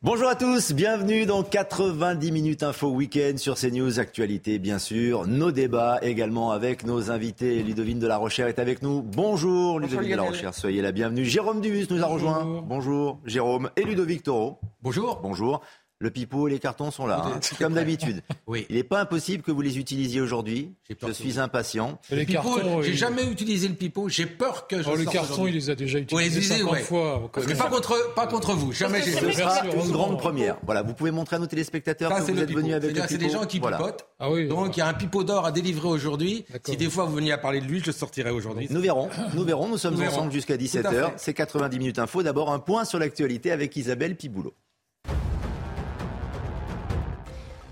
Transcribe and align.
Bonjour 0.00 0.26
à 0.26 0.36
tous, 0.36 0.72
bienvenue 0.72 1.26
dans 1.26 1.42
90 1.42 2.32
minutes 2.32 2.62
info 2.62 2.88
week-end 2.88 3.36
sur 3.36 3.56
CNews, 3.56 4.00
actualité 4.00 4.58
bien 4.58 4.78
sûr, 4.78 5.26
nos 5.26 5.52
débats 5.52 5.98
également 6.00 6.50
avec 6.52 6.86
nos 6.86 7.10
invités. 7.10 7.62
Ludovine 7.62 7.98
de 7.98 8.06
la 8.06 8.16
Rochère 8.16 8.46
est 8.46 8.58
avec 8.58 8.80
nous. 8.80 9.02
Bonjour 9.02 9.80
Ludovine 9.80 10.12
de 10.12 10.16
la 10.16 10.22
Rochère, 10.22 10.54
soyez 10.54 10.80
la 10.80 10.92
bienvenue. 10.92 11.26
Jérôme 11.26 11.60
Dubus 11.60 11.88
nous 11.90 12.02
a 12.02 12.06
rejoint. 12.06 12.62
Bonjour 12.66 13.20
Jérôme 13.26 13.68
et 13.76 13.82
Ludovic 13.82 14.22
Toro. 14.22 14.60
Bonjour. 14.80 15.20
Bonjour. 15.22 15.60
Le 15.98 16.10
pipeau 16.10 16.46
et 16.46 16.50
les 16.50 16.58
cartons 16.58 16.90
sont 16.90 17.06
là, 17.06 17.22
hein, 17.26 17.40
comme 17.58 17.72
d'habitude. 17.72 18.22
Oui. 18.46 18.66
Il 18.68 18.76
n'est 18.76 18.82
pas 18.84 19.00
impossible 19.00 19.42
que 19.42 19.50
vous 19.50 19.62
les 19.62 19.78
utilisiez 19.78 20.20
aujourd'hui. 20.20 20.74
Je 21.02 21.10
suis 21.12 21.38
impatient. 21.40 21.98
Le 22.10 22.16
Les 22.18 22.26
pipeau, 22.26 22.54
cartons, 22.56 22.82
j'ai 22.82 22.92
jamais 22.92 23.24
utilisé 23.24 23.66
le 23.66 23.74
pipeau. 23.74 24.08
J'ai 24.10 24.26
peur 24.26 24.66
que 24.66 24.82
je 24.82 24.88
Oh, 24.90 24.94
le 24.94 25.06
carton, 25.06 25.46
il 25.46 25.54
les 25.54 25.70
a 25.70 25.74
déjà 25.74 25.96
Oui, 25.98 26.02
utilisés 26.04 26.26
utilisé, 26.38 26.56
50 26.58 26.72
ouais. 26.72 26.80
fois. 26.82 27.20
on 27.24 27.28
Parce 27.28 27.46
que 27.46 27.52
connaît. 27.52 27.62
pas 27.64 27.70
contre, 27.70 28.14
pas 28.14 28.26
contre 28.26 28.52
vous. 28.52 28.72
Jamais 28.72 29.00
Ce 29.00 29.10
sera 29.32 29.64
une 29.64 29.90
grande 29.90 30.18
première. 30.18 30.58
Voilà, 30.66 30.82
vous 30.82 30.92
pouvez 30.92 31.10
montrer 31.12 31.36
à 31.36 31.38
nos 31.38 31.46
téléspectateurs 31.46 32.10
Ça, 32.10 32.20
que 32.20 32.26
c'est 32.26 32.32
vous 32.32 32.36
le 32.36 32.42
êtes 32.42 32.48
pipeau. 32.48 32.60
venus 32.60 32.74
avec 32.74 32.90
le 32.90 32.94
C'est-à-dire, 32.96 33.10
c'est 33.10 33.18
des 33.18 33.26
pipeau. 33.28 33.40
gens 33.40 33.46
qui 33.46 33.58
Voilà. 33.58 33.78
pipotent. 33.78 34.06
Ah 34.18 34.30
oui, 34.30 34.48
Donc, 34.48 34.76
il 34.76 34.80
y 34.80 34.82
a 34.82 34.88
un 34.88 34.94
pipeau 34.94 35.24
d'or 35.24 35.46
à 35.46 35.50
délivrer 35.52 35.88
aujourd'hui. 35.88 36.44
Si 36.66 36.76
des 36.76 36.90
fois 36.90 37.06
vous 37.06 37.14
veniez 37.14 37.32
à 37.32 37.38
parler 37.38 37.60
de 37.62 37.66
lui, 37.66 37.80
je 37.80 37.86
le 37.86 37.92
sortirai 37.92 38.30
aujourd'hui. 38.30 38.66
Nous 38.68 38.80
verrons, 38.82 39.08
nous 39.34 39.44
verrons, 39.44 39.68
nous 39.68 39.78
sommes 39.78 39.98
ensemble 40.02 40.30
jusqu'à 40.30 40.58
Tout 40.58 40.64
à 40.64 40.66
17h. 40.66 40.90
fait. 40.90 41.12
C'est 41.16 41.32
90 41.34 41.78
minutes 41.78 41.98
info. 41.98 42.22
D'abord, 42.22 42.52
un 42.52 42.58
point 42.58 42.84
sur 42.84 42.98
l'actualité 42.98 43.50
avec 43.50 43.74
Isabelle 43.76 44.14
Piboulot. 44.14 44.52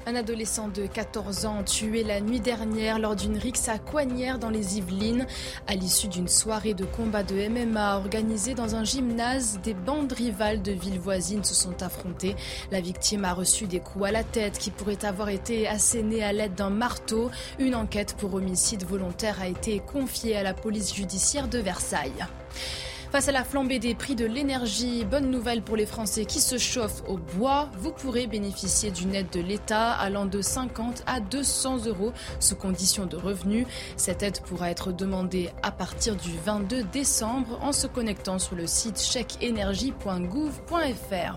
Un 0.06 0.16
adolescent 0.16 0.68
de 0.68 0.86
14 0.86 1.46
ans 1.46 1.62
tué 1.62 2.04
la 2.04 2.20
nuit 2.20 2.40
dernière 2.40 2.98
lors 2.98 3.16
d'une 3.16 3.38
rixe 3.38 3.70
à 3.70 3.78
Coignères 3.78 4.38
dans 4.38 4.50
les 4.50 4.76
Yvelines. 4.76 5.26
À 5.66 5.76
l'issue 5.76 6.08
d'une 6.08 6.28
soirée 6.28 6.74
de 6.74 6.84
combat 6.84 7.22
de 7.22 7.48
MMA 7.48 7.96
organisée 7.96 8.52
dans 8.52 8.74
un 8.74 8.84
gymnase, 8.84 9.60
des 9.62 9.72
bandes 9.72 10.12
rivales 10.12 10.60
de 10.60 10.72
villes 10.72 10.98
voisines 10.98 11.42
se 11.42 11.54
sont 11.54 11.82
affrontées. 11.82 12.36
La 12.70 12.82
victime 12.82 13.24
a 13.24 13.32
reçu 13.32 13.66
des 13.66 13.80
coups 13.80 14.04
à 14.04 14.12
la 14.12 14.24
tête 14.24 14.58
qui 14.58 14.70
pourraient 14.70 15.06
avoir 15.06 15.30
été 15.30 15.66
assénés 15.66 16.22
à 16.22 16.34
l'aide 16.34 16.54
d'un 16.54 16.68
marteau. 16.68 17.30
Une 17.58 17.74
enquête 17.74 18.14
pour 18.18 18.34
homicide 18.34 18.84
volontaire 18.84 19.40
a 19.40 19.48
été 19.48 19.80
confiée 19.80 20.36
à 20.36 20.42
la 20.42 20.52
police 20.52 20.94
judiciaire 20.94 21.48
de 21.48 21.60
Versailles. 21.60 22.26
Face 23.14 23.28
à 23.28 23.32
la 23.32 23.44
flambée 23.44 23.78
des 23.78 23.94
prix 23.94 24.16
de 24.16 24.26
l'énergie, 24.26 25.04
bonne 25.04 25.30
nouvelle 25.30 25.62
pour 25.62 25.76
les 25.76 25.86
Français 25.86 26.24
qui 26.24 26.40
se 26.40 26.58
chauffent 26.58 27.04
au 27.06 27.16
bois, 27.16 27.70
vous 27.78 27.92
pourrez 27.92 28.26
bénéficier 28.26 28.90
d'une 28.90 29.14
aide 29.14 29.30
de 29.30 29.38
l'État 29.38 29.92
allant 29.92 30.26
de 30.26 30.42
50 30.42 31.04
à 31.06 31.20
200 31.20 31.86
euros 31.86 32.12
sous 32.40 32.56
condition 32.56 33.06
de 33.06 33.16
revenus. 33.16 33.68
Cette 33.96 34.24
aide 34.24 34.40
pourra 34.40 34.72
être 34.72 34.90
demandée 34.90 35.50
à 35.62 35.70
partir 35.70 36.16
du 36.16 36.32
22 36.44 36.82
décembre 36.92 37.60
en 37.62 37.70
se 37.70 37.86
connectant 37.86 38.40
sur 38.40 38.56
le 38.56 38.66
site 38.66 39.00
chèqueénergie.gouv.fr. 39.00 41.36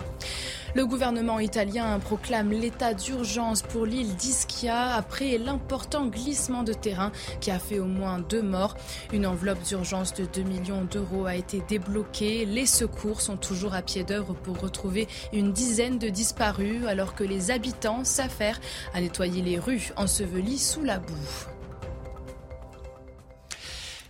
Le 0.78 0.86
gouvernement 0.86 1.40
italien 1.40 1.98
proclame 1.98 2.52
l'état 2.52 2.94
d'urgence 2.94 3.64
pour 3.64 3.88
l'île 3.88 4.16
d'Ischia 4.16 4.94
après 4.94 5.40
l'important 5.40 6.06
glissement 6.06 6.62
de 6.62 6.72
terrain 6.72 7.12
qui 7.42 7.50
a 7.50 7.58
fait 7.58 7.80
au 7.80 7.86
moins 7.86 8.20
deux 8.20 8.44
morts. 8.44 8.76
Une 9.12 9.26
enveloppe 9.26 9.64
d'urgence 9.64 10.14
de 10.14 10.26
2 10.26 10.44
millions 10.44 10.84
d'euros 10.84 11.26
a 11.26 11.34
été 11.34 11.64
débloquée. 11.68 12.46
Les 12.46 12.68
secours 12.68 13.22
sont 13.22 13.38
toujours 13.38 13.74
à 13.74 13.82
pied 13.82 14.04
d'œuvre 14.04 14.36
pour 14.36 14.60
retrouver 14.60 15.08
une 15.34 15.52
dizaine 15.52 15.98
de 15.98 16.10
disparus 16.10 16.86
alors 16.86 17.16
que 17.16 17.24
les 17.24 17.50
habitants 17.50 18.04
s'affairent 18.04 18.62
à 18.94 19.02
nettoyer 19.02 19.42
les 19.42 19.58
rues 19.58 19.90
ensevelies 19.96 20.60
sous 20.60 20.84
la 20.84 21.00
boue. 21.00 21.57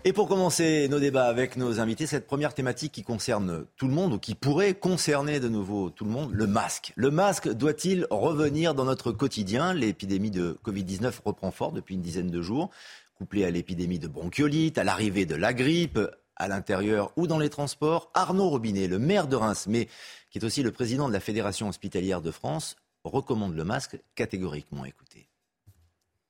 Et 0.08 0.14
pour 0.14 0.30
commencer 0.30 0.88
nos 0.88 1.02
débats 1.02 1.26
avec 1.26 1.58
nos 1.58 1.82
invités, 1.82 2.08
cette 2.08 2.28
première 2.28 2.54
thématique 2.54 2.94
qui 2.94 3.04
concerne 3.04 3.66
tout 3.76 3.90
le 3.90 3.94
monde 3.94 4.14
ou 4.14 4.20
qui 4.20 4.36
pourrait 4.36 4.74
concerner 4.74 5.42
de 5.42 5.50
nouveau 5.50 5.90
tout 5.90 6.06
le 6.06 6.12
monde, 6.12 6.32
le 6.32 6.48
masque. 6.48 6.94
Le 6.96 7.12
masque 7.12 7.50
doit-il 7.50 8.08
revenir 8.10 8.74
dans 8.74 8.86
notre 8.86 9.12
quotidien? 9.12 9.74
L'épidémie 9.74 10.32
de 10.32 10.58
Covid-19 10.64 11.12
reprend 11.26 11.52
fort 11.52 11.74
depuis 11.74 11.96
une 11.96 12.02
dizaine 12.02 12.32
de 12.32 12.42
jours, 12.42 12.70
couplée 13.16 13.44
à 13.44 13.52
l'épidémie 13.52 14.00
de 14.00 14.08
bronchiolite, 14.08 14.78
à 14.78 14.86
l'arrivée 14.86 15.26
de 15.26 15.36
la 15.36 15.54
grippe, 15.54 16.00
à 16.38 16.48
l'intérieur 16.48 17.12
ou 17.18 17.28
dans 17.28 17.38
les 17.38 17.50
transports. 17.50 18.10
Arnaud 18.14 18.48
Robinet, 18.48 18.88
le 18.88 19.00
maire 19.00 19.28
de 19.28 19.36
Reims, 19.36 19.66
mais 19.68 19.90
qui 20.30 20.38
est 20.38 20.46
aussi 20.46 20.64
le 20.64 20.72
président 20.72 21.10
de 21.10 21.14
la 21.14 21.20
Fédération 21.20 21.68
hospitalière 21.68 22.22
de 22.22 22.32
France, 22.32 22.78
recommande 23.04 23.58
le 23.58 23.66
masque 23.66 24.00
catégoriquement. 24.16 24.86
Écoutez. 24.86 25.28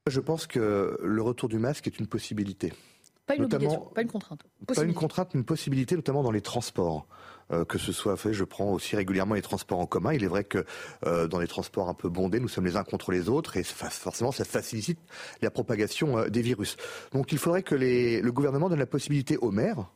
Je 0.08 0.20
pense 0.20 0.48
que 0.48 0.98
le 1.00 1.22
retour 1.22 1.48
du 1.48 1.60
masque 1.60 1.86
est 1.86 2.00
une 2.00 2.08
possibilité. 2.08 2.74
Pas 3.28 3.36
une 3.36 3.44
Notamment- 3.44 3.66
obligation, 3.66 3.92
pas 3.94 4.02
une 4.02 4.08
contrainte. 4.08 4.42
Pas 4.42 4.48
une 4.60 4.66
Possibilité. 4.66 5.00
contrainte, 5.00 5.34
une 5.36 5.44
possibilité, 5.44 5.96
notamment 5.96 6.24
dans 6.24 6.32
les 6.32 6.42
transports. 6.42 7.06
Euh, 7.54 7.64
que 7.64 7.78
ce 7.78 7.94
soit 7.94 8.18
fait, 8.18 8.34
je 8.34 8.44
prends 8.44 8.72
aussi 8.74 8.96
régulièrement 8.98 9.34
les 9.36 9.42
transports 9.42 9.80
en 9.80 9.86
commun. 9.86 10.12
Il 10.12 10.22
est 10.24 10.28
vrai 10.28 10.44
que 10.44 10.66
euh, 11.06 11.28
dans 11.28 11.40
les 11.40 11.48
transports 11.48 11.88
un 11.88 11.94
peu 11.94 12.10
bondés, 12.10 12.42
nous 12.42 12.50
sommes 12.50 12.66
les 12.66 12.76
uns 12.76 12.84
contre 12.84 13.12
les 13.12 13.30
autres 13.30 13.56
et 13.56 13.64
forcément 13.64 14.34
ça 14.34 14.44
facilite 14.44 15.00
la 15.42 15.50
propagation 15.50 16.18
euh, 16.18 16.28
des 16.30 16.42
virus. 16.42 16.76
Donc 17.14 17.32
il 17.32 17.38
faudrait 17.38 17.64
que 17.64 17.74
les, 17.76 18.20
le 18.22 18.32
gouvernement 18.34 18.68
donne 18.68 18.80
la 18.80 18.86
possibilité 18.86 19.38
aux 19.38 19.52
maires 19.52 19.90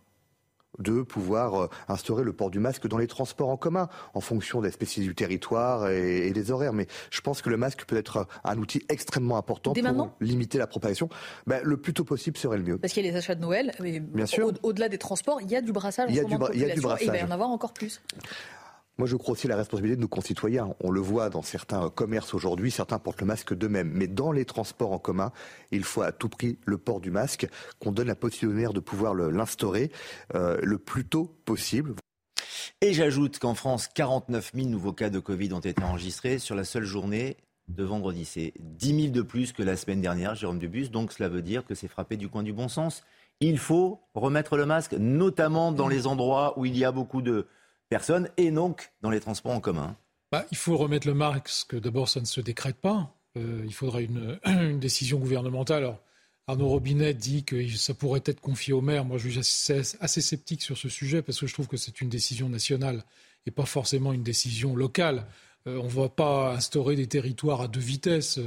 de 0.80 1.02
pouvoir 1.02 1.64
euh, 1.64 1.68
instaurer 1.88 2.24
le 2.24 2.34
port 2.34 2.50
du 2.50 2.59
masque 2.59 2.88
dans 2.88 2.98
les 2.98 3.08
transports 3.08 3.50
en 3.50 3.58
commun, 3.58 3.90
en 4.14 4.22
fonction 4.22 4.62
des 4.62 4.72
spécificités 4.72 5.08
du 5.08 5.16
territoire 5.16 5.90
et, 5.90 6.28
et 6.28 6.32
des 6.32 6.52
horaires. 6.52 6.74
Mais 6.74 6.88
je 7.12 7.22
pense 7.22 7.42
que 7.42 7.50
le 7.50 7.58
masque 7.58 7.86
peut 7.86 7.98
être 7.98 8.28
un 8.44 8.58
outil 8.58 8.84
extrêmement 8.90 9.38
important 9.38 9.74
Dès 9.74 9.82
pour 9.82 9.90
maintenant 9.92 10.16
limiter 10.22 10.58
la 10.58 10.68
propagation. 10.68 11.09
Ben, 11.48 11.62
le 11.64 11.78
plus 11.78 11.94
tôt 11.94 12.04
possible 12.04 12.38
serait 12.38 12.58
le 12.58 12.64
mieux. 12.64 12.78
Parce 12.78 12.94
qu'il 12.94 13.06
y 13.06 13.09
a 13.09 13.12
les 13.12 13.18
achats 13.18 13.36
de 13.36 13.42
Noël, 13.42 13.74
mais 13.80 14.00
Bien 14.00 14.26
sûr. 14.26 14.48
au- 14.48 14.68
au-delà 14.70 14.88
des 14.90 14.98
transports, 14.98 15.42
il 15.42 15.50
y 15.52 15.56
a 15.56 15.62
du 15.62 15.72
brassage 15.72 16.08
en 16.09 16.12
Il 16.12 16.16
y 16.16 16.20
a 16.20 16.24
du 16.24 16.34
moment 16.34 16.46
bra- 16.46 16.50
de 16.50 16.56
il 16.56 16.62
y 16.62 16.64
a 16.64 16.74
du 16.74 16.82
population, 16.82 16.98
et 16.98 17.03
il 17.03 17.08
va 17.08 17.16
y 17.16 17.20
brassage. 17.20 17.30
en 17.30 17.34
avoir 17.34 17.50
encore 17.50 17.74
plus. 17.74 18.02
Moi, 19.02 19.08
je 19.08 19.16
crois 19.16 19.32
aussi 19.32 19.48
à 19.48 19.50
la 19.50 19.56
responsabilité 19.56 19.96
de 19.96 20.02
nos 20.02 20.08
concitoyens. 20.08 20.76
On 20.80 20.92
le 20.92 21.00
voit 21.02 21.32
dans 21.32 21.42
certains 21.42 21.90
commerces 21.90 22.36
aujourd'hui, 22.36 22.70
certains 22.70 23.00
portent 23.00 23.20
le 23.22 23.26
masque 23.26 23.52
d'eux-mêmes. 23.56 23.90
Mais 23.92 24.06
dans 24.06 24.32
les 24.32 24.46
transports 24.46 24.92
en 24.92 25.00
commun, 25.00 25.32
il 25.72 25.84
faut 25.84 26.04
à 26.04 26.12
tout 26.12 26.30
prix 26.30 26.60
le 26.66 26.78
port 26.78 27.00
du 27.02 27.10
masque, 27.10 27.48
qu'on 27.80 27.92
donne 27.92 28.06
la 28.10 28.14
possibilité 28.14 28.72
de 28.72 28.80
pouvoir 28.80 29.16
le- 29.16 29.32
l'instaurer 29.32 29.92
euh, 30.36 30.60
le 30.62 30.78
plus 30.78 31.04
tôt 31.04 31.36
possible. 31.46 31.96
Et 32.82 32.94
j'ajoute 32.94 33.40
qu'en 33.40 33.56
France, 33.56 33.88
49 33.88 34.52
000 34.54 34.68
nouveaux 34.68 34.94
cas 34.94 35.10
de 35.10 35.18
Covid 35.18 35.52
ont 35.54 35.60
été 35.62 35.82
enregistrés 35.82 36.38
sur 36.38 36.54
la 36.54 36.64
seule 36.64 36.84
journée 36.86 37.38
de 37.70 37.84
vendredi. 37.84 38.24
C'est 38.24 38.54
10 38.60 39.02
000 39.06 39.14
de 39.14 39.24
plus 39.24 39.52
que 39.52 39.64
la 39.64 39.78
semaine 39.78 40.02
dernière, 40.02 40.36
Jérôme 40.36 40.60
Dubus. 40.60 40.90
Donc 40.90 41.12
cela 41.12 41.28
veut 41.28 41.42
dire 41.42 41.66
que 41.66 41.74
c'est 41.74 41.88
frappé 41.88 42.18
du 42.18 42.30
coin 42.30 42.44
du 42.44 42.54
bon 42.54 42.68
sens. 42.68 43.02
Il 43.40 43.58
faut 43.58 44.00
remettre 44.14 44.58
le 44.58 44.68
masque, 44.68 44.94
notamment 44.94 45.72
dans 45.72 45.88
les 45.88 46.06
endroits 46.06 46.54
où 46.60 46.66
il 46.66 46.78
y 46.78 46.86
a 46.86 46.92
beaucoup 46.92 47.24
de 47.24 47.48
personnes 47.91 48.29
et 48.38 48.52
donc 48.52 48.91
dans 49.02 49.09
les 49.09 49.19
transports 49.19 49.52
en 49.52 49.59
commun. 49.59 49.97
Bah, 50.31 50.46
il 50.50 50.57
faut 50.57 50.78
remettre 50.78 51.07
le 51.07 51.13
masque. 51.13 51.78
D'abord, 51.78 52.07
ça 52.07 52.22
ne 52.22 52.25
se 52.25 52.40
décrète 52.40 52.78
pas. 52.78 53.13
Euh, 53.38 53.62
il 53.66 53.74
faudrait 53.74 54.06
une, 54.06 54.79
décision 54.79 55.19
gouvernementale. 55.19 55.84
Alors, 55.84 56.00
Arnaud 56.47 56.69
Robinet 56.69 57.13
dit 57.13 57.44
que 57.44 57.68
ça 57.75 57.94
pourrait 57.94 58.24
être 58.25 58.40
confié 58.40 58.72
au 58.72 58.79
maire. 58.79 59.03
Moi, 59.03 59.18
je 59.18 59.28
suis 59.28 59.74
assez, 60.00 60.22
sceptique 60.22 60.62
sur 60.62 60.78
ce 60.78 60.88
sujet 60.88 61.22
parce 61.22 61.38
que 61.40 61.47
je 61.47 61.53
trouve 61.53 61.68
que 61.68 61.75
c'est 61.75 62.00
une 62.00 62.07
décision 62.07 62.47
nationale 62.47 63.03
et 63.46 63.52
pas 63.52 63.66
forcément 63.66 64.14
une 64.14 64.23
décision 64.23 64.73
locale. 64.73 65.28
Euh, 65.67 65.78
on 65.78 65.85
ne 65.85 65.90
va 65.90 66.08
pas 66.08 66.53
instaurer 66.53 66.96
des 66.96 67.08
territoires 67.08 67.59
à 67.59 67.67
deux 67.67 67.82
vitesses. 67.82 68.40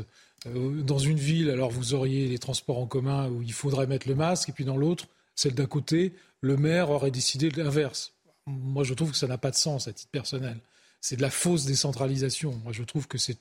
Euh, 0.46 0.82
dans 0.82 0.98
une 0.98 1.18
ville, 1.18 1.50
alors 1.50 1.70
vous 1.70 1.92
auriez 1.92 2.28
les 2.28 2.38
transports 2.38 2.78
en 2.78 2.86
commun 2.86 3.28
où 3.28 3.42
il 3.42 3.52
faudrait 3.52 3.86
mettre 3.86 4.08
le 4.08 4.14
masque, 4.14 4.48
et 4.48 4.52
puis 4.52 4.64
dans 4.64 4.78
l'autre, 4.78 5.06
celle 5.34 5.54
d'à 5.54 5.66
côté, 5.66 6.14
le 6.40 6.56
maire 6.56 6.90
aurait 6.90 7.10
décidé 7.10 7.50
l'inverse. 7.50 8.13
Moi, 8.46 8.84
je 8.84 8.94
trouve 8.94 9.10
que 9.12 9.16
ça 9.16 9.26
n'a 9.26 9.38
pas 9.38 9.50
de 9.50 9.56
sens 9.56 9.88
à 9.88 9.92
titre 9.92 10.10
personnel. 10.10 10.56
C'est 11.00 11.16
de 11.16 11.22
la 11.22 11.30
fausse 11.30 11.64
décentralisation. 11.64 12.52
Moi, 12.64 12.72
je 12.72 12.82
trouve 12.82 13.06
que 13.08 13.18
c'est 13.18 13.38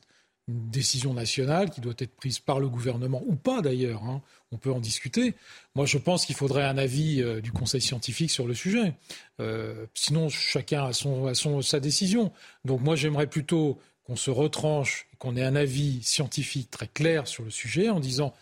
une 0.50 0.70
décision 0.70 1.14
nationale 1.14 1.70
qui 1.70 1.80
doit 1.80 1.94
être 2.00 2.16
prise 2.16 2.40
par 2.40 2.60
le 2.60 2.68
gouvernement, 2.68 3.22
ou 3.26 3.36
pas 3.36 3.62
d'ailleurs. 3.62 4.04
hein. 4.04 4.22
On 4.52 4.58
peut 4.58 4.72
en 4.72 4.80
discuter. 4.82 5.36
Moi, 5.74 5.86
je 5.86 5.98
pense 5.98 6.26
qu'il 6.26 6.36
faudrait 6.36 6.64
un 6.66 6.78
avis 6.78 7.22
euh, 7.22 7.40
du 7.42 7.52
Conseil 7.54 7.80
scientifique 7.82 8.30
sur 8.32 8.46
le 8.46 8.54
sujet. 8.54 8.94
Euh, 9.40 9.86
sinon, 9.94 10.28
chacun 10.30 10.86
a, 10.86 10.94
son, 10.94 11.28
a 11.28 11.34
son- 11.34 11.62
sa 11.62 11.80
décision. 11.80 12.32
Donc, 12.66 12.82
moi, 12.82 12.96
j'aimerais 12.98 13.28
plutôt 13.28 13.80
qu'on 14.04 14.18
se 14.18 14.30
retranche, 14.32 15.08
qu'on 15.18 15.38
ait 15.38 15.44
un 15.46 15.56
avis 15.56 16.04
scientifique 16.04 16.70
très 16.70 16.88
clair 16.88 17.26
sur 17.28 17.46
le 17.46 17.50
sujet 17.50 17.90
en 17.90 18.02
disant 18.02 18.34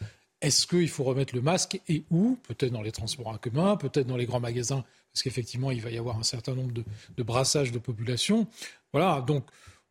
est-ce 0.41 0.65
qu'il 0.65 0.89
faut 0.89 1.03
remettre 1.03 1.35
le 1.35 1.41
masque 1.41 1.79
et 1.87 2.03
où? 2.09 2.37
Peut-être 2.47 2.71
dans 2.71 2.81
les 2.81 2.91
transports 2.91 3.27
en 3.27 3.37
commun, 3.37 3.77
peut-être 3.77 4.07
dans 4.07 4.17
les 4.17 4.25
grands 4.25 4.39
magasins, 4.39 4.83
parce 5.13 5.23
qu'effectivement, 5.23 5.71
il 5.71 5.81
va 5.81 5.91
y 5.91 5.97
avoir 5.97 6.17
un 6.17 6.23
certain 6.23 6.55
nombre 6.55 6.73
de, 6.73 7.23
brassages 7.23 7.71
de 7.71 7.79
population. 7.79 8.47
Voilà, 8.91 9.21
donc 9.21 9.45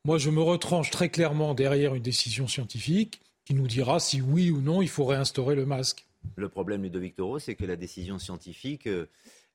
moi, 0.05 0.19
je 0.19 0.31
me 0.31 0.41
retranche 0.41 0.91
très 0.91 1.09
clairement 1.09 1.55
derrière 1.55 1.95
une 1.95 2.03
décision 2.03 2.49
scientifique 2.49 3.21
qui 3.45 3.55
nous 3.55 3.67
dira 3.67 4.01
si 4.01 4.21
oui 4.21 4.51
ou 4.51 4.61
non 4.61 4.83
il 4.83 4.89
faut 4.89 5.05
réinstaurer 5.05 5.55
le 5.55 5.67
masque. 5.67 6.07
Le 6.37 6.49
problème, 6.49 6.83
Ludovic 6.83 7.17
Toro, 7.17 7.39
c'est 7.39 7.55
que 7.55 7.65
la 7.65 7.77
décision 7.77 8.19
scientifique, 8.19 8.87
euh, 8.87 9.07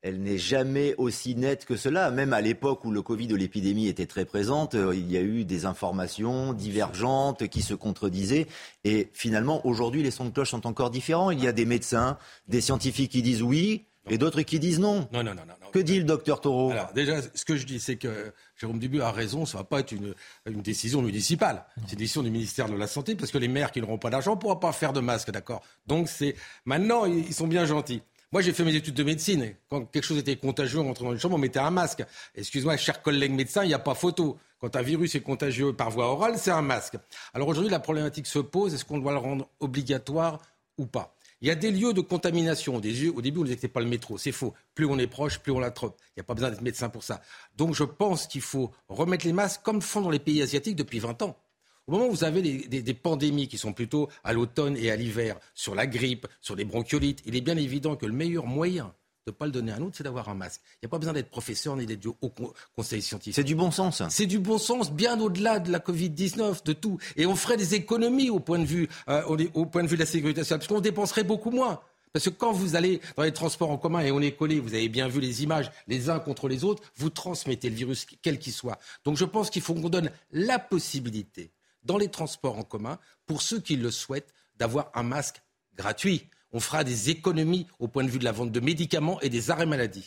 elle 0.06 0.20
n'est 0.20 0.38
jamais 0.38 0.94
aussi 0.98 1.34
nette 1.34 1.64
que 1.64 1.76
cela. 1.76 2.12
Même 2.12 2.32
à 2.32 2.40
l'époque 2.40 2.84
où 2.84 2.92
le 2.92 3.02
Covid 3.02 3.32
ou 3.32 3.36
l'épidémie 3.36 3.88
était 3.88 4.06
très 4.06 4.24
présente, 4.24 4.76
euh, 4.76 4.94
il 4.94 5.10
y 5.10 5.16
a 5.16 5.20
eu 5.20 5.44
des 5.44 5.66
informations 5.66 6.52
divergentes 6.52 7.48
qui 7.48 7.60
se 7.60 7.74
contredisaient. 7.74 8.46
Et 8.84 9.10
finalement, 9.12 9.66
aujourd'hui, 9.66 10.04
les 10.04 10.12
sons 10.12 10.26
de 10.26 10.30
cloche 10.30 10.50
sont 10.50 10.64
encore 10.64 10.90
différents. 10.90 11.32
Il 11.32 11.42
y 11.42 11.48
a 11.48 11.52
des 11.52 11.64
médecins, 11.64 12.18
des 12.46 12.60
scientifiques 12.60 13.10
qui 13.10 13.22
disent 13.22 13.42
oui, 13.42 13.86
et 14.08 14.16
d'autres 14.16 14.42
qui 14.42 14.60
disent 14.60 14.78
non. 14.78 15.08
Non, 15.12 15.24
non, 15.24 15.34
non, 15.34 15.42
non. 15.44 15.70
Que 15.72 15.80
dit 15.80 15.98
le 15.98 16.04
docteur 16.04 16.40
Taureau? 16.40 16.70
Alors, 16.70 16.92
déjà, 16.92 17.20
ce 17.34 17.44
que 17.44 17.56
je 17.56 17.66
dis, 17.66 17.80
c'est 17.80 17.96
que 17.96 18.32
Jérôme 18.56 18.78
Dubu 18.78 19.00
a 19.00 19.10
raison, 19.10 19.44
ça 19.44 19.58
ne 19.58 19.62
va 19.62 19.64
pas 19.64 19.80
être 19.80 19.90
une, 19.90 20.14
une 20.46 20.62
décision 20.62 21.02
municipale. 21.02 21.64
C'est 21.86 21.94
une 21.94 21.98
décision 21.98 22.22
du 22.22 22.30
ministère 22.30 22.68
de 22.68 22.76
la 22.76 22.86
Santé, 22.86 23.16
parce 23.16 23.32
que 23.32 23.38
les 23.38 23.48
maires 23.48 23.72
qui 23.72 23.80
n'auront 23.80 23.98
pas 23.98 24.10
d'argent 24.10 24.36
ne 24.36 24.40
pourront 24.40 24.54
pas 24.54 24.70
faire 24.70 24.92
de 24.92 25.00
masques, 25.00 25.32
d'accord? 25.32 25.62
Donc, 25.88 26.08
c'est. 26.08 26.36
Maintenant, 26.64 27.06
ils 27.06 27.34
sont 27.34 27.48
bien 27.48 27.66
gentils. 27.66 28.02
Moi, 28.32 28.42
j'ai 28.42 28.52
fait 28.52 28.64
mes 28.64 28.74
études 28.74 28.94
de 28.94 29.04
médecine. 29.04 29.54
Quand 29.68 29.84
quelque 29.84 30.02
chose 30.02 30.18
était 30.18 30.36
contagieux, 30.36 30.80
on 30.80 30.84
rentrait 30.84 31.04
dans 31.04 31.12
une 31.12 31.18
chambre, 31.18 31.36
on 31.36 31.38
mettait 31.38 31.60
un 31.60 31.70
masque. 31.70 32.04
Excuse-moi, 32.34 32.76
chers 32.76 33.00
collègues 33.00 33.32
médecins, 33.32 33.62
il 33.62 33.68
n'y 33.68 33.74
a 33.74 33.78
pas 33.78 33.94
photo. 33.94 34.36
Quand 34.58 34.74
un 34.74 34.82
virus 34.82 35.14
est 35.14 35.20
contagieux 35.20 35.72
par 35.72 35.90
voie 35.90 36.06
orale, 36.06 36.36
c'est 36.36 36.50
un 36.50 36.62
masque. 36.62 36.96
Alors 37.34 37.46
aujourd'hui, 37.46 37.70
la 37.70 37.78
problématique 37.78 38.26
se 38.26 38.40
pose 38.40 38.74
est-ce 38.74 38.84
qu'on 38.84 38.98
doit 38.98 39.12
le 39.12 39.18
rendre 39.18 39.48
obligatoire 39.60 40.40
ou 40.76 40.86
pas? 40.86 41.14
Il 41.40 41.48
y 41.48 41.50
a 41.50 41.54
des 41.54 41.70
lieux 41.70 41.92
de 41.92 42.00
contamination. 42.00 42.76
Au 42.76 42.80
début, 42.80 43.12
on 43.38 43.44
disait 43.44 43.56
que 43.56 43.66
pas 43.68 43.80
le 43.80 43.86
métro. 43.86 44.18
C'est 44.18 44.32
faux. 44.32 44.54
Plus 44.74 44.86
on 44.86 44.98
est 44.98 45.06
proche, 45.06 45.38
plus 45.38 45.52
on 45.52 45.60
l'attrape. 45.60 45.94
Il 46.10 46.12
n'y 46.16 46.22
a 46.22 46.24
pas 46.24 46.34
besoin 46.34 46.50
d'être 46.50 46.62
médecin 46.62 46.88
pour 46.88 47.04
ça. 47.04 47.20
Donc 47.56 47.74
je 47.74 47.84
pense 47.84 48.26
qu'il 48.26 48.40
faut 48.40 48.72
remettre 48.88 49.26
les 49.26 49.34
masques 49.34 49.62
comme 49.62 49.82
font 49.82 50.00
dans 50.00 50.10
les 50.10 50.18
pays 50.18 50.42
asiatiques 50.42 50.76
depuis 50.76 50.98
20 50.98 51.22
ans. 51.22 51.36
Au 51.86 51.92
moment 51.92 52.06
où 52.06 52.10
vous 52.10 52.24
avez 52.24 52.42
des, 52.42 52.66
des, 52.66 52.82
des 52.82 52.94
pandémies 52.94 53.48
qui 53.48 53.58
sont 53.58 53.72
plutôt 53.72 54.08
à 54.24 54.32
l'automne 54.32 54.76
et 54.76 54.90
à 54.90 54.96
l'hiver, 54.96 55.38
sur 55.54 55.74
la 55.74 55.86
grippe, 55.86 56.26
sur 56.40 56.56
les 56.56 56.64
bronchiolites, 56.64 57.22
il 57.26 57.36
est 57.36 57.40
bien 57.40 57.56
évident 57.56 57.96
que 57.96 58.06
le 58.06 58.12
meilleur 58.12 58.46
moyen 58.46 58.92
de 59.26 59.32
ne 59.32 59.36
pas 59.36 59.46
le 59.46 59.52
donner 59.52 59.72
à 59.72 59.76
un 59.76 59.82
autre, 59.82 59.96
c'est 59.96 60.04
d'avoir 60.04 60.28
un 60.28 60.34
masque. 60.34 60.60
Il 60.74 60.78
n'y 60.84 60.86
a 60.86 60.90
pas 60.90 60.98
besoin 60.98 61.12
d'être 61.12 61.30
professeur 61.30 61.76
ni 61.76 61.84
d'être 61.84 62.06
au 62.06 62.32
conseil 62.76 63.02
scientifique. 63.02 63.34
C'est 63.34 63.42
du 63.42 63.56
bon 63.56 63.72
sens. 63.72 64.02
C'est 64.08 64.26
du 64.26 64.38
bon 64.38 64.56
sens, 64.56 64.92
bien 64.92 65.18
au-delà 65.20 65.58
de 65.58 65.72
la 65.72 65.80
Covid-19, 65.80 66.64
de 66.64 66.72
tout. 66.72 66.98
Et 67.16 67.26
on 67.26 67.34
ferait 67.34 67.56
des 67.56 67.74
économies 67.74 68.30
au 68.30 68.38
point 68.38 68.60
de 68.60 68.64
vue, 68.64 68.88
euh, 69.08 69.22
au 69.54 69.66
point 69.66 69.82
de 69.82 69.88
vue 69.88 69.96
de 69.96 70.02
la 70.02 70.06
sécurité 70.06 70.42
sociale, 70.42 70.60
parce 70.60 70.68
qu'on 70.68 70.80
dépenserait 70.80 71.24
beaucoup 71.24 71.50
moins. 71.50 71.80
Parce 72.12 72.24
que 72.24 72.30
quand 72.30 72.52
vous 72.52 72.76
allez 72.76 73.00
dans 73.16 73.24
les 73.24 73.32
transports 73.32 73.70
en 73.70 73.78
commun 73.78 74.00
et 74.00 74.12
on 74.12 74.20
est 74.20 74.32
collé, 74.32 74.60
vous 74.60 74.74
avez 74.74 74.88
bien 74.88 75.08
vu 75.08 75.20
les 75.20 75.42
images 75.42 75.72
les 75.88 76.08
uns 76.08 76.20
contre 76.20 76.48
les 76.48 76.62
autres, 76.62 76.82
vous 76.96 77.10
transmettez 77.10 77.68
le 77.68 77.74
virus 77.74 78.06
quel 78.22 78.38
qu'il 78.38 78.52
soit. 78.52 78.78
Donc 79.04 79.16
je 79.16 79.24
pense 79.24 79.50
qu'il 79.50 79.60
faut 79.60 79.74
qu'on 79.74 79.88
donne 79.88 80.10
la 80.30 80.58
possibilité 80.60 81.50
dans 81.86 81.98
les 81.98 82.08
transports 82.08 82.58
en 82.58 82.64
commun, 82.64 82.98
pour 83.26 83.40
ceux 83.40 83.60
qui 83.60 83.76
le 83.76 83.90
souhaitent, 83.90 84.34
d'avoir 84.56 84.90
un 84.94 85.02
masque 85.02 85.42
gratuit 85.76 86.28
on 86.56 86.60
fera 86.60 86.84
des 86.84 87.10
économies 87.10 87.66
au 87.78 87.86
point 87.86 88.02
de 88.02 88.08
vue 88.08 88.18
de 88.18 88.24
la 88.24 88.32
vente 88.32 88.50
de 88.50 88.60
médicaments 88.60 89.20
et 89.20 89.28
des 89.28 89.50
arrêts 89.50 89.66
maladie. 89.66 90.06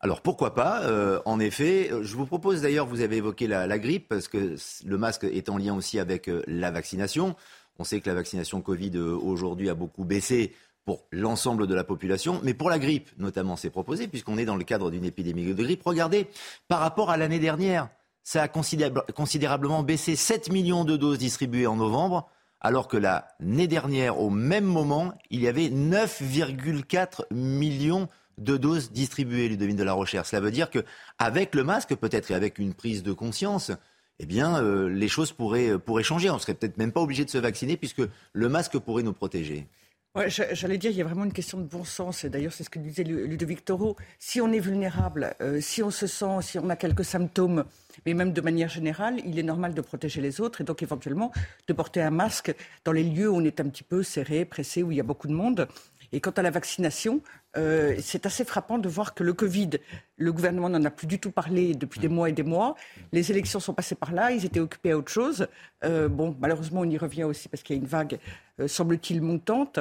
Alors 0.00 0.22
pourquoi 0.22 0.54
pas 0.54 0.82
euh, 0.84 1.20
En 1.26 1.38
effet, 1.38 1.90
je 2.00 2.16
vous 2.16 2.24
propose 2.24 2.62
d'ailleurs, 2.62 2.86
vous 2.86 3.02
avez 3.02 3.18
évoqué 3.18 3.46
la, 3.46 3.78
grippe, 3.78 4.08
parce 4.08 4.26
que 4.26 4.56
le 4.86 4.98
masque 4.98 5.24
est 5.24 5.50
en 5.50 5.58
lien 5.58 5.74
aussi 5.74 5.98
avec 5.98 6.28
euh, 6.28 6.42
la 6.46 6.70
vaccination. 6.70 7.36
On 7.78 7.84
sait 7.84 8.00
que 8.00 8.08
la 8.08 8.14
vaccination 8.14 8.62
Covid 8.62 8.92
euh, 8.94 9.14
aujourd'hui 9.16 9.68
a 9.68 9.74
beaucoup 9.74 10.04
baissé 10.04 10.54
pour 10.84 11.04
l'ensemble 11.12 11.66
de 11.66 11.74
la 11.74 11.84
population, 11.84 12.40
mais 12.42 12.54
pour 12.54 12.70
la 12.70 12.78
grippe 12.78 13.10
notamment, 13.18 13.56
c'est 13.56 13.70
proposé, 13.70 14.08
puisqu'on 14.08 14.38
est 14.38 14.46
dans 14.46 14.56
le 14.56 14.64
cadre 14.64 14.90
d'une 14.90 15.04
épidémie 15.04 15.44
de 15.44 15.62
grippe. 15.62 15.82
Regardez, 15.84 16.26
par 16.68 16.80
rapport 16.80 17.10
à 17.10 17.18
l'année 17.18 17.38
dernière, 17.38 17.90
ça 18.24 18.42
a 18.42 18.48
considérablement 18.48 19.82
baissé 19.82 20.16
7 20.16 20.50
millions 20.50 20.84
de 20.84 20.96
doses 20.96 21.18
distribuées 21.18 21.66
en 21.66 21.76
novembre 21.76 22.28
alors 22.62 22.86
que 22.86 22.96
l'année 22.96 23.66
dernière, 23.66 24.20
au 24.20 24.30
même 24.30 24.64
moment, 24.64 25.12
il 25.30 25.42
y 25.42 25.48
avait 25.48 25.68
9,4 25.68 27.24
millions 27.32 28.08
de 28.38 28.56
doses 28.56 28.92
distribuées, 28.92 29.48
Ludovine 29.48 29.76
de 29.76 29.82
la 29.82 29.92
Recherche. 29.92 30.30
Cela 30.30 30.40
veut 30.40 30.52
dire 30.52 30.70
qu'avec 30.70 31.56
le 31.56 31.64
masque, 31.64 31.94
peut-être, 31.96 32.30
et 32.30 32.34
avec 32.34 32.58
une 32.58 32.72
prise 32.72 33.02
de 33.02 33.12
conscience, 33.12 33.72
eh 34.20 34.26
bien, 34.26 34.62
euh, 34.62 34.88
les 34.88 35.08
choses 35.08 35.32
pourraient, 35.32 35.76
pourraient 35.76 36.04
changer. 36.04 36.30
On 36.30 36.34
ne 36.34 36.38
serait 36.38 36.54
peut-être 36.54 36.78
même 36.78 36.92
pas 36.92 37.00
obligé 37.00 37.24
de 37.24 37.30
se 37.30 37.38
vacciner 37.38 37.76
puisque 37.76 38.02
le 38.32 38.48
masque 38.48 38.78
pourrait 38.78 39.02
nous 39.02 39.12
protéger. 39.12 39.66
Ouais, 40.14 40.28
J'allais 40.28 40.76
dire, 40.76 40.90
il 40.90 40.96
y 40.98 41.00
a 41.00 41.04
vraiment 41.04 41.24
une 41.24 41.32
question 41.32 41.56
de 41.56 41.64
bon 41.64 41.84
sens. 41.84 42.24
Et 42.24 42.28
d'ailleurs, 42.28 42.52
c'est 42.52 42.64
ce 42.64 42.68
que 42.68 42.78
disait 42.78 43.02
Ludovic 43.02 43.64
Toro. 43.64 43.96
Si 44.18 44.42
on 44.42 44.52
est 44.52 44.58
vulnérable, 44.58 45.34
euh, 45.40 45.58
si 45.62 45.82
on 45.82 45.90
se 45.90 46.06
sent, 46.06 46.42
si 46.42 46.58
on 46.58 46.68
a 46.68 46.76
quelques 46.76 47.04
symptômes, 47.04 47.64
mais 48.04 48.12
même 48.12 48.34
de 48.34 48.40
manière 48.42 48.68
générale, 48.68 49.22
il 49.24 49.38
est 49.38 49.42
normal 49.42 49.72
de 49.72 49.80
protéger 49.80 50.20
les 50.20 50.42
autres 50.42 50.60
et 50.60 50.64
donc 50.64 50.82
éventuellement 50.82 51.32
de 51.66 51.72
porter 51.72 52.02
un 52.02 52.10
masque 52.10 52.54
dans 52.84 52.92
les 52.92 53.04
lieux 53.04 53.30
où 53.30 53.36
on 53.36 53.44
est 53.44 53.58
un 53.58 53.68
petit 53.70 53.84
peu 53.84 54.02
serré, 54.02 54.44
pressé, 54.44 54.82
où 54.82 54.92
il 54.92 54.98
y 54.98 55.00
a 55.00 55.04
beaucoup 55.04 55.28
de 55.28 55.32
monde. 55.32 55.66
Et 56.12 56.20
quant 56.20 56.30
à 56.32 56.42
la 56.42 56.50
vaccination, 56.50 57.22
euh, 57.56 57.96
c'est 58.00 58.26
assez 58.26 58.44
frappant 58.44 58.78
de 58.78 58.88
voir 58.88 59.14
que 59.14 59.24
le 59.24 59.32
Covid, 59.32 59.70
le 60.16 60.32
gouvernement 60.32 60.68
n'en 60.68 60.84
a 60.84 60.90
plus 60.90 61.06
du 61.06 61.18
tout 61.18 61.30
parlé 61.30 61.74
depuis 61.74 62.00
des 62.00 62.08
mois 62.08 62.28
et 62.28 62.32
des 62.32 62.42
mois. 62.42 62.74
Les 63.12 63.30
élections 63.30 63.60
sont 63.60 63.72
passées 63.72 63.94
par 63.94 64.12
là, 64.12 64.30
ils 64.30 64.44
étaient 64.44 64.60
occupés 64.60 64.92
à 64.92 64.98
autre 64.98 65.10
chose. 65.10 65.48
Euh, 65.84 66.08
bon, 66.08 66.36
malheureusement, 66.38 66.80
on 66.80 66.90
y 66.90 66.98
revient 66.98 67.24
aussi 67.24 67.48
parce 67.48 67.62
qu'il 67.62 67.76
y 67.76 67.78
a 67.78 67.82
une 67.82 67.88
vague, 67.88 68.18
euh, 68.60 68.68
semble-t-il, 68.68 69.22
montante. 69.22 69.80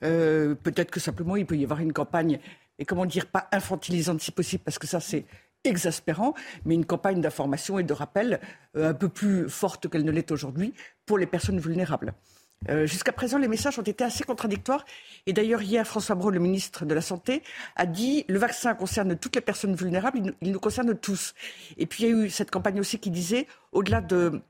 Peut-être 0.00 0.90
que 0.90 1.00
simplement, 1.00 1.36
il 1.36 1.44
peut 1.44 1.56
y 1.56 1.64
avoir 1.64 1.80
une 1.80 1.92
campagne, 1.92 2.38
et 2.78 2.84
comment 2.84 3.04
dire, 3.04 3.26
pas 3.26 3.48
infantilisante 3.50 4.20
si 4.20 4.30
possible, 4.30 4.62
parce 4.62 4.78
que 4.78 4.86
ça, 4.86 5.00
c'est 5.00 5.24
exaspérant, 5.64 6.34
mais 6.64 6.74
une 6.74 6.84
campagne 6.84 7.20
d'information 7.20 7.78
et 7.78 7.82
de 7.82 7.92
rappel 7.92 8.40
un 8.74 8.94
peu 8.94 9.08
plus 9.08 9.48
forte 9.48 9.88
qu'elle 9.88 10.04
ne 10.04 10.12
l'est 10.12 10.30
aujourd'hui 10.30 10.72
pour 11.04 11.18
les 11.18 11.26
personnes 11.26 11.58
vulnérables. 11.58 12.14
Euh, 12.68 12.86
Jusqu'à 12.86 13.12
présent, 13.12 13.38
les 13.38 13.48
messages 13.48 13.78
ont 13.78 13.82
été 13.82 14.04
assez 14.04 14.24
contradictoires. 14.24 14.84
Et 15.26 15.32
d'ailleurs, 15.32 15.62
hier, 15.62 15.86
François 15.86 16.14
Braun, 16.14 16.32
le 16.32 16.40
ministre 16.40 16.84
de 16.84 16.94
la 16.94 17.00
Santé, 17.00 17.42
a 17.76 17.86
dit 17.86 18.24
le 18.28 18.38
vaccin 18.38 18.74
concerne 18.74 19.16
toutes 19.16 19.34
les 19.34 19.40
personnes 19.40 19.74
vulnérables, 19.74 20.34
il 20.40 20.52
nous, 20.52 20.60
concerne 20.60 20.94
tous. 20.96 21.34
Et 21.76 21.86
puis, 21.86 22.04
il 22.04 22.10
y 22.10 22.12
a 22.12 22.16
eu 22.24 22.30
cette 22.30 22.50
campagne 22.50 22.80
aussi 22.80 22.98
qui 22.98 23.10
disait, 23.10 23.46
au-delà 23.72 24.00
de 24.00 24.40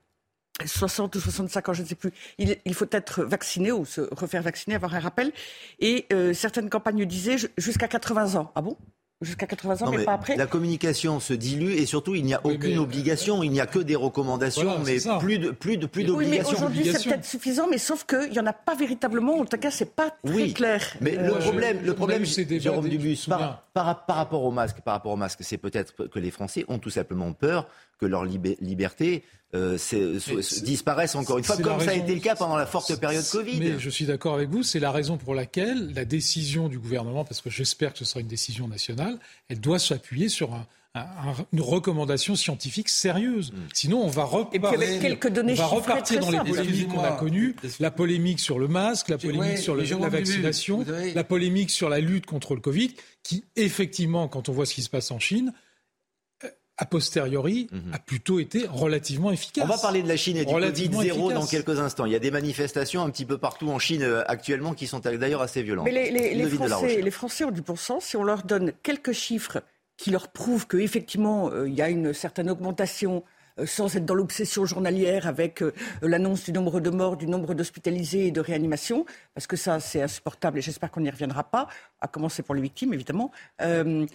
60 0.63 1.15
ou 1.15 1.19
65 1.19 1.69
ans, 1.69 1.73
je 1.73 1.81
ne 1.81 1.87
sais 1.87 1.95
plus, 1.95 2.11
il, 2.37 2.57
il, 2.65 2.73
faut 2.73 2.85
être 2.91 3.23
vacciné 3.23 3.71
ou 3.71 3.85
se 3.85 4.01
refaire 4.13 4.41
vacciner, 4.41 4.75
avoir 4.75 4.93
un 4.93 4.99
rappel. 4.99 5.31
Et 5.79 6.05
euh, 6.13 6.33
certaines 6.33 6.69
campagnes 6.69 7.05
disaient 7.05 7.37
jusqu'à 7.57 7.87
80 7.87 8.35
ans. 8.35 8.51
Ah 8.55 8.61
bon? 8.61 8.77
Jusqu'à 9.21 9.47
80 9.47 9.81
ans, 9.81 9.85
non, 9.85 9.91
mais, 9.91 9.97
mais, 9.99 10.03
pas 10.05 10.13
après. 10.13 10.35
La 10.35 10.47
communication 10.47 11.19
se 11.19 11.33
dilue 11.33 11.71
et 11.73 11.85
surtout, 11.85 12.15
il 12.15 12.25
n'y 12.25 12.33
a 12.33 12.41
Oui, 12.43 12.55
aucune 12.55 12.71
mais- 12.71 12.77
obligation, 12.77 13.41
il 13.43 13.51
n'y 13.51 13.61
a 13.61 13.65
que 13.65 13.79
des 13.79 13.95
recommandations, 13.95 14.63
Voilà, 14.63 14.81
mais 14.85 14.99
ça. 14.99 15.17
plus 15.19 15.39
de 15.39 15.51
plus 15.51 15.77
de 15.77 15.85
plus 15.85 16.01
Oui, 16.01 16.07
mais 16.07 16.13
d'obligations. 16.37 16.57
aujourd'hui, 16.57 16.85
c'est 16.91 17.09
peut-être 17.09 17.25
suffisant, 17.25 17.67
mais 17.69 17.77
sauf 17.77 18.05
qu'il 18.05 18.31
n'y 18.31 18.39
en 18.39 18.45
a 18.45 18.53
pas 18.53 18.75
véritablement. 18.75 19.39
En 19.39 19.45
tout 19.45 19.57
cas, 19.57 19.71
c'est 19.71 19.93
pas 19.95 20.09
très 20.23 20.33
Oui, 20.33 20.53
clair. 20.53 20.81
Mais 21.01 21.17
Euh, 21.17 21.27
le 21.27 21.33
problème, 21.39 21.79
je- 21.81 21.85
le 21.85 21.93
problème, 21.93 22.25
Jérôme 22.25 22.89
Dubus, 22.89 23.25
par, 23.27 23.63
par 24.05 24.15
rapport 24.15 24.43
au 24.43 24.51
masque, 24.51 24.81
par 24.81 24.93
rapport 24.95 25.11
au 25.13 25.17
masque, 25.17 25.39
c'est 25.41 25.57
peut-être 25.57 26.07
que 26.07 26.19
les 26.19 26.31
Français 26.31 26.65
ont 26.67 26.79
tout 26.79 26.89
simplement 26.89 27.31
peur 27.33 27.67
que 28.03 28.09
leur 28.09 28.25
liberté 28.25 29.23
euh, 29.55 29.77
disparaisse 30.63 31.15
encore 31.15 31.37
une 31.37 31.43
fois, 31.43 31.57
comme 31.57 31.79
ça 31.79 31.91
a 31.91 31.93
été 31.93 32.13
le 32.15 32.21
cas 32.21 32.35
pendant 32.35 32.57
la 32.57 32.65
forte 32.65 32.95
période 32.99 33.23
Covid. 33.31 33.59
Mais 33.59 33.79
je 33.79 33.89
suis 33.89 34.05
d'accord 34.05 34.33
avec 34.35 34.49
vous, 34.49 34.63
c'est 34.63 34.79
la 34.79 34.91
raison 34.91 35.17
pour 35.17 35.35
laquelle 35.35 35.93
la 35.93 36.05
décision 36.05 36.69
du 36.69 36.79
gouvernement, 36.79 37.23
parce 37.23 37.41
que 37.41 37.49
j'espère 37.49 37.93
que 37.93 37.99
ce 37.99 38.05
sera 38.05 38.19
une 38.21 38.27
décision 38.27 38.67
nationale, 38.67 39.19
elle 39.49 39.59
doit 39.59 39.79
s'appuyer 39.79 40.27
sur 40.29 40.53
un- 40.53 40.65
un- 40.95 41.01
un- 41.01 41.45
une 41.51 41.61
recommandation 41.61 42.35
scientifique 42.35 42.87
sérieuse. 42.89 43.51
Sinon, 43.73 44.03
on 44.03 44.07
va 44.09 44.23
Et 44.53 44.59
puis 44.59 44.67
avec 44.67 44.79
repartir, 44.79 44.99
quelques 45.01 45.29
données 45.29 45.53
on 45.53 45.55
va 45.55 45.63
chiffrées 45.63 45.75
repartir 45.77 46.19
très 46.19 46.25
dans 46.31 46.43
les 46.43 46.49
polémiques 46.51 46.87
qu'on 46.87 47.03
a 47.03 47.11
connues, 47.11 47.55
la 47.79 47.91
polémique 47.91 48.39
sur 48.39 48.59
le 48.59 48.67
masque, 48.67 49.09
la 49.09 49.17
polémique 49.17 49.41
ouais, 49.41 49.57
sur 49.57 49.75
le- 49.75 49.83
la 49.83 50.09
vaccination, 50.09 50.85
la 51.15 51.23
polémique 51.23 51.71
sur 51.71 51.89
la 51.89 51.99
lutte 51.99 52.25
contre 52.27 52.53
le 52.55 52.61
Covid, 52.61 52.91
qui 53.23 53.43
effectivement, 53.55 54.27
quand 54.27 54.49
on 54.49 54.51
voit 54.51 54.65
ce 54.67 54.73
qui 54.75 54.81
se 54.83 54.89
passe 54.89 55.09
en 55.11 55.19
Chine, 55.19 55.51
a 56.77 56.85
posteriori, 56.85 57.67
a 57.91 57.99
plutôt 57.99 58.39
été 58.39 58.65
relativement 58.67 59.31
efficace. 59.31 59.63
On 59.63 59.67
va 59.67 59.77
parler 59.77 60.01
de 60.01 60.07
la 60.07 60.17
Chine 60.17 60.37
et 60.37 60.45
du 60.45 60.53
Covid 60.53 60.75
zéro 60.75 61.01
efficace. 61.01 61.33
dans 61.33 61.45
quelques 61.45 61.79
instants. 61.79 62.05
Il 62.05 62.11
y 62.11 62.15
a 62.15 62.19
des 62.19 62.31
manifestations 62.31 63.03
un 63.03 63.09
petit 63.09 63.25
peu 63.25 63.37
partout 63.37 63.69
en 63.69 63.77
Chine 63.77 64.01
euh, 64.01 64.23
actuellement 64.27 64.73
qui 64.73 64.87
sont 64.87 64.99
d'ailleurs 64.99 65.41
assez 65.41 65.61
violentes. 65.61 65.85
Mais 65.85 66.11
les, 66.11 66.49
Français, 66.49 66.73
Rochère. 66.73 67.03
les 67.03 67.11
Français 67.11 67.43
ont 67.45 67.51
du 67.51 67.61
bon 67.61 67.75
sens. 67.75 68.05
Si 68.05 68.17
on 68.17 68.23
leur 68.23 68.43
donne 68.43 68.73
quelques 68.81 69.11
chiffres 69.11 69.61
qui 69.97 70.09
leur 70.09 70.29
prouvent 70.29 70.67
qu'effectivement, 70.67 71.51
euh, 71.51 71.67
il 71.67 71.75
y 71.75 71.81
a 71.81 71.89
une 71.89 72.13
certaine 72.13 72.49
augmentation 72.49 73.17
euh, 73.17 73.29
sans 73.65 73.95
être 73.95 74.05
dans 74.05 74.15
l'obsession 74.15 74.65
journalière 74.65 75.27
avec 75.27 75.61
euh, 75.61 75.73
l'annonce 76.01 76.43
du 76.43 76.51
nombre 76.51 76.79
de 76.79 76.89
morts, 76.89 77.17
du 77.17 77.27
nombre 77.27 77.53
d'hospitalisés 77.53 78.27
et 78.27 78.31
de 78.31 78.41
réanimations, 78.41 79.05
parce 79.33 79.47
que 79.47 79.55
ça, 79.55 79.79
c'est 79.79 80.01
insupportable 80.01 80.57
et 80.57 80.61
j'espère 80.61 80.91
qu'on 80.91 81.01
n'y 81.01 81.09
reviendra 81.09 81.43
pas, 81.43 81.67
à 82.01 82.07
commencer 82.07 82.43
pour 82.43 82.55
les 82.55 82.61
victimes, 82.61 82.93
évidemment. 82.93 83.31
Euh, 83.61 84.05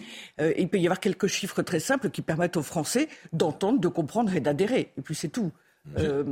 euh, 0.41 0.53
il 0.57 0.69
peut 0.69 0.79
y 0.79 0.85
avoir 0.85 0.99
quelques 0.99 1.27
chiffres 1.27 1.61
très 1.61 1.79
simples 1.79 2.09
qui 2.09 2.21
permettent 2.21 2.57
aux 2.57 2.63
Français 2.63 3.07
d'entendre, 3.33 3.79
de 3.79 3.87
comprendre 3.87 4.35
et 4.35 4.39
d'adhérer. 4.39 4.91
Et 4.97 5.01
puis 5.01 5.15
c'est 5.15 5.29
tout. 5.29 5.51
Euh, 5.97 6.23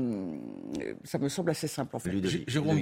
ça 1.03 1.17
me 1.17 1.29
semble 1.29 1.51
assez 1.51 1.67
simple, 1.67 1.95
en 1.95 1.99
fait. 1.99 2.11
Jérôme 2.47 2.79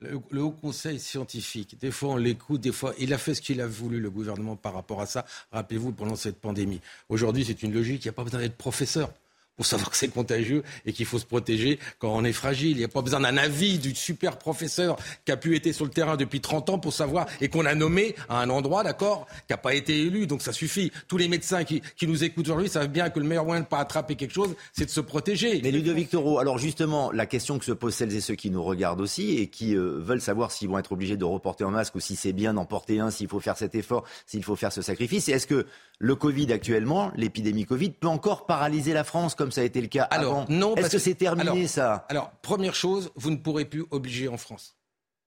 le, 0.00 0.42
Haut 0.42 0.50
Conseil 0.50 0.98
scientifique, 0.98 1.78
des 1.78 1.90
fois 1.90 2.10
on 2.12 2.16
l'écoute, 2.16 2.62
des 2.62 2.72
fois 2.72 2.94
il 2.98 3.12
a 3.12 3.18
fait 3.18 3.34
ce 3.34 3.42
qu'il 3.42 3.60
a 3.60 3.66
voulu, 3.66 4.00
le 4.00 4.10
gouvernement, 4.10 4.56
par 4.56 4.72
rapport 4.72 5.02
à 5.02 5.06
ça. 5.06 5.26
Rappelez-vous, 5.52 5.92
pendant 5.92 6.16
cette 6.16 6.40
pandémie. 6.40 6.80
Aujourd'hui, 7.10 7.44
c'est 7.44 7.62
une 7.62 7.74
logique, 7.74 8.04
il 8.04 8.08
n'y 8.08 8.10
a 8.10 8.14
pas 8.14 8.24
besoin 8.24 8.40
d'être 8.40 8.56
professeur 8.56 9.12
pour 9.56 9.66
savoir 9.66 9.90
que 9.90 9.96
c'est 9.96 10.08
contagieux 10.08 10.62
et 10.86 10.92
qu'il 10.92 11.06
faut 11.06 11.18
se 11.18 11.26
protéger 11.26 11.78
quand 11.98 12.14
on 12.14 12.24
est 12.24 12.32
fragile. 12.32 12.72
Il 12.72 12.78
n'y 12.78 12.84
a 12.84 12.88
pas 12.88 13.02
besoin 13.02 13.20
d'un 13.20 13.36
avis 13.36 13.78
du 13.78 13.94
super 13.94 14.38
professeur 14.38 14.96
qui 15.24 15.32
a 15.32 15.36
pu 15.36 15.54
être 15.54 15.72
sur 15.72 15.84
le 15.84 15.90
terrain 15.90 16.16
depuis 16.16 16.40
30 16.40 16.70
ans 16.70 16.78
pour 16.78 16.92
savoir 16.92 17.26
et 17.40 17.48
qu'on 17.48 17.66
a 17.66 17.74
nommé 17.74 18.14
à 18.28 18.40
un 18.40 18.50
endroit, 18.50 18.82
d'accord, 18.82 19.26
qui 19.46 19.52
n'a 19.52 19.58
pas 19.58 19.74
été 19.74 19.98
élu. 20.00 20.26
Donc 20.26 20.42
ça 20.42 20.52
suffit. 20.52 20.92
Tous 21.08 21.16
les 21.16 21.28
médecins 21.28 21.64
qui, 21.64 21.82
qui 21.96 22.06
nous 22.06 22.24
écoutent 22.24 22.46
aujourd'hui 22.46 22.68
savent 22.68 22.88
bien 22.88 23.10
que 23.10 23.20
le 23.20 23.26
meilleur 23.26 23.44
moyen 23.44 23.60
de 23.60 23.66
ne 23.66 23.70
pas 23.70 23.78
attraper 23.78 24.16
quelque 24.16 24.34
chose, 24.34 24.54
c'est 24.72 24.86
de 24.86 24.90
se 24.90 25.00
protéger. 25.00 25.60
Mais 25.62 25.70
Ludovic 25.70 26.10
Toro, 26.10 26.38
alors 26.38 26.58
justement, 26.58 27.12
la 27.12 27.26
question 27.26 27.58
que 27.58 27.64
se 27.64 27.72
posent 27.72 27.94
celles 27.94 28.14
et 28.14 28.20
ceux 28.20 28.34
qui 28.34 28.50
nous 28.50 28.62
regardent 28.62 29.00
aussi 29.00 29.36
et 29.36 29.48
qui 29.48 29.76
euh, 29.76 29.98
veulent 29.98 30.20
savoir 30.20 30.52
s'ils 30.52 30.68
vont 30.68 30.78
être 30.78 30.92
obligés 30.92 31.16
de 31.16 31.24
reporter 31.24 31.64
un 31.64 31.70
masque 31.70 31.94
ou 31.96 32.00
si 32.00 32.16
c'est 32.16 32.32
bien 32.32 32.54
d'en 32.54 32.64
porter 32.64 33.00
un, 33.00 33.10
s'il 33.10 33.28
faut 33.28 33.40
faire 33.40 33.56
cet 33.56 33.74
effort, 33.74 34.04
s'il 34.26 34.42
faut 34.42 34.56
faire 34.56 34.72
ce 34.72 34.82
sacrifice, 34.82 35.28
est-ce 35.28 35.46
que 35.46 35.66
le 36.00 36.16
Covid 36.16 36.50
actuellement, 36.52 37.12
l'épidémie 37.14 37.66
Covid, 37.66 37.90
peut 37.90 38.08
encore 38.08 38.46
paralyser 38.46 38.94
la 38.94 39.04
France 39.04 39.34
comme 39.34 39.52
ça 39.52 39.60
a 39.60 39.64
été 39.64 39.80
le 39.80 39.86
cas 39.86 40.04
alors, 40.04 40.32
avant 40.32 40.46
Non, 40.48 40.74
Est-ce 40.74 40.90
que, 40.90 40.98
c'est 40.98 41.14
terminé 41.14 41.68
ça 41.68 42.06
Alors, 42.08 42.30
première 42.42 42.74
chose, 42.74 43.12
vous 43.16 43.30
ne 43.30 43.36
pourrez 43.36 43.66
plus 43.66 43.84
obliger 43.90 44.26
en 44.26 44.38
France. 44.38 44.76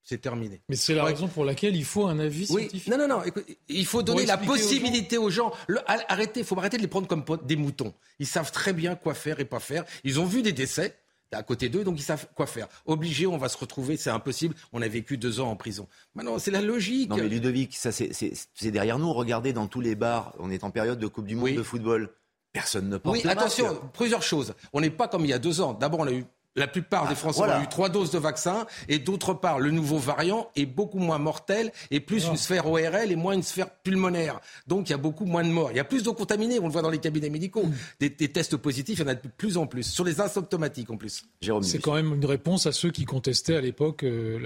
C'est 0.01 0.19
terminé. 0.19 0.61
Mais 0.67 0.75
c'est 0.75 0.95
la 0.95 1.05
raison 1.05 1.29
pour 1.29 1.45
laquelle 1.45 1.77
il 1.77 1.85
faut 1.85 2.07
un 2.07 2.19
avis 2.19 2.47
oui. 2.49 2.63
scientifique. 2.63 2.89
Non, 2.89 2.97
non, 2.97 3.07
non. 3.07 3.21
il 3.69 3.85
faut 3.85 4.01
donner 4.01 4.25
la 4.25 4.37
possibilité 4.37 5.17
aux 5.17 5.29
gens. 5.29 5.53
arrêtez, 5.85 6.41
il 6.41 6.45
faut 6.45 6.57
arrêter 6.57 6.75
de 6.75 6.81
les 6.81 6.89
prendre 6.89 7.07
comme 7.07 7.23
des 7.45 7.55
moutons. 7.55 7.93
Ils 8.19 8.27
savent 8.27 8.51
très 8.51 8.73
bien 8.73 8.95
quoi 8.95 9.13
faire 9.13 9.39
et 9.39 9.45
pas 9.45 9.61
faire. 9.61 9.85
Ils 10.03 10.19
ont 10.19 10.25
vu 10.25 10.41
des 10.41 10.51
décès 10.51 10.97
à 11.33 11.43
côté 11.43 11.69
d'eux, 11.69 11.83
donc 11.83 11.99
ils 11.99 12.03
savent 12.03 12.27
quoi 12.35 12.45
faire. 12.45 12.67
Obligé, 12.85 13.27
on 13.27 13.37
va 13.37 13.49
se 13.49 13.57
retrouver, 13.57 13.97
c'est 13.97 14.09
impossible. 14.09 14.55
On 14.71 14.81
a 14.81 14.87
vécu 14.87 15.17
deux 15.17 15.39
ans 15.39 15.49
en 15.49 15.55
prison. 15.55 15.87
Maintenant, 16.15 16.39
c'est 16.39 16.51
la 16.51 16.61
logique. 16.61 17.09
Non, 17.09 17.17
mais 17.17 17.27
Ludovic, 17.27 17.75
ça 17.75 17.91
c'est 17.91 18.71
derrière 18.71 18.99
nous. 18.99 19.11
Regardez 19.13 19.53
dans 19.53 19.67
tous 19.67 19.81
les 19.81 19.95
bars, 19.95 20.33
on 20.39 20.51
est 20.51 20.63
en 20.63 20.71
période 20.71 20.99
de 20.99 21.07
Coupe 21.07 21.27
du 21.27 21.35
Monde 21.35 21.55
de 21.55 21.63
football. 21.63 22.09
Personne 22.51 22.87
ne 22.87 22.97
porte 22.97 23.15
Oui, 23.17 23.27
attention, 23.27 23.79
plusieurs 23.93 24.21
choses. 24.21 24.53
On 24.73 24.81
n'est 24.81 24.91
pas 24.91 25.07
comme 25.07 25.25
il 25.25 25.29
y 25.29 25.33
a 25.33 25.39
deux 25.39 25.59
ans. 25.59 25.73
D'abord, 25.73 26.01
on 26.01 26.07
a 26.07 26.11
eu 26.11 26.23
la 26.55 26.67
plupart 26.67 27.07
des 27.07 27.13
ah, 27.13 27.15
Français 27.15 27.41
ont 27.41 27.63
eu 27.63 27.67
trois 27.67 27.89
doses 27.89 28.11
de 28.11 28.19
vaccin 28.19 28.67
et 28.87 28.99
d'autre 28.99 29.33
part, 29.33 29.59
le 29.59 29.71
nouveau 29.71 29.97
variant 29.97 30.49
est 30.55 30.65
beaucoup 30.65 30.99
moins 30.99 31.17
mortel 31.17 31.71
et 31.89 31.99
plus 31.99 32.27
une 32.27 32.37
sphère 32.37 32.67
ORL 32.67 33.11
et 33.11 33.15
moins 33.15 33.33
une 33.33 33.43
sphère 33.43 33.69
pulmonaire. 33.69 34.39
Donc 34.67 34.89
il 34.89 34.91
y 34.91 34.93
a 34.93 34.97
beaucoup 34.97 35.25
moins 35.25 35.43
de 35.43 35.49
morts. 35.49 35.71
Il 35.71 35.77
y 35.77 35.79
a 35.79 35.83
plus 35.83 36.03
de 36.03 36.09
contaminés, 36.09 36.59
on 36.59 36.67
le 36.67 36.71
voit 36.71 36.81
dans 36.81 36.89
les 36.89 36.99
cabinets 36.99 37.29
médicaux. 37.29 37.65
Mm. 37.65 37.73
Des, 37.99 38.31
tests 38.31 38.57
positifs, 38.57 38.99
il 38.99 39.01
y 39.01 39.05
en 39.05 39.09
a 39.09 39.15
de 39.15 39.27
plus 39.27 39.57
en 39.57 39.67
plus. 39.67 39.83
Sur 39.83 40.05
les 40.05 40.21
asymptomatiques 40.21 40.89
en 40.89 40.97
plus. 40.97 41.23
C'est 41.61 41.79
quand 41.79 41.93
même 41.93 42.13
une 42.13 42.25
réponse 42.25 42.67
à 42.67 42.71
ceux 42.71 42.91
qui 42.91 43.05
contestaient 43.05 43.55
à 43.55 43.61
l'époque 43.61 44.03
euh, 44.03 44.39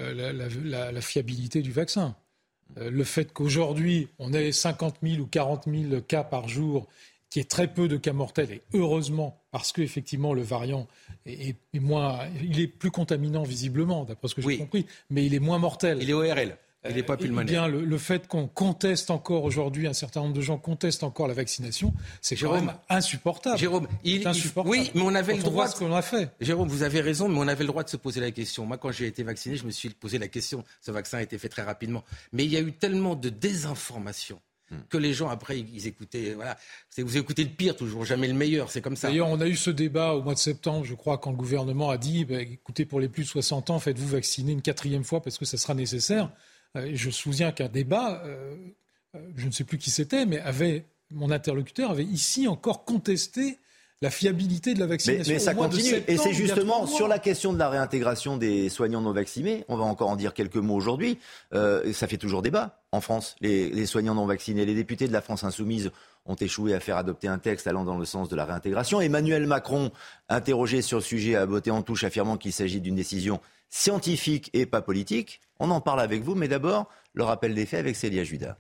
la, 0.92 1.02
fiabilité 1.02 1.62
du 1.62 1.72
vaccin. 1.72 2.16
Euh, 2.78 2.90
le 2.90 3.04
fait 3.04 3.32
qu'aujourd'hui, 3.32 4.10
on 4.20 4.34
ait 4.34 4.52
50 4.52 4.98
000 5.04 5.22
ou 5.22 5.26
40 5.26 5.66
000 5.66 6.02
cas 6.02 6.24
par 6.24 6.48
jour 6.48 6.88
qui 7.30 7.40
est 7.40 7.50
très 7.50 7.68
peu 7.68 7.88
de 7.88 7.98
cas 7.98 8.14
mortels, 8.14 8.52
et 8.52 8.62
heureusement, 8.74 9.42
parce 9.52 9.72
qu'effectivement, 9.72 10.34
le 10.34 10.42
variant 10.42 10.88
est, 11.26 11.56
moins. 11.74 12.20
Il 12.42 12.60
est 12.60 12.68
plus 12.68 12.92
contaminant 12.92 13.44
visiblement, 13.44 14.06
d'après 14.06 14.28
ce 14.28 14.36
que 14.36 14.42
j'ai 14.42 14.58
compris, 14.58 14.86
mais 15.10 15.26
il 15.26 15.34
est 15.34 15.40
moins 15.40 15.60
mortel. 15.60 16.00
Il 16.02 16.10
est 16.10 16.14
ORL. 16.14 16.58
Il 16.90 16.96
n'est 16.96 17.04
pas 17.04 17.14
euh, 17.14 17.18
pulmonaire. 17.18 17.68
bien, 17.68 17.68
le, 17.68 17.98
fait 17.98 18.28
qu'on 18.28 18.48
conteste 18.48 19.10
encore 19.10 19.44
aujourd'hui, 19.44 19.88
un 19.88 19.94
certain 19.94 20.22
nombre 20.22 20.34
de 20.34 20.42
gens 20.42 20.58
contestent 20.58 21.04
encore 21.04 21.28
la 21.28 21.34
vaccination, 21.34 21.94
c'est 22.22 22.36
quand 22.36 22.54
même 22.54 22.74
insupportable. 22.90 23.58
Jérôme, 23.58 23.88
il, 24.04 24.28
insupportable. 24.28 24.70
oui, 24.70 24.92
mais 24.94 25.02
on 25.02 25.16
avait 25.16 25.36
le 25.36 25.44
droit. 25.44 25.68
ce 25.68 25.76
qu'on 25.76 25.94
a 25.94 26.02
fait. 26.02 26.32
Jérôme, 26.40 26.68
vous 26.68 26.84
avez 26.84 27.02
raison, 27.02 27.28
mais 27.28 27.40
on 27.40 27.48
avait 27.48 27.64
le 27.64 27.70
droit 27.70 27.84
de 27.84 27.90
se 27.90 27.98
poser 27.98 28.22
la 28.22 28.32
question. 28.32 28.66
Moi, 28.66 28.78
quand 28.78 28.92
j'ai 28.92 29.08
été 29.08 29.24
vacciné, 29.24 29.56
je 29.56 29.66
me 29.66 29.72
suis 29.72 29.90
posé 29.90 30.18
la 30.18 30.28
question. 30.28 30.64
Ce 30.82 30.92
vaccin 30.92 31.18
a 31.18 31.22
été 31.22 31.38
fait 31.38 31.50
très 31.50 31.64
rapidement, 31.64 32.04
mais 32.32 32.46
il 32.46 32.52
y 32.52 32.58
a 32.58 32.62
eu 32.62 32.74
tellement 32.74 33.16
de 33.16 33.30
désinformation. 33.30 34.40
Que 34.90 34.98
les 34.98 35.14
gens 35.14 35.30
après 35.30 35.60
ils 35.60 35.88
écoutaient 35.88 36.34
voilà. 36.34 36.58
Vous 36.98 37.18
écoutez 37.18 37.44
le 37.44 37.50
pire 37.50 37.76
toujours 37.76 38.06
jamais 38.06 38.28
le 38.28 38.34
meilleur 38.34 38.70
c'est 38.70 38.82
comme 38.82 38.96
ça. 38.96 39.08
D'ailleurs 39.08 39.30
on 39.30 39.40
a 39.40 39.48
eu 39.48 39.56
ce 39.56 39.70
débat 39.70 40.14
au 40.14 40.22
mois 40.22 40.34
de 40.34 40.40
septembre 40.40 40.86
je 40.86 40.94
crois 40.94 41.18
quand 41.18 41.32
le 41.32 41.38
gouvernement 41.38 41.90
a 41.90 41.98
dit 41.98 42.26
bah, 42.26 42.42
écoutez 42.42 42.86
pour 42.86 43.00
les 43.00 43.08
plus 43.08 43.24
de 43.24 43.28
60 43.28 43.70
ans 43.70 43.80
faites-vous 43.80 44.08
vacciner 44.08 44.52
une 44.52 44.62
quatrième 44.62 45.04
fois 45.04 45.22
parce 45.22 45.38
que 45.38 45.46
ça 45.46 45.58
sera 45.58 45.74
nécessaire. 45.74 46.32
Euh, 46.76 46.92
je 46.94 47.08
me 47.08 47.12
souviens 47.12 47.52
qu'un 47.52 47.70
débat 47.70 48.22
euh, 48.26 48.56
euh, 49.16 49.20
je 49.36 49.48
ne 49.48 49.52
sais 49.52 49.64
plus 49.64 49.78
qui 49.78 49.90
c'était 49.90 50.26
mais 50.26 50.40
avait 50.40 50.86
mon 51.12 51.32
interlocuteur 51.32 51.92
avait 51.92 52.04
ici 52.04 52.48
encore 52.48 52.84
contesté 52.84 53.58
la 54.02 54.12
fiabilité 54.12 54.74
de 54.74 54.80
la 54.80 54.86
vaccination. 54.86 55.34
Mais, 55.34 55.40
ça 55.40 55.56
continue. 55.56 56.04
et 56.08 56.18
c'est 56.18 56.34
justement 56.34 56.86
sur 56.86 57.08
la 57.08 57.18
question 57.18 57.52
de 57.52 57.58
la 57.58 57.70
réintégration 57.70 58.38
des 58.38 58.70
soignants 58.70 59.02
non 59.02 59.12
vaccinés, 59.12 59.66
on 59.70 59.76
va 59.76 59.86
encore 59.86 60.10
en 60.10 60.16
dire 60.16 60.34
quelques 60.34 60.58
mots 60.58 60.76
aujourd'hui, 60.76 61.18
euh, 61.54 61.92
ça 61.94 62.08
fait 62.08 62.18
toujours 62.18 62.42
débat 62.42 62.80
en 62.98 63.02
France, 63.02 63.36
les, 63.40 63.86
soignants 63.86 64.16
non 64.16 64.26
vaccinés. 64.26 64.66
Les 64.66 64.76
députés 64.76 65.08
de 65.08 65.14
la 65.14 65.22
France 65.22 65.44
insoumise 65.44 65.92
ont 66.26 66.36
échoué 66.36 66.74
à 66.74 66.80
faire 66.80 66.98
adopter 66.98 67.28
un 67.28 67.38
texte 67.38 67.68
allant 67.68 67.86
dans 67.86 67.98
le 67.98 68.06
sens 68.06 68.28
de 68.28 68.36
la 68.36 68.44
réintégration. 68.44 69.00
Emmanuel 69.00 69.48
Macron, 69.48 69.92
interrogé 70.28 70.82
sur 70.82 70.98
le 70.98 71.04
sujet, 71.04 71.36
a 71.36 71.46
voté 71.46 71.72
en 71.72 71.84
touche 71.84 72.04
affirmant 72.04 72.38
qu'il 72.38 72.52
s'agit 72.52 72.82
d'une 72.82 72.96
décision 72.96 73.40
scientifique 73.70 74.50
et 74.54 74.66
pas 74.66 74.82
politique. 74.82 75.42
On 75.60 75.72
en 75.72 75.80
parle 75.80 76.02
avec 76.02 76.24
vous, 76.24 76.36
mais 76.36 76.48
d'abord, 76.48 76.90
le 77.14 77.24
rappel 77.24 77.54
des 77.54 77.66
faits 77.66 77.80
avec 77.80 77.96
Célia 77.96 78.24
Judas. 78.24 78.58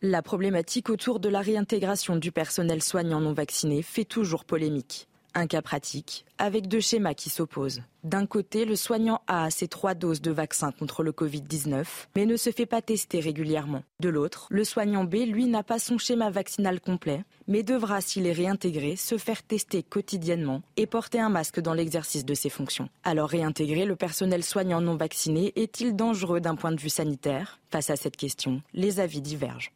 La 0.00 0.20
problématique 0.20 0.90
autour 0.90 1.20
de 1.20 1.28
la 1.28 1.40
réintégration 1.40 2.16
du 2.16 2.32
personnel 2.32 2.82
soignant 2.82 3.20
non 3.20 3.34
vacciné 3.34 3.82
fait 3.82 4.04
toujours 4.04 4.44
polémique. 4.44 5.06
Un 5.34 5.46
cas 5.46 5.62
pratique, 5.62 6.26
avec 6.36 6.68
deux 6.68 6.80
schémas 6.80 7.14
qui 7.14 7.30
s'opposent. 7.30 7.82
D'un 8.04 8.26
côté, 8.26 8.66
le 8.66 8.76
soignant 8.76 9.22
a 9.26 9.48
ses 9.50 9.66
trois 9.66 9.94
doses 9.94 10.20
de 10.20 10.30
vaccin 10.30 10.72
contre 10.72 11.02
le 11.02 11.12
Covid-19, 11.12 11.86
mais 12.14 12.26
ne 12.26 12.36
se 12.36 12.50
fait 12.50 12.66
pas 12.66 12.82
tester 12.82 13.18
régulièrement. 13.18 13.82
De 14.00 14.10
l'autre, 14.10 14.46
le 14.50 14.62
soignant 14.62 15.04
B, 15.04 15.14
lui, 15.26 15.46
n'a 15.46 15.62
pas 15.62 15.78
son 15.78 15.96
schéma 15.96 16.28
vaccinal 16.28 16.82
complet, 16.82 17.24
mais 17.48 17.62
devra, 17.62 18.02
s'il 18.02 18.26
est 18.26 18.32
réintégré, 18.32 18.96
se 18.96 19.16
faire 19.16 19.42
tester 19.42 19.82
quotidiennement 19.82 20.60
et 20.76 20.86
porter 20.86 21.20
un 21.20 21.30
masque 21.30 21.60
dans 21.60 21.74
l'exercice 21.74 22.26
de 22.26 22.34
ses 22.34 22.50
fonctions. 22.50 22.90
Alors 23.02 23.30
réintégrer 23.30 23.86
le 23.86 23.96
personnel 23.96 24.44
soignant 24.44 24.82
non 24.82 24.96
vacciné 24.96 25.52
est-il 25.56 25.96
dangereux 25.96 26.40
d'un 26.40 26.56
point 26.56 26.72
de 26.72 26.80
vue 26.80 26.90
sanitaire? 26.90 27.58
Face 27.70 27.88
à 27.88 27.96
cette 27.96 28.18
question, 28.18 28.60
les 28.74 29.00
avis 29.00 29.22
divergent. 29.22 29.72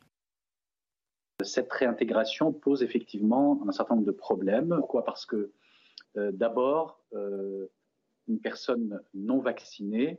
Cette 1.43 1.73
réintégration 1.73 2.53
pose 2.53 2.83
effectivement 2.83 3.61
un 3.67 3.73
certain 3.73 3.95
nombre 3.95 4.07
de 4.07 4.13
problèmes. 4.13 4.75
Pourquoi? 4.79 5.05
Parce 5.05 5.27
que 5.27 5.53
euh, 6.17 6.33
d'abord, 6.33 7.05
euh, 7.15 7.67
une 8.27 8.41
personne 8.41 9.01
non 9.15 9.41
vaccinée 9.41 10.19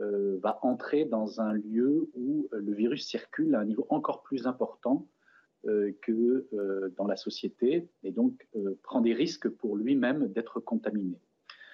euh, 0.00 0.38
va 0.42 0.58
entrer 0.62 1.04
dans 1.04 1.40
un 1.40 1.52
lieu 1.52 2.10
où 2.14 2.48
le 2.52 2.72
virus 2.74 3.06
circule 3.06 3.54
à 3.54 3.60
un 3.60 3.64
niveau 3.64 3.86
encore 3.90 4.22
plus 4.22 4.46
important 4.46 5.06
que 6.02 6.48
dans 6.96 7.08
la 7.08 7.16
société 7.16 7.90
et 8.04 8.12
donc 8.12 8.46
prend 8.84 9.00
des 9.00 9.12
risques 9.12 9.48
pour 9.48 9.76
lui-même 9.76 10.28
d'être 10.28 10.60
contaminé. 10.60 11.18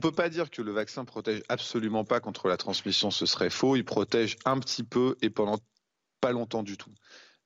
On 0.02 0.06
ne 0.06 0.10
peut 0.10 0.16
pas 0.16 0.30
dire 0.30 0.50
que 0.50 0.62
le 0.62 0.72
vaccin 0.72 1.04
protège 1.04 1.42
absolument 1.50 2.02
pas 2.02 2.18
contre 2.18 2.48
la 2.48 2.56
transmission, 2.56 3.10
ce 3.10 3.26
serait 3.26 3.50
faux. 3.50 3.76
Il 3.76 3.84
protège 3.84 4.36
un 4.46 4.58
petit 4.58 4.84
peu 4.84 5.16
et 5.20 5.28
pendant 5.28 5.58
pas 6.22 6.32
longtemps 6.32 6.62
du 6.62 6.78
tout. 6.78 6.90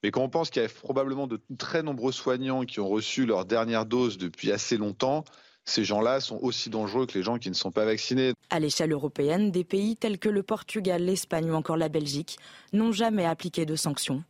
Mais 0.02 0.10
quand 0.10 0.22
on 0.22 0.28
pense 0.28 0.50
qu'il 0.50 0.62
y 0.62 0.64
a 0.64 0.68
probablement 0.68 1.26
de 1.26 1.40
très 1.58 1.82
nombreux 1.82 2.12
soignants 2.12 2.64
qui 2.64 2.80
ont 2.80 2.88
reçu 2.88 3.26
leur 3.26 3.44
dernière 3.44 3.84
dose 3.84 4.16
depuis 4.16 4.52
assez 4.52 4.76
longtemps, 4.76 5.24
ces 5.64 5.84
gens-là 5.84 6.20
sont 6.20 6.38
aussi 6.40 6.70
dangereux 6.70 7.06
que 7.06 7.18
les 7.18 7.22
gens 7.22 7.38
qui 7.38 7.50
ne 7.50 7.54
sont 7.54 7.70
pas 7.70 7.84
vaccinés. 7.84 8.32
À 8.48 8.58
l'échelle 8.58 8.92
européenne, 8.92 9.50
des 9.50 9.64
pays 9.64 9.96
tels 9.96 10.18
que 10.18 10.28
le 10.28 10.42
Portugal, 10.42 11.04
l'Espagne 11.04 11.50
ou 11.50 11.54
encore 11.54 11.76
la 11.76 11.88
Belgique 11.88 12.38
n'ont 12.72 12.92
jamais 12.92 13.26
appliqué 13.26 13.66
de 13.66 13.76
sanctions. 13.76 14.22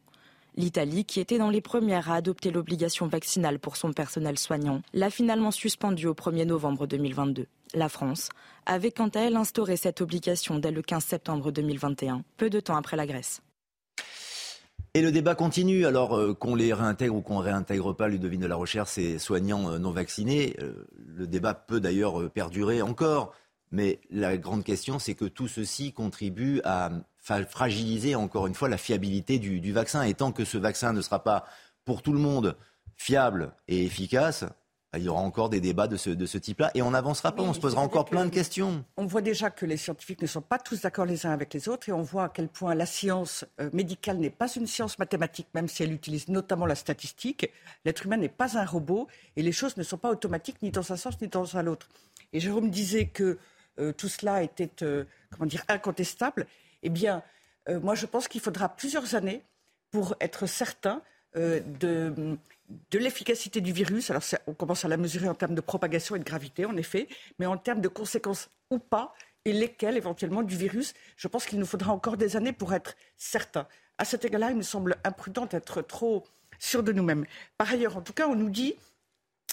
L'Italie, 0.57 1.05
qui 1.05 1.21
était 1.21 1.39
dans 1.39 1.51
les 1.51 1.61
premières 1.61 2.11
à 2.11 2.17
adopter 2.17 2.51
l'obligation 2.51 3.07
vaccinale 3.07 3.61
pour 3.61 3.77
son 3.77 3.93
personnel 3.93 4.37
soignant, 4.39 4.83
l'a 4.93 5.11
finalement 5.11 5.53
suspendue 5.53 6.09
au 6.09 6.15
1er 6.15 6.47
novembre 6.47 6.89
2022. 6.89 7.47
La 7.75 7.89
France 7.89 8.31
avait 8.67 8.91
quant 8.91 9.09
à 9.09 9.21
elle 9.21 9.37
instauré 9.37 9.77
cette 9.77 10.01
obligation 10.01 10.59
dès 10.59 10.73
le 10.73 10.83
15 10.83 11.05
septembre 11.05 11.53
2021, 11.53 12.25
peu 12.37 12.51
de 12.51 12.59
temps 12.59 12.77
après 12.77 12.97
la 12.97 13.07
Grèce. 13.07 13.43
Et 14.95 15.03
le 15.03 15.13
débat 15.13 15.35
continue. 15.35 15.87
Alors 15.87 16.17
euh, 16.17 16.35
qu'on 16.35 16.55
les 16.55 16.73
réintègre 16.73 17.17
ou 17.17 17.21
qu'on 17.21 17.39
réintègre 17.39 17.95
pas, 17.95 18.09
Ludovine 18.09 18.41
de 18.41 18.47
la 18.47 18.57
Recherche, 18.57 18.91
ces 18.91 19.19
soignants 19.19 19.71
euh, 19.71 19.79
non 19.79 19.91
vaccinés, 19.91 20.57
euh, 20.61 20.87
le 21.07 21.27
débat 21.27 21.55
peut 21.55 21.81
d'ailleurs 21.81 22.31
perdurer 22.31 22.83
encore. 22.83 23.35
Mais 23.71 24.01
la 24.11 24.39
grande 24.39 24.65
question, 24.65 24.99
c'est 24.99 25.15
que 25.15 25.27
tout 25.27 25.49
ceci 25.49 25.93
contribue 25.93 26.63
à 26.65 26.91
fragiliser 27.51 28.15
encore 28.15 28.47
une 28.47 28.55
fois 28.55 28.71
la 28.71 28.79
fiabilité 28.79 29.39
du, 29.39 29.61
du 29.61 29.73
vaccin. 29.73 30.03
Et 30.03 30.15
tant 30.15 30.33
que 30.33 30.47
ce 30.47 30.57
vaccin 30.57 30.95
ne 30.95 31.03
sera 31.03 31.23
pas 31.23 31.45
pour 31.85 32.01
tout 32.01 32.15
le 32.15 32.19
monde 32.19 32.57
fiable 32.97 33.53
et 33.69 33.85
efficace, 33.85 34.47
il 34.97 35.03
y 35.03 35.09
aura 35.09 35.21
encore 35.21 35.51
des 35.51 35.61
débats 35.61 35.87
de 35.87 35.97
ce, 35.97 36.11
de 36.11 36.25
ce 36.25 36.39
type-là 36.39 36.71
et 36.75 36.83
on 36.83 36.91
n'avancera 36.91 37.33
pas, 37.33 37.43
on 37.43 37.53
se 37.53 37.61
posera 37.61 37.83
encore 37.83 38.07
plein 38.07 38.25
de 38.25 38.31
questions. 38.31 38.85
On 38.97 39.07
voit 39.07 39.21
déjà 39.21 39.51
que 39.51 39.67
les 39.67 39.77
scientifiques 39.77 40.23
ne 40.23 40.27
sont 40.27 40.41
pas 40.41 40.59
tous 40.59 40.81
d'accord 40.81 41.05
les 41.05 41.27
uns 41.27 41.31
avec 41.31 41.53
les 41.53 41.69
autres 41.69 41.89
et 41.89 41.93
on 41.93 42.03
voit 42.03 42.25
à 42.25 42.29
quel 42.31 42.49
point 42.49 42.75
la 42.75 42.87
science 42.87 43.45
euh, 43.61 43.69
médicale 43.73 44.17
n'est 44.19 44.31
pas 44.31 44.49
une 44.49 44.67
science 44.67 44.99
mathématique, 44.99 45.49
même 45.55 45.69
si 45.69 45.83
elle 45.83 45.93
utilise 45.93 46.29
notamment 46.29 46.65
la 46.65 46.75
statistique. 46.75 47.51
L'être 47.85 48.07
humain 48.07 48.17
n'est 48.17 48.29
pas 48.29 48.59
un 48.59 48.65
robot 48.65 49.09
et 49.37 49.43
les 49.43 49.53
choses 49.53 49.77
ne 49.77 49.83
sont 49.83 49.99
pas 49.99 50.11
automatiques 50.11 50.63
ni 50.63 50.71
dans 50.71 50.91
un 50.91 50.97
sens 50.97 51.21
ni 51.21 51.29
dans 51.29 51.57
un 51.57 51.67
autre. 51.67 51.89
Et 52.33 52.41
Jérôme 52.41 52.71
disait 52.71 53.07
que 53.07 53.39
euh, 53.79 53.93
tout 53.93 54.09
cela 54.09 54.43
était, 54.43 54.83
euh, 54.83 55.05
comment 55.31 55.47
dire, 55.47 55.65
incontestable, 55.69 56.47
eh 56.83 56.91
bien, 56.91 57.23
euh, 57.69 57.81
moi, 57.81 57.95
je 57.95 58.07
pense 58.07 58.29
qu'il 58.29 58.41
faudra 58.41 58.69
plusieurs 58.69 59.15
années 59.15 59.43
pour 59.91 60.15
être 60.21 60.47
certain 60.47 61.03
euh, 61.37 61.61
de, 61.81 62.37
de 62.91 62.99
l'efficacité 62.99 63.61
du 63.61 63.73
virus. 63.73 64.11
Alors, 64.11 64.23
on 64.47 64.55
commence 64.55 64.85
à 64.85 64.89
la 64.89 64.97
mesurer 64.97 65.29
en 65.29 65.35
termes 65.35 65.55
de 65.55 65.61
propagation 65.61 66.17
et 66.17 66.19
de 66.19 66.25
gravité, 66.25 66.65
en 66.65 66.77
effet, 66.77 67.09
mais 67.39 67.47
en 67.47 67.57
termes 67.57 67.81
de 67.81 67.89
conséquences 67.89 68.51
ou 68.71 68.79
pas, 68.79 69.15
et 69.45 69.53
lesquelles 69.53 69.97
éventuellement 69.97 70.43
du 70.43 70.57
virus, 70.57 70.95
je 71.17 71.29
pense 71.29 71.47
qu'il 71.47 71.59
nous 71.59 71.67
faudra 71.67 71.93
encore 71.93 72.17
des 72.17 72.37
années 72.37 72.53
pour 72.53 72.75
être 72.75 72.97
certain. 73.17 73.67
À 73.97 74.05
cet 74.05 74.25
égard-là, 74.25 74.51
il 74.51 74.57
me 74.57 74.63
semble 74.63 74.97
imprudent 75.05 75.47
d'être 75.47 75.83
trop 75.83 76.25
sûr 76.59 76.83
de 76.83 76.93
nous-mêmes. 76.93 77.25
Par 77.57 77.71
ailleurs, 77.73 77.97
en 77.97 78.03
tout 78.03 78.13
cas, 78.13 78.29
on 78.29 78.35
nous 78.35 78.51
dit 78.51 78.75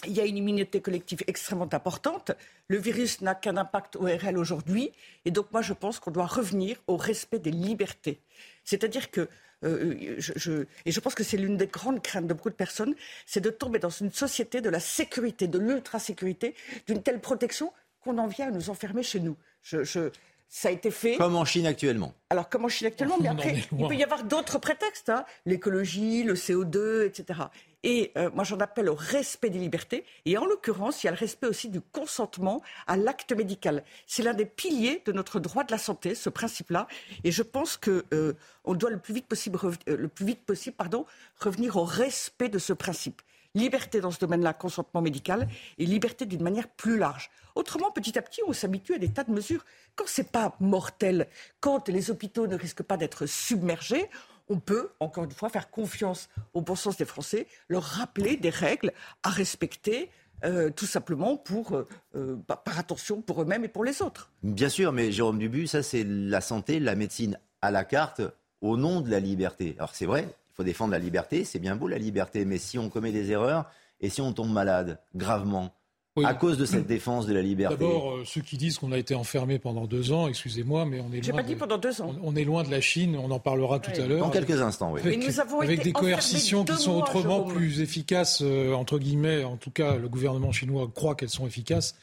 il 0.06 0.12
y 0.12 0.20
a 0.20 0.26
une 0.26 0.36
immunité 0.36 0.80
collective 0.80 1.22
extrêmement 1.26 1.68
importante. 1.72 2.32
Le 2.68 2.78
virus 2.78 3.22
n'a 3.22 3.34
qu'un 3.34 3.56
impact 3.56 3.96
ORL 3.96 4.36
aujourd'hui. 4.36 4.92
Et 5.24 5.30
donc, 5.30 5.50
moi, 5.52 5.62
je 5.62 5.72
pense 5.72 5.98
qu'on 5.98 6.10
doit 6.10 6.26
revenir 6.26 6.76
au 6.86 6.96
respect 6.96 7.38
des 7.38 7.50
libertés. 7.50 8.20
C'est-à-dire 8.66 9.10
que, 9.10 9.28
euh, 9.64 9.94
je, 10.18 10.32
je- 10.36 10.66
et 10.84 10.92
je 10.92 11.00
pense 11.00 11.14
que 11.14 11.24
c'est 11.24 11.38
l'une 11.38 11.56
des 11.56 11.66
grandes 11.68 12.02
craintes 12.02 12.26
de 12.26 12.34
beaucoup 12.34 12.50
de 12.50 12.54
personnes, 12.54 12.94
c'est 13.24 13.40
de 13.40 13.48
tomber 13.48 13.78
dans 13.78 13.88
une 13.88 14.12
société 14.12 14.60
de 14.60 14.68
la 14.68 14.80
sécurité, 14.80 15.46
de 15.48 15.58
l'ultra-sécurité, 15.58 16.54
d'une 16.86 17.02
telle 17.02 17.20
protection 17.20 17.72
qu'on 18.02 18.18
en 18.18 18.26
vient 18.26 18.48
à 18.48 18.50
nous 18.50 18.68
enfermer 18.68 19.02
chez 19.02 19.20
nous. 19.20 19.36
Je, 19.62 19.82
je- 19.84 20.10
ça 20.48 20.68
a 20.68 20.70
été 20.70 20.90
fait. 20.92 21.16
Comme 21.16 21.34
en 21.36 21.44
Chine 21.44 21.66
actuellement. 21.66 22.14
Alors, 22.30 22.48
comment 22.48 22.68
je 22.68 22.76
suis 22.76 22.86
actuellement 22.86 23.16
Mais 23.20 23.28
On 23.28 23.32
en 23.32 23.34
après, 23.34 23.54
il 23.72 23.88
peut 23.88 23.96
y 23.96 24.04
avoir 24.04 24.22
d'autres 24.22 24.58
prétextes, 24.60 25.08
hein, 25.08 25.24
l'écologie, 25.44 26.22
le 26.22 26.34
CO2, 26.34 27.04
etc. 27.06 27.40
Et 27.88 28.10
euh, 28.18 28.30
moi, 28.34 28.42
j'en 28.42 28.58
appelle 28.58 28.88
au 28.88 28.96
respect 28.96 29.48
des 29.48 29.60
libertés. 29.60 30.04
Et 30.24 30.36
en 30.36 30.44
l'occurrence, 30.44 31.04
il 31.04 31.06
y 31.06 31.08
a 31.08 31.12
le 31.12 31.16
respect 31.16 31.46
aussi 31.46 31.68
du 31.68 31.80
consentement 31.80 32.60
à 32.88 32.96
l'acte 32.96 33.30
médical. 33.30 33.84
C'est 34.08 34.24
l'un 34.24 34.34
des 34.34 34.44
piliers 34.44 35.04
de 35.06 35.12
notre 35.12 35.38
droit 35.38 35.62
de 35.62 35.70
la 35.70 35.78
santé, 35.78 36.16
ce 36.16 36.28
principe-là. 36.28 36.88
Et 37.22 37.30
je 37.30 37.44
pense 37.44 37.76
que 37.76 38.04
euh, 38.12 38.32
on 38.64 38.74
doit 38.74 38.90
le 38.90 38.98
plus 38.98 39.14
vite 39.14 39.26
possible, 39.26 39.56
euh, 39.64 39.96
le 39.96 40.08
plus 40.08 40.26
vite 40.26 40.44
possible, 40.44 40.74
pardon, 40.74 41.06
revenir 41.38 41.76
au 41.76 41.84
respect 41.84 42.48
de 42.48 42.58
ce 42.58 42.72
principe. 42.72 43.22
Liberté 43.54 44.00
dans 44.00 44.10
ce 44.10 44.18
domaine-là, 44.18 44.52
consentement 44.52 45.00
médical, 45.00 45.46
et 45.78 45.86
liberté 45.86 46.26
d'une 46.26 46.42
manière 46.42 46.66
plus 46.66 46.98
large. 46.98 47.30
Autrement, 47.54 47.92
petit 47.92 48.18
à 48.18 48.22
petit, 48.22 48.40
on 48.48 48.52
s'habitue 48.52 48.94
à 48.94 48.98
des 48.98 49.10
tas 49.10 49.22
de 49.22 49.30
mesures. 49.30 49.64
Quand 49.94 50.08
c'est 50.08 50.32
pas 50.32 50.56
mortel, 50.58 51.28
quand 51.60 51.88
les 51.88 52.10
hôpitaux 52.10 52.48
ne 52.48 52.56
risquent 52.56 52.82
pas 52.82 52.96
d'être 52.96 53.26
submergés, 53.26 54.10
on 54.48 54.58
peut, 54.58 54.90
encore 55.00 55.24
une 55.24 55.30
fois, 55.30 55.48
faire 55.48 55.70
confiance 55.70 56.28
au 56.54 56.60
bon 56.60 56.74
sens 56.74 56.96
des 56.96 57.04
Français, 57.04 57.46
leur 57.68 57.82
rappeler 57.82 58.36
des 58.36 58.50
règles 58.50 58.92
à 59.22 59.30
respecter, 59.30 60.10
euh, 60.44 60.70
tout 60.70 60.86
simplement 60.86 61.42
euh, 61.72 61.84
euh, 62.14 62.36
bah, 62.46 62.60
par 62.62 62.78
attention 62.78 63.22
pour 63.22 63.42
eux-mêmes 63.42 63.64
et 63.64 63.68
pour 63.68 63.84
les 63.84 64.02
autres. 64.02 64.30
Bien 64.42 64.68
sûr, 64.68 64.92
mais 64.92 65.10
Jérôme 65.10 65.38
Dubu, 65.38 65.66
ça 65.66 65.82
c'est 65.82 66.04
la 66.04 66.40
santé, 66.40 66.78
la 66.78 66.94
médecine 66.94 67.38
à 67.62 67.70
la 67.70 67.84
carte 67.84 68.20
au 68.60 68.76
nom 68.76 69.00
de 69.00 69.10
la 69.10 69.20
liberté. 69.20 69.74
Alors 69.78 69.94
c'est 69.94 70.06
vrai, 70.06 70.24
il 70.24 70.54
faut 70.54 70.64
défendre 70.64 70.92
la 70.92 70.98
liberté, 70.98 71.44
c'est 71.44 71.58
bien 71.58 71.74
beau 71.74 71.88
la 71.88 71.98
liberté, 71.98 72.44
mais 72.44 72.58
si 72.58 72.78
on 72.78 72.90
commet 72.90 73.12
des 73.12 73.30
erreurs 73.30 73.70
et 74.00 74.10
si 74.10 74.20
on 74.20 74.32
tombe 74.32 74.52
malade 74.52 74.98
gravement 75.14 75.72
Oui. 76.16 76.24
à 76.24 76.32
cause 76.34 76.56
de 76.56 76.64
cette 76.64 76.86
défense 76.86 77.26
de 77.26 77.34
la 77.34 77.42
liberté. 77.42 77.76
D'abord, 77.76 78.12
euh, 78.12 78.22
ceux 78.24 78.40
qui 78.40 78.56
disent 78.56 78.78
qu'on 78.78 78.90
a 78.92 78.98
été 78.98 79.14
enfermé 79.14 79.58
pendant 79.58 79.84
deux 79.84 80.12
ans, 80.12 80.28
excusez-moi, 80.28 80.86
mais 80.86 81.00
on 81.00 81.12
est 81.12 81.22
J'ai 81.22 81.30
loin. 81.32 81.42
pas 81.42 81.46
dit 81.46 81.54
de- 81.54 81.58
pendant 81.58 81.76
deux 81.78 82.00
ans. 82.00 82.14
on, 82.22 82.32
on 82.32 82.36
est 82.36 82.44
loin 82.44 82.62
de 82.62 82.70
la 82.70 82.80
Chine, 82.80 83.16
on 83.22 83.30
en 83.30 83.38
parlera 83.38 83.78
tout 83.80 83.90
à 84.00 84.06
l'heure. 84.06 84.20
Dans 84.20 84.30
quelques 84.30 84.60
instants, 84.62 84.92
oui. 84.92 85.00
Avec, 85.02 85.18
Mais 85.18 85.26
nous 85.26 85.40
avons 85.40 85.60
avec 85.60 85.80
été 85.80 85.84
des 85.84 85.92
coercitions 85.92 86.64
qui 86.64 86.76
sont 86.76 86.94
autrement 86.96 87.42
plus 87.42 87.80
efficaces, 87.80 88.40
euh, 88.42 88.72
entre 88.72 88.98
guillemets, 88.98 89.44
en 89.44 89.56
tout 89.56 89.70
cas 89.70 89.96
le 89.96 90.08
gouvernement 90.08 90.52
chinois 90.52 90.90
croit 90.94 91.14
qu'elles 91.14 91.28
sont 91.28 91.46
efficaces, 91.46 91.94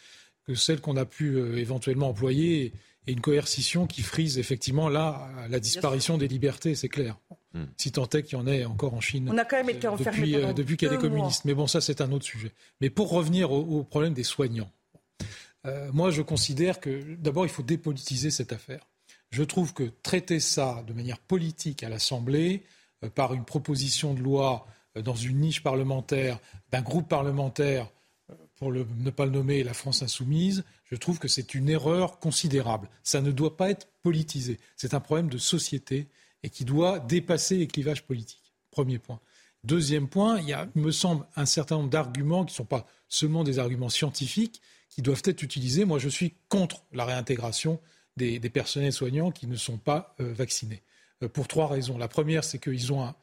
que 0.45 0.53
celles 0.55 0.79
qu'on 0.81 0.97
a 0.97 1.05
pu 1.05 1.35
euh, 1.35 1.57
éventuellement 1.57 2.09
employer, 2.09 2.71
et 3.07 3.11
une 3.11 3.21
coercition 3.21 3.87
qui 3.87 4.01
frise 4.01 4.37
effectivement 4.37 4.89
là 4.89 5.29
la 5.49 5.59
disparition 5.59 6.17
des 6.17 6.27
libertés, 6.27 6.75
c'est 6.75 6.89
clair. 6.89 7.17
Hmm. 7.53 7.65
Si 7.77 7.91
tant 7.91 8.07
est 8.09 8.23
qu'il 8.23 8.37
y 8.37 8.41
en 8.41 8.47
ait 8.47 8.65
encore 8.65 8.93
en 8.93 9.01
Chine 9.01 9.29
On 9.31 9.37
a 9.37 9.45
quand 9.45 9.57
même 9.57 9.69
été 9.69 9.87
enfermés 9.87 10.17
depuis, 10.17 10.35
euh, 10.35 10.53
depuis 10.53 10.77
qu'il 10.77 10.87
y 10.87 10.91
a 10.91 10.95
des 10.95 11.01
deux 11.01 11.07
mois. 11.09 11.17
communistes. 11.17 11.45
Mais 11.45 11.53
bon, 11.53 11.67
ça 11.67 11.81
c'est 11.81 12.01
un 12.01 12.11
autre 12.11 12.25
sujet. 12.25 12.51
Mais 12.81 12.89
pour 12.89 13.11
revenir 13.11 13.51
au, 13.51 13.61
au 13.61 13.83
problème 13.83 14.13
des 14.13 14.23
soignants, 14.23 14.71
euh, 15.65 15.89
moi 15.93 16.09
je 16.09 16.21
considère 16.21 16.79
que 16.79 17.15
d'abord 17.15 17.45
il 17.45 17.51
faut 17.51 17.63
dépolitiser 17.63 18.31
cette 18.31 18.53
affaire. 18.53 18.87
Je 19.29 19.43
trouve 19.43 19.73
que 19.73 19.83
traiter 20.03 20.39
ça 20.39 20.83
de 20.87 20.93
manière 20.93 21.19
politique 21.19 21.83
à 21.83 21.89
l'Assemblée, 21.89 22.63
euh, 23.03 23.09
par 23.09 23.33
une 23.33 23.45
proposition 23.45 24.13
de 24.13 24.21
loi 24.21 24.65
euh, 24.97 25.01
dans 25.01 25.15
une 25.15 25.39
niche 25.39 25.63
parlementaire 25.63 26.39
d'un 26.71 26.81
groupe 26.81 27.07
parlementaire, 27.07 27.85
euh, 27.85 27.89
pour 28.63 28.71
ne 28.71 29.09
pas 29.09 29.25
le 29.25 29.31
nommer 29.31 29.61
la 29.61 29.73
France 29.73 30.03
insoumise, 30.03 30.63
je 30.85 30.95
trouve 30.95 31.19
que 31.19 31.27
c'est 31.27 31.53
une 31.53 31.67
erreur 31.67 32.19
considérable. 32.19 32.89
Ça 33.03 33.19
ne 33.19 33.31
doit 33.31 33.57
pas 33.57 33.69
être 33.69 33.89
politisé. 34.01 34.57
C'est 34.77 34.93
un 34.93 35.01
problème 35.01 35.27
de 35.27 35.37
société 35.37 36.07
et 36.43 36.49
qui 36.49 36.63
doit 36.63 36.99
dépasser 36.99 37.57
les 37.57 37.67
clivages 37.67 38.03
politiques. 38.03 38.53
Premier 38.71 38.99
point. 38.99 39.19
Deuxième 39.65 40.07
point, 40.07 40.39
il 40.39 40.47
y 40.47 40.53
a, 40.53 40.69
me 40.75 40.91
semble, 40.91 41.25
un 41.35 41.45
certain 41.45 41.75
nombre 41.75 41.89
d'arguments 41.89 42.45
qui 42.45 42.53
ne 42.53 42.57
sont 42.57 42.65
pas 42.65 42.87
seulement 43.09 43.43
des 43.43 43.59
arguments 43.59 43.89
scientifiques, 43.89 44.61
qui 44.89 45.01
doivent 45.01 45.23
être 45.25 45.43
utilisés. 45.43 45.83
Moi, 45.83 45.99
je 45.99 46.07
suis 46.07 46.35
contre 46.47 46.83
la 46.93 47.03
réintégration 47.03 47.81
des, 48.15 48.39
personnels 48.39 48.93
soignants 48.93 49.31
qui 49.31 49.47
ne 49.47 49.57
sont 49.57 49.77
pas 49.77 50.15
euh, 50.21 50.31
vaccinés. 50.33 50.83
Euh, 51.21 51.27
pour 51.27 51.49
trois 51.49 51.67
raisons. 51.67 51.97
La 51.97 52.07
première, 52.07 52.45
c'est 52.45 52.59
qu'ils 52.59 52.93
ont 52.93 53.03
un- 53.03 53.15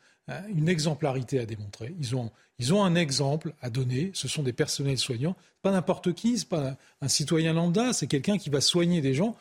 une 0.55 0.69
exemplarité 0.69 1.39
à 1.41 1.47
démontrer. 1.47 1.95
Ils 2.01 2.15
ont, 2.17 2.31
ils 2.59 2.73
ont 2.75 2.83
un 2.85 2.95
exemple 2.95 3.53
à 3.63 3.71
donner. 3.71 4.11
Ce 4.15 4.29
sont 4.29 4.43
des 4.43 4.53
personnels 4.53 4.99
soignants. 4.99 5.37
Pas 5.63 5.71
n'importe 5.73 6.13
qui, 6.15 6.39
c'est 6.39 6.49
pas 6.49 6.69
un, 6.71 6.77
un 7.03 7.09
citoyen 7.09 7.53
lambda, 7.53 7.93
c'est 7.93 8.07
quelqu'un 8.07 8.39
qui 8.39 8.51
va 8.51 8.61
soigner 8.61 9.01
des 9.01 9.15
gens. 9.15 9.37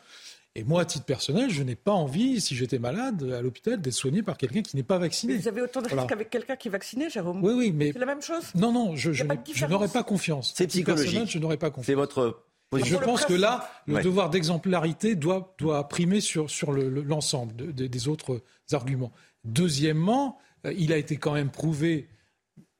Et 0.56 0.64
moi, 0.64 0.82
à 0.82 0.84
titre 0.84 1.04
personnel, 1.04 1.48
je 1.50 1.62
n'ai 1.62 1.76
pas 1.76 1.92
envie, 1.92 2.40
si 2.40 2.56
j'étais 2.56 2.80
malade 2.80 3.22
à 3.32 3.40
l'hôpital, 3.40 3.80
d'être 3.80 3.94
soigné 3.94 4.20
par 4.22 4.36
quelqu'un 4.36 4.62
qui 4.62 4.74
n'est 4.76 4.82
pas 4.82 4.98
vacciné. 4.98 5.34
Mais 5.34 5.38
vous 5.38 5.46
avez 5.48 5.62
autant 5.62 5.80
de 5.80 5.86
Voilà. 5.86 6.02
risques 6.02 6.12
avec 6.12 6.28
quelqu'un 6.28 6.56
qui 6.56 6.66
est 6.66 6.70
vacciné, 6.72 7.08
Jérôme 7.08 7.42
Oui, 7.44 7.52
oui, 7.56 7.72
mais 7.72 7.92
C'est 7.92 8.00
la 8.00 8.06
même 8.06 8.20
chose 8.20 8.42
non, 8.56 8.72
non, 8.72 8.96
je, 8.96 9.10
n'aurais 9.66 9.86
pas 9.88 10.02
confiance. 10.02 10.52
C'est 10.56 10.66
psychologique. 10.66 11.30
Je 11.30 11.38
n'aurais 11.38 11.56
pas 11.56 11.70
confiance. 11.70 11.86
C'est 11.86 11.94
votre 11.94 12.36
Et 12.72 12.78
position. 12.78 12.96
je 12.96 13.00
le 13.00 13.06
pense 13.06 13.24
que 13.26 13.32
là, 13.34 13.70
le 13.86 13.94
Ouais. 13.94 14.02
devoir 14.02 14.28
d'exemplarité 14.28 15.14
doit, 15.14 15.54
doit 15.58 15.86
primer 15.88 16.20
sur, 16.20 16.50
sur 16.50 16.72
le- 16.72 16.88
le- 16.90 17.02
l'ensemble 17.02 17.54
de- 17.54 17.70
de- 17.70 17.86
des 17.86 18.08
autres 18.08 18.42
arguments. 18.72 19.12
Deuxièmement, 19.44 20.36
euh, 20.36 20.40
il 20.64 20.92
a 20.92 20.96
été 20.96 21.16
quand 21.16 21.32
même 21.32 21.50
prouvé, 21.50 22.08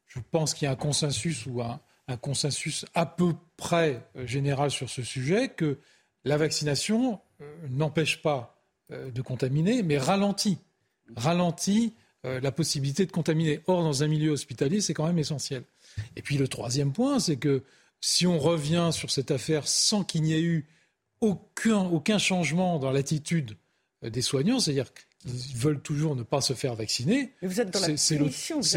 je 0.06 0.18
pense 0.30 0.54
qu'il 0.54 0.66
y 0.66 0.68
a 0.68 0.72
un 0.72 0.76
consensus 0.76 1.46
ou 1.46 1.62
un, 1.62 1.80
consensus 2.20 2.84
à 2.94 3.06
peu 3.06 3.34
près 3.56 4.04
euh, 4.16 4.26
général 4.26 4.72
sur 4.72 4.90
ce 4.90 5.02
sujet, 5.02 5.48
que 5.48 5.78
la 6.24 6.36
vaccination 6.36 7.20
euh, 7.40 7.68
n'empêche 7.68 8.20
pas 8.20 8.60
euh, 8.90 9.12
de 9.12 9.22
contaminer, 9.22 9.84
mais 9.84 9.96
ralentit, 9.96 10.58
ralentit 11.14 11.94
euh, 12.26 12.38
la 12.40 12.52
possibilité 12.52 13.06
de 13.06 13.12
contaminer. 13.12 13.60
Or, 13.66 13.82
dans 13.82 14.02
un 14.02 14.06
milieu 14.06 14.30
hospitalier, 14.32 14.82
c'est 14.82 14.92
quand 14.92 15.06
même 15.06 15.18
essentiel. 15.18 15.62
Et 16.16 16.22
puis 16.22 16.36
le 16.36 16.48
troisième 16.48 16.92
point, 16.92 17.18
c'est 17.18 17.36
que 17.36 17.62
si 18.00 18.26
on 18.26 18.38
revient 18.38 18.90
sur 18.92 19.10
cette 19.10 19.30
affaire 19.30 19.66
sans 19.66 20.04
qu'il 20.04 20.22
n'y 20.22 20.34
ait 20.34 20.42
eu 20.42 20.66
aucun, 21.22 21.78
aucun 21.78 22.18
changement 22.18 22.78
dans 22.78 22.90
l'attitude 22.90 23.56
euh, 24.04 24.10
des 24.10 24.20
soignants, 24.20 24.60
c'est-à-dire 24.60 24.92
qu'ils 25.26 25.56
veulent 25.56 25.80
toujours 25.80 26.16
ne 26.16 26.22
pas 26.22 26.40
se 26.40 26.52
faire 26.54 26.74
vacciner, 26.74 27.32
Mais 27.42 27.48
vous 27.48 27.60
êtes 27.60 27.70
dans 27.70 27.80
la 27.80 27.96
c'est- 27.96 28.16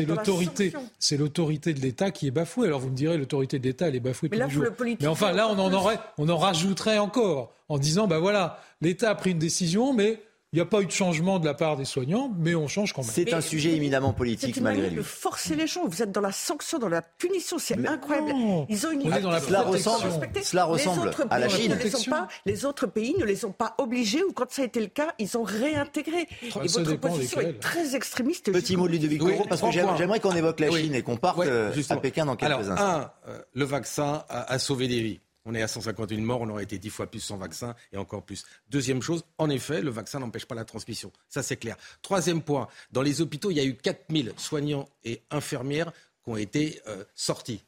l'autorité, 0.05 0.73
c'est 0.99 1.17
l'autorité 1.17 1.73
de 1.73 1.79
l'État 1.79 2.11
qui 2.11 2.27
est 2.27 2.31
bafouée. 2.31 2.67
Alors 2.67 2.79
vous 2.79 2.89
me 2.89 2.95
direz, 2.95 3.17
l'autorité 3.17 3.59
de 3.59 3.63
l'État, 3.63 3.87
elle 3.87 3.95
est 3.95 3.99
bafouée 4.01 4.29
Mais 4.31 4.37
là, 4.37 4.47
le 4.47 4.73
Mais 4.99 5.07
enfin, 5.07 5.31
là, 5.31 5.47
on 5.49 5.57
en 5.59 5.71
aurait, 5.73 5.99
on 6.17 6.27
en 6.29 6.37
rajouterait 6.37 6.97
encore 6.99 7.53
en 7.69 7.77
disant, 7.77 8.07
ben 8.07 8.19
voilà, 8.19 8.59
l'État 8.81 9.09
a 9.11 9.15
pris 9.15 9.31
une 9.31 9.39
décision, 9.39 9.93
mais 9.93 10.21
il 10.53 10.57
n'y 10.57 10.61
a 10.61 10.65
pas 10.65 10.81
eu 10.81 10.85
de 10.85 10.91
changement 10.91 11.39
de 11.39 11.45
la 11.45 11.53
part 11.55 11.75
des 11.77 11.83
soignants, 11.85 12.31
mais 12.37 12.53
on 12.55 12.67
change 12.67 12.93
quand 12.93 13.01
même. 13.01 13.11
C'est 13.11 13.33
un 13.33 13.41
sujet 13.41 13.71
éminemment 13.75 14.13
politique 14.13 14.55
une 14.55 14.63
malgré 14.63 14.89
lui. 14.89 14.97
de 14.97 15.01
forcer 15.01 15.55
les 15.55 15.65
gens. 15.67 15.85
Vous 15.87 16.01
êtes 16.03 16.11
dans 16.11 16.21
la 16.21 16.31
sanction, 16.31 16.77
dans 16.79 16.89
la 16.89 17.01
punition. 17.01 17.57
C'est 17.57 17.75
incroyable. 17.87 18.29
non. 18.29 18.65
Ils 18.69 18.85
ont 18.87 18.91
une 18.91 19.01
On 19.11 19.11
est 19.15 19.21
dans 19.21 19.31
la 19.31 19.41
Cela 19.41 19.63
protection. 19.63 19.91
ressemble, 19.93 20.11
respecter. 20.11 20.43
cela 20.43 20.65
ressemble 20.65 21.01
les 21.01 21.07
autres 21.07 21.25
à 21.29 21.39
la 21.39 21.47
pays 21.47 21.55
Chine. 21.55 21.71
Ne 21.71 21.75
les, 21.75 21.85
ont 21.85 21.89
Protection. 21.89 22.11
pas, 22.11 22.27
les 22.45 22.65
autres 22.65 22.87
pays 22.87 23.15
ne 23.19 23.25
les 23.25 23.45
ont 23.45 23.51
pas 23.51 23.73
obligés 23.79 24.23
ou 24.23 24.31
quand 24.31 24.49
ça 24.51 24.61
a 24.61 24.65
été 24.65 24.79
le 24.79 24.87
cas, 24.87 25.13
ils 25.19 25.35
ont 25.37 25.43
réintégré. 25.43 26.27
Ça 26.51 26.59
Et 26.63 26.67
votre 26.67 26.95
position 26.97 27.41
est 27.41 27.59
très 27.59 27.95
extrémiste. 27.95 28.51
Petit 28.51 28.77
mot 28.77 28.87
de 28.87 28.93
Ludovic 28.93 29.23
Oui, 29.23 29.33
parce 29.49 29.61
que 29.61 29.71
j'aimerais 29.71 30.19
qu'on 30.19 30.35
évoque 30.35 30.59
la 30.59 30.69
Oui. 30.69 30.81
Chine 30.83 30.93
et 30.95 31.01
qu'on 31.01 31.17
parte 31.17 31.37
Ouais, 31.39 31.47
euh, 31.49 31.71
à. 31.89 31.97
Pékin 31.97 32.25
dans 32.25 32.35
quelques 32.35 32.51
Alors, 32.51 32.59
instants. 32.71 32.83
un, 32.85 33.11
euh, 33.29 33.39
le 33.53 33.65
vaccin 33.65 34.23
a, 34.29 34.51
a 34.53 34.59
sauvé 34.59 34.87
des 34.87 35.01
vies. 35.01 35.19
On 35.45 35.53
est 35.53 35.61
à 35.61 35.67
151 35.67 36.19
morts, 36.21 36.41
on 36.41 36.49
aurait 36.49 36.63
été 36.63 36.77
10 36.77 36.89
fois 36.89 37.07
plus 37.07 37.19
sans 37.19 37.37
vaccin 37.37 37.75
et 37.91 37.97
encore 37.97 38.23
plus. 38.23 38.45
Deuxième 38.69 39.01
chose, 39.01 39.23
en 39.37 39.49
effet, 39.49 39.81
le 39.81 39.89
vaccin 39.91 40.19
n'empêche 40.19 40.45
pas 40.45 40.55
la 40.55 40.65
transmission. 40.65 41.11
Ça, 41.27 41.43
c'est 41.43 41.57
clair. 41.57 41.75
Troisième 42.01 42.41
point, 42.41 42.67
dans 42.91 43.01
les 43.01 43.21
hôpitaux, 43.21 43.51
il 43.51 43.57
y 43.57 43.59
a 43.59 43.65
eu 43.65 43.75
4000 43.75 44.33
soignants 44.37 44.87
et 45.03 45.21
infirmières 45.31 45.91
qui 46.23 46.29
ont 46.29 46.37
été 46.37 46.81
euh, 46.87 47.03
sortis. 47.13 47.61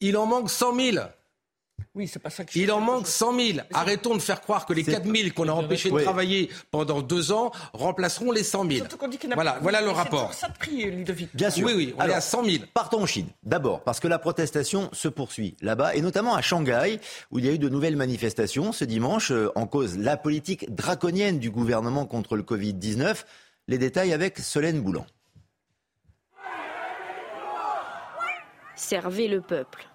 Il 0.00 0.16
en 0.16 0.26
manque 0.26 0.50
100 0.50 0.76
000. 0.76 0.96
Oui, 1.98 2.06
c'est 2.06 2.20
pas 2.20 2.30
ça 2.30 2.44
que 2.44 2.52
je 2.52 2.58
Il 2.60 2.70
en 2.70 2.80
manque 2.80 3.08
100 3.08 3.36
000. 3.36 3.58
Arrêtons 3.74 4.14
de 4.14 4.20
faire 4.20 4.40
croire 4.40 4.66
que 4.66 4.72
les 4.72 4.84
C'est- 4.84 4.92
4 4.92 5.04
000 5.04 5.30
qu'on 5.34 5.48
a 5.48 5.52
empêchés 5.52 5.90
de 5.90 5.98
travailler 5.98 6.48
pendant 6.70 7.02
deux 7.02 7.32
ans 7.32 7.50
remplaceront 7.72 8.30
les 8.30 8.44
100 8.44 8.62
000. 8.66 8.76
Surtout 8.76 8.96
qu'on 8.98 9.08
dit 9.08 9.18
qu'il 9.18 9.28
n'a 9.28 9.34
Voilà, 9.34 9.58
voilà 9.60 9.80
le 9.80 9.90
rapport. 9.90 10.32
ça 10.32 10.48
de 10.48 10.56
prix, 10.56 10.84
Ludovic. 10.88 11.30
Bien 11.34 11.50
sûr. 11.50 11.66
Oui, 11.66 11.72
oui, 11.74 11.94
on 11.98 12.02
est 12.04 12.12
à 12.14 12.20
100 12.20 12.44
000. 12.44 12.64
Partons 12.72 13.02
en 13.02 13.06
Chine. 13.06 13.26
D'abord, 13.42 13.80
parce 13.82 13.98
que 13.98 14.06
la 14.06 14.20
protestation 14.20 14.88
se 14.92 15.08
poursuit 15.08 15.56
là-bas, 15.60 15.96
et 15.96 16.00
notamment 16.00 16.36
à 16.36 16.40
Shanghai, 16.40 17.00
où 17.32 17.40
il 17.40 17.44
y 17.46 17.48
a 17.48 17.52
eu 17.52 17.58
de 17.58 17.68
nouvelles 17.68 17.96
manifestations 17.96 18.70
ce 18.70 18.84
dimanche, 18.84 19.32
euh, 19.32 19.50
en 19.56 19.66
cause 19.66 19.98
la 19.98 20.16
politique 20.16 20.72
draconienne 20.72 21.40
du 21.40 21.50
gouvernement 21.50 22.06
contre 22.06 22.36
le 22.36 22.44
Covid-19. 22.44 23.24
Les 23.66 23.78
détails 23.78 24.12
avec 24.12 24.38
Solène 24.38 24.80
Boulan. 24.82 25.04
Servez 28.76 29.26
le 29.26 29.40
peuple. 29.40 29.88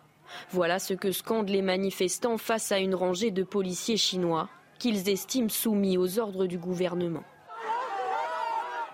Voilà 0.52 0.80
ce 0.80 0.94
que 0.94 1.12
scandent 1.12 1.50
les 1.50 1.62
manifestants 1.62 2.38
face 2.38 2.72
à 2.72 2.80
une 2.80 2.96
rangée 2.96 3.32
de 3.32 3.44
policiers 3.44 3.98
chinois 3.98 4.50
qu'ils 4.80 5.10
estiment 5.10 5.50
soumis 5.50 5.98
aux 5.98 6.20
ordres 6.20 6.46
du 6.46 6.58
gouvernement. 6.58 7.24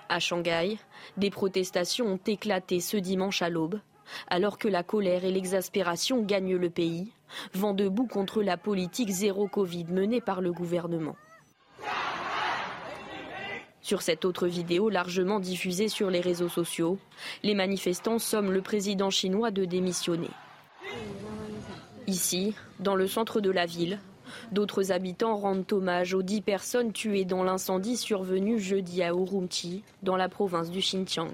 À 0.10 0.20
Shanghai, 0.20 0.78
des 1.18 1.30
protestations 1.30 2.08
ont 2.08 2.20
éclaté 2.26 2.80
ce 2.80 2.98
dimanche 2.98 3.42
à 3.42 3.50
l'aube, 3.50 3.80
alors 4.28 4.58
que 4.58 4.68
la 4.68 4.84
colère 4.84 5.24
et 5.24 5.32
l'exaspération 5.32 6.24
gagnent 6.24 6.56
le 6.56 6.70
pays, 6.70 7.12
vent 7.54 7.74
debout 7.74 8.08
contre 8.08 8.42
la 8.42 8.58
politique 8.58 9.10
zéro 9.10 9.48
Covid 9.48 9.86
menée 9.86 10.22
par 10.22 10.42
le 10.42 10.52
gouvernement. 10.52 11.16
Sur 13.82 14.02
cette 14.02 14.26
autre 14.26 14.48
vidéo 14.48 14.90
largement 14.90 15.40
diffusée 15.40 15.88
sur 15.88 16.10
les 16.10 16.22
réseaux 16.22 16.50
sociaux, 16.50 16.98
les 17.44 17.56
manifestants 17.56 18.20
somment 18.20 18.52
le 18.52 18.62
président 18.62 19.10
chinois 19.10 19.52
de 19.52 19.66
démissionner. 19.66 20.30
Ici, 22.08 22.56
dans 22.80 22.96
le 22.96 23.08
centre 23.08 23.40
de 23.40 23.52
la 23.52 23.66
ville, 23.66 24.00
d'autres 24.52 24.92
habitants 24.92 25.38
rendent 25.38 25.72
hommage 25.72 26.14
aux 26.14 26.24
dix 26.24 26.42
personnes 26.42 26.92
tuées 26.92 27.26
dans 27.26 27.44
l'incendie 27.44 27.98
survenu 27.98 28.60
jeudi 28.60 29.04
à 29.04 29.10
Urumqi, 29.10 29.84
dans 30.02 30.16
la 30.16 30.30
province 30.30 30.72
du 30.72 30.80
Xinjiang. 30.80 31.32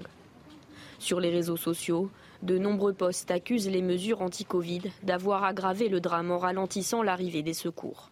Sur 0.98 1.20
les 1.20 1.30
réseaux 1.30 1.56
sociaux, 1.56 2.10
de 2.42 2.58
nombreux 2.58 2.92
posts 2.92 3.30
accusent 3.30 3.70
les 3.70 3.82
mesures 3.82 4.22
anti-Covid 4.22 4.82
d'avoir 5.02 5.44
aggravé 5.44 5.88
le 5.88 6.00
drame 6.00 6.30
en 6.30 6.38
ralentissant 6.38 7.02
l'arrivée 7.02 7.42
des 7.42 7.54
secours. 7.54 8.10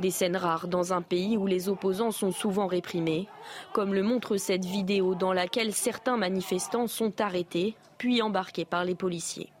Des 0.00 0.10
scènes 0.10 0.36
rares 0.36 0.66
dans 0.66 0.92
un 0.94 1.02
pays 1.02 1.36
où 1.36 1.46
les 1.46 1.68
opposants 1.68 2.10
sont 2.10 2.32
souvent 2.32 2.66
réprimés, 2.66 3.28
comme 3.72 3.94
le 3.94 4.02
montre 4.02 4.36
cette 4.36 4.64
vidéo 4.64 5.14
dans 5.14 5.32
laquelle 5.32 5.74
certains 5.74 6.16
manifestants 6.16 6.86
sont 6.86 7.20
arrêtés, 7.20 7.76
puis 7.98 8.22
embarqués 8.22 8.64
par 8.64 8.84
les 8.84 8.94
policiers. 8.94 9.52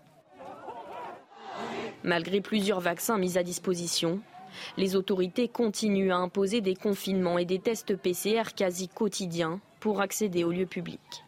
Malgré 2.04 2.40
plusieurs 2.40 2.80
vaccins 2.80 3.18
mis 3.18 3.36
à 3.36 3.42
disposition, 3.42 4.20
les 4.76 4.96
autorités 4.96 5.48
continuent 5.48 6.12
à 6.12 6.16
imposer 6.16 6.60
des 6.60 6.74
confinements 6.74 7.38
et 7.38 7.44
des 7.44 7.58
tests 7.58 7.96
PCR 7.96 8.54
quasi 8.56 8.88
quotidiens 8.88 9.60
pour 9.80 10.00
accéder 10.00 10.44
aux 10.44 10.52
lieux 10.52 10.66
publics. 10.66 11.24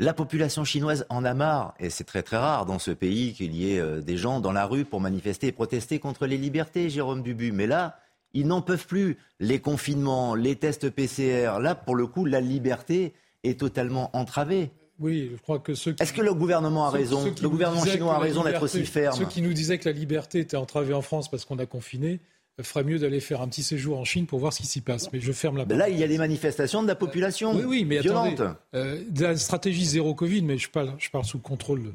La 0.00 0.14
population 0.14 0.62
chinoise 0.62 1.06
en 1.08 1.24
a 1.24 1.34
marre, 1.34 1.74
et 1.80 1.90
c'est 1.90 2.04
très 2.04 2.22
très 2.22 2.36
rare 2.36 2.66
dans 2.66 2.78
ce 2.78 2.92
pays 2.92 3.34
qu'il 3.34 3.52
y 3.52 3.74
ait 3.74 3.80
euh, 3.80 4.00
des 4.00 4.16
gens 4.16 4.38
dans 4.38 4.52
la 4.52 4.64
rue 4.64 4.84
pour 4.84 5.00
manifester 5.00 5.48
et 5.48 5.52
protester 5.52 5.98
contre 5.98 6.26
les 6.26 6.36
libertés, 6.36 6.88
Jérôme 6.88 7.22
Dubu. 7.22 7.50
Mais 7.50 7.66
là, 7.66 7.98
ils 8.32 8.46
n'en 8.46 8.62
peuvent 8.62 8.86
plus. 8.86 9.18
Les 9.40 9.58
confinements, 9.58 10.36
les 10.36 10.54
tests 10.54 10.88
PCR, 10.88 11.58
là, 11.60 11.74
pour 11.74 11.96
le 11.96 12.06
coup, 12.06 12.24
la 12.24 12.40
liberté 12.40 13.12
est 13.42 13.58
totalement 13.58 14.16
entravée. 14.16 14.70
Oui, 15.00 15.30
je 15.36 15.40
crois 15.40 15.58
que 15.60 15.74
ceux 15.74 15.92
qui... 15.92 16.02
Est-ce 16.02 16.12
que 16.12 16.22
le 16.22 16.34
gouvernement 16.34 16.86
a 16.86 16.90
raison 16.90 17.22
ceux 17.24 17.34
Le 17.42 17.48
gouvernement 17.48 17.84
chinois 17.84 18.14
a 18.16 18.18
raison 18.18 18.42
d'être 18.44 18.62
aussi 18.62 18.84
ferme. 18.84 19.16
Ceux 19.16 19.26
qui 19.26 19.42
nous 19.42 19.52
disaient 19.52 19.78
que 19.78 19.88
la 19.88 19.92
liberté 19.94 20.40
était 20.40 20.56
entravée 20.56 20.94
en 20.94 21.02
France 21.02 21.30
parce 21.30 21.44
qu'on 21.44 21.58
a 21.58 21.66
confiné, 21.66 22.18
euh, 22.58 22.62
ferait 22.64 22.82
mieux 22.84 22.98
d'aller 22.98 23.20
faire 23.20 23.40
un 23.40 23.48
petit 23.48 23.62
séjour 23.62 23.98
en 23.98 24.04
Chine 24.04 24.26
pour 24.26 24.40
voir 24.40 24.52
ce 24.52 24.58
qui 24.62 24.66
s'y 24.66 24.80
passe. 24.80 25.12
Mais 25.12 25.20
je 25.20 25.30
ferme 25.32 25.56
la 25.56 25.64
porte. 25.66 25.78
Là, 25.78 25.88
il 25.88 25.98
y 25.98 26.02
a 26.02 26.08
des 26.08 26.18
manifestations 26.18 26.82
de 26.82 26.88
la 26.88 26.96
population 26.96 27.54
Oui, 27.54 27.62
oui, 27.64 27.84
mais 27.84 28.00
violente. 28.00 28.40
attendez. 28.40 28.54
Euh, 28.74 29.02
de 29.08 29.22
la 29.22 29.36
stratégie 29.36 29.84
zéro 29.84 30.14
Covid, 30.14 30.42
mais 30.42 30.58
je 30.58 30.68
parle, 30.68 30.92
je 30.98 31.10
parle 31.10 31.24
sous 31.24 31.36
le 31.36 31.42
contrôle 31.44 31.92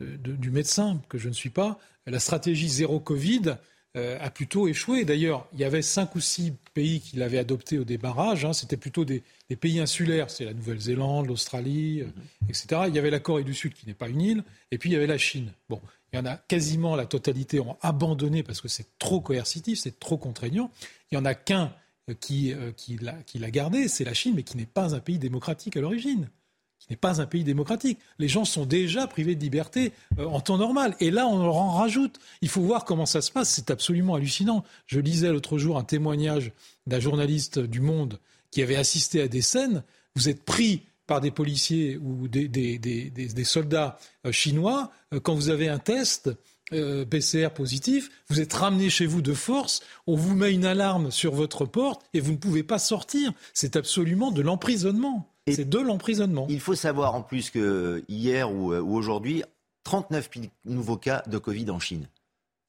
de- 0.00 0.16
de- 0.16 0.32
du 0.32 0.50
médecin, 0.50 1.00
que 1.10 1.18
je 1.18 1.28
ne 1.28 1.34
suis 1.34 1.50
pas. 1.50 1.78
La 2.06 2.20
stratégie 2.20 2.68
zéro 2.68 3.00
Covid 3.00 3.56
a 3.96 4.30
plutôt 4.30 4.68
échoué. 4.68 5.04
D'ailleurs, 5.04 5.46
il 5.52 5.60
y 5.60 5.64
avait 5.64 5.82
cinq 5.82 6.14
ou 6.16 6.20
six 6.20 6.52
pays 6.74 7.00
qui 7.00 7.16
l'avaient 7.16 7.38
adopté 7.38 7.78
au 7.78 7.84
débarrage. 7.84 8.44
hein. 8.44 8.52
C'était 8.52 8.76
plutôt 8.76 9.04
des, 9.06 9.22
pays 9.58 9.80
insulaires. 9.80 10.30
C'est 10.30 10.44
la 10.44 10.52
Nouvelle-Zélande, 10.52 11.26
l'Australie, 11.26 12.02
euh, 12.02 12.48
etc. 12.48 12.82
Il 12.88 12.94
y 12.94 12.98
avait 12.98 13.10
la 13.10 13.20
Corée 13.20 13.44
du 13.44 13.54
Sud, 13.54 13.72
qui 13.72 13.86
n'est 13.86 13.94
pas 13.94 14.08
une 14.08 14.20
île. 14.20 14.44
Et 14.70 14.78
puis, 14.78 14.90
il 14.90 14.92
y 14.92 14.96
avait 14.96 15.06
la 15.06 15.16
Chine. 15.16 15.52
Bon, 15.70 15.80
il 16.12 16.16
y 16.16 16.18
en 16.18 16.26
a 16.26 16.36
quasiment 16.36 16.94
la 16.94 17.06
totalité 17.06 17.60
ont 17.60 17.78
abandonné 17.80 18.42
parce 18.42 18.60
que 18.60 18.68
c'est 18.68 18.98
trop 18.98 19.20
coercitif, 19.20 19.78
c'est 19.78 19.98
trop 19.98 20.18
contraignant. 20.18 20.70
Il 21.10 21.14
y 21.14 21.18
en 21.18 21.24
a 21.24 21.34
qu'un 21.34 21.72
euh, 22.10 22.14
qui, 22.20 22.52
euh, 22.52 22.72
qui 22.72 22.98
l'a 22.98 23.50
gardé, 23.50 23.88
c'est 23.88 24.04
la 24.04 24.14
Chine, 24.14 24.34
mais 24.36 24.42
qui 24.42 24.58
n'est 24.58 24.66
pas 24.66 24.94
un 24.94 25.00
pays 25.00 25.18
démocratique 25.18 25.76
à 25.76 25.80
l'origine 25.80 26.28
qui 26.86 26.92
n'est 26.92 26.98
pas 26.98 27.20
un 27.20 27.26
pays 27.26 27.44
démocratique. 27.44 27.98
Les 28.18 28.28
gens 28.28 28.44
sont 28.44 28.64
déjà 28.64 29.06
privés 29.06 29.34
de 29.34 29.40
liberté 29.40 29.92
euh, 30.18 30.26
en 30.26 30.40
temps 30.40 30.58
normal. 30.58 30.94
Et 31.00 31.10
là, 31.10 31.26
on 31.26 31.42
leur 31.42 31.56
en 31.56 31.72
rajoute. 31.72 32.18
Il 32.42 32.48
faut 32.48 32.60
voir 32.60 32.84
comment 32.84 33.06
ça 33.06 33.20
se 33.20 33.32
passe. 33.32 33.50
C'est 33.50 33.70
absolument 33.70 34.14
hallucinant. 34.14 34.64
Je 34.86 35.00
lisais 35.00 35.32
l'autre 35.32 35.58
jour 35.58 35.78
un 35.78 35.84
témoignage 35.84 36.52
d'un 36.86 37.00
journaliste 37.00 37.58
du 37.58 37.80
Monde 37.80 38.20
qui 38.52 38.62
avait 38.62 38.76
assisté 38.76 39.20
à 39.20 39.28
des 39.28 39.42
scènes. 39.42 39.82
Vous 40.14 40.28
êtes 40.28 40.44
pris 40.44 40.82
par 41.08 41.20
des 41.20 41.30
policiers 41.30 41.98
ou 41.98 42.28
des, 42.28 43.44
soldats 43.44 43.98
euh, 44.24 44.32
chinois 44.32 44.92
euh, 45.12 45.20
quand 45.20 45.34
vous 45.34 45.50
avez 45.50 45.68
un 45.68 45.78
test. 45.78 46.30
PCR 46.68 47.50
positif, 47.54 48.10
vous 48.28 48.40
êtes 48.40 48.52
ramené 48.52 48.90
chez 48.90 49.06
vous 49.06 49.22
de 49.22 49.34
force, 49.34 49.82
on 50.08 50.16
vous 50.16 50.34
met 50.34 50.52
une 50.52 50.64
alarme 50.64 51.12
sur 51.12 51.32
votre 51.32 51.64
porte 51.64 52.02
et 52.12 52.18
vous 52.18 52.32
ne 52.32 52.38
pouvez 52.38 52.64
pas 52.64 52.80
sortir. 52.80 53.32
C'est 53.54 53.76
absolument 53.76 54.32
de 54.32 54.42
l'emprisonnement. 54.42 55.32
Et- 55.46 55.54
C'est 55.54 55.68
de 55.68 55.78
l'emprisonnement. 55.78 56.46
Il 56.50 56.60
faut 56.60 56.74
savoir 56.74 57.14
en 57.14 57.22
plus 57.22 57.50
que 57.50 58.02
hier 58.08 58.50
ou, 58.52 58.72
euh, 58.72 58.80
ou 58.80 58.94
aujourd'hui, 58.96 59.42
39 59.84 60.28
000 60.34 60.46
nouveaux 60.64 60.96
cas 60.96 61.22
de 61.28 61.38
Covid 61.38 61.70
en 61.70 61.78
Chine. 61.78 62.08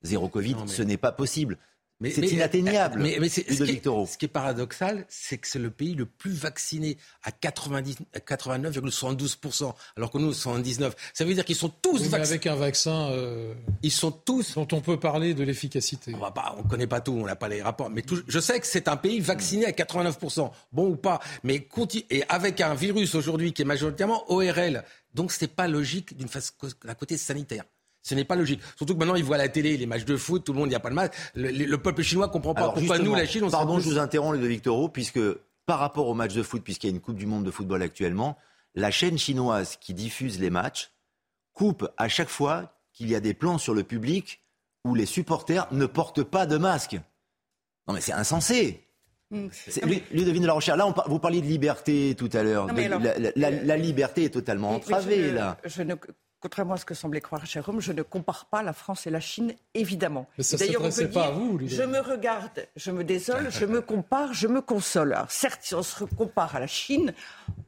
Zéro 0.04 0.28
Covid, 0.30 0.54
Non, 0.54 0.62
mais- 0.62 0.68
ce 0.68 0.84
n'est 0.84 0.98
pas 0.98 1.12
possible. 1.12 1.58
Mais- 2.00 2.12
c'est 2.12 2.22
mais- 2.22 2.28
inatteignable. 2.30 3.02
Mais, 3.02 3.18
mais 3.20 3.28
c'est- 3.28 3.52
ce, 3.52 3.64
qui 3.64 3.72
est, 3.72 3.84
Toro. 3.84 4.06
ce 4.06 4.18
qui 4.20 4.26
est 4.26 4.28
paradoxal, 4.28 5.06
c'est 5.10 5.40
que 5.40 5.48
c'est 5.48 5.58
le 5.58 5.72
pays 5.72 5.96
le 5.96 6.06
plus 6.06 6.32
vacciné 6.32 6.98
à 7.24 7.32
90 7.32 7.98
à 8.14 8.20
89,72%, 8.20 9.74
alors 9.96 10.12
que 10.12 10.18
nous, 10.18 10.34
79. 10.34 10.96
Ça 11.14 11.26
veut 11.26 11.34
dire 11.34 11.44
qu'ils 11.46 11.56
sont 11.56 11.70
tous 11.82 11.94
Oui, 11.94 12.00
mais 12.04 12.08
vaccinés. 12.10 12.30
avec 12.36 12.48
un 12.48 12.56
vaccin 12.56 13.10
euh, 13.12 13.54
Ils 13.82 13.92
sont 13.92 14.12
tous. 14.12 14.54
dont 14.56 14.68
on 14.72 14.82
peut 14.82 15.00
parler 15.00 15.34
de 15.34 15.44
l'efficacité. 15.44 16.14
On 16.14 16.20
va 16.20 16.32
pas, 16.32 16.56
on 16.60 16.64
connaît 16.64 16.88
pas 16.88 17.02
tout, 17.02 17.14
on 17.14 17.26
n'a 17.26 17.36
pas 17.36 17.48
les 17.50 17.62
rapports. 17.62 17.90
Mais 17.90 18.02
tout- 18.04 18.22
je 18.28 18.40
sais 18.40 18.60
que 18.60 18.68
c'est 18.68 18.88
un 18.88 18.98
pays 18.98 19.20
vacciné 19.20 19.66
à 19.66 19.72
89%, 19.72 20.52
bon 20.72 20.90
ou 20.90 20.96
pas. 20.96 21.20
Mais 21.44 21.62
conti- 21.62 22.06
et 22.10 22.24
avec 22.30 22.62
un 22.62 22.76
virus 22.76 23.16
aujourd'hui 23.16 23.54
qui 23.54 23.64
est 23.64 23.66
majoritairement 23.66 24.24
ORL, 24.32 24.84
donc 25.14 25.32
c'est 25.32 25.48
pas 25.54 25.68
logique 25.68 26.16
d'une 26.16 26.28
face 26.28 26.54
d'un 26.86 26.94
côté 26.94 27.18
sanitaire. 27.18 27.64
Ce 28.08 28.16
n'est 28.16 28.24
pas 28.24 28.36
logique. 28.36 28.62
Surtout 28.78 28.94
que 28.94 29.00
maintenant, 29.00 29.16
ils 29.16 29.24
voient 29.24 29.36
à 29.36 29.40
la 29.40 29.50
télé 29.50 29.76
les 29.76 29.86
matchs 29.86 30.06
de 30.06 30.16
foot, 30.16 30.44
tout 30.46 30.54
le 30.54 30.60
monde, 30.60 30.68
il 30.68 30.70
n'y 30.70 30.76
a 30.76 30.80
pas 30.80 30.90
de 30.90 30.96
masque. 30.96 31.14
Le, 31.36 31.50
le- 31.52 31.66
le 31.66 31.78
peuple 31.78 32.04
chinois 32.04 32.30
comprend 32.30 32.54
pas 32.54 32.62
Alors, 32.62 32.74
pourquoi 32.76 33.00
nous, 33.00 33.14
la 33.14 33.26
Chine, 33.26 33.44
on 33.44 33.50
Pardon, 33.50 33.80
je 33.80 33.86
vous 33.90 33.98
interromps, 33.98 34.36
Ludovic 34.38 34.62
Toro, 34.62 34.88
puisque 34.88 35.20
par 35.66 35.80
rapport 35.80 36.08
au 36.08 36.14
match 36.14 36.34
de 36.34 36.42
foot, 36.42 36.64
puisqu'il 36.64 36.88
y 36.88 36.90
a 36.90 36.94
une 36.96 37.02
Coupe 37.02 37.18
du 37.18 37.26
Monde 37.26 37.44
de 37.44 37.52
football 37.52 37.82
actuellement, 37.82 38.38
la 38.76 38.92
chaîne 38.92 39.18
chinoise 39.18 39.76
qui 39.82 39.94
diffuse 39.94 40.40
les 40.40 40.50
matchs 40.50 40.92
coupe 41.54 41.90
à 41.98 42.08
chaque 42.08 42.30
fois 42.30 42.72
qu'il 42.94 43.10
y 43.10 43.16
a 43.16 43.20
des 43.20 43.34
plans 43.34 43.58
sur 43.58 43.74
le 43.74 43.84
public 43.84 44.42
où 44.86 44.96
les 44.96 45.06
supporters 45.08 45.68
ne 45.72 45.86
portent 45.86 46.24
pas 46.24 46.46
de 46.46 46.58
masque. 46.58 46.94
Non 47.88 47.94
mais 47.94 48.00
c'est 48.02 48.14
insensé. 48.14 48.88
Ludovine 50.12 50.44
de 50.44 50.48
la 50.48 50.54
Rochère, 50.54 50.78
là 50.78 50.88
on 50.88 50.94
vous 51.10 51.20
parliez 51.20 51.42
de 51.42 51.48
liberté 51.48 52.16
tout 52.18 52.30
à 52.34 52.44
l'heure. 52.44 52.68
La, 52.68 53.18
la- 53.36 53.48
euh, 53.50 53.60
la 53.64 53.78
liberté 53.78 54.24
est 54.26 54.30
totalement 54.30 54.72
entravée 54.72 55.24
je 55.24 55.30
ne- 55.30 55.36
là. 55.36 55.58
je 55.66 55.82
ne- 55.82 55.96
contrairement 56.40 56.76
à 56.76 56.78
ce 56.78 56.86
que 56.86 56.94
semblait 56.94 57.22
croire 57.22 57.46
Jérôme, 57.46 57.80
je 57.80 57.92
ne 57.92 58.02
compare 58.02 58.46
pas 58.46 58.64
la 58.64 58.74
France 58.74 59.08
et 59.08 59.10
la 59.10 59.20
Chine, 59.20 59.54
évidemment. 59.74 60.28
D'ailleurs, 60.58 60.84
on 60.84 60.90
peut 60.90 61.08
pas 61.08 61.08
dire, 61.08 61.22
à 61.22 61.32
vous, 61.32 61.58
Ludovic. 61.58 61.78
Je 61.78 61.84
me 61.84 62.00
regarde, 62.00 62.68
je 62.76 62.92
me 62.92 63.04
désole, 63.04 63.48
je 63.52 63.66
me 63.66 63.82
compare, 63.82 64.34
je 64.34 64.48
me 64.48 64.62
console. 64.62 65.14
Alors, 65.14 65.32
certes, 65.32 65.62
si 65.64 65.76
on 65.76 65.84
se 65.84 66.04
compare 66.04 66.56
à 66.56 66.60
la 66.60 66.68
Chine, 66.68 67.14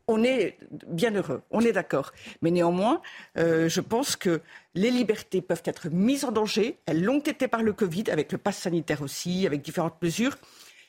on 0.08 0.24
est 0.24 0.58
bien 0.88 1.12
heureux, 1.12 1.42
on 1.52 1.62
est 1.62 1.72
d'accord. 1.72 2.12
Mais 2.42 2.52
néanmoins, 2.52 3.02
euh, 3.38 3.70
je 3.70 3.82
pense 3.82 4.16
que 4.16 4.42
les 4.76 4.92
libertés 4.92 5.42
peuvent 5.42 5.64
être 5.66 5.90
mises 5.90 6.26
en 6.26 6.32
danger. 6.32 6.78
Elles 6.86 7.04
l'ont 7.04 7.20
été 7.20 7.48
par 7.48 7.64
le 7.64 7.74
Covid, 7.74 8.06
avec 8.12 8.32
le 8.32 8.38
pass 8.38 8.58
sanitaire 8.58 9.02
aussi, 9.02 9.46
avec 9.46 9.62
différentes 9.62 10.02
mesures. 10.02 10.38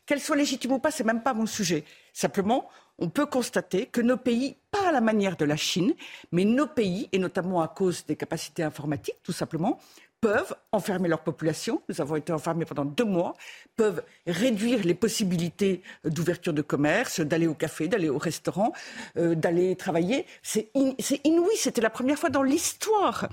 Qu'elles 0.07 0.21
soient 0.21 0.37
légitimes 0.37 0.73
ou 0.73 0.79
pas, 0.79 0.91
c'est 0.91 1.05
même 1.05 1.23
pas 1.23 1.35
mon 1.35 1.47
sujet. 1.47 1.85
Simplement, 2.13 2.69
on 3.01 3.09
peut 3.09 3.27
constater 3.27 3.87
que 3.87 4.01
nos 4.01 4.17
pays, 4.17 4.57
pas 4.71 4.89
à 4.89 4.93
la 4.93 5.01
manière 5.01 5.37
de 5.37 5.45
la 5.45 5.57
Chine, 5.57 5.95
mais 6.33 6.45
nos 6.45 6.67
pays, 6.67 7.09
et 7.13 7.19
notamment 7.19 7.63
à 7.63 7.69
cause 7.69 8.05
des 8.07 8.17
capacités 8.17 8.63
informatiques, 8.63 9.17
tout 9.23 9.33
simplement, 9.33 9.79
peuvent 10.21 10.55
enfermer 10.71 11.09
leur 11.09 11.21
population. 11.21 11.81
Nous 11.89 12.03
avons 12.03 12.15
été 12.17 12.31
enfermés 12.31 12.67
pendant 12.67 12.85
deux 12.85 13.07
mois, 13.07 13.35
peuvent 13.75 14.03
réduire 14.27 14.85
les 14.85 14.93
possibilités 14.95 15.81
d'ouverture 16.05 16.53
de 16.53 16.61
commerce, 16.61 17.21
d'aller 17.21 17.47
au 17.47 17.55
café, 17.55 17.89
d'aller 17.89 18.11
au 18.11 18.19
restaurant, 18.19 18.75
euh, 19.17 19.35
d'aller 19.35 19.77
travailler. 19.77 20.27
C'est 20.43 20.69
in- 20.77 20.93
c'est 20.99 21.25
inouï. 21.25 21.57
C'était 21.57 21.81
la 21.81 21.89
première 21.89 22.19
fois 22.19 22.29
dans 22.29 22.43
l'histoire. 22.43 23.31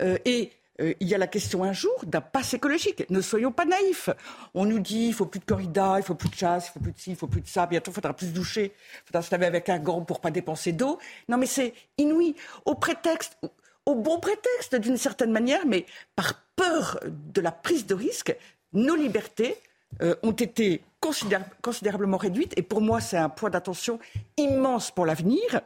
Euh, 0.00 0.16
et 0.24 0.52
euh, 0.80 0.94
il 1.00 1.08
y 1.08 1.14
a 1.14 1.18
la 1.18 1.26
question 1.26 1.64
un 1.64 1.72
jour 1.72 2.04
d'un 2.06 2.20
pass 2.20 2.54
écologique. 2.54 3.08
Ne 3.10 3.20
soyons 3.20 3.52
pas 3.52 3.64
naïfs. 3.64 4.10
On 4.54 4.64
nous 4.64 4.78
dit 4.78 5.06
il 5.08 5.14
faut 5.14 5.26
plus 5.26 5.40
de 5.40 5.44
corrida, 5.44 5.94
il 5.98 6.02
faut 6.02 6.14
plus 6.14 6.28
de 6.28 6.34
chasse, 6.34 6.68
il 6.68 6.72
faut 6.72 6.80
plus 6.80 6.92
de 6.92 6.98
ci, 6.98 7.10
il 7.10 7.16
faut 7.16 7.26
plus 7.26 7.40
de 7.40 7.48
ça. 7.48 7.66
Bientôt, 7.66 7.90
il 7.90 7.94
faudra 7.94 8.14
plus 8.14 8.28
se 8.28 8.32
doucher, 8.32 8.72
il 8.74 9.06
faudra 9.06 9.22
se 9.22 9.30
laver 9.30 9.46
avec 9.46 9.68
un 9.68 9.78
gant 9.78 10.02
pour 10.02 10.20
pas 10.20 10.30
dépenser 10.30 10.72
d'eau. 10.72 10.98
Non, 11.28 11.36
mais 11.36 11.46
c'est 11.46 11.74
inouï. 11.98 12.34
Au 12.64 12.74
prétexte, 12.74 13.38
au 13.86 13.94
bon 13.94 14.20
prétexte 14.20 14.76
d'une 14.76 14.96
certaine 14.96 15.32
manière, 15.32 15.66
mais 15.66 15.86
par 16.14 16.42
peur 16.56 17.00
de 17.04 17.40
la 17.40 17.52
prise 17.52 17.86
de 17.86 17.94
risque, 17.94 18.36
nos 18.72 18.94
libertés 18.94 19.56
euh, 20.02 20.14
ont 20.22 20.32
été 20.32 20.82
considérablement 21.00 22.18
réduites. 22.18 22.52
Et 22.56 22.62
pour 22.62 22.80
moi, 22.80 23.00
c'est 23.00 23.16
un 23.16 23.28
point 23.28 23.50
d'attention 23.50 23.98
immense 24.36 24.90
pour 24.90 25.06
l'avenir. 25.06 25.60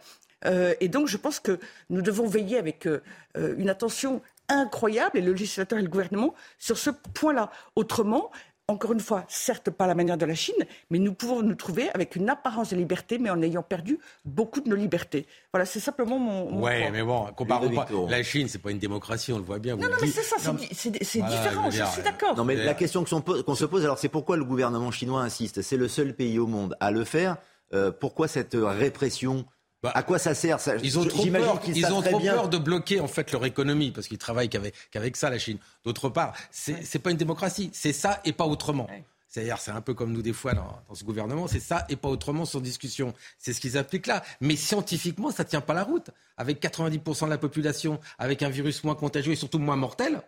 Euh, 0.44 0.74
et 0.80 0.88
donc, 0.88 1.08
je 1.08 1.16
pense 1.16 1.40
que 1.40 1.58
nous 1.90 2.02
devons 2.02 2.26
veiller 2.26 2.58
avec 2.58 2.88
une 3.34 3.70
attention 3.70 4.20
incroyable, 4.48 5.18
et 5.18 5.22
le 5.22 5.32
législateur 5.32 5.78
et 5.78 5.82
le 5.82 5.88
gouvernement, 5.88 6.34
sur 6.58 6.78
ce 6.78 6.90
point-là. 6.90 7.50
Autrement, 7.76 8.30
encore 8.68 8.92
une 8.92 9.00
fois, 9.00 9.24
certes 9.28 9.70
pas 9.70 9.86
la 9.86 9.94
manière 9.94 10.16
de 10.16 10.24
la 10.24 10.34
Chine, 10.34 10.54
mais 10.90 10.98
nous 10.98 11.12
pouvons 11.12 11.42
nous 11.42 11.54
trouver 11.54 11.90
avec 11.90 12.16
une 12.16 12.30
apparence 12.30 12.70
de 12.70 12.76
liberté, 12.76 13.18
mais 13.18 13.28
en 13.28 13.42
ayant 13.42 13.62
perdu 13.62 13.98
beaucoup 14.24 14.60
de 14.60 14.68
nos 14.68 14.76
libertés. 14.76 15.26
Voilà, 15.52 15.66
c'est 15.66 15.80
simplement 15.80 16.18
mon. 16.18 16.50
mon 16.50 16.62
ouais, 16.62 16.90
mais 16.90 17.02
bon, 17.02 17.26
comparons 17.36 17.70
pas. 17.70 17.88
La 18.08 18.22
Chine, 18.22 18.48
c'est 18.48 18.60
pas 18.60 18.70
une 18.70 18.78
démocratie, 18.78 19.32
on 19.32 19.38
le 19.38 19.44
voit 19.44 19.58
bien. 19.58 19.76
non, 19.76 19.88
non, 19.88 19.96
mais 20.00 20.06
c'est 20.08 20.22
ça, 20.22 20.36
c'est 20.72 20.90
différent, 20.90 21.70
je, 21.70 21.84
suis 21.84 22.02
d'accord. 22.02 22.36
Non, 22.36 22.44
mais 22.44 22.56
la 22.56 22.74
question 22.74 23.04
qu'on 23.04 23.54
se 23.54 23.64
pose, 23.64 23.84
alors 23.84 23.98
c'est 23.98 24.08
pourquoi 24.08 24.36
le 24.36 24.44
gouvernement 24.44 24.90
chinois 24.90 25.22
insiste? 25.22 25.62
C'est 25.62 25.76
le 25.76 25.88
seul 25.88 26.14
pays 26.14 26.38
au 26.38 26.46
monde 26.46 26.76
à 26.80 26.90
le 26.90 27.04
faire. 27.04 27.36
Euh, 27.74 27.90
pourquoi 27.90 28.28
cette 28.28 28.54
répression 28.54 29.46
bah, 29.82 29.90
à 29.94 30.02
quoi 30.02 30.18
ça 30.18 30.34
sert 30.34 30.60
ça, 30.60 30.76
Ils 30.76 30.98
ont 30.98 31.04
trop 31.04 31.26
peur, 31.26 31.60
ils 31.66 31.86
ont 31.86 32.02
trop 32.02 32.20
peur 32.20 32.48
de 32.48 32.58
bloquer 32.58 33.00
en 33.00 33.08
fait 33.08 33.32
leur 33.32 33.44
économie 33.44 33.90
parce 33.90 34.06
qu'ils 34.06 34.18
travaillent 34.18 34.48
qu'avec, 34.48 34.74
qu'avec 34.90 35.16
ça 35.16 35.28
la 35.28 35.38
Chine. 35.38 35.58
D'autre 35.84 36.08
part, 36.08 36.34
c'est, 36.50 36.94
n'est 36.94 37.00
pas 37.00 37.10
une 37.10 37.16
démocratie, 37.16 37.70
c'est 37.72 37.92
ça 37.92 38.20
et 38.24 38.32
pas 38.32 38.46
autrement. 38.46 38.88
C'est-à-dire, 39.28 39.58
c'est 39.58 39.70
un 39.70 39.80
peu 39.80 39.94
comme 39.94 40.12
nous 40.12 40.20
des 40.20 40.34
fois 40.34 40.52
dans, 40.52 40.78
dans 40.88 40.94
ce 40.94 41.04
gouvernement, 41.04 41.48
c'est 41.48 41.58
ça 41.58 41.86
et 41.88 41.96
pas 41.96 42.08
autrement 42.08 42.44
sans 42.44 42.60
discussion. 42.60 43.14
C'est 43.38 43.54
ce 43.54 43.60
qu'ils 43.60 43.78
appliquent 43.78 44.06
là. 44.06 44.22
Mais 44.42 44.56
scientifiquement, 44.56 45.30
ça 45.30 45.44
tient 45.44 45.62
pas 45.62 45.72
la 45.72 45.84
route. 45.84 46.10
Avec 46.36 46.62
90% 46.62 47.24
de 47.24 47.30
la 47.30 47.38
population, 47.38 47.98
avec 48.18 48.42
un 48.42 48.50
virus 48.50 48.84
moins 48.84 48.94
contagieux 48.94 49.32
et 49.32 49.36
surtout 49.36 49.58
moins 49.58 49.76
mortel. 49.76 50.20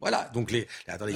Voilà. 0.00 0.30
Donc 0.32 0.50
les, 0.50 0.66
attendez, 0.88 1.14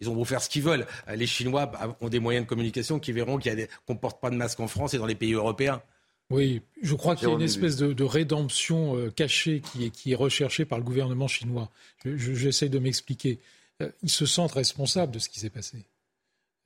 ils 0.00 0.08
ont 0.08 0.14
beau 0.14 0.24
faire 0.24 0.42
ce 0.42 0.48
qu'ils 0.48 0.62
veulent. 0.62 0.86
Les 1.14 1.26
Chinois 1.26 1.66
bah, 1.66 1.96
ont 2.00 2.08
des 2.08 2.18
moyens 2.18 2.46
de 2.46 2.48
communication 2.48 2.98
qui 2.98 3.12
verront 3.12 3.38
qu'il 3.38 3.68
qu'on 3.86 3.96
porte 3.96 4.20
pas 4.20 4.30
de 4.30 4.36
masque 4.36 4.58
en 4.60 4.66
France 4.66 4.94
et 4.94 4.98
dans 4.98 5.06
les 5.06 5.14
pays 5.14 5.34
européens. 5.34 5.82
Oui, 6.30 6.62
je 6.82 6.94
crois 6.94 7.16
qu'il 7.16 7.28
y 7.28 7.30
a 7.30 7.34
une 7.34 7.42
espèce 7.42 7.76
de, 7.76 8.04
rédemption 8.04 8.96
euh, 8.96 9.10
cachée 9.10 9.60
qui 9.60 9.84
est, 9.84 9.90
qui 9.90 10.12
est, 10.12 10.16
recherchée 10.16 10.64
par 10.64 10.78
le 10.78 10.84
gouvernement 10.84 11.28
chinois. 11.28 11.70
J'essaie 12.04 12.68
de 12.68 12.78
m'expliquer. 12.78 13.38
Euh, 13.82 13.90
ils 14.02 14.10
se 14.10 14.26
sentent 14.26 14.52
responsables 14.52 15.12
de 15.12 15.18
ce 15.18 15.28
qui 15.28 15.40
s'est 15.40 15.50
passé. 15.50 15.84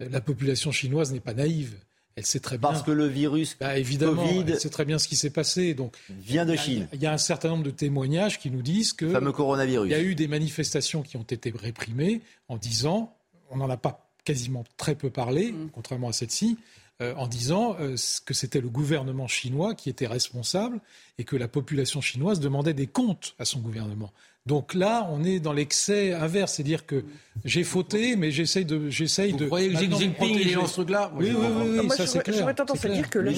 Euh, 0.02 0.08
la 0.10 0.20
population 0.20 0.70
chinoise 0.70 1.12
n'est 1.12 1.20
pas 1.20 1.34
naïve. 1.34 1.76
Elle 2.14 2.26
sait 2.26 2.40
très 2.40 2.58
bien. 2.58 2.68
Parce 2.68 2.82
que 2.82 2.90
le 2.90 3.06
virus 3.06 3.56
bah, 3.58 3.78
évidemment, 3.78 4.26
Covid 4.26 4.44
elle 4.48 4.60
sait 4.60 4.70
très 4.70 4.84
bien 4.84 4.98
ce 4.98 5.06
qui 5.06 5.16
s'est 5.16 5.30
passé. 5.30 5.74
Donc, 5.74 5.96
vient 6.08 6.46
de 6.46 6.56
Chine. 6.56 6.88
Il 6.92 7.00
y 7.00 7.06
a 7.06 7.12
un 7.12 7.18
certain 7.18 7.48
nombre 7.50 7.62
de 7.62 7.70
témoignages 7.70 8.38
qui 8.38 8.50
nous 8.50 8.62
disent 8.62 8.92
que. 8.92 9.08
fameux 9.08 9.32
coronavirus. 9.32 9.88
Il 9.88 9.92
y 9.92 9.94
a 9.94 10.02
eu 10.02 10.14
des 10.14 10.28
manifestations 10.28 11.02
qui 11.02 11.16
ont 11.16 11.22
été 11.22 11.52
réprimées 11.56 12.20
en 12.48 12.56
disant, 12.56 13.14
on 13.50 13.58
n'en 13.58 13.70
a 13.70 13.76
pas 13.76 14.08
quasiment 14.24 14.64
très 14.76 14.94
peu 14.94 15.10
parlé, 15.10 15.52
mm. 15.52 15.70
contrairement 15.72 16.08
à 16.08 16.12
cette-ci, 16.12 16.58
euh, 17.00 17.14
en 17.14 17.28
disant 17.28 17.76
euh, 17.78 17.94
que 18.26 18.34
c'était 18.34 18.60
le 18.60 18.68
gouvernement 18.68 19.28
chinois 19.28 19.74
qui 19.74 19.88
était 19.88 20.08
responsable 20.08 20.80
et 21.18 21.22
que 21.22 21.36
la 21.36 21.46
population 21.46 22.00
chinoise 22.00 22.40
demandait 22.40 22.74
des 22.74 22.88
comptes 22.88 23.36
à 23.38 23.44
son 23.44 23.60
gouvernement. 23.60 24.12
Donc 24.46 24.74
là, 24.74 25.06
on 25.12 25.22
est 25.22 25.38
dans 25.38 25.52
l'excès 25.52 26.12
inverse, 26.12 26.54
c'est-à-dire 26.54 26.86
que 26.86 27.04
j'ai 27.44 27.62
fauté, 27.62 28.16
mais 28.16 28.32
j'essaye 28.32 28.64
de, 28.64 28.90
j'essaye 28.90 29.32
de. 29.32 29.44
Vous 29.44 29.46
croyez 29.46 29.68
que 29.72 29.76
Xi 29.76 29.92
Jinping 29.92 30.38
est 30.40 30.54
dans 30.54 30.66
ce 30.66 30.72
truc-là 30.72 31.12
Oui, 31.14 31.30
oui, 31.38 31.46
oui, 31.48 31.78
oui, 31.82 31.90
ça 31.90 32.06
c'est 32.06 32.20
clair. 32.20 32.38
J'aurais 32.38 32.54
tendance 32.54 32.84
à 32.84 32.88
dire 32.88 33.10
que 33.10 33.18
la 33.20 33.32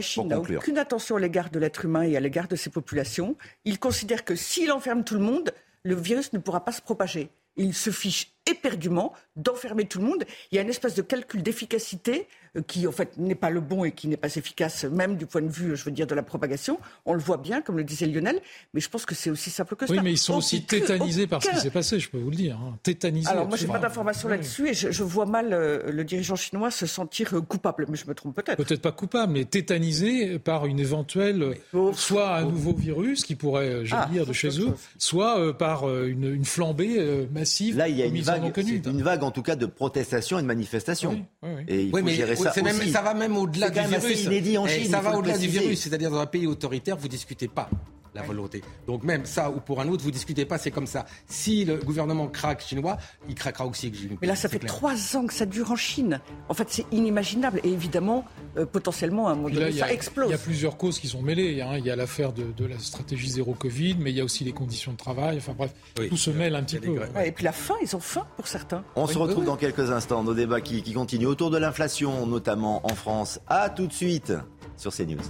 Chine, 0.00 0.28
n'a 0.28 0.38
aucune 0.38 0.78
attention 0.78 1.16
à 1.16 1.20
l'égard 1.20 1.50
de 1.50 1.58
l'être 1.58 1.86
humain 1.86 2.02
et 2.02 2.16
à 2.16 2.20
l'égard 2.20 2.46
de 2.46 2.54
ses 2.54 2.70
populations. 2.70 3.34
Il 3.64 3.80
considère 3.80 4.24
que 4.24 4.36
s'il 4.36 4.70
enferme 4.70 5.02
tout 5.02 5.14
le 5.14 5.20
monde, 5.20 5.52
le 5.82 5.96
virus 5.96 6.32
ne 6.34 6.38
pourra 6.38 6.64
pas 6.64 6.72
se 6.72 6.82
propager. 6.82 7.30
Il 7.56 7.74
se 7.74 7.90
fiche 7.90 8.35
éperdument 8.46 9.12
d'enfermer 9.36 9.86
tout 9.86 9.98
le 9.98 10.06
monde. 10.06 10.24
Il 10.50 10.56
y 10.56 10.58
a 10.58 10.62
une 10.62 10.70
espèce 10.70 10.94
de 10.94 11.02
calcul 11.02 11.42
d'efficacité 11.42 12.26
euh, 12.56 12.62
qui, 12.66 12.86
en 12.86 12.92
fait, 12.92 13.16
n'est 13.18 13.34
pas 13.34 13.50
le 13.50 13.60
bon 13.60 13.84
et 13.84 13.92
qui 13.92 14.08
n'est 14.08 14.16
pas 14.16 14.34
efficace, 14.34 14.84
même 14.84 15.16
du 15.16 15.26
point 15.26 15.42
de 15.42 15.48
vue, 15.48 15.76
je 15.76 15.84
veux 15.84 15.90
dire, 15.90 16.06
de 16.06 16.14
la 16.14 16.22
propagation. 16.22 16.78
On 17.04 17.12
le 17.12 17.20
voit 17.20 17.36
bien, 17.36 17.60
comme 17.60 17.76
le 17.76 17.84
disait 17.84 18.06
Lionel, 18.06 18.40
mais 18.72 18.80
je 18.80 18.88
pense 18.88 19.04
que 19.04 19.14
c'est 19.14 19.30
aussi 19.30 19.50
simple 19.50 19.76
que 19.76 19.86
ça. 19.86 19.92
Oui, 19.92 20.00
mais 20.02 20.12
ils 20.12 20.18
sont 20.18 20.36
aussi 20.36 20.64
tétanisés 20.64 21.26
par 21.26 21.42
ce 21.42 21.50
qui 21.50 21.56
s'est 21.58 21.70
passé, 21.70 22.00
je 22.00 22.08
peux 22.08 22.18
vous 22.18 22.30
le 22.30 22.36
dire. 22.36 22.56
Hein. 22.56 22.78
Tétanisés. 22.82 23.28
Alors, 23.28 23.46
moi, 23.46 23.56
je 23.56 23.66
n'ai 23.66 23.72
pas 23.72 23.78
d'informations 23.78 24.28
là-dessus 24.28 24.68
et 24.68 24.74
je, 24.74 25.02
vois 25.02 25.26
mal 25.26 25.52
euh, 25.52 25.90
le 25.92 26.04
dirigeant 26.04 26.36
chinois 26.36 26.70
se 26.70 26.86
sentir 26.86 27.34
euh, 27.34 27.40
coupable, 27.40 27.86
mais 27.88 27.96
je 27.96 28.06
me 28.06 28.14
trompe 28.14 28.34
peut-être. 28.34 28.56
Peut-être 28.56 28.82
pas 28.82 28.92
coupable, 28.92 29.32
mais 29.32 29.44
tétanisé 29.44 30.38
par 30.38 30.66
une 30.66 30.80
éventuelle, 30.80 31.56
soit 31.92 32.36
un 32.36 32.44
nouveau 32.44 32.72
virus 32.72 33.24
qui 33.24 33.34
pourrait 33.34 33.84
jaillir 33.84 34.22
ah, 34.22 34.28
de 34.28 34.32
chez 34.32 34.60
eux, 34.60 34.74
soit 34.98 35.56
par 35.56 35.88
une, 35.88 36.44
flambée 36.44 37.26
massive. 37.32 37.76
Là, 37.76 37.88
il 37.88 37.96
y 37.96 38.02
a 38.02 38.06
une 38.06 38.16
une 38.36 39.02
vague 39.02 39.22
en 39.22 39.30
tout 39.30 39.42
cas 39.42 39.56
de 39.56 39.66
protestations 39.66 40.38
et 40.38 40.42
de 40.42 40.46
manifestations. 40.46 41.24
Et 41.68 41.84
il 41.84 41.90
faut 41.90 42.02
mais 42.02 42.14
gérer 42.14 42.36
ça 42.36 42.52
ça 42.52 43.02
va 43.02 43.14
même 43.14 43.36
au-delà 43.36 43.70
du 43.70 43.80
virus. 43.80 44.24
Inédit 44.24 44.58
en 44.58 44.66
eh, 44.66 44.70
Chine, 44.70 44.90
ça 44.90 45.00
va 45.00 45.16
au-delà 45.16 45.38
du 45.38 45.48
virus, 45.48 45.80
c'est-à-dire 45.80 46.10
dans 46.10 46.20
un 46.20 46.26
pays 46.26 46.46
autoritaire, 46.46 46.96
vous 46.96 47.08
discutez 47.08 47.48
pas 47.48 47.68
la 48.16 48.22
volonté. 48.22 48.62
Donc 48.86 49.04
même 49.04 49.24
ça 49.24 49.50
ou 49.50 49.60
pour 49.60 49.80
un 49.80 49.88
autre, 49.88 50.02
vous 50.02 50.10
discutez 50.10 50.44
pas, 50.44 50.58
c'est 50.58 50.72
comme 50.72 50.86
ça. 50.86 51.06
Si 51.28 51.64
le 51.64 51.76
gouvernement 51.76 52.26
craque 52.26 52.62
chinois, 52.62 52.98
il 53.28 53.34
craquera 53.34 53.66
aussi 53.66 53.92
Mais 54.20 54.26
là, 54.26 54.34
ça 54.34 54.48
fait 54.48 54.58
trois 54.58 55.16
ans 55.16 55.26
que 55.26 55.34
ça 55.34 55.46
dure 55.46 55.70
en 55.70 55.76
Chine. 55.76 56.20
En 56.48 56.54
fait, 56.54 56.66
c'est 56.68 56.86
inimaginable. 56.90 57.60
Et 57.62 57.68
évidemment, 57.68 58.24
euh, 58.56 58.66
potentiellement, 58.66 59.28
à 59.28 59.32
un 59.32 59.34
moment 59.36 59.50
donné, 59.50 59.72
ça 59.72 59.92
explose. 59.92 60.28
Il 60.28 60.32
y 60.32 60.34
a 60.34 60.38
plusieurs 60.38 60.76
causes 60.76 60.98
qui 60.98 61.08
sont 61.08 61.22
mêlées. 61.22 61.60
Hein. 61.60 61.76
Il 61.78 61.84
y 61.84 61.90
a 61.90 61.96
l'affaire 61.96 62.32
de, 62.32 62.66
la 62.66 62.78
stratégie 62.78 63.28
zéro 63.28 63.54
Covid, 63.54 63.96
mais 64.00 64.10
il 64.10 64.16
y 64.16 64.20
a 64.20 64.24
aussi 64.24 64.42
les 64.42 64.52
conditions 64.52 64.92
de 64.92 64.96
travail. 64.96 65.36
Enfin 65.38 65.54
bref, 65.56 65.72
tout 66.08 66.16
se 66.16 66.30
mêle 66.30 66.56
un 66.56 66.64
petit 66.64 66.78
peu. 66.78 66.98
et 67.24 67.32
puis 67.32 67.44
la 67.44 67.52
faim, 67.52 67.74
ils 67.82 67.94
ont 67.94 68.00
faim 68.00 68.26
pour 68.36 68.48
certains. 68.48 68.82
On 68.96 69.06
se 69.06 69.18
retrouve 69.18 69.44
dans 69.44 69.56
quelques 69.56 69.90
instants. 69.90 70.24
Nos 70.24 70.34
débats 70.34 70.60
qui, 70.60 70.82
qui 70.82 70.92
continuent 70.92 71.26
autour 71.26 71.50
de 71.50 71.58
l'inflation, 71.58 72.26
notamment 72.26 72.84
en 72.84 72.94
France. 72.94 73.38
À 73.46 73.68
tout 73.70 73.86
de 73.86 73.92
suite 73.92 74.32
sur 74.76 74.92
CNews. 74.92 75.20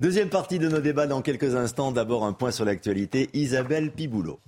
Deuxième 0.00 0.28
partie 0.28 0.60
de 0.60 0.68
nos 0.68 0.78
débats 0.78 1.08
dans 1.08 1.22
quelques 1.22 1.56
instants. 1.56 1.90
D'abord 1.90 2.24
un 2.24 2.32
point 2.32 2.52
sur 2.52 2.64
l'actualité. 2.64 3.30
Isabelle 3.32 3.90
Piboulot. 3.90 4.38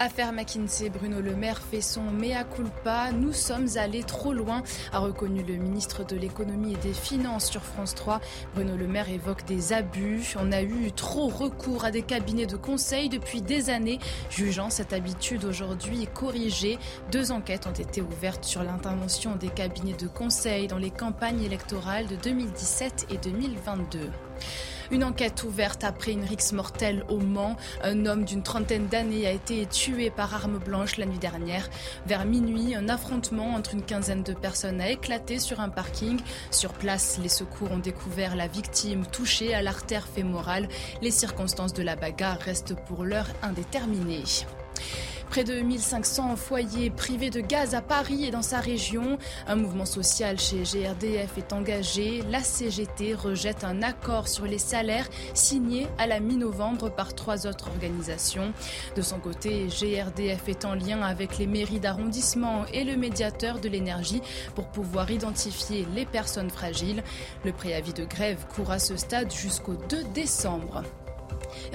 Affaire 0.00 0.32
McKinsey, 0.32 0.90
Bruno 0.90 1.20
Le 1.20 1.36
Maire 1.36 1.60
fait 1.60 1.80
son 1.80 2.02
mea 2.02 2.42
culpa. 2.44 3.12
Nous 3.12 3.32
sommes 3.32 3.68
allés 3.76 4.02
trop 4.02 4.32
loin, 4.32 4.62
a 4.92 4.98
reconnu 4.98 5.42
le 5.44 5.54
ministre 5.54 6.04
de 6.04 6.16
l'économie 6.16 6.72
et 6.72 6.76
des 6.76 6.92
finances 6.92 7.48
sur 7.48 7.62
France 7.62 7.94
3. 7.94 8.20
Bruno 8.54 8.76
Le 8.76 8.88
Maire 8.88 9.08
évoque 9.08 9.44
des 9.44 9.72
abus. 9.72 10.34
On 10.40 10.50
a 10.50 10.62
eu 10.62 10.90
trop 10.90 11.28
recours 11.28 11.84
à 11.84 11.92
des 11.92 12.02
cabinets 12.02 12.46
de 12.46 12.56
conseil 12.56 13.08
depuis 13.08 13.40
des 13.40 13.70
années, 13.70 14.00
jugeant 14.30 14.68
cette 14.68 14.92
habitude 14.92 15.44
aujourd'hui 15.44 16.08
corrigée. 16.12 16.78
Deux 17.12 17.30
enquêtes 17.30 17.66
ont 17.68 17.72
été 17.72 18.02
ouvertes 18.02 18.44
sur 18.44 18.64
l'intervention 18.64 19.36
des 19.36 19.48
cabinets 19.48 19.94
de 19.94 20.08
conseil 20.08 20.66
dans 20.66 20.78
les 20.78 20.90
campagnes 20.90 21.42
électorales 21.42 22.08
de 22.08 22.16
2017 22.16 23.06
et 23.10 23.18
2022. 23.18 24.10
Une 24.90 25.04
enquête 25.04 25.44
ouverte 25.44 25.84
après 25.84 26.12
une 26.12 26.24
rixe 26.24 26.52
mortelle 26.52 27.04
au 27.08 27.18
Mans. 27.18 27.56
Un 27.82 28.06
homme 28.06 28.24
d'une 28.24 28.42
trentaine 28.42 28.86
d'années 28.86 29.26
a 29.26 29.32
été 29.32 29.66
tué 29.66 30.10
par 30.10 30.34
arme 30.34 30.58
blanche 30.58 30.96
la 30.98 31.06
nuit 31.06 31.18
dernière. 31.18 31.68
Vers 32.06 32.24
minuit, 32.24 32.74
un 32.74 32.88
affrontement 32.88 33.54
entre 33.54 33.74
une 33.74 33.82
quinzaine 33.82 34.22
de 34.22 34.34
personnes 34.34 34.80
a 34.80 34.90
éclaté 34.90 35.38
sur 35.38 35.60
un 35.60 35.68
parking. 35.68 36.20
Sur 36.50 36.72
place, 36.72 37.18
les 37.22 37.28
secours 37.28 37.72
ont 37.72 37.78
découvert 37.78 38.36
la 38.36 38.46
victime 38.46 39.06
touchée 39.06 39.54
à 39.54 39.62
l'artère 39.62 40.06
fémorale. 40.06 40.68
Les 41.02 41.10
circonstances 41.10 41.72
de 41.72 41.82
la 41.82 41.96
bagarre 41.96 42.38
restent 42.40 42.76
pour 42.86 43.04
l'heure 43.04 43.28
indéterminées. 43.42 44.24
Près 45.34 45.42
de 45.42 45.62
1500 45.62 46.36
foyers 46.36 46.90
privés 46.90 47.28
de 47.28 47.40
gaz 47.40 47.74
à 47.74 47.80
Paris 47.80 48.24
et 48.24 48.30
dans 48.30 48.40
sa 48.40 48.60
région. 48.60 49.18
Un 49.48 49.56
mouvement 49.56 49.84
social 49.84 50.38
chez 50.38 50.62
GRDF 50.62 51.36
est 51.38 51.52
engagé. 51.52 52.22
La 52.30 52.38
CGT 52.38 53.14
rejette 53.14 53.64
un 53.64 53.82
accord 53.82 54.28
sur 54.28 54.44
les 54.44 54.58
salaires 54.58 55.08
signé 55.34 55.88
à 55.98 56.06
la 56.06 56.20
mi-novembre 56.20 56.88
par 56.88 57.16
trois 57.16 57.48
autres 57.48 57.66
organisations. 57.66 58.52
De 58.94 59.02
son 59.02 59.18
côté, 59.18 59.66
GRDF 59.66 60.48
est 60.48 60.64
en 60.64 60.76
lien 60.76 61.02
avec 61.02 61.38
les 61.38 61.48
mairies 61.48 61.80
d'arrondissement 61.80 62.64
et 62.72 62.84
le 62.84 62.96
médiateur 62.96 63.58
de 63.58 63.68
l'énergie 63.68 64.22
pour 64.54 64.68
pouvoir 64.68 65.10
identifier 65.10 65.84
les 65.96 66.06
personnes 66.06 66.50
fragiles. 66.50 67.02
Le 67.44 67.50
préavis 67.50 67.92
de 67.92 68.04
grève 68.04 68.46
court 68.54 68.70
à 68.70 68.78
ce 68.78 68.96
stade 68.96 69.32
jusqu'au 69.32 69.74
2 69.74 70.04
décembre. 70.14 70.84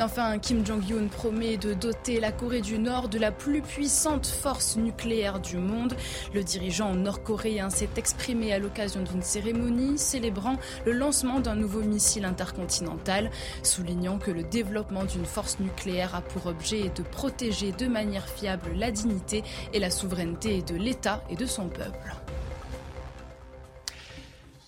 Enfin, 0.01 0.39
Kim 0.39 0.65
Jong-un 0.65 1.07
promet 1.07 1.57
de 1.57 1.73
doter 1.73 2.21
la 2.21 2.31
Corée 2.31 2.61
du 2.61 2.79
Nord 2.79 3.09
de 3.09 3.19
la 3.19 3.33
plus 3.33 3.61
puissante 3.61 4.27
force 4.27 4.77
nucléaire 4.77 5.41
du 5.41 5.57
monde. 5.57 5.93
Le 6.33 6.41
dirigeant 6.41 6.95
nord-coréen 6.95 7.69
s'est 7.69 7.89
exprimé 7.97 8.53
à 8.53 8.59
l'occasion 8.59 9.01
d'une 9.01 9.21
cérémonie 9.21 9.97
célébrant 9.97 10.55
le 10.85 10.93
lancement 10.93 11.41
d'un 11.41 11.55
nouveau 11.55 11.81
missile 11.81 12.23
intercontinental, 12.23 13.29
soulignant 13.61 14.19
que 14.19 14.31
le 14.31 14.43
développement 14.43 15.03
d'une 15.03 15.25
force 15.25 15.59
nucléaire 15.59 16.15
a 16.15 16.21
pour 16.21 16.45
objet 16.45 16.89
de 16.95 17.03
protéger 17.03 17.73
de 17.73 17.87
manière 17.87 18.29
fiable 18.29 18.71
la 18.75 18.91
dignité 18.91 19.43
et 19.73 19.79
la 19.79 19.91
souveraineté 19.91 20.61
de 20.61 20.75
l'État 20.75 21.23
et 21.29 21.35
de 21.35 21.45
son 21.45 21.67
peuple. 21.67 22.15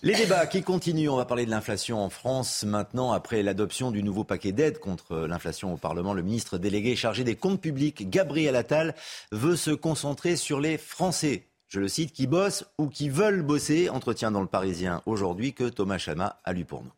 Les 0.04 0.14
débats 0.14 0.48
qui 0.48 0.64
continuent, 0.64 1.10
on 1.10 1.16
va 1.16 1.26
parler 1.26 1.46
de 1.46 1.50
l'inflation 1.50 2.04
en 2.04 2.10
France 2.10 2.64
maintenant 2.64 3.12
après 3.12 3.44
l'adoption 3.44 3.92
du 3.92 4.02
nouveau 4.02 4.24
paquet 4.24 4.50
d'aide 4.50 4.80
contre 4.80 5.16
l'inflation 5.28 5.72
au 5.72 5.76
Parlement. 5.76 6.12
Le 6.12 6.22
ministre 6.22 6.58
délégué 6.58 6.96
chargé 6.96 7.22
des 7.22 7.36
comptes 7.36 7.60
publics, 7.60 8.10
Gabriel 8.10 8.56
Attal, 8.56 8.96
veut 9.30 9.54
se 9.54 9.70
concentrer 9.70 10.34
sur 10.34 10.58
les 10.58 10.76
Français. 10.76 11.46
Je 11.68 11.78
le 11.78 11.86
cite, 11.86 12.12
qui 12.12 12.26
bossent 12.26 12.64
ou 12.78 12.88
qui 12.88 13.10
veulent 13.10 13.42
bosser. 13.42 13.90
Entretien 13.90 14.32
dans 14.32 14.40
le 14.40 14.48
Parisien 14.48 15.02
aujourd'hui 15.06 15.52
que 15.52 15.68
Thomas 15.68 15.98
Chama 15.98 16.40
a 16.42 16.52
lu 16.52 16.64
pour 16.64 16.82
nous. 16.82 16.90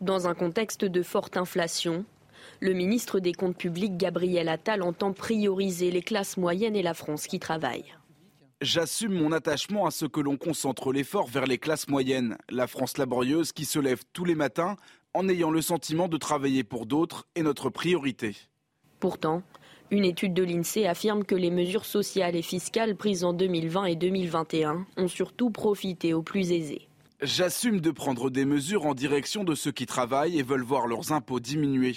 Dans 0.00 0.26
un 0.26 0.34
contexte 0.34 0.84
de 0.84 1.02
forte 1.04 1.36
inflation, 1.36 2.04
le 2.58 2.72
ministre 2.72 3.20
des 3.20 3.34
Comptes 3.34 3.56
publics, 3.56 3.96
Gabriel 3.96 4.48
Attal, 4.48 4.82
entend 4.82 5.12
prioriser 5.12 5.92
les 5.92 6.02
classes 6.02 6.36
moyennes 6.36 6.74
et 6.74 6.82
la 6.82 6.92
France 6.92 7.28
qui 7.28 7.38
travaillent. 7.38 7.94
J'assume 8.64 9.12
mon 9.12 9.30
attachement 9.32 9.84
à 9.84 9.90
ce 9.90 10.06
que 10.06 10.20
l'on 10.20 10.38
concentre 10.38 10.90
l'effort 10.90 11.28
vers 11.28 11.44
les 11.44 11.58
classes 11.58 11.86
moyennes, 11.86 12.38
la 12.48 12.66
France 12.66 12.96
laborieuse 12.96 13.52
qui 13.52 13.66
se 13.66 13.78
lève 13.78 14.04
tous 14.14 14.24
les 14.24 14.34
matins 14.34 14.76
en 15.12 15.28
ayant 15.28 15.50
le 15.50 15.60
sentiment 15.60 16.08
de 16.08 16.16
travailler 16.16 16.64
pour 16.64 16.86
d'autres 16.86 17.26
est 17.34 17.42
notre 17.42 17.68
priorité. 17.68 18.34
Pourtant, 19.00 19.42
une 19.90 20.06
étude 20.06 20.32
de 20.32 20.42
l'INSEE 20.42 20.86
affirme 20.86 21.24
que 21.24 21.34
les 21.34 21.50
mesures 21.50 21.84
sociales 21.84 22.36
et 22.36 22.40
fiscales 22.40 22.96
prises 22.96 23.22
en 23.22 23.34
2020 23.34 23.84
et 23.84 23.96
2021 23.96 24.86
ont 24.96 25.08
surtout 25.08 25.50
profité 25.50 26.14
aux 26.14 26.22
plus 26.22 26.50
aisés. 26.50 26.88
J'assume 27.20 27.82
de 27.82 27.90
prendre 27.90 28.30
des 28.30 28.46
mesures 28.46 28.86
en 28.86 28.94
direction 28.94 29.44
de 29.44 29.54
ceux 29.54 29.72
qui 29.72 29.84
travaillent 29.84 30.38
et 30.38 30.42
veulent 30.42 30.62
voir 30.62 30.86
leurs 30.86 31.12
impôts 31.12 31.38
diminuer. 31.38 31.96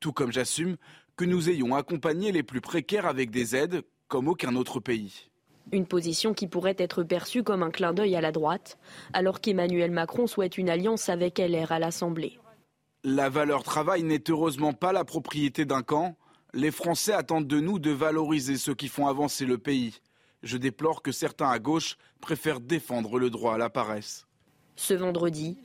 Tout 0.00 0.14
comme 0.14 0.32
j'assume 0.32 0.78
que 1.16 1.26
nous 1.26 1.50
ayons 1.50 1.74
accompagné 1.74 2.32
les 2.32 2.42
plus 2.42 2.62
précaires 2.62 3.04
avec 3.04 3.30
des 3.30 3.54
aides 3.54 3.82
comme 4.08 4.28
aucun 4.28 4.56
autre 4.56 4.80
pays. 4.80 5.28
Une 5.72 5.86
position 5.86 6.34
qui 6.34 6.46
pourrait 6.46 6.76
être 6.78 7.02
perçue 7.02 7.42
comme 7.42 7.62
un 7.62 7.70
clin 7.70 7.92
d'œil 7.92 8.16
à 8.16 8.20
la 8.20 8.32
droite, 8.32 8.78
alors 9.12 9.40
qu'Emmanuel 9.40 9.90
Macron 9.90 10.26
souhaite 10.26 10.58
une 10.58 10.70
alliance 10.70 11.08
avec 11.08 11.38
LR 11.38 11.72
à 11.72 11.78
l'Assemblée. 11.78 12.38
La 13.04 13.28
valeur 13.28 13.62
travail 13.62 14.02
n'est 14.02 14.24
heureusement 14.28 14.72
pas 14.72 14.92
la 14.92 15.04
propriété 15.04 15.64
d'un 15.64 15.82
camp. 15.82 16.16
Les 16.54 16.70
Français 16.70 17.12
attendent 17.12 17.46
de 17.46 17.60
nous 17.60 17.78
de 17.78 17.90
valoriser 17.90 18.56
ceux 18.56 18.74
qui 18.74 18.88
font 18.88 19.06
avancer 19.06 19.44
le 19.44 19.58
pays. 19.58 20.00
Je 20.42 20.56
déplore 20.56 21.02
que 21.02 21.12
certains 21.12 21.50
à 21.50 21.58
gauche 21.58 21.96
préfèrent 22.20 22.60
défendre 22.60 23.18
le 23.18 23.30
droit 23.30 23.54
à 23.54 23.58
la 23.58 23.70
paresse. 23.70 24.26
Ce 24.76 24.94
vendredi, 24.94 25.58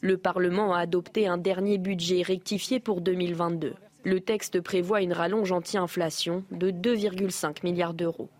le 0.00 0.16
Parlement 0.16 0.74
a 0.74 0.80
adopté 0.80 1.26
un 1.26 1.38
dernier 1.38 1.78
budget 1.78 2.22
rectifié 2.22 2.80
pour 2.80 3.00
2022. 3.00 3.74
Le 4.04 4.20
texte 4.20 4.60
prévoit 4.60 5.02
une 5.02 5.12
rallonge 5.12 5.52
anti-inflation 5.52 6.44
de 6.50 6.70
2,5 6.70 7.64
milliards 7.64 7.94
d'euros. 7.94 8.30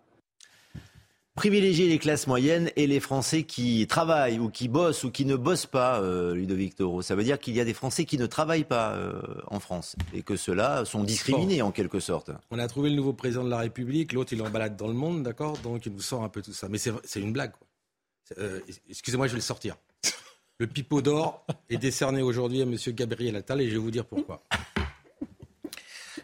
Privilégier 1.40 1.88
les 1.88 1.98
classes 1.98 2.26
moyennes 2.26 2.70
et 2.76 2.86
les 2.86 3.00
Français 3.00 3.44
qui 3.44 3.86
travaillent 3.86 4.38
ou 4.38 4.50
qui 4.50 4.68
bossent 4.68 5.04
ou 5.04 5.10
qui 5.10 5.24
ne 5.24 5.36
bossent 5.36 5.64
pas, 5.64 5.98
euh, 6.02 6.34
Ludovic 6.34 6.74
Toro. 6.74 7.00
Ça 7.00 7.14
veut 7.14 7.24
dire 7.24 7.38
qu'il 7.38 7.54
y 7.54 7.60
a 7.60 7.64
des 7.64 7.72
Français 7.72 8.04
qui 8.04 8.18
ne 8.18 8.26
travaillent 8.26 8.64
pas 8.64 8.92
euh, 8.92 9.22
en 9.46 9.58
France 9.58 9.96
et 10.12 10.20
que 10.20 10.36
ceux-là 10.36 10.84
sont 10.84 11.02
discriminés 11.02 11.62
en 11.62 11.72
quelque 11.72 11.98
sorte. 11.98 12.30
On 12.50 12.58
a 12.58 12.68
trouvé 12.68 12.90
le 12.90 12.96
nouveau 12.96 13.14
président 13.14 13.42
de 13.42 13.48
la 13.48 13.56
République, 13.56 14.12
l'autre 14.12 14.34
il 14.34 14.42
en 14.42 14.50
balade 14.50 14.76
dans 14.76 14.86
le 14.86 14.92
monde, 14.92 15.22
d'accord? 15.22 15.56
Donc 15.62 15.86
il 15.86 15.94
nous 15.94 16.02
sort 16.02 16.24
un 16.24 16.28
peu 16.28 16.42
tout 16.42 16.52
ça. 16.52 16.68
Mais 16.68 16.76
c'est 16.76 17.20
une 17.20 17.32
blague. 17.32 17.52
Euh, 18.36 18.60
Excusez-moi, 18.90 19.26
je 19.26 19.32
vais 19.32 19.38
le 19.38 19.42
sortir. 19.42 19.76
Le 20.58 20.66
pipeau 20.66 21.00
d'or 21.00 21.46
est 21.70 21.78
décerné 21.78 22.20
aujourd'hui 22.20 22.60
à 22.60 22.64
M. 22.64 22.76
Gabriel 22.88 23.36
Attal 23.36 23.62
et 23.62 23.68
je 23.68 23.72
vais 23.72 23.78
vous 23.78 23.90
dire 23.90 24.04
pourquoi. 24.04 24.42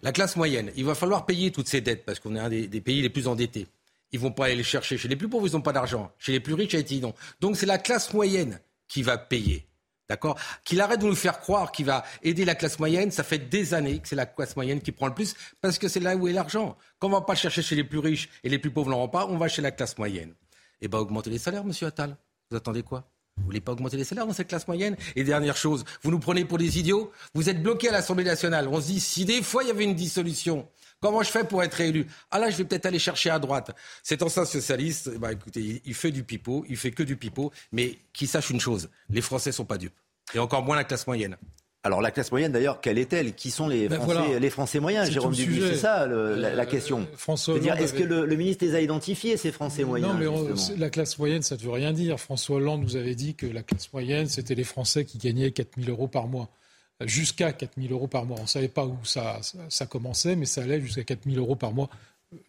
La 0.02 0.12
classe 0.12 0.36
moyenne, 0.36 0.72
il 0.76 0.84
va 0.84 0.94
falloir 0.94 1.24
payer 1.24 1.52
toutes 1.52 1.68
ces 1.68 1.80
dettes 1.80 2.04
parce 2.04 2.20
qu'on 2.20 2.36
est 2.36 2.38
un 2.38 2.50
des, 2.50 2.68
des 2.68 2.82
pays 2.82 3.00
les 3.00 3.08
plus 3.08 3.28
endettés. 3.28 3.66
Ils 4.16 4.20
vont 4.20 4.32
pas 4.32 4.46
aller 4.46 4.56
les 4.56 4.64
chercher 4.64 4.96
chez 4.96 5.08
les 5.08 5.16
plus 5.16 5.28
pauvres, 5.28 5.46
ils 5.46 5.52
n'ont 5.52 5.60
pas 5.60 5.74
d'argent. 5.74 6.10
Chez 6.18 6.32
les 6.32 6.40
plus 6.40 6.54
riches, 6.54 6.72
ils 6.72 7.02
non. 7.02 7.12
Donc 7.38 7.58
c'est 7.58 7.66
la 7.66 7.76
classe 7.76 8.14
moyenne 8.14 8.60
qui 8.88 9.02
va 9.02 9.18
payer. 9.18 9.68
D'accord? 10.08 10.38
Qu'il 10.64 10.80
arrête 10.80 11.02
de 11.02 11.06
nous 11.06 11.14
faire 11.14 11.38
croire 11.38 11.70
qu'il 11.70 11.84
va 11.84 12.02
aider 12.22 12.46
la 12.46 12.54
classe 12.54 12.78
moyenne. 12.78 13.10
Ça 13.10 13.24
fait 13.24 13.38
des 13.38 13.74
années 13.74 13.98
que 13.98 14.08
c'est 14.08 14.16
la 14.16 14.24
classe 14.24 14.56
moyenne 14.56 14.80
qui 14.80 14.90
prend 14.90 15.06
le 15.06 15.12
plus 15.12 15.34
parce 15.60 15.78
que 15.78 15.86
c'est 15.86 16.00
là 16.00 16.16
où 16.16 16.28
est 16.28 16.32
l'argent. 16.32 16.78
Quand 16.98 17.08
on 17.08 17.10
va 17.10 17.20
pas 17.20 17.34
chercher 17.34 17.60
chez 17.60 17.74
les 17.74 17.84
plus 17.84 17.98
riches 17.98 18.30
et 18.42 18.48
les 18.48 18.58
plus 18.58 18.70
pauvres 18.70 18.88
n'auront 18.88 19.10
pas, 19.10 19.26
on 19.26 19.36
va 19.36 19.48
chez 19.48 19.60
la 19.60 19.70
classe 19.70 19.98
moyenne. 19.98 20.32
Eh 20.80 20.88
bien, 20.88 20.98
augmenter 20.98 21.28
les 21.28 21.38
salaires, 21.38 21.64
monsieur 21.64 21.86
Attal. 21.86 22.16
Vous 22.50 22.56
attendez 22.56 22.82
quoi? 22.82 23.10
Vous 23.36 23.44
voulez 23.44 23.60
pas 23.60 23.72
augmenter 23.72 23.98
les 23.98 24.04
salaires 24.04 24.26
dans 24.26 24.32
cette 24.32 24.48
classe 24.48 24.66
moyenne? 24.66 24.96
Et 25.14 25.24
dernière 25.24 25.58
chose, 25.58 25.84
vous 26.02 26.10
nous 26.10 26.20
prenez 26.20 26.46
pour 26.46 26.56
des 26.56 26.78
idiots? 26.78 27.12
Vous 27.34 27.50
êtes 27.50 27.62
bloqués 27.62 27.90
à 27.90 27.92
l'Assemblée 27.92 28.24
nationale. 28.24 28.66
On 28.68 28.80
se 28.80 28.86
dit, 28.86 29.00
si 29.00 29.26
des 29.26 29.42
fois 29.42 29.62
il 29.62 29.66
y 29.66 29.70
avait 29.70 29.84
une 29.84 29.94
dissolution, 29.94 30.66
comment 31.00 31.22
je 31.22 31.30
fais 31.30 31.44
pour 31.44 31.62
être 31.62 31.80
élu 31.80 32.06
Ah 32.30 32.38
là, 32.38 32.50
je 32.50 32.56
vais 32.56 32.64
peut-être 32.64 32.86
aller 32.86 32.98
chercher 32.98 33.30
à 33.30 33.38
droite. 33.38 33.70
Cet 34.02 34.22
ancien 34.22 34.44
socialiste, 34.44 35.16
bah, 35.18 35.32
écoutez, 35.32 35.82
il 35.84 35.94
fait 35.94 36.10
du 36.10 36.24
pipeau, 36.24 36.64
il 36.68 36.76
fait 36.76 36.90
que 36.90 37.02
du 37.02 37.16
pipeau, 37.16 37.52
mais 37.72 37.98
qu'il 38.12 38.28
sache 38.28 38.50
une 38.50 38.60
chose, 38.60 38.90
les 39.10 39.20
Français 39.20 39.52
sont 39.52 39.64
pas 39.64 39.78
dupes. 39.78 39.98
Et 40.34 40.38
encore 40.38 40.62
moins 40.62 40.76
la 40.76 40.84
classe 40.84 41.06
moyenne. 41.06 41.36
Alors 41.86 42.02
la 42.02 42.10
classe 42.10 42.32
moyenne 42.32 42.50
d'ailleurs, 42.50 42.80
quelle 42.80 42.98
est-elle? 42.98 43.32
Qui 43.34 43.52
sont 43.52 43.68
les 43.68 43.88
Français, 43.88 43.98
ben 43.98 44.04
voilà. 44.04 44.38
les 44.40 44.50
Français 44.50 44.80
moyens, 44.80 45.08
Jérôme 45.08 45.32
Dubuis 45.32 45.62
C'est 45.68 45.76
ça 45.76 46.04
le, 46.04 46.34
la, 46.34 46.52
la, 46.52 46.66
question. 46.66 47.02
Euh, 47.02 47.16
François 47.16 47.56
est-ce 47.58 47.94
que 47.94 48.02
le, 48.02 48.26
le, 48.26 48.36
ministre 48.36 48.64
les 48.64 48.74
a 48.74 48.80
identifiés, 48.80 49.36
ces 49.36 49.52
Français 49.52 49.84
moyens 49.84 50.12
Non, 50.12 50.18
mais 50.18 50.26
on, 50.26 50.48
la 50.78 50.90
classe 50.90 51.16
moyenne, 51.16 51.42
ça 51.42 51.54
ne 51.54 51.60
veut 51.60 51.70
rien 51.70 51.92
dire. 51.92 52.18
François 52.18 52.56
Hollande 52.56 52.82
nous 52.82 52.96
avait 52.96 53.14
dit 53.14 53.36
que 53.36 53.46
la 53.46 53.62
classe 53.62 53.92
moyenne, 53.92 54.26
c'était 54.26 54.56
les 54.56 54.64
Français 54.64 55.04
qui 55.04 55.18
gagnaient 55.18 55.52
4 55.52 55.78
000 55.78 55.88
euros 55.88 56.08
par 56.08 56.26
mois. 56.26 56.50
Jusqu'à 57.04 57.52
4 57.52 57.72
000 57.78 57.92
euros 57.92 58.06
par 58.06 58.24
mois. 58.24 58.38
On 58.38 58.42
ne 58.42 58.48
savait 58.48 58.68
pas 58.68 58.86
où 58.86 58.96
ça, 59.04 59.38
ça, 59.42 59.58
ça, 59.68 59.86
commençait, 59.86 60.34
mais 60.34 60.46
ça 60.46 60.62
allait 60.62 60.80
jusqu'à 60.80 61.04
4 61.04 61.24
000 61.28 61.36
euros 61.36 61.56
par 61.56 61.72
mois 61.72 61.90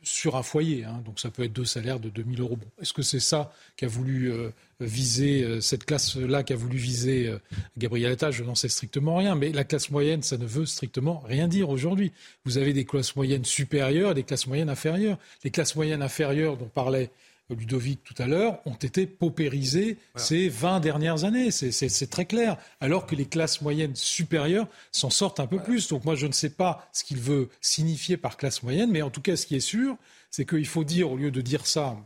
sur 0.03 0.35
un 0.35 0.43
foyer. 0.43 0.83
Hein, 0.83 1.01
donc 1.05 1.19
ça 1.19 1.29
peut 1.29 1.43
être 1.43 1.53
deux 1.53 1.65
salaires 1.65 1.99
de 1.99 2.09
2 2.09 2.25
000 2.35 2.41
euros. 2.41 2.57
Est-ce 2.81 2.93
que 2.93 3.01
c'est 3.01 3.19
ça 3.19 3.53
qu'a 3.75 3.87
voulu 3.87 4.31
euh, 4.31 4.49
viser, 4.79 5.43
euh, 5.43 5.61
cette 5.61 5.85
classe-là 5.85 6.43
qu'a 6.43 6.55
voulu 6.55 6.77
viser 6.77 7.27
euh, 7.27 7.39
Gabriel 7.77 8.13
Attal? 8.13 8.31
Je 8.31 8.43
n'en 8.43 8.55
sais 8.55 8.69
strictement 8.69 9.17
rien. 9.17 9.35
Mais 9.35 9.51
la 9.51 9.63
classe 9.63 9.89
moyenne, 9.89 10.23
ça 10.23 10.37
ne 10.37 10.45
veut 10.45 10.65
strictement 10.65 11.19
rien 11.25 11.47
dire 11.47 11.69
aujourd'hui. 11.69 12.11
Vous 12.45 12.57
avez 12.57 12.73
des 12.73 12.85
classes 12.85 13.15
moyennes 13.15 13.45
supérieures 13.45 14.11
et 14.11 14.15
des 14.15 14.23
classes 14.23 14.47
moyennes 14.47 14.69
inférieures. 14.69 15.17
Les 15.43 15.51
classes 15.51 15.75
moyennes 15.75 16.01
inférieures 16.01 16.57
dont 16.57 16.69
parlait 16.69 17.09
Ludovic 17.55 18.03
tout 18.03 18.21
à 18.21 18.27
l'heure, 18.27 18.59
ont 18.65 18.73
été 18.73 19.07
paupérisées 19.07 19.97
voilà. 20.13 20.27
ces 20.27 20.49
20 20.49 20.79
dernières 20.81 21.23
années. 21.23 21.51
C'est 21.51 22.09
très 22.09 22.25
clair. 22.25 22.57
Alors 22.81 23.05
que 23.05 23.15
les 23.15 23.25
classes 23.25 23.61
moyennes 23.61 23.95
supérieures 23.95 24.67
s'en 24.91 25.09
sortent 25.09 25.39
un 25.39 25.47
peu 25.47 25.55
voilà. 25.55 25.69
plus. 25.69 25.87
Donc 25.87 26.03
moi, 26.03 26.15
je 26.15 26.27
ne 26.27 26.33
sais 26.33 26.49
pas 26.49 26.89
ce 26.91 27.03
qu'il 27.03 27.19
veut 27.19 27.49
signifier 27.61 28.17
par 28.17 28.37
classe 28.37 28.63
moyenne, 28.63 28.91
mais 28.91 29.01
en 29.01 29.09
tout 29.09 29.21
cas, 29.21 29.35
ce 29.35 29.45
qui 29.45 29.55
est 29.55 29.61
sûr, 29.61 29.95
c'est 30.29 30.45
qu'il 30.45 30.67
faut 30.67 30.83
dire, 30.83 31.11
au 31.11 31.15
lieu 31.15 31.31
de 31.31 31.41
dire 31.41 31.65
ça, 31.67 31.97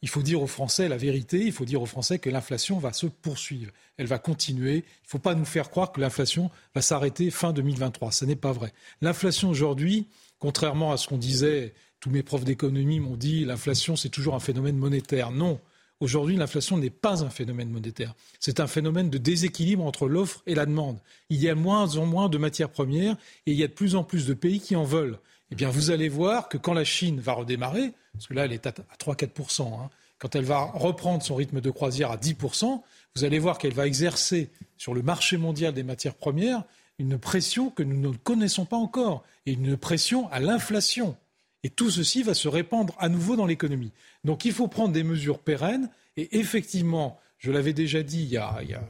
il 0.00 0.08
faut 0.08 0.22
dire 0.22 0.40
aux 0.42 0.46
Français 0.46 0.88
la 0.88 0.96
vérité. 0.96 1.44
Il 1.44 1.52
faut 1.52 1.64
dire 1.64 1.82
aux 1.82 1.86
Français 1.86 2.18
que 2.18 2.30
l'inflation 2.30 2.78
va 2.78 2.92
se 2.92 3.06
poursuivre. 3.06 3.72
Elle 3.96 4.06
va 4.06 4.18
continuer. 4.18 4.74
Il 4.74 5.04
ne 5.04 5.08
faut 5.08 5.18
pas 5.18 5.34
nous 5.34 5.44
faire 5.44 5.70
croire 5.70 5.92
que 5.92 6.00
l'inflation 6.00 6.50
va 6.74 6.82
s'arrêter 6.82 7.30
fin 7.30 7.52
2023. 7.52 8.12
Ce 8.12 8.24
n'est 8.24 8.36
pas 8.36 8.52
vrai. 8.52 8.72
L'inflation 9.02 9.50
aujourd'hui, 9.50 10.08
contrairement 10.38 10.92
à 10.92 10.96
ce 10.96 11.08
qu'on 11.08 11.18
disait 11.18 11.74
tous 12.00 12.10
mes 12.10 12.22
profs 12.22 12.44
d'économie 12.44 13.00
m'ont 13.00 13.16
dit 13.16 13.44
l'inflation, 13.44 13.96
c'est 13.96 14.08
toujours 14.08 14.34
un 14.34 14.40
phénomène 14.40 14.76
monétaire. 14.76 15.30
Non. 15.30 15.60
Aujourd'hui, 16.00 16.36
l'inflation 16.36 16.78
n'est 16.78 16.90
pas 16.90 17.24
un 17.24 17.30
phénomène 17.30 17.70
monétaire. 17.70 18.14
C'est 18.38 18.60
un 18.60 18.68
phénomène 18.68 19.10
de 19.10 19.18
déséquilibre 19.18 19.84
entre 19.84 20.06
l'offre 20.06 20.42
et 20.46 20.54
la 20.54 20.64
demande. 20.64 20.98
Il 21.28 21.40
y 21.40 21.48
a 21.48 21.56
moins 21.56 21.96
en 21.96 22.06
moins 22.06 22.28
de 22.28 22.38
matières 22.38 22.70
premières 22.70 23.16
et 23.46 23.52
il 23.52 23.58
y 23.58 23.64
a 23.64 23.66
de 23.66 23.72
plus 23.72 23.96
en 23.96 24.04
plus 24.04 24.26
de 24.26 24.34
pays 24.34 24.60
qui 24.60 24.76
en 24.76 24.84
veulent. 24.84 25.18
Eh 25.50 25.56
bien, 25.56 25.70
vous 25.70 25.90
allez 25.90 26.08
voir 26.08 26.48
que 26.48 26.56
quand 26.56 26.74
la 26.74 26.84
Chine 26.84 27.18
va 27.20 27.32
redémarrer, 27.32 27.92
parce 28.12 28.28
que 28.28 28.34
là, 28.34 28.44
elle 28.44 28.52
est 28.52 28.66
à 28.66 28.74
3-4%, 29.00 29.62
hein, 29.62 29.90
quand 30.18 30.36
elle 30.36 30.44
va 30.44 30.60
reprendre 30.74 31.22
son 31.22 31.34
rythme 31.34 31.60
de 31.60 31.70
croisière 31.70 32.12
à 32.12 32.16
10%, 32.16 32.80
vous 33.16 33.24
allez 33.24 33.38
voir 33.38 33.58
qu'elle 33.58 33.72
va 33.72 33.86
exercer 33.86 34.50
sur 34.76 34.94
le 34.94 35.02
marché 35.02 35.36
mondial 35.36 35.74
des 35.74 35.82
matières 35.82 36.14
premières 36.14 36.62
une 36.98 37.18
pression 37.18 37.70
que 37.70 37.82
nous 37.82 37.96
ne 37.96 38.16
connaissons 38.16 38.66
pas 38.66 38.76
encore 38.76 39.24
et 39.46 39.52
une 39.52 39.76
pression 39.76 40.30
à 40.30 40.40
l'inflation. 40.40 41.16
Et 41.64 41.70
tout 41.70 41.90
ceci 41.90 42.22
va 42.22 42.34
se 42.34 42.48
répandre 42.48 42.94
à 42.98 43.08
nouveau 43.08 43.36
dans 43.36 43.46
l'économie. 43.46 43.92
Donc 44.24 44.44
il 44.44 44.52
faut 44.52 44.68
prendre 44.68 44.92
des 44.92 45.02
mesures 45.02 45.38
pérennes. 45.38 45.90
Et 46.16 46.38
effectivement, 46.38 47.18
je 47.38 47.50
l'avais 47.50 47.72
déjà 47.72 48.02
dit 48.02 48.22
il 48.22 48.28
y, 48.28 48.36
a, 48.36 48.58
il 48.62 48.70
y, 48.70 48.74
a, 48.74 48.82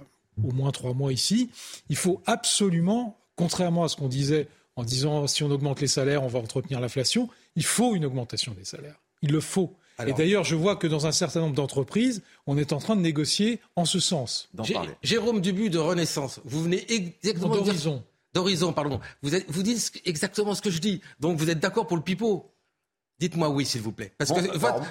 au 0.42 0.52
moins 0.52 0.70
trois 0.70 0.94
mois 0.94 1.12
ici, 1.12 1.50
il 1.88 1.96
faut 1.96 2.22
absolument, 2.26 3.18
contrairement 3.36 3.84
à 3.84 3.88
ce 3.88 3.96
qu'on 3.96 4.08
disait 4.08 4.48
en 4.76 4.84
disant 4.84 5.26
si 5.26 5.42
on 5.42 5.50
augmente 5.50 5.80
les 5.80 5.88
salaires, 5.88 6.22
on 6.22 6.28
va 6.28 6.38
entretenir 6.38 6.80
l'inflation, 6.80 7.28
il 7.56 7.64
faut 7.64 7.94
une 7.94 8.04
augmentation 8.04 8.52
des 8.52 8.64
salaires. 8.64 9.00
Il 9.22 9.32
le 9.32 9.40
faut. 9.40 9.74
Alors, 9.98 10.14
et 10.14 10.16
d'ailleurs, 10.16 10.44
je 10.44 10.54
vois 10.54 10.76
que 10.76 10.86
dans 10.86 11.06
un 11.08 11.12
certain 11.12 11.40
nombre 11.40 11.56
d'entreprises, 11.56 12.22
on 12.46 12.56
est 12.56 12.72
en 12.72 12.78
train 12.78 12.94
de 12.94 13.00
négocier 13.00 13.60
en 13.74 13.84
ce 13.84 13.98
sens. 13.98 14.48
Jérôme 15.02 15.40
Dubu 15.40 15.70
de 15.70 15.78
Renaissance, 15.78 16.40
vous 16.44 16.62
venez 16.62 16.86
exactement 16.92 17.56
d'Horizon. 17.56 18.04
d'horizon, 18.32 18.72
pardon. 18.72 19.00
Vous, 19.22 19.34
êtes, 19.34 19.50
vous 19.50 19.64
dites 19.64 20.00
exactement 20.04 20.54
ce 20.54 20.62
que 20.62 20.70
je 20.70 20.78
dis. 20.78 21.00
Donc 21.18 21.36
vous 21.38 21.50
êtes 21.50 21.58
d'accord 21.58 21.88
pour 21.88 21.96
le 21.96 22.04
pipeau? 22.04 22.48
Dites-moi 23.20 23.48
oui, 23.48 23.66
s'il 23.66 23.80
vous 23.80 23.90
plaît. 23.90 24.12
Parce 24.16 24.30
que 24.30 24.38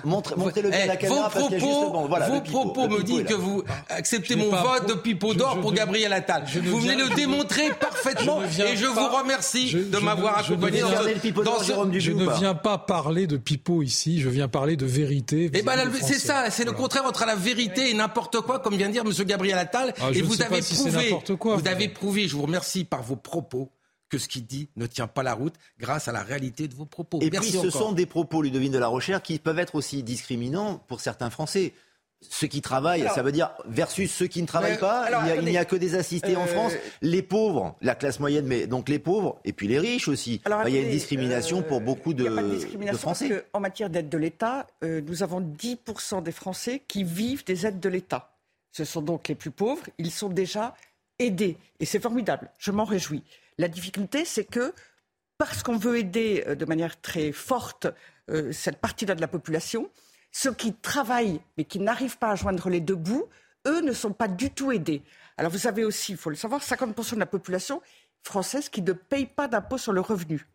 montrez, 0.06 0.62
le 0.62 0.70
bien 0.70 0.82
à 0.82 0.86
la 0.86 0.98
caméra. 0.98 1.30
Vos 1.30 1.48
propos, 1.48 2.08
voilà, 2.10 2.28
vos 2.28 2.42
propos 2.42 2.90
me 2.90 3.02
disent 3.02 3.24
que 3.24 3.34
vous 3.34 3.64
acceptez 3.88 4.36
mon 4.36 4.50
vote 4.50 4.90
de 4.90 4.96
pipeau 4.96 5.34
d'or 5.34 5.62
pour 5.62 5.72
Gabriel 5.72 6.12
Attal. 6.12 6.44
Vous 6.66 6.82
venez 6.82 6.96
le 6.96 7.16
démontrer 7.16 7.70
parfaitement 7.80 8.42
et 8.44 8.76
je 8.76 8.86
vous 8.86 9.08
remercie 9.08 9.74
de 9.74 9.98
m'avoir 10.00 10.40
accompagné 10.40 10.82
dans, 10.82 11.44
dans 11.44 11.60
ce... 11.60 12.00
Je 12.00 12.12
ne 12.12 12.30
viens 12.38 12.54
pas 12.54 12.78
parler 12.78 13.28
de 13.28 13.38
pipeau 13.38 13.82
ici, 13.82 14.20
je 14.20 14.28
viens 14.28 14.50
parler 14.50 14.76
de 14.76 14.86
vérité. 14.86 15.50
Eh 15.54 15.62
ben, 15.62 15.90
c'est 16.02 16.20
ça, 16.20 16.50
c'est 16.50 16.66
le 16.66 16.74
contraire 16.74 17.06
entre 17.06 17.26
la 17.26 17.36
vérité 17.36 17.92
et 17.92 17.94
n'importe 17.94 18.42
quoi, 18.42 18.60
comme 18.60 18.76
vient 18.76 18.88
de 18.88 18.94
dire 18.94 19.04
M. 19.06 19.14
Gabriel 19.26 19.58
Attal. 19.58 19.94
Ah, 20.02 20.10
et 20.14 20.22
vous 20.22 20.42
avez 20.42 20.62
prouvé, 20.62 21.16
vous 21.40 21.68
avez 21.68 21.88
prouvé, 21.88 22.28
je 22.28 22.36
vous 22.36 22.42
remercie 22.42 22.84
par 22.84 23.04
vos 23.04 23.16
propos 23.16 23.72
que 24.10 24.18
ce 24.18 24.28
qu'il 24.28 24.45
dit 24.45 24.70
ne 24.76 24.86
tient 24.86 25.08
pas 25.08 25.24
la 25.24 25.34
route 25.34 25.55
grâce 25.80 26.08
à 26.08 26.12
la 26.12 26.24
réalité 26.24 26.68
de 26.68 26.76
vos 26.76 26.86
propos. 26.86 27.20
Et 27.22 27.30
puis 27.30 27.51
ce 27.51 27.70
sont 27.70 27.91
des 27.91 28.05
propos, 28.05 28.41
Ludovine 28.41 28.72
de 28.72 28.78
la 28.78 28.88
Rochère, 28.88 29.22
qui 29.22 29.39
peuvent 29.39 29.60
être 29.60 29.76
aussi 29.76 30.03
discriminants 30.03 30.78
pour 30.88 31.01
certains 31.01 31.30
Français. 31.30 31.74
Ceux 32.22 32.47
qui 32.47 32.62
travaillent, 32.62 33.08
ça 33.14 33.22
veut 33.22 33.32
dire 33.32 33.51
versus 33.68 34.12
ceux 34.12 34.26
qui 34.26 34.41
ne 34.41 34.47
travaillent 34.47 34.80
pas. 34.80 35.08
il 35.38 35.45
n'y 35.45 35.58
a, 35.58 35.66
que 35.66 35.76
des 35.76 35.93
assistés 35.93 36.36
en 36.36 36.45
euh, 36.45 36.47
France. 36.47 36.74
Les 37.03 37.22
pauvres, 37.22 37.76
la 37.80 37.93
classe 37.93 38.20
moyenne, 38.20 38.47
mais 38.47 38.66
donc 38.66 38.89
les 38.89 38.97
pauvres, 38.97 39.39
et 39.45 39.53
puis 39.53 39.68
les 39.68 39.78
riches 39.78 40.08
aussi. 40.08 40.41
il 40.66 40.74
y 40.74 40.78
a 40.78 40.82
une 40.82 40.89
discrimination 40.89 41.62
pour 41.62 41.80
beaucoup 41.80 42.16
de, 42.16 42.28
Français. 42.93 43.45
en 43.53 43.60
matière 43.60 43.91
d'aide 43.91 44.10
de 44.10 44.18
l'État, 44.18 44.66
euh, 44.84 44.99
nous 45.05 45.22
avons 45.22 45.41
10% 45.41 46.24
des 46.24 46.32
Français 46.32 46.82
qui 46.88 47.03
vivent 47.03 47.45
des 47.45 47.68
aides 47.68 47.80
de 47.80 47.89
l'État. 47.89 48.32
Ce 48.72 48.84
sont 48.84 49.01
donc 49.01 49.28
les 49.28 49.36
plus 49.36 49.51
pauvres. 49.51 49.84
Ils 49.99 50.12
sont 50.12 50.30
déjà 50.30 50.74
aidés. 51.20 51.58
Et 51.80 51.86
c'est 51.86 51.99
formidable. 51.99 52.49
Je 52.58 52.72
m'en 52.72 52.86
réjouis. 52.86 53.24
La 53.58 53.68
difficulté, 53.68 54.26
c'est 54.26 54.45
que 54.45 54.74
parce 55.38 55.64
qu'on 55.64 55.78
veut 55.78 55.97
aider 55.97 56.43
euh, 56.47 56.55
de 56.55 56.66
manière 56.66 56.99
très 57.01 57.32
forte 57.32 57.88
euh, 58.30 58.51
cette 58.51 58.78
partie-là 58.78 59.16
de 59.16 59.22
la 59.22 59.28
population, 59.28 59.89
ceux 60.32 60.53
qui 60.53 60.74
travaillent 60.74 61.41
mais 61.58 61.64
qui 61.64 61.80
n'arrivent 61.80 62.18
pas 62.18 62.32
à 62.32 62.36
joindre 62.36 62.70
les 62.70 62.82
deux 62.82 62.95
bouts, 62.95 63.28
eux 63.66 63.82
ne 63.82 63.93
sont 63.93 64.14
pas 64.14 64.28
du 64.28 64.51
tout 64.51 64.72
aidés. 64.72 65.03
Alors 65.38 65.51
vous 65.51 65.60
savez 65.60 65.84
aussi, 65.84 66.14
il 66.14 66.18
faut 66.18 66.30
le 66.30 66.36
savoir, 66.36 66.62
50% 66.62 67.16
de 67.16 67.20
la 67.20 67.26
population 67.26 67.82
française 68.24 68.70
qui 68.70 68.82
ne 68.82 68.93
paye 68.93 69.26
pas 69.26 69.47
d'impôt 69.47 69.78
sur 69.78 69.93
le 69.93 70.01
revenu. 70.01 70.47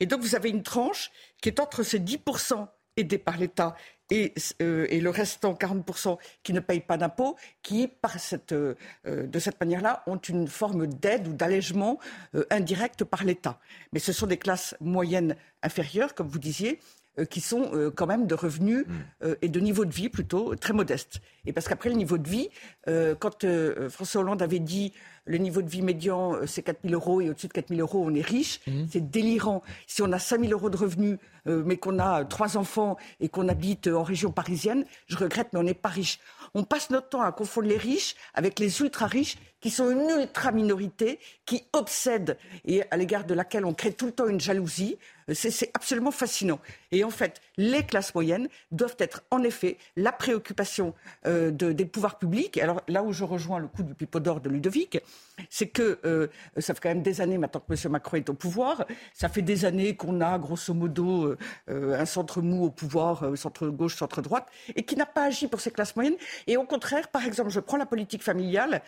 Et 0.00 0.06
donc 0.06 0.20
vous 0.20 0.34
avez 0.34 0.50
une 0.50 0.62
tranche 0.62 1.10
qui 1.40 1.48
est 1.48 1.60
entre 1.60 1.82
ces 1.82 2.00
10% 2.00 2.66
aidés 2.96 3.18
par 3.18 3.36
l'État 3.36 3.76
euh, 4.12 4.86
et, 4.90 5.00
le 5.00 5.10
restant 5.10 5.54
40% 5.54 6.18
qui 6.42 6.52
ne 6.52 6.60
payent 6.60 6.80
pas 6.80 6.96
d'impôts, 6.96 7.36
qui, 7.62 7.88
par 7.88 8.18
cette, 8.18 8.52
euh, 8.52 8.74
de 9.04 9.38
cette 9.38 9.60
manière-là, 9.60 10.02
ont 10.06 10.18
une 10.18 10.48
forme 10.48 10.86
d'aide 10.86 11.28
ou 11.28 11.32
d'allègement 11.32 11.98
euh, 12.34 12.44
indirect 12.50 13.04
par 13.04 13.24
l'État. 13.24 13.58
Mais 13.92 14.00
ce 14.00 14.12
sont 14.12 14.26
des 14.26 14.38
classes 14.38 14.74
moyennes 14.80 15.36
inférieures, 15.62 16.14
comme 16.14 16.28
vous 16.28 16.38
disiez, 16.38 16.80
qui 17.28 17.40
sont 17.40 17.92
quand 17.94 18.06
même 18.06 18.26
de 18.26 18.34
revenus 18.34 18.86
mmh. 18.86 19.26
et 19.42 19.48
de 19.48 19.60
niveau 19.60 19.84
de 19.84 19.92
vie 19.92 20.08
plutôt 20.08 20.54
très 20.54 20.72
modestes. 20.72 21.20
Et 21.44 21.52
parce 21.52 21.68
qu'après 21.68 21.90
le 21.90 21.96
niveau 21.96 22.18
de 22.18 22.28
vie, 22.28 22.48
quand 23.18 23.44
François 23.88 24.20
Hollande 24.22 24.42
avait 24.42 24.58
dit 24.58 24.92
le 25.30 25.38
niveau 25.38 25.62
de 25.62 25.68
vie 25.68 25.82
médian, 25.82 26.34
euh, 26.34 26.46
c'est 26.46 26.62
4 26.62 26.80
000 26.82 26.94
euros 26.94 27.20
et 27.20 27.30
au-dessus 27.30 27.48
de 27.48 27.52
4 27.52 27.68
000 27.68 27.80
euros, 27.80 28.02
on 28.04 28.14
est 28.14 28.26
riche. 28.26 28.60
Mmh. 28.66 28.86
C'est 28.90 29.10
délirant. 29.10 29.62
Si 29.86 30.02
on 30.02 30.10
a 30.12 30.18
5 30.18 30.40
000 30.40 30.52
euros 30.52 30.70
de 30.70 30.76
revenus, 30.76 31.18
euh, 31.46 31.62
mais 31.64 31.76
qu'on 31.76 31.98
a 31.98 32.24
trois 32.24 32.56
enfants 32.56 32.96
et 33.20 33.28
qu'on 33.28 33.48
habite 33.48 33.86
en 33.86 34.02
région 34.02 34.32
parisienne, 34.32 34.84
je 35.06 35.16
regrette, 35.16 35.48
mais 35.52 35.58
on 35.58 35.62
n'est 35.62 35.74
pas 35.74 35.88
riche. 35.88 36.18
On 36.54 36.64
passe 36.64 36.90
notre 36.90 37.10
temps 37.10 37.22
à 37.22 37.32
confondre 37.32 37.68
les 37.68 37.76
riches 37.76 38.16
avec 38.34 38.58
les 38.58 38.80
ultra-riches, 38.80 39.38
qui 39.60 39.70
sont 39.70 39.90
une 39.90 40.08
ultra-minorité, 40.20 41.18
qui 41.46 41.64
obsèdent 41.72 42.38
et 42.64 42.82
à 42.90 42.96
l'égard 42.96 43.24
de 43.24 43.34
laquelle 43.34 43.64
on 43.64 43.74
crée 43.74 43.92
tout 43.92 44.06
le 44.06 44.12
temps 44.12 44.26
une 44.26 44.40
jalousie. 44.40 44.98
Euh, 45.30 45.34
c'est 45.34 45.70
absolument 45.74 46.10
fascinant. 46.10 46.60
Et 46.92 47.04
en 47.04 47.10
fait, 47.10 47.40
les 47.56 47.84
classes 47.84 48.14
moyennes 48.14 48.48
doivent 48.70 48.96
être 48.98 49.22
en 49.30 49.42
effet 49.42 49.78
la 49.96 50.12
préoccupation 50.12 50.94
des 51.24 51.84
pouvoirs 51.84 52.18
publics. 52.18 52.58
Alors 52.58 52.82
là 52.88 53.02
où 53.02 53.12
je 53.12 53.24
rejoins 53.24 53.58
le 53.58 53.68
coup 53.68 53.82
du 53.82 53.94
pipeau 53.94 54.20
d'or 54.20 54.40
de 54.40 54.48
Ludovic, 54.48 55.00
c'est 55.48 55.68
que 55.68 55.98
euh, 56.04 56.26
ça 56.58 56.74
fait 56.74 56.80
quand 56.80 56.88
même 56.90 57.02
des 57.02 57.20
années 57.20 57.38
maintenant 57.38 57.62
que 57.66 57.72
M. 57.72 57.92
Macron 57.92 58.16
est 58.16 58.28
au 58.28 58.34
pouvoir. 58.34 58.84
Ça 59.14 59.28
fait 59.28 59.42
des 59.42 59.64
années 59.64 59.96
qu'on 59.96 60.20
a, 60.20 60.38
grosso 60.38 60.74
modo, 60.74 61.24
euh, 61.24 61.38
euh, 61.70 61.98
un 61.98 62.04
centre 62.04 62.42
mou 62.42 62.64
au 62.64 62.70
pouvoir, 62.70 63.36
centre 63.36 63.68
gauche, 63.68 63.96
centre 63.96 64.20
droite, 64.20 64.48
et 64.74 64.82
qui 64.82 64.96
n'a 64.96 65.06
pas 65.06 65.24
agi 65.24 65.46
pour 65.46 65.60
ces 65.60 65.70
classes 65.70 65.96
moyennes. 65.96 66.16
Et 66.46 66.56
au 66.56 66.64
contraire, 66.64 67.08
par 67.08 67.24
exemple, 67.24 67.50
je 67.50 67.60
prends 67.60 67.76
la 67.76 67.86
politique 67.86 68.22
familiale. 68.22 68.82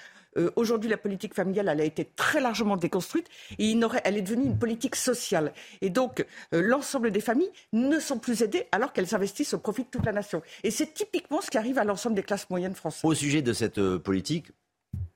Aujourd'hui, 0.56 0.88
la 0.88 0.96
politique 0.96 1.34
familiale, 1.34 1.68
a 1.68 1.84
été 1.84 2.04
très 2.16 2.40
largement 2.40 2.76
déconstruite 2.76 3.26
et 3.58 3.74
elle 4.04 4.16
est 4.16 4.22
devenue 4.22 4.46
une 4.46 4.58
politique 4.58 4.96
sociale. 4.96 5.52
Et 5.80 5.90
donc, 5.90 6.26
l'ensemble 6.52 7.10
des 7.10 7.20
familles 7.20 7.50
ne 7.72 7.98
sont 7.98 8.18
plus 8.18 8.42
aidées 8.42 8.66
alors 8.72 8.92
qu'elles 8.92 9.14
investissent 9.14 9.54
au 9.54 9.58
profit 9.58 9.82
de 9.82 9.88
toute 9.88 10.06
la 10.06 10.12
nation. 10.12 10.42
Et 10.64 10.70
c'est 10.70 10.94
typiquement 10.94 11.40
ce 11.40 11.50
qui 11.50 11.58
arrive 11.58 11.78
à 11.78 11.84
l'ensemble 11.84 12.16
des 12.16 12.22
classes 12.22 12.48
moyennes 12.50 12.74
françaises. 12.74 13.04
Au 13.04 13.14
sujet 13.14 13.42
de 13.42 13.52
cette 13.52 13.80
politique, 13.98 14.52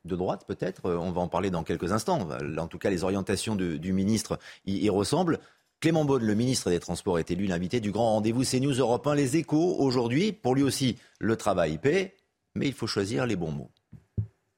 de 0.06 0.16
droite 0.16 0.44
peut-être, 0.46 0.86
euh, 0.86 0.96
on 0.96 1.10
va 1.10 1.20
en 1.20 1.28
parler 1.28 1.50
dans 1.50 1.64
quelques 1.64 1.92
instants. 1.92 2.28
En 2.58 2.68
tout 2.68 2.78
cas, 2.78 2.90
les 2.90 3.04
orientations 3.04 3.56
du 3.56 3.92
ministre 3.92 4.38
y, 4.66 4.88
ressemblent. 4.88 5.40
Clément 5.80 6.04
Beaune, 6.04 6.24
le 6.24 6.34
ministre 6.34 6.70
des 6.70 6.80
Transports, 6.80 7.18
est 7.18 7.30
élu 7.30 7.46
l'invité 7.46 7.80
du 7.80 7.92
grand 7.92 8.14
rendez-vous 8.14 8.44
CNews 8.44 8.72
Europe 8.72 9.06
1, 9.06 9.14
Les 9.14 9.36
Échos, 9.36 9.76
aujourd'hui. 9.78 10.32
Pour 10.32 10.54
lui 10.54 10.62
aussi, 10.62 10.96
le 11.18 11.36
travail 11.36 11.76
paie, 11.76 12.14
mais 12.54 12.66
il 12.66 12.72
faut 12.72 12.86
choisir 12.86 13.26
les 13.26 13.36
bons 13.36 13.52
mots. 13.52 13.70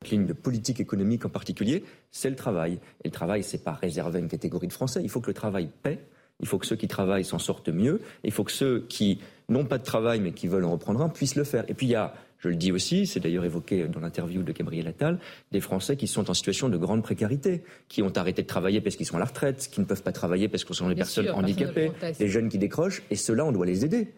La 0.05 0.11
ligne 0.11 0.26
de 0.26 0.32
politique 0.32 0.78
économique 0.78 1.24
en 1.24 1.28
particulier, 1.28 1.82
c'est 2.12 2.30
le 2.30 2.36
travail. 2.36 2.78
Et 3.05 3.09
le 3.09 3.12
travail, 3.12 3.42
c'est 3.42 3.64
pas 3.64 3.72
réservé 3.72 4.18
à 4.18 4.20
une 4.20 4.28
catégorie 4.28 4.68
de 4.68 4.72
Français. 4.72 5.01
Il 5.03 5.09
faut 5.09 5.20
que 5.20 5.26
le 5.26 5.34
travail 5.34 5.70
paie. 5.82 5.99
Il 6.40 6.46
faut 6.46 6.59
que 6.59 6.66
ceux 6.66 6.76
qui 6.76 6.86
travaillent 6.86 7.24
s'en 7.24 7.40
sortent 7.40 7.68
mieux. 7.68 8.01
Il 8.22 8.30
faut 8.30 8.44
que 8.44 8.53
ceux 8.53 8.86
qui 8.88 9.18
n'ont 9.49 9.64
pas 9.64 9.78
de 9.78 9.82
travail 9.82 10.20
mais 10.20 10.30
qui 10.30 10.46
veulent 10.46 10.64
en 10.64 10.70
reprendre 10.70 11.03
un 11.03 11.09
puissent 11.09 11.34
le 11.34 11.42
faire. 11.42 11.64
Et 11.68 11.74
puis 11.74 11.86
il 11.86 11.90
y 11.90 11.96
a 11.96 12.14
je 12.38 12.49
le 12.49 12.55
dis 12.55 12.70
aussi, 12.70 13.07
c'est 13.07 13.18
d'ailleurs 13.18 13.44
évoqué 13.44 13.88
dans 13.88 13.99
l'interview 13.99 14.42
de 14.44 14.53
Gabriel 14.53 14.86
Attal, 14.86 15.18
des 15.51 15.61
Français 15.61 15.96
qui 15.96 16.07
sont 16.07 16.30
en 16.30 16.34
situation 16.34 16.68
de 16.68 16.76
grande 16.76 17.03
précarité, 17.03 17.64
qui 17.88 18.01
ont 18.01 18.16
arrêté 18.16 18.42
de 18.42 18.46
travailler 18.46 18.80
parce 18.80 18.94
qu'ils 18.94 19.07
sont 19.07 19.16
à 19.16 19.18
la 19.18 19.24
retraite, 19.24 19.68
qui 19.72 19.80
ne 19.80 19.84
peuvent 19.84 20.05
pas 20.05 20.12
travailler 20.12 20.49
parce 20.49 20.64
qu'ils 20.64 20.76
sont 20.76 20.88
des 20.88 20.94
personnes 20.94 21.30
handicapées, 21.30 21.90
des 22.16 22.28
jeunes 22.28 22.49
qui 22.49 22.59
décrochent, 22.59 23.03
et 23.11 23.16
ceux-là, 23.16 23.44
on 23.44 23.53
doit 23.53 23.66
les 23.66 23.84
aider 23.84 24.12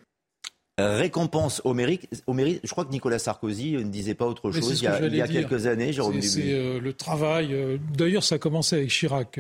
récompense 0.81 1.61
au 1.65 1.75
mérite, 1.75 2.09
au 2.27 2.33
mérite. 2.33 2.61
Je 2.65 2.71
crois 2.71 2.85
que 2.85 2.91
Nicolas 2.91 3.19
Sarkozy 3.19 3.73
ne 3.73 3.83
disait 3.83 4.15
pas 4.15 4.27
autre 4.27 4.51
chose 4.53 4.81
il 4.81 5.17
y 5.17 5.21
a, 5.21 5.29
quelques 5.29 5.67
années, 5.67 5.93
Jérôme 5.93 6.21
C'est 6.23 6.53
euh, 6.53 6.81
le 6.81 6.93
travail. 6.93 7.53
Euh, 7.53 7.79
d'ailleurs, 7.97 8.25
ça 8.25 8.37
a 8.37 8.39
commencé 8.39 8.77
avec 8.77 8.91
Chirac 8.91 9.39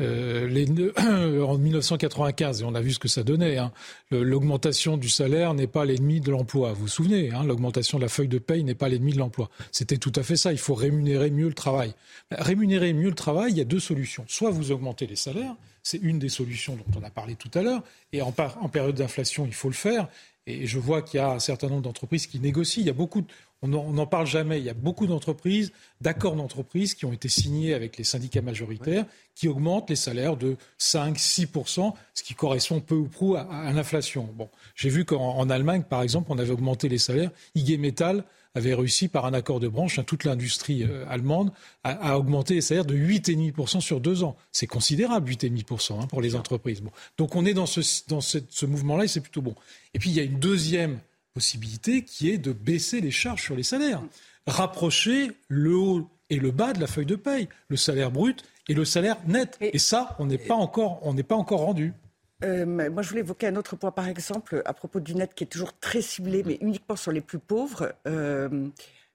euh, 0.00 0.48
les, 0.48 0.66
en 1.42 1.58
1995 1.58 2.62
et 2.62 2.64
on 2.64 2.74
a 2.74 2.80
vu 2.80 2.92
ce 2.92 2.98
que 2.98 3.08
ça 3.08 3.22
donnait. 3.22 3.58
Hein. 3.58 3.72
L'augmentation 4.10 4.96
du 4.96 5.08
salaire 5.08 5.54
n'est 5.54 5.66
pas 5.66 5.84
l'ennemi 5.84 6.20
de 6.20 6.30
l'emploi. 6.30 6.72
Vous 6.72 6.82
vous 6.82 6.88
souvenez, 6.88 7.30
hein, 7.32 7.44
l'augmentation 7.44 7.98
de 7.98 8.02
la 8.02 8.08
feuille 8.08 8.28
de 8.28 8.38
paye 8.38 8.64
n'est 8.64 8.74
pas 8.74 8.88
l'ennemi 8.88 9.12
de 9.12 9.18
l'emploi. 9.18 9.50
C'était 9.70 9.98
tout 9.98 10.12
à 10.16 10.22
fait 10.22 10.36
ça. 10.36 10.52
Il 10.52 10.58
faut 10.58 10.74
rémunérer 10.74 11.30
mieux 11.30 11.48
le 11.48 11.54
travail. 11.54 11.94
Rémunérer 12.30 12.92
mieux 12.92 13.08
le 13.08 13.14
travail, 13.14 13.52
il 13.52 13.58
y 13.58 13.60
a 13.60 13.64
deux 13.64 13.80
solutions. 13.80 14.24
Soit 14.28 14.50
vous 14.50 14.72
augmentez 14.72 15.06
les 15.06 15.16
salaires, 15.16 15.54
c'est 15.82 15.98
une 15.98 16.18
des 16.18 16.28
solutions 16.28 16.76
dont 16.76 17.00
on 17.00 17.04
a 17.04 17.10
parlé 17.10 17.34
tout 17.34 17.50
à 17.54 17.62
l'heure. 17.62 17.82
Et 18.12 18.22
en, 18.22 18.32
période 18.32 18.94
d'inflation, 18.94 19.46
il 19.46 19.54
faut 19.54 19.68
le 19.68 19.74
faire. 19.74 20.08
Et 20.46 20.66
je 20.66 20.78
vois 20.78 21.02
qu'il 21.02 21.18
y 21.18 21.20
a 21.20 21.30
un 21.30 21.38
certain 21.38 21.68
nombre 21.68 21.82
d'entreprises 21.82 22.26
qui 22.26 22.40
négocient. 22.40 22.82
Il 22.82 22.86
y 22.86 22.90
a 22.90 22.94
beaucoup, 22.94 23.24
on 23.62 23.68
n'en 23.68 24.06
parle 24.06 24.26
jamais, 24.26 24.58
il 24.58 24.64
y 24.64 24.70
a 24.70 24.74
beaucoup 24.74 25.06
d'entreprises, 25.06 25.72
d'accords 26.00 26.34
d'entreprise 26.34 26.94
qui 26.94 27.04
ont 27.04 27.12
été 27.12 27.28
signés 27.28 27.74
avec 27.74 27.96
les 27.96 28.02
syndicats 28.02 28.42
majoritaires, 28.42 29.04
qui 29.36 29.46
augmentent 29.46 29.88
les 29.88 29.96
salaires 29.96 30.36
de 30.36 30.56
5, 30.78 31.16
6 31.16 31.48
ce 32.12 32.22
qui 32.24 32.34
correspond 32.34 32.80
peu 32.80 32.96
ou 32.96 33.06
prou 33.06 33.36
à, 33.36 33.72
l'inflation. 33.72 34.28
Bon, 34.34 34.48
j'ai 34.74 34.88
vu 34.88 35.04
qu'en 35.04 35.48
Allemagne, 35.48 35.84
par 35.88 36.02
exemple, 36.02 36.32
on 36.32 36.38
avait 36.38 36.50
augmenté 36.50 36.88
les 36.88 36.98
salaires. 36.98 37.30
IG 37.54 37.78
Metall 37.78 38.24
avait 38.54 38.74
réussi 38.74 39.08
par 39.08 39.26
un 39.26 39.32
accord 39.32 39.60
de 39.60 39.68
branche, 39.68 39.98
hein, 39.98 40.04
toute 40.04 40.24
l'industrie 40.24 40.82
euh, 40.82 41.06
allemande, 41.08 41.52
à, 41.84 42.18
augmenter 42.18 42.54
les 42.54 42.60
salaires 42.60 42.84
de 42.84 42.96
8,5% 42.96 43.80
sur 43.80 44.00
deux 44.00 44.24
ans. 44.24 44.36
C'est 44.50 44.66
considérable, 44.66 45.30
8,5% 45.30 46.02
hein, 46.02 46.06
pour 46.08 46.20
les 46.20 46.34
entreprises. 46.34 46.82
Bon. 46.82 46.90
Donc 47.16 47.36
on 47.36 47.46
est 47.46 47.54
dans 47.54 47.66
ce, 47.66 47.80
dans 48.08 48.20
ce 48.20 48.66
mouvement-là 48.66 49.04
et 49.04 49.08
c'est 49.08 49.20
plutôt 49.20 49.40
bon. 49.40 49.54
Et 49.94 49.98
puis 49.98 50.10
il 50.10 50.16
y 50.16 50.20
a 50.20 50.24
une 50.24 50.38
deuxième 50.38 50.98
possibilité 51.34 52.02
qui 52.02 52.30
est 52.30 52.38
de 52.38 52.52
baisser 52.52 53.00
les 53.00 53.10
charges 53.10 53.42
sur 53.42 53.56
les 53.56 53.62
salaires. 53.62 54.02
Rapprocher 54.46 55.32
le 55.48 55.76
haut 55.76 56.10
et 56.30 56.36
le 56.36 56.50
bas 56.50 56.72
de 56.72 56.80
la 56.80 56.86
feuille 56.86 57.06
de 57.06 57.16
paye, 57.16 57.48
le 57.68 57.76
salaire 57.76 58.10
brut 58.10 58.42
et 58.68 58.74
le 58.74 58.84
salaire 58.84 59.16
net. 59.26 59.56
Et, 59.60 59.78
ça, 59.78 60.16
on 60.18 60.26
n'est 60.26 60.38
pas 60.38 60.54
encore, 60.54 61.00
on 61.02 61.14
n'est 61.14 61.22
pas 61.22 61.36
encore 61.36 61.60
rendu. 61.60 61.92
Euh, 62.44 62.66
moi, 62.66 63.02
je 63.02 63.08
voulais 63.08 63.20
évoquer 63.20 63.46
un 63.46 63.56
autre 63.56 63.76
point, 63.76 63.90
par 63.90 64.08
exemple, 64.08 64.62
à 64.64 64.72
propos 64.72 65.00
du 65.00 65.14
net 65.14 65.34
qui 65.34 65.44
est 65.44 65.48
toujours 65.48 65.78
très 65.78 66.02
ciblé, 66.02 66.42
mais 66.44 66.58
uniquement 66.60 66.96
sur 66.96 67.12
les 67.12 67.20
plus 67.20 67.38
pauvres, 67.38 67.92
euh, 68.06 68.68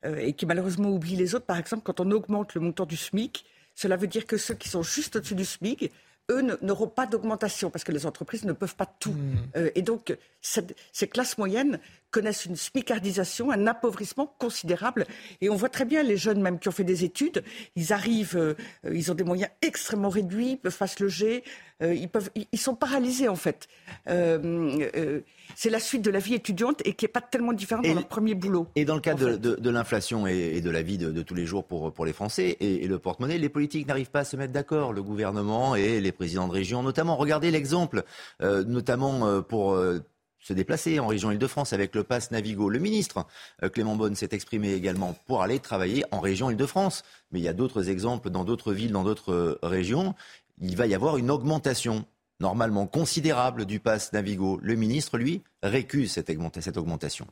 euh, 0.06 0.18
et 0.18 0.34
qui 0.34 0.46
malheureusement 0.46 0.90
oublie 0.90 1.16
les 1.16 1.36
autres. 1.36 1.46
Par 1.46 1.58
exemple, 1.58 1.84
quand 1.84 2.00
on 2.00 2.10
augmente 2.12 2.54
le 2.54 2.62
montant 2.62 2.86
du 2.86 2.98
SMIC, 2.98 3.46
cela 3.76 3.98
veut 3.98 4.08
dire 4.08 4.26
que 4.26 4.38
ceux 4.38 4.54
qui 4.54 4.70
sont 4.70 4.84
juste 4.84 5.18
au-dessus 5.18 5.36
du 5.36 5.46
SMIC, 5.46 5.92
eux 6.30 6.42
n'auront 6.62 6.88
pas 6.88 7.06
d'augmentation 7.06 7.70
parce 7.70 7.84
que 7.84 7.92
les 7.92 8.06
entreprises 8.06 8.44
ne 8.44 8.52
peuvent 8.52 8.76
pas 8.76 8.86
tout. 8.86 9.14
Hmm. 9.14 9.70
et 9.76 9.82
donc, 9.82 10.18
ces 10.42 11.08
classes 11.08 11.38
moyennes 11.38 11.80
connaissent 12.12 12.46
une 12.46 12.56
smicardisation, 12.56 13.52
un 13.52 13.68
appauvrissement 13.68 14.34
considérable. 14.40 15.06
Et 15.42 15.50
on 15.50 15.56
voit 15.56 15.70
très 15.70 15.86
bien 15.86 16.04
les 16.04 16.18
jeunes 16.18 16.42
même 16.42 16.58
qui 16.60 16.68
ont 16.68 16.72
fait 16.72 16.84
des 16.84 17.04
études, 17.04 17.44
ils 17.76 17.94
arrivent, 17.94 18.38
euh, 18.38 18.54
ils 18.92 19.12
ont 19.12 19.16
des 19.16 19.24
moyens 19.24 19.50
extrêmement 19.62 20.10
réduits, 20.10 20.52
ils 20.52 20.58
peuvent 20.58 20.78
pas 20.78 20.88
se 20.88 21.04
loger, 21.04 21.44
euh, 21.84 21.94
ils, 21.94 22.10
peuvent, 22.10 22.30
ils 22.52 22.60
sont 22.60 22.76
paralysés 22.76 23.28
en 23.28 23.36
fait. 23.36 23.68
Euh, 24.10 24.88
euh, 24.96 25.22
c'est 25.56 25.70
la 25.70 25.80
suite 25.80 26.02
de 26.02 26.10
la 26.12 26.20
vie 26.20 26.34
étudiante 26.34 26.82
et 26.86 26.94
qui 26.94 27.06
n'est 27.06 27.10
pas 27.10 27.22
tellement 27.22 27.54
différente 27.54 27.84
dans 27.84 27.90
le- 27.90 27.96
leur 27.96 28.08
premier 28.08 28.36
boulot. 28.36 28.68
Et 28.76 28.86
dans 28.86 28.96
le 28.96 29.02
cadre 29.02 29.26
de, 29.26 29.32
fait. 29.34 29.38
de- 29.40 29.56
de 29.56 29.70
l'inflation 29.70 30.28
et, 30.28 30.54
et 30.56 30.62
de 30.62 30.70
la 30.70 30.82
vie 30.82 30.98
de, 30.98 31.12
de 31.12 31.22
tous 31.22 31.36
les 31.36 31.46
jours 31.46 31.66
pour, 31.66 31.94
pour 31.94 32.06
les 32.06 32.14
Français 32.14 32.58
et, 32.60 32.84
et 32.84 32.88
le 32.88 33.00
porte-monnaie, 33.00 33.38
les 33.38 33.50
politiques 33.50 33.88
n'arrivent 33.88 34.10
pas 34.12 34.22
à 34.22 34.26
se 34.26 34.36
mettre 34.38 34.54
d'accord, 34.54 34.94
le 34.94 35.04
gouvernement 35.04 35.76
et 35.76 36.00
les 36.02 36.12
présidents 36.12 36.48
de 36.48 36.54
région 36.54 36.84
notamment. 36.84 37.16
Regardez 37.16 37.52
l'exemple, 37.52 38.04
euh, 38.42 38.64
notamment 38.64 39.28
euh, 39.28 39.42
pour 39.42 39.74
euh, 39.74 40.00
se 40.48 40.54
déplacer 40.54 41.00
en 41.00 41.08
région 41.08 41.30
Île-de-France 41.30 41.74
avec 41.74 41.94
le 41.94 42.06
pass 42.06 42.32
Navigo. 42.32 42.70
Le 42.70 42.80
ministre 42.80 43.26
euh, 43.64 43.70
Clément 43.70 43.98
Beaune 43.98 44.16
s'est 44.16 44.30
exprimé 44.32 44.72
également 44.72 45.14
pour 45.26 45.42
aller 45.42 45.60
travailler 45.60 46.06
en 46.12 46.22
région 46.22 46.50
Île-de-France. 46.50 47.04
Mais 47.32 47.40
il 47.40 47.44
y 47.44 47.50
a 47.50 47.54
d'autres 47.54 47.90
exemples 47.90 48.30
dans 48.30 48.46
d'autres 48.46 48.72
villes, 48.72 48.94
dans 48.94 49.04
d'autres 49.04 49.34
euh, 49.34 49.60
régions. 49.62 50.16
Il 50.62 50.78
va 50.78 50.88
y 50.88 50.96
avoir 50.96 51.18
une 51.18 51.32
augmentation 51.32 52.06
normalement 52.40 52.88
considérable 52.88 53.66
du 53.66 53.82
pass 53.82 54.14
Navigo. 54.14 54.58
Le 54.62 54.76
ministre, 54.76 55.18
lui, 55.18 55.42
récuse 55.64 56.14
cette 56.14 56.30
augmentation. 56.78 57.28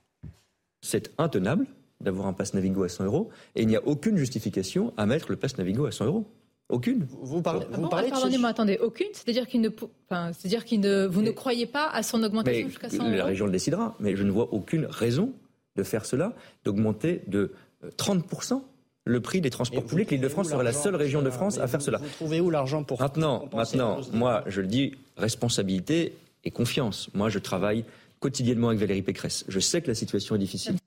C'est 0.82 1.14
intenable 1.18 1.68
d'avoir 2.02 2.28
un 2.28 2.34
pass 2.34 2.54
Navigo 2.54 2.84
à 2.84 2.90
100 2.90 3.06
euros 3.06 3.30
et 3.56 3.62
il 3.62 3.68
n'y 3.70 3.78
a 3.78 3.88
aucune 3.88 4.18
justification 4.18 4.94
à 4.98 5.06
mettre 5.06 5.30
le 5.30 5.38
pass 5.38 5.58
Navigo 5.58 5.86
à 5.86 5.92
100 5.92 6.06
euros. 6.06 6.26
Aucune. 6.70 7.06
Vous 7.22 7.42
parlez, 7.42 7.66
Ah 7.72 7.78
bon, 7.78 7.88
Pardonnez-moi, 7.88 8.50
attendez, 8.50 8.80
aucune 8.82 9.08
C'est-à-dire 9.14 9.48
qu'il 9.48 9.62
ne, 9.62 9.70
enfin, 10.10 10.32
c'est-à-dire 10.34 10.66
qu'il 10.66 10.80
ne, 10.80 11.06
vous 11.06 11.22
ne 11.22 11.30
croyez 11.32 11.68
pas 11.68 11.88
à 11.90 12.02
son 12.02 12.24
augmentation 12.24 12.68
jusqu'à 12.68 12.90
100 12.90 13.04
la 13.10 13.18
euros 13.18 13.28
région 13.28 13.46
le 13.46 13.52
décidera. 13.52 13.96
Mais 14.00 14.16
je 14.16 14.24
ne 14.24 14.32
vois 14.32 14.52
aucune 14.52 14.86
raison 14.86 15.32
de 15.76 15.84
faire 15.84 16.06
cela, 16.06 16.34
d'augmenter 16.64 17.22
de 17.28 17.52
euh, 17.84 17.90
30% 17.98 18.62
le 19.08 19.20
prix 19.22 19.42
des 19.42 19.52
transports 19.52 19.84
vous 19.84 19.88
publics. 19.90 20.10
L'Île-de-France 20.10 20.50
serait 20.50 20.64
la 20.64 20.74
seule 20.74 20.96
région 20.96 21.22
de 21.22 21.30
France 21.30 21.60
à 21.60 21.68
faire 21.68 21.80
Vous- 21.80 21.86
cela. 21.86 22.00
Vous 22.00 22.10
trouvez 22.10 22.42
où 22.42 22.50
l'argent 22.50 22.84
pour 22.84 23.00
Maintenant, 23.00 23.48
la 23.52 23.58
maintenant, 23.58 24.00
moi, 24.14 24.44
je 24.48 24.62
le 24.62 24.68
dis, 24.68 24.96
responsabilité 25.18 26.16
et 26.44 26.50
confiance. 26.50 27.10
Moi, 27.14 27.30
je 27.30 27.38
travaille 27.38 27.86
quotidiennement 28.20 28.70
avec 28.70 28.80
Valérie 28.80 29.04
Pécresse. 29.04 29.46
Je 29.48 29.60
sais 29.60 29.82
que 29.82 29.88
la 29.88 29.94
situation 29.94 30.36
est 30.36 30.40
difficile. 30.40 30.78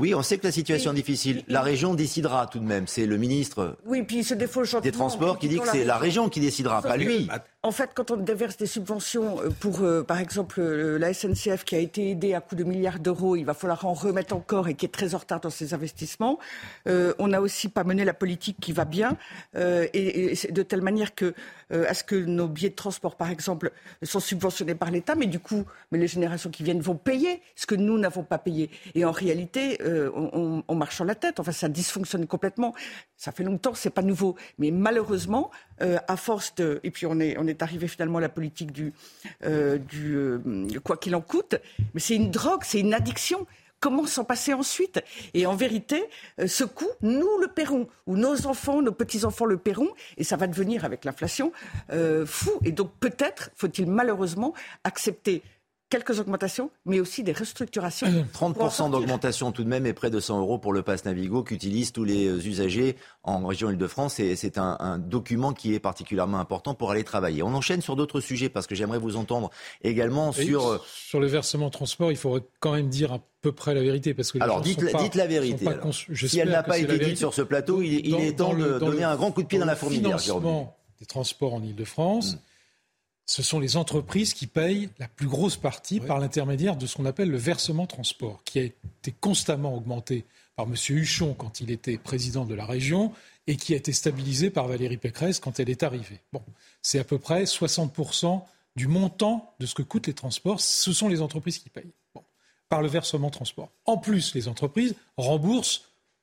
Oui, 0.00 0.14
on 0.14 0.22
sait 0.22 0.38
que 0.38 0.46
la 0.46 0.52
situation 0.52 0.92
est 0.92 0.94
difficile. 0.94 1.42
La 1.46 1.60
région 1.60 1.92
décidera 1.92 2.46
tout 2.46 2.58
de 2.58 2.64
même. 2.64 2.86
C'est 2.86 3.04
le 3.04 3.18
ministre 3.18 3.76
Oui, 3.84 4.02
puis 4.02 4.20
il 4.20 4.24
se 4.24 4.32
défaut 4.32 4.64
gentiment 4.64 4.80
des 4.80 4.92
Transports 4.92 5.38
qui 5.38 5.46
dit 5.46 5.58
que 5.58 5.68
c'est 5.68 5.84
la 5.84 5.98
région 5.98 6.30
qui 6.30 6.40
décidera, 6.40 6.80
pas 6.80 6.96
lui. 6.96 7.28
En 7.62 7.72
fait, 7.72 7.90
quand 7.94 8.10
on 8.10 8.16
déverse 8.16 8.56
des 8.56 8.64
subventions 8.64 9.38
euh, 9.42 9.50
pour, 9.50 9.82
euh, 9.82 10.02
par 10.02 10.18
exemple, 10.18 10.60
euh, 10.62 10.98
la 10.98 11.12
SNCF 11.12 11.64
qui 11.64 11.74
a 11.74 11.78
été 11.78 12.10
aidée 12.10 12.32
à 12.32 12.40
coût 12.40 12.54
de 12.54 12.64
milliards 12.64 12.98
d'euros, 12.98 13.36
il 13.36 13.44
va 13.44 13.52
falloir 13.52 13.84
en 13.84 13.92
remettre 13.92 14.34
encore 14.34 14.68
et 14.68 14.74
qui 14.74 14.86
est 14.86 14.90
très 14.90 15.14
en 15.14 15.18
retard 15.18 15.40
dans 15.40 15.50
ses 15.50 15.74
investissements. 15.74 16.38
On 16.86 17.28
n'a 17.28 17.42
aussi 17.42 17.68
pas 17.68 17.84
mené 17.84 18.04
la 18.06 18.14
politique 18.14 18.56
qui 18.60 18.72
va 18.72 18.84
bien, 18.86 19.16
et, 19.54 20.34
de 20.50 20.62
telle 20.62 20.80
manière 20.80 21.14
que 21.14 21.34
à 21.70 21.92
ce 21.94 22.02
que 22.02 22.14
nos 22.16 22.48
billets 22.48 22.70
de 22.70 22.74
transport, 22.74 23.16
par 23.16 23.30
exemple, 23.30 23.72
sont 24.02 24.20
subventionnés 24.20 24.74
par 24.74 24.90
l'État, 24.90 25.14
mais 25.14 25.26
du 25.26 25.38
coup, 25.38 25.64
mais 25.92 25.98
les 25.98 26.08
générations 26.08 26.50
qui 26.50 26.62
viennent 26.62 26.80
vont 26.80 26.96
payer 26.96 27.42
ce 27.56 27.66
que 27.66 27.74
nous 27.74 27.98
n'avons 27.98 28.22
pas 28.24 28.38
payé. 28.38 28.70
Et 28.94 29.04
en 29.04 29.12
réalité, 29.12 29.78
on, 30.14 30.30
on- 30.32 30.64
on 30.66 30.74
marche 30.74 30.96
sur 30.96 31.04
la 31.04 31.14
tête. 31.14 31.38
Enfin, 31.40 31.52
ça 31.52 31.68
dysfonctionne 31.68 32.26
complètement. 32.26 32.74
Ça 33.16 33.32
fait 33.32 33.44
longtemps, 33.44 33.74
c'est 33.74 33.90
pas 33.90 34.02
nouveau. 34.02 34.36
Mais 34.58 34.70
malheureusement, 34.70 35.50
euh, 35.82 35.98
à 36.08 36.16
force 36.16 36.54
de, 36.54 36.80
et 36.82 36.90
puis 36.90 37.06
on 37.06 37.20
est, 37.20 37.36
on 37.38 37.46
est 37.46 37.62
arrivé 37.62 37.88
finalement 37.88 38.18
à 38.18 38.20
la 38.20 38.28
politique 38.28 38.72
du, 38.72 38.92
euh, 39.44 39.78
du 39.78 40.14
euh, 40.14 40.38
quoi 40.84 40.96
qu'il 40.96 41.14
en 41.14 41.20
coûte. 41.20 41.56
Mais 41.94 42.00
c'est 42.00 42.16
une 42.16 42.30
drogue, 42.30 42.62
c'est 42.64 42.80
une 42.80 42.94
addiction. 42.94 43.46
Comment 43.80 44.06
s'en 44.06 44.24
passer 44.24 44.52
ensuite? 44.52 45.02
Et 45.32 45.46
en 45.46 45.56
vérité, 45.56 46.04
euh, 46.38 46.46
ce 46.46 46.64
coût, 46.64 46.90
nous 47.00 47.38
le 47.38 47.48
paierons, 47.48 47.88
ou 48.06 48.16
nos 48.16 48.46
enfants, 48.46 48.82
nos 48.82 48.92
petits-enfants 48.92 49.46
le 49.46 49.56
paieront, 49.56 49.88
et 50.18 50.24
ça 50.24 50.36
va 50.36 50.46
devenir, 50.46 50.84
avec 50.84 51.06
l'inflation, 51.06 51.50
euh, 51.90 52.26
fou. 52.26 52.52
Et 52.62 52.72
donc 52.72 52.92
peut-être 53.00 53.50
faut-il 53.56 53.86
malheureusement 53.86 54.52
accepter 54.84 55.42
quelques 55.90 56.18
augmentations, 56.20 56.70
mais 56.86 57.00
aussi 57.00 57.22
des 57.22 57.32
restructurations. 57.32 58.06
pour 58.32 58.44
en 58.44 58.50
30% 58.52 58.54
sortir. 58.70 58.88
d'augmentation 58.90 59.52
tout 59.52 59.64
de 59.64 59.68
même 59.68 59.84
et 59.86 59.92
près 59.92 60.08
de 60.08 60.20
100 60.20 60.38
euros 60.40 60.56
pour 60.58 60.72
le 60.72 60.82
pass 60.82 61.04
Navigo 61.04 61.42
qu'utilisent 61.42 61.92
tous 61.92 62.04
les 62.04 62.26
euh, 62.28 62.36
usagers 62.38 62.96
en 63.24 63.44
région 63.46 63.68
Île-de-France. 63.70 64.20
Et 64.20 64.36
c'est 64.36 64.56
un, 64.56 64.76
un 64.80 64.98
document 64.98 65.52
qui 65.52 65.74
est 65.74 65.80
particulièrement 65.80 66.38
important 66.38 66.74
pour 66.74 66.90
aller 66.92 67.04
travailler. 67.04 67.42
On 67.42 67.52
enchaîne 67.54 67.82
sur 67.82 67.96
d'autres 67.96 68.20
sujets 68.20 68.48
parce 68.48 68.66
que 68.66 68.74
j'aimerais 68.74 68.98
vous 68.98 69.16
entendre 69.16 69.50
également 69.82 70.30
Et 70.32 70.46
sur... 70.46 70.66
euh, 70.66 70.78
sur 70.86 71.20
le 71.20 71.26
versement 71.26 71.70
transport, 71.70 72.10
il 72.12 72.16
faudrait 72.16 72.44
quand 72.60 72.72
même 72.72 72.88
dire 72.88 73.12
à 73.12 73.18
peu 73.42 73.50
près 73.52 73.74
la 73.74 73.82
vérité. 73.82 74.14
Parce 74.14 74.30
que 74.32 74.38
les 74.38 74.44
Alors 74.44 74.58
gens 74.58 74.62
dites, 74.62 74.78
sont 74.80 74.86
la- 74.86 74.92
pas- 74.92 75.02
dites 75.02 75.14
la 75.16 75.24
sont 75.24 75.28
vérité. 75.30 75.66
alors. 75.66 75.92
Si 75.92 76.38
elle 76.38 76.50
n'a 76.50 76.62
pas 76.62 76.78
été 76.78 76.98
dite 76.98 77.16
sur 77.18 77.34
ce 77.34 77.42
plateau, 77.42 77.82
il, 77.82 78.14
est 78.14 78.38
temps 78.38 78.52
le- 78.52 78.74
de 78.74 78.78
donner 78.78 79.00
le- 79.00 79.06
un 79.06 79.16
grand 79.16 79.32
coup 79.32 79.42
de 79.42 79.48
pied 79.48 79.58
dans, 79.58 79.66
la 79.66 79.74
fourmilière. 79.76 80.20
Financement 80.20 80.76
des 81.00 81.06
transports 81.06 81.54
en 81.54 81.62
Ile-de-France, 81.62 82.36
ce 83.30 83.44
sont 83.44 83.60
les 83.60 83.76
entreprises 83.76 84.34
qui 84.34 84.48
payent 84.48 84.88
la 84.98 85.06
plus 85.06 85.28
grosse 85.28 85.56
partie 85.56 86.00
par 86.00 86.18
l'intermédiaire 86.18 86.74
de 86.74 86.84
ce 86.88 86.96
qu'on 86.96 87.04
appelle 87.06 87.30
le 87.30 87.36
versement 87.38 87.86
transport, 87.86 88.42
qui 88.42 88.58
a 88.58 88.62
été 88.64 89.12
constamment 89.20 89.72
augmenté 89.76 90.24
par 90.56 90.66
M. 90.66 90.74
Huchon 90.88 91.34
quand 91.34 91.60
il 91.60 91.70
était 91.70 91.96
président 91.96 92.44
de 92.44 92.54
la 92.56 92.66
région 92.66 93.12
et 93.46 93.54
qui 93.54 93.72
a 93.72 93.76
été 93.76 93.92
stabilisé 93.92 94.50
par 94.50 94.66
Valérie 94.66 94.96
Pécresse 94.96 95.38
quand 95.38 95.60
elle 95.60 95.70
est 95.70 95.84
arrivée. 95.84 96.18
Bon, 96.32 96.42
c'est 96.82 96.98
à 96.98 97.04
peu 97.04 97.18
près 97.18 97.44
60% 97.44 98.42
du 98.74 98.88
montant 98.88 99.54
de 99.60 99.66
ce 99.66 99.76
que 99.76 99.82
coûtent 99.82 100.08
les 100.08 100.14
transports, 100.14 100.60
ce 100.60 100.92
sont 100.92 101.06
les 101.08 101.20
entreprises 101.22 101.58
qui 101.58 101.70
payent. 101.70 101.92
Bon, 102.16 102.24
par 102.68 102.82
le 102.82 102.88
versement 102.88 103.30
transport. 103.30 103.70
En 103.84 103.96
plus, 103.96 104.34
les 104.34 104.48
entreprises 104.48 104.96
remboursent 105.16 105.82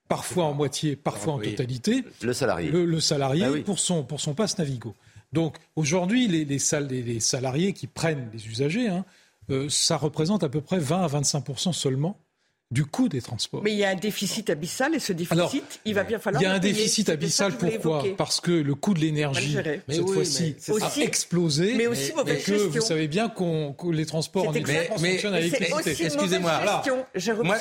parfois 0.09 0.43
en 0.43 0.53
moitié, 0.53 0.97
parfois 0.97 1.33
en 1.35 1.39
totalité, 1.39 2.03
Le 2.21 2.33
salarié. 2.33 2.69
le, 2.69 2.85
le 2.85 2.99
salarié 2.99 3.43
Ah 3.45 3.51
oui. 3.51 3.61
pour, 3.61 3.79
son, 3.79 4.03
pour 4.03 4.19
son 4.19 4.33
passe 4.33 4.57
Navigo. 4.57 4.93
Donc 5.33 5.57
aujourd'hui, 5.75 6.27
les, 6.27 6.45
les, 6.45 6.59
sal- 6.59 6.87
les- 6.87 7.03
les 7.03 7.19
salariés 7.19 7.73
qui 7.73 7.87
prennent 7.87 8.29
les 8.33 8.47
usagers, 8.47 8.87
hein, 8.87 9.05
euh, 9.49 9.69
ça 9.69 9.97
représente 9.97 10.43
à 10.43 10.49
peu 10.49 10.61
près 10.61 10.79
20 10.79 11.03
à 11.03 11.07
25% 11.07 11.73
seulement 11.73 12.19
du 12.69 12.85
coût 12.85 13.07
des 13.07 13.21
transports. 13.21 13.63
Mais 13.63 13.71
il 13.71 13.77
y 13.77 13.85
a 13.85 13.89
un 13.89 13.95
déficit 13.95 14.49
abyssal 14.49 14.93
et 14.93 14.99
ce 14.99 15.13
déficit, 15.13 15.37
Alors, 15.37 15.53
il 15.85 15.93
va 15.93 16.03
bien 16.03 16.19
falloir. 16.19 16.41
Il 16.41 16.45
y 16.45 16.47
a 16.47 16.53
un 16.53 16.59
payer. 16.59 16.73
déficit 16.73 17.07
abyssal, 17.07 17.53
pourquoi? 17.53 17.99
évoquer. 17.99 18.09
Parce 18.17 18.41
que 18.41 18.51
le 18.51 18.75
coût 18.75 18.93
de 18.93 18.99
l'énergie, 18.99 19.53
cette 19.53 19.87
Mais 19.87 19.99
oui, 19.99 20.13
fois-ci, 20.13 20.55
mais 20.67 20.83
a 20.83 21.03
explosé. 21.03 21.75
Mais 21.75 21.87
aussi 21.87 22.11
et 22.11 22.13
que 22.23 22.35
gestion. 22.35 22.69
vous 22.69 22.81
savez 22.81 23.07
bien 23.07 23.29
qu'on, 23.29 23.71
que 23.73 23.87
les 23.87 24.05
transports 24.05 24.49
en 24.49 24.53
Ile-de-France 24.53 24.81
exact. 24.81 25.11
fonctionnent 25.11 25.33
à 25.33 25.37
Mais 25.37 25.43
l'électricité. 25.43 26.05
Excusez-moi. 26.05 26.61
Moi, 26.61 26.83
bah. 26.83 27.57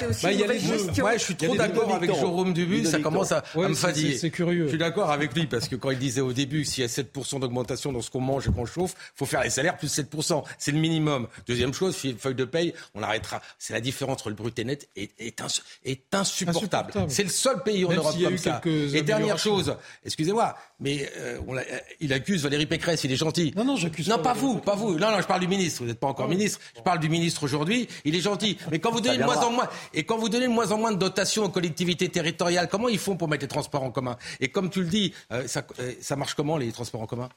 Moi, 0.99 1.17
je 1.17 1.23
suis 1.23 1.37
trop 1.37 1.57
d'accord 1.57 1.95
avec. 1.95 2.13
Jérôme 2.13 2.53
Dubu. 2.53 2.77
Ludovic 2.77 2.91
Ça 2.91 2.99
commence 2.99 3.33
à, 3.33 3.45
me 3.55 3.75
fatiguer. 3.75 4.17
c'est 4.17 4.31
curieux. 4.31 4.65
Je 4.65 4.71
suis 4.71 4.79
d'accord 4.79 5.11
avec 5.11 5.35
lui 5.35 5.47
parce 5.47 5.69
que 5.69 5.77
quand 5.77 5.91
il 5.91 5.99
disait 5.99 6.21
au 6.21 6.33
début 6.33 6.65
s'il 6.65 6.83
y 6.83 6.85
a 6.85 6.89
7% 6.89 7.41
d'augmentation 7.41 7.93
dans 7.93 8.01
ce 8.01 8.11
qu'on 8.11 8.21
mange 8.21 8.49
et 8.49 8.51
qu'on 8.51 8.67
chauffe, 8.67 8.95
faut 9.15 9.27
faire 9.27 9.43
les 9.43 9.51
salaires 9.51 9.77
plus 9.77 9.95
7%. 9.97 10.43
C'est 10.59 10.73
le 10.73 10.79
minimum. 10.79 11.29
Deuxième 11.47 11.73
chose, 11.73 11.97
feuille 12.19 12.35
de 12.35 12.45
paye, 12.45 12.75
on 12.95 13.03
arrêtera. 13.03 13.41
C'est 13.59 13.73
la 13.73 13.81
différence 13.81 14.17
entre 14.17 14.31
le 14.31 14.35
brut 14.35 14.59
et 14.59 14.65
net 14.65 14.89
est, 14.97 15.11
est, 15.19 15.41
ins- 15.41 15.63
est 15.85 16.15
insupportable. 16.15 16.93
C'est 17.09 17.23
le 17.23 17.29
seul 17.29 17.63
pays 17.63 17.85
en 17.85 17.89
Même 17.89 17.99
Europe 17.99 18.17
comme 18.23 18.39
ça. 18.39 18.61
Et 18.65 19.03
dernière 19.03 19.39
chose, 19.39 19.77
excusez-moi, 20.05 20.57
mais 20.81 21.11
euh, 21.17 21.39
on 21.47 21.57
euh, 21.57 21.63
il 22.01 22.13
accuse 22.13 22.43
Valérie 22.43 22.67
Pécresse, 22.67 23.05
il 23.05 23.13
est 23.13 23.17
gentil. 23.17 23.53
Non, 23.57 23.65
non, 23.65 23.77
j'accuse 23.77 24.09
Non, 24.09 24.19
pas 24.19 24.33
vous, 24.33 24.59
pas 24.59 24.75
vous. 24.75 24.99
Non, 24.99 25.11
non, 25.11 25.21
je 25.21 25.27
parle 25.27 25.41
du 25.41 25.49
ministre. 25.49 25.83
Vous 25.83 25.89
n'êtes 25.89 26.01
pas 26.01 26.07
encore 26.09 26.29
ministre. 26.29 26.61
Je 26.77 26.83
parle 26.83 26.99
du 27.01 27.09
ministre 27.09 27.43
aujourd'hui. 27.45 27.89
Il 28.05 28.15
est 28.15 28.21
gentil. 28.21 28.57
Mais 28.71 28.79
quand 28.79 28.91
vous 28.91 29.01
donnez 29.01 29.19
de 29.19 29.25
moins 29.25 29.37
en 29.43 29.51
moins, 29.51 29.69
et 29.95 30.05
quand 30.05 30.19
vous 30.19 30.29
donnez 30.29 30.47
de 30.49 30.53
moins 30.53 30.71
en 30.73 30.79
moins 30.79 30.93
de 30.93 30.99
dotations 30.99 31.45
aux 31.45 31.49
collectivités 31.51 32.09
territoriales, 32.09 32.69
comment 32.69 32.89
ils 32.89 32.99
font 32.99 33.17
pour 33.17 33.29
mettre 33.29 33.43
les 33.45 33.49
transports 33.49 33.83
en 33.83 33.91
commun? 33.91 34.17
Et 34.41 34.49
comme 34.49 34.71
tu 34.71 34.81
le 34.83 34.89
dis, 34.89 35.13
euh, 35.33 35.47
ça, 35.47 35.67
euh, 35.81 35.93
ça 36.01 36.17
marche 36.17 36.35
comment 36.35 36.57
les 36.57 36.73
transports 36.73 37.03
en 37.03 37.07
commun? 37.07 37.29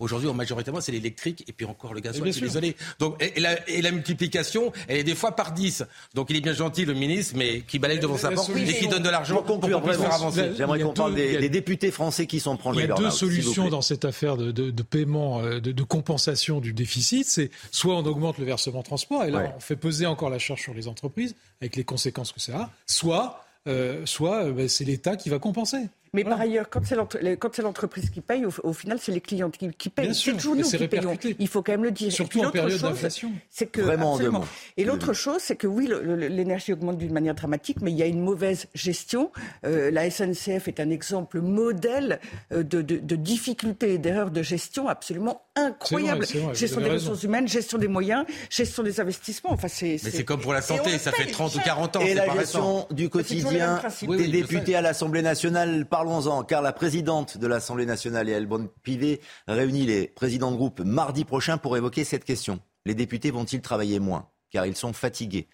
Aujourd'hui, 0.00 0.28
en 0.28 0.34
majoritairement, 0.34 0.80
c'est 0.80 0.92
l'électrique 0.92 1.44
et 1.48 1.52
puis 1.52 1.64
encore 1.66 1.94
le 1.94 2.00
gasoil. 2.00 2.30
désolé. 2.30 2.74
Donc, 2.98 3.22
et, 3.22 3.36
et 3.36 3.40
la, 3.40 3.68
et 3.68 3.80
la 3.80 3.90
multiplication, 3.92 4.72
elle 4.88 4.96
est 4.98 5.04
des 5.04 5.14
fois 5.14 5.36
par 5.36 5.52
10. 5.52 5.84
Donc, 6.14 6.30
il 6.30 6.36
est 6.36 6.40
bien 6.40 6.52
gentil, 6.52 6.84
le 6.84 6.94
ministre, 6.94 7.34
mais 7.36 7.60
qui 7.60 7.78
balaye 7.78 7.98
devant 8.00 8.16
sa 8.16 8.30
porte 8.32 8.50
et 8.56 8.74
qui 8.74 8.88
donne 8.88 9.02
de 9.02 9.08
l'argent 9.08 9.42
Pour 9.42 9.60
qu'on 9.60 9.80
puisse 9.80 9.96
faire 9.96 10.12
avancer. 10.14 10.50
j'aimerais 10.56 10.80
qu'on 10.80 10.92
parle 10.94 11.14
des, 11.14 11.36
a- 11.36 11.40
des 11.40 11.48
députés 11.48 11.90
français 11.90 12.26
qui 12.26 12.40
sont 12.40 12.56
prendre 12.56 12.78
Il 12.80 12.84
y 12.84 12.86
le 12.86 12.94
a 12.94 12.96
deux 12.96 13.10
solutions 13.10 13.68
dans 13.68 13.82
cette 13.82 14.04
affaire 14.04 14.36
de, 14.36 14.50
de- 14.50 14.70
de 14.70 14.82
paiement, 14.82 15.40
euh, 15.42 15.60
de, 15.60 15.72
de 15.72 15.82
compensation 15.82 16.60
du 16.60 16.72
déficit. 16.72 17.26
C'est 17.26 17.50
soit 17.70 17.94
on 17.94 18.04
augmente 18.04 18.38
le 18.38 18.44
versement 18.44 18.82
transport, 18.82 19.24
et 19.24 19.30
là 19.30 19.38
Ouais. 19.38 19.50
on 19.56 19.60
fait 19.60 19.76
peser 19.76 20.06
encore 20.06 20.30
la 20.30 20.38
charge 20.38 20.62
sur 20.62 20.74
les 20.74 20.88
entreprises, 20.88 21.34
avec 21.60 21.76
les 21.76 21.84
conséquences 21.84 22.32
que 22.32 22.40
ça 22.40 22.56
a, 22.56 22.70
soit, 22.86 23.44
euh, 23.68 24.04
soit 24.06 24.44
euh, 24.44 24.52
ben, 24.52 24.68
c'est 24.68 24.84
l'État 24.84 25.16
qui 25.16 25.28
va 25.28 25.38
compenser. 25.38 25.78
Mais 26.14 26.24
par 26.24 26.40
ailleurs, 26.40 26.70
quand 26.70 26.80
c'est 26.86 27.62
l'entreprise 27.62 28.08
qui 28.08 28.20
paye, 28.20 28.46
au, 28.46 28.52
au 28.62 28.72
final, 28.72 28.98
c'est 29.00 29.12
les 29.12 29.20
clients 29.20 29.50
qui, 29.50 29.68
qui 29.70 29.90
payent. 29.90 30.06
Bien 30.06 30.14
C'est 30.14 30.20
sûr, 30.20 30.36
toujours 30.36 30.56
nous 30.56 30.62
qui 30.62 30.88
payons. 30.88 31.16
Il 31.38 31.48
faut 31.48 31.62
quand 31.62 31.72
même 31.72 31.84
le 31.84 31.90
dire. 31.90 32.08
Et 32.08 32.10
Surtout 32.10 32.38
en 32.40 32.44
l'autre 32.44 32.52
période 32.52 32.70
chose, 32.70 32.82
d'inflation. 32.82 33.32
C'est 33.50 33.66
que 33.66 33.82
Vraiment 33.82 34.14
absolument. 34.14 34.44
Et 34.76 34.84
l'autre 34.84 35.12
chose, 35.12 35.38
c'est 35.40 35.56
que 35.56 35.66
oui, 35.66 35.90
l'énergie 36.30 36.72
augmente 36.72 36.98
d'une 36.98 37.12
manière 37.12 37.34
dramatique, 37.34 37.78
mais 37.82 37.90
il 37.90 37.96
y 37.96 38.02
a 38.02 38.06
une 38.06 38.20
mauvaise 38.20 38.66
gestion. 38.74 39.30
Euh, 39.66 39.90
la 39.90 40.08
SNCF 40.10 40.68
est 40.68 40.80
un 40.80 40.90
exemple 40.90 41.40
modèle 41.40 42.20
euh, 42.52 42.62
de, 42.62 42.80
de, 42.80 42.96
de 42.96 43.16
difficultés 43.16 43.94
et 43.94 43.98
d'erreurs 43.98 44.30
de 44.30 44.42
gestion 44.42 44.88
absolument 44.88 45.43
incroyable. 45.56 46.24
Vrai, 46.24 46.38
vrai, 46.40 46.54
gestion 46.54 46.80
des 46.80 46.90
ressources 46.90 47.22
humaines, 47.22 47.48
gestion 47.48 47.78
des 47.78 47.88
moyens, 47.88 48.24
gestion 48.50 48.82
des 48.82 49.00
investissements. 49.00 49.52
Enfin, 49.52 49.68
c'est. 49.68 50.00
Mais 50.02 50.10
c'est 50.10 50.24
comme 50.24 50.40
pour 50.40 50.52
la 50.52 50.62
santé, 50.62 50.98
ça 50.98 51.12
fait 51.12 51.26
30 51.26 51.54
ou 51.54 51.60
40 51.60 51.96
ans. 51.96 52.00
Et 52.00 52.08
c'est 52.08 52.14
la 52.14 52.26
pas 52.26 52.38
gestion 52.38 52.76
récent. 52.76 52.88
du 52.90 53.08
quotidien 53.08 53.80
des 53.82 54.06
Oui, 54.06 54.16
oui, 54.18 54.24
je 54.26 54.30
députés 54.30 54.74
à 54.74 54.80
l'Assemblée 54.80 55.22
nationale, 55.22 55.86
parlons-en, 55.86 56.42
car 56.44 56.62
la 56.62 56.72
présidente 56.72 57.38
de 57.38 57.46
l'Assemblée 57.46 57.86
nationale, 57.86 58.28
Yael 58.28 58.46
Bonne-Pivet, 58.46 59.20
réunit 59.46 59.86
les 59.86 60.08
présidents 60.08 60.50
de 60.50 60.56
groupe 60.56 60.80
mardi 60.80 61.24
prochain 61.24 61.58
pour 61.58 61.76
évoquer 61.76 62.04
cette 62.04 62.24
question. 62.24 62.60
Les 62.84 62.94
députés 62.94 63.30
vont-ils 63.30 63.60
travailler 63.60 63.98
moins? 63.98 64.28
Car 64.50 64.66
ils 64.66 64.76
sont 64.76 64.92
fatigués. 64.92 65.48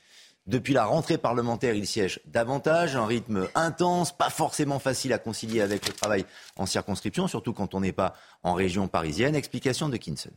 Depuis 0.51 0.75
la 0.75 0.85
rentrée 0.85 1.17
parlementaire, 1.17 1.75
ils 1.75 1.87
siègent 1.87 2.19
davantage, 2.27 2.97
un 2.97 3.07
rythme 3.07 3.47
intense, 3.55 4.11
pas 4.11 4.31
forcément 4.31 4.81
facile 4.81 5.13
à 5.13 5.19
concilier 5.19 5.61
avec 5.61 5.87
le 5.87 5.93
travail 5.93 6.25
en 6.57 6.67
circonscription, 6.67 7.29
surtout 7.29 7.53
quand 7.53 7.77
on 7.77 7.81
n'est 7.81 7.93
pas 7.93 8.15
en 8.43 8.55
région 8.55 8.89
parisienne. 8.89 9.37
Explication 9.37 9.89
de 9.89 9.97
Kinson. 9.97 10.33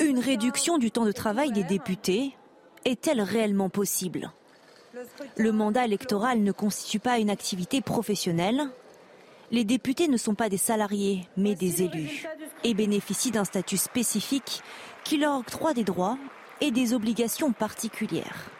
Une 0.00 0.18
réduction 0.18 0.76
du 0.76 0.90
temps 0.90 1.04
de 1.04 1.12
travail 1.12 1.52
des 1.52 1.62
députés 1.62 2.34
est-elle 2.84 3.20
réellement 3.20 3.68
possible? 3.68 4.32
Le 5.36 5.52
mandat 5.52 5.84
électoral 5.84 6.42
ne 6.42 6.50
constitue 6.50 6.98
pas 6.98 7.20
une 7.20 7.30
activité 7.30 7.80
professionnelle. 7.80 8.60
Les 9.52 9.64
députés 9.64 10.08
ne 10.08 10.16
sont 10.16 10.34
pas 10.34 10.48
des 10.48 10.58
salariés, 10.58 11.28
mais 11.36 11.54
des 11.54 11.84
élus, 11.84 12.26
et 12.64 12.74
bénéficient 12.74 13.30
d'un 13.30 13.44
statut 13.44 13.76
spécifique 13.76 14.62
qui 15.04 15.16
leur 15.16 15.38
octroie 15.38 15.74
des 15.74 15.84
droits 15.84 16.18
et 16.60 16.70
des 16.70 16.92
obligations 16.92 17.52
particulières. 17.52 18.50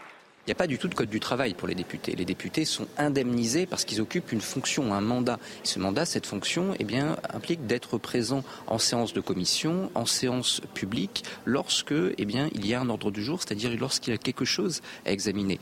Il 0.49 0.53
n'y 0.53 0.53
a 0.53 0.65
pas 0.65 0.67
du 0.67 0.79
tout 0.79 0.89
de 0.89 0.95
code 0.95 1.11
du 1.11 1.21
travail 1.21 1.53
pour 1.53 1.69
les 1.69 1.75
députés. 1.75 2.17
Les 2.17 2.25
députés 2.25 2.65
sont 2.65 2.87
indemnisés 2.97 3.67
parce 3.67 3.85
qu'ils 3.85 4.01
occupent 4.01 4.33
une 4.33 4.41
fonction, 4.41 4.95
un 4.95 5.03
mandat. 5.03 5.39
Et 5.63 5.67
ce 5.67 5.79
mandat, 5.79 6.07
cette 6.07 6.25
fonction, 6.25 6.75
eh 6.79 6.85
bien, 6.85 7.19
implique 7.35 7.67
d'être 7.67 7.99
présent 7.99 8.43
en 8.67 8.79
séance 8.79 9.13
de 9.13 9.21
commission, 9.21 9.91
en 9.95 10.07
séance 10.07 10.63
publique, 10.73 11.23
lorsque 11.45 11.93
eh 12.17 12.25
bien, 12.25 12.49
il 12.55 12.67
y 12.67 12.73
a 12.73 12.81
un 12.81 12.89
ordre 12.89 13.11
du 13.11 13.23
jour, 13.23 13.43
c'est-à-dire 13.43 13.77
lorsqu'il 13.79 14.15
y 14.15 14.17
a 14.17 14.19
quelque 14.19 14.47
chose 14.47 14.81
à 15.05 15.13
examiner. 15.13 15.61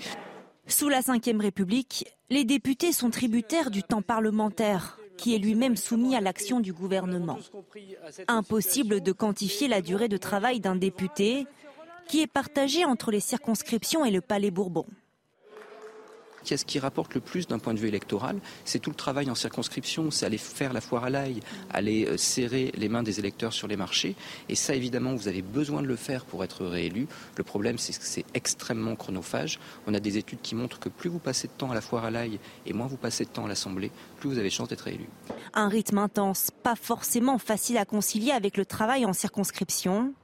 Sous 0.69 0.89
la 0.89 1.01
Ve 1.01 1.41
République, 1.41 2.07
les 2.31 2.45
députés 2.45 2.93
sont 2.93 3.11
tributaires 3.11 3.73
du 3.73 3.83
temps 3.83 4.03
parlementaire, 4.03 5.01
qui 5.17 5.35
est 5.35 5.39
lui-même 5.39 5.77
soumis 5.77 6.15
à 6.15 6.21
l'action 6.21 6.61
du 6.61 6.73
gouvernement. 6.73 7.39
Impossible 8.29 9.01
de 9.01 9.11
quantifier 9.11 9.67
la 9.67 9.81
durée 9.81 10.09
de 10.09 10.17
travail 10.17 10.61
d'un 10.61 10.77
député, 10.77 11.47
qui 12.09 12.23
est 12.23 12.27
partagée 12.27 12.85
entre 12.85 13.11
les 13.11 13.21
circonscriptions 13.21 14.05
et 14.05 14.11
le 14.11 14.21
Palais 14.21 14.51
Bourbon. 14.51 14.87
Ce 16.55 16.65
qui 16.65 16.79
rapporte 16.79 17.15
le 17.15 17.21
plus 17.21 17.49
d'un 17.49 17.59
point 17.59 17.75
de 17.75 17.81
vue 17.81 17.89
électoral, 17.89 18.39
c'est 18.65 18.79
tout 18.79 18.91
le 18.91 18.97
travail 18.97 19.29
en 19.31 19.35
circonscription, 19.35 20.13
c'est 20.13 20.27
aller 20.27 20.39
faire 20.39 20.73
la 20.73 20.81
foire 20.81 21.03
à 21.03 21.11
l'ail, 21.11 21.41
aller 21.71 22.07
euh, 22.07 22.17
serrer 22.17 22.71
les 22.77 22.89
mains 22.89 23.03
des 23.03 23.19
électeurs 23.19 23.53
sur 23.53 23.67
les 23.67 23.77
marchés. 23.77 24.15
Et 24.49 24.55
ça, 24.55 24.77
évidemment, 24.77 25.15
vous 25.17 25.27
avez 25.27 25.43
besoin 25.43 25.83
de 25.83 25.89
le 25.89 25.97
faire 25.97 26.25
pour 26.25 26.45
être 26.45 26.65
réélu. 26.65 27.09
Le 27.37 27.43
problème, 27.43 27.79
c'est 27.79 27.99
que 27.99 28.05
c'est 28.05 28.25
extrêmement 28.35 28.95
chronophage. 28.95 29.59
On 29.89 29.95
a 29.95 29.99
des 29.99 30.19
études 30.19 30.41
qui 30.41 30.55
montrent 30.55 30.79
que 30.79 30.89
plus 30.89 31.11
vous 31.11 31.19
passez 31.19 31.49
de 31.49 31.53
temps 31.53 31.73
à 31.73 31.75
la 31.75 31.81
foire 31.81 32.05
à 32.05 32.13
l'ail 32.13 32.39
et 32.65 32.73
moins 32.73 32.87
vous 32.87 32.97
passez 32.97 33.25
de 33.25 33.31
temps 33.31 33.47
à 33.47 33.49
l'Assemblée, 33.49 33.91
plus 34.21 34.29
vous 34.29 34.39
avez 34.39 34.49
de 34.49 34.55
chance 34.55 34.69
d'être 34.69 34.83
réélu. 34.83 35.09
Un 35.53 35.69
rythme 35.69 35.99
intense, 35.99 36.51
pas 36.63 36.77
forcément 36.77 37.39
facile 37.39 37.77
à 37.77 37.85
concilier 37.85 38.31
avec 38.31 38.57
le 38.57 38.65
travail 38.65 39.05
en 39.05 39.13
circonscription. 39.13 40.15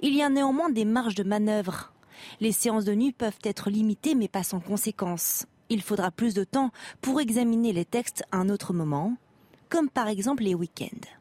Il 0.00 0.14
y 0.14 0.22
a 0.22 0.28
néanmoins 0.28 0.70
des 0.70 0.84
marges 0.84 1.14
de 1.14 1.22
manœuvre. 1.22 1.92
Les 2.40 2.52
séances 2.52 2.84
de 2.84 2.94
nuit 2.94 3.12
peuvent 3.12 3.38
être 3.44 3.70
limitées 3.70 4.14
mais 4.14 4.28
pas 4.28 4.42
sans 4.42 4.60
conséquences. 4.60 5.46
Il 5.68 5.82
faudra 5.82 6.10
plus 6.10 6.34
de 6.34 6.44
temps 6.44 6.70
pour 7.00 7.20
examiner 7.20 7.72
les 7.72 7.84
textes 7.84 8.24
à 8.32 8.38
un 8.38 8.48
autre 8.48 8.72
moment, 8.72 9.16
comme 9.68 9.88
par 9.88 10.08
exemple 10.08 10.42
les 10.42 10.54
week-ends. 10.54 11.19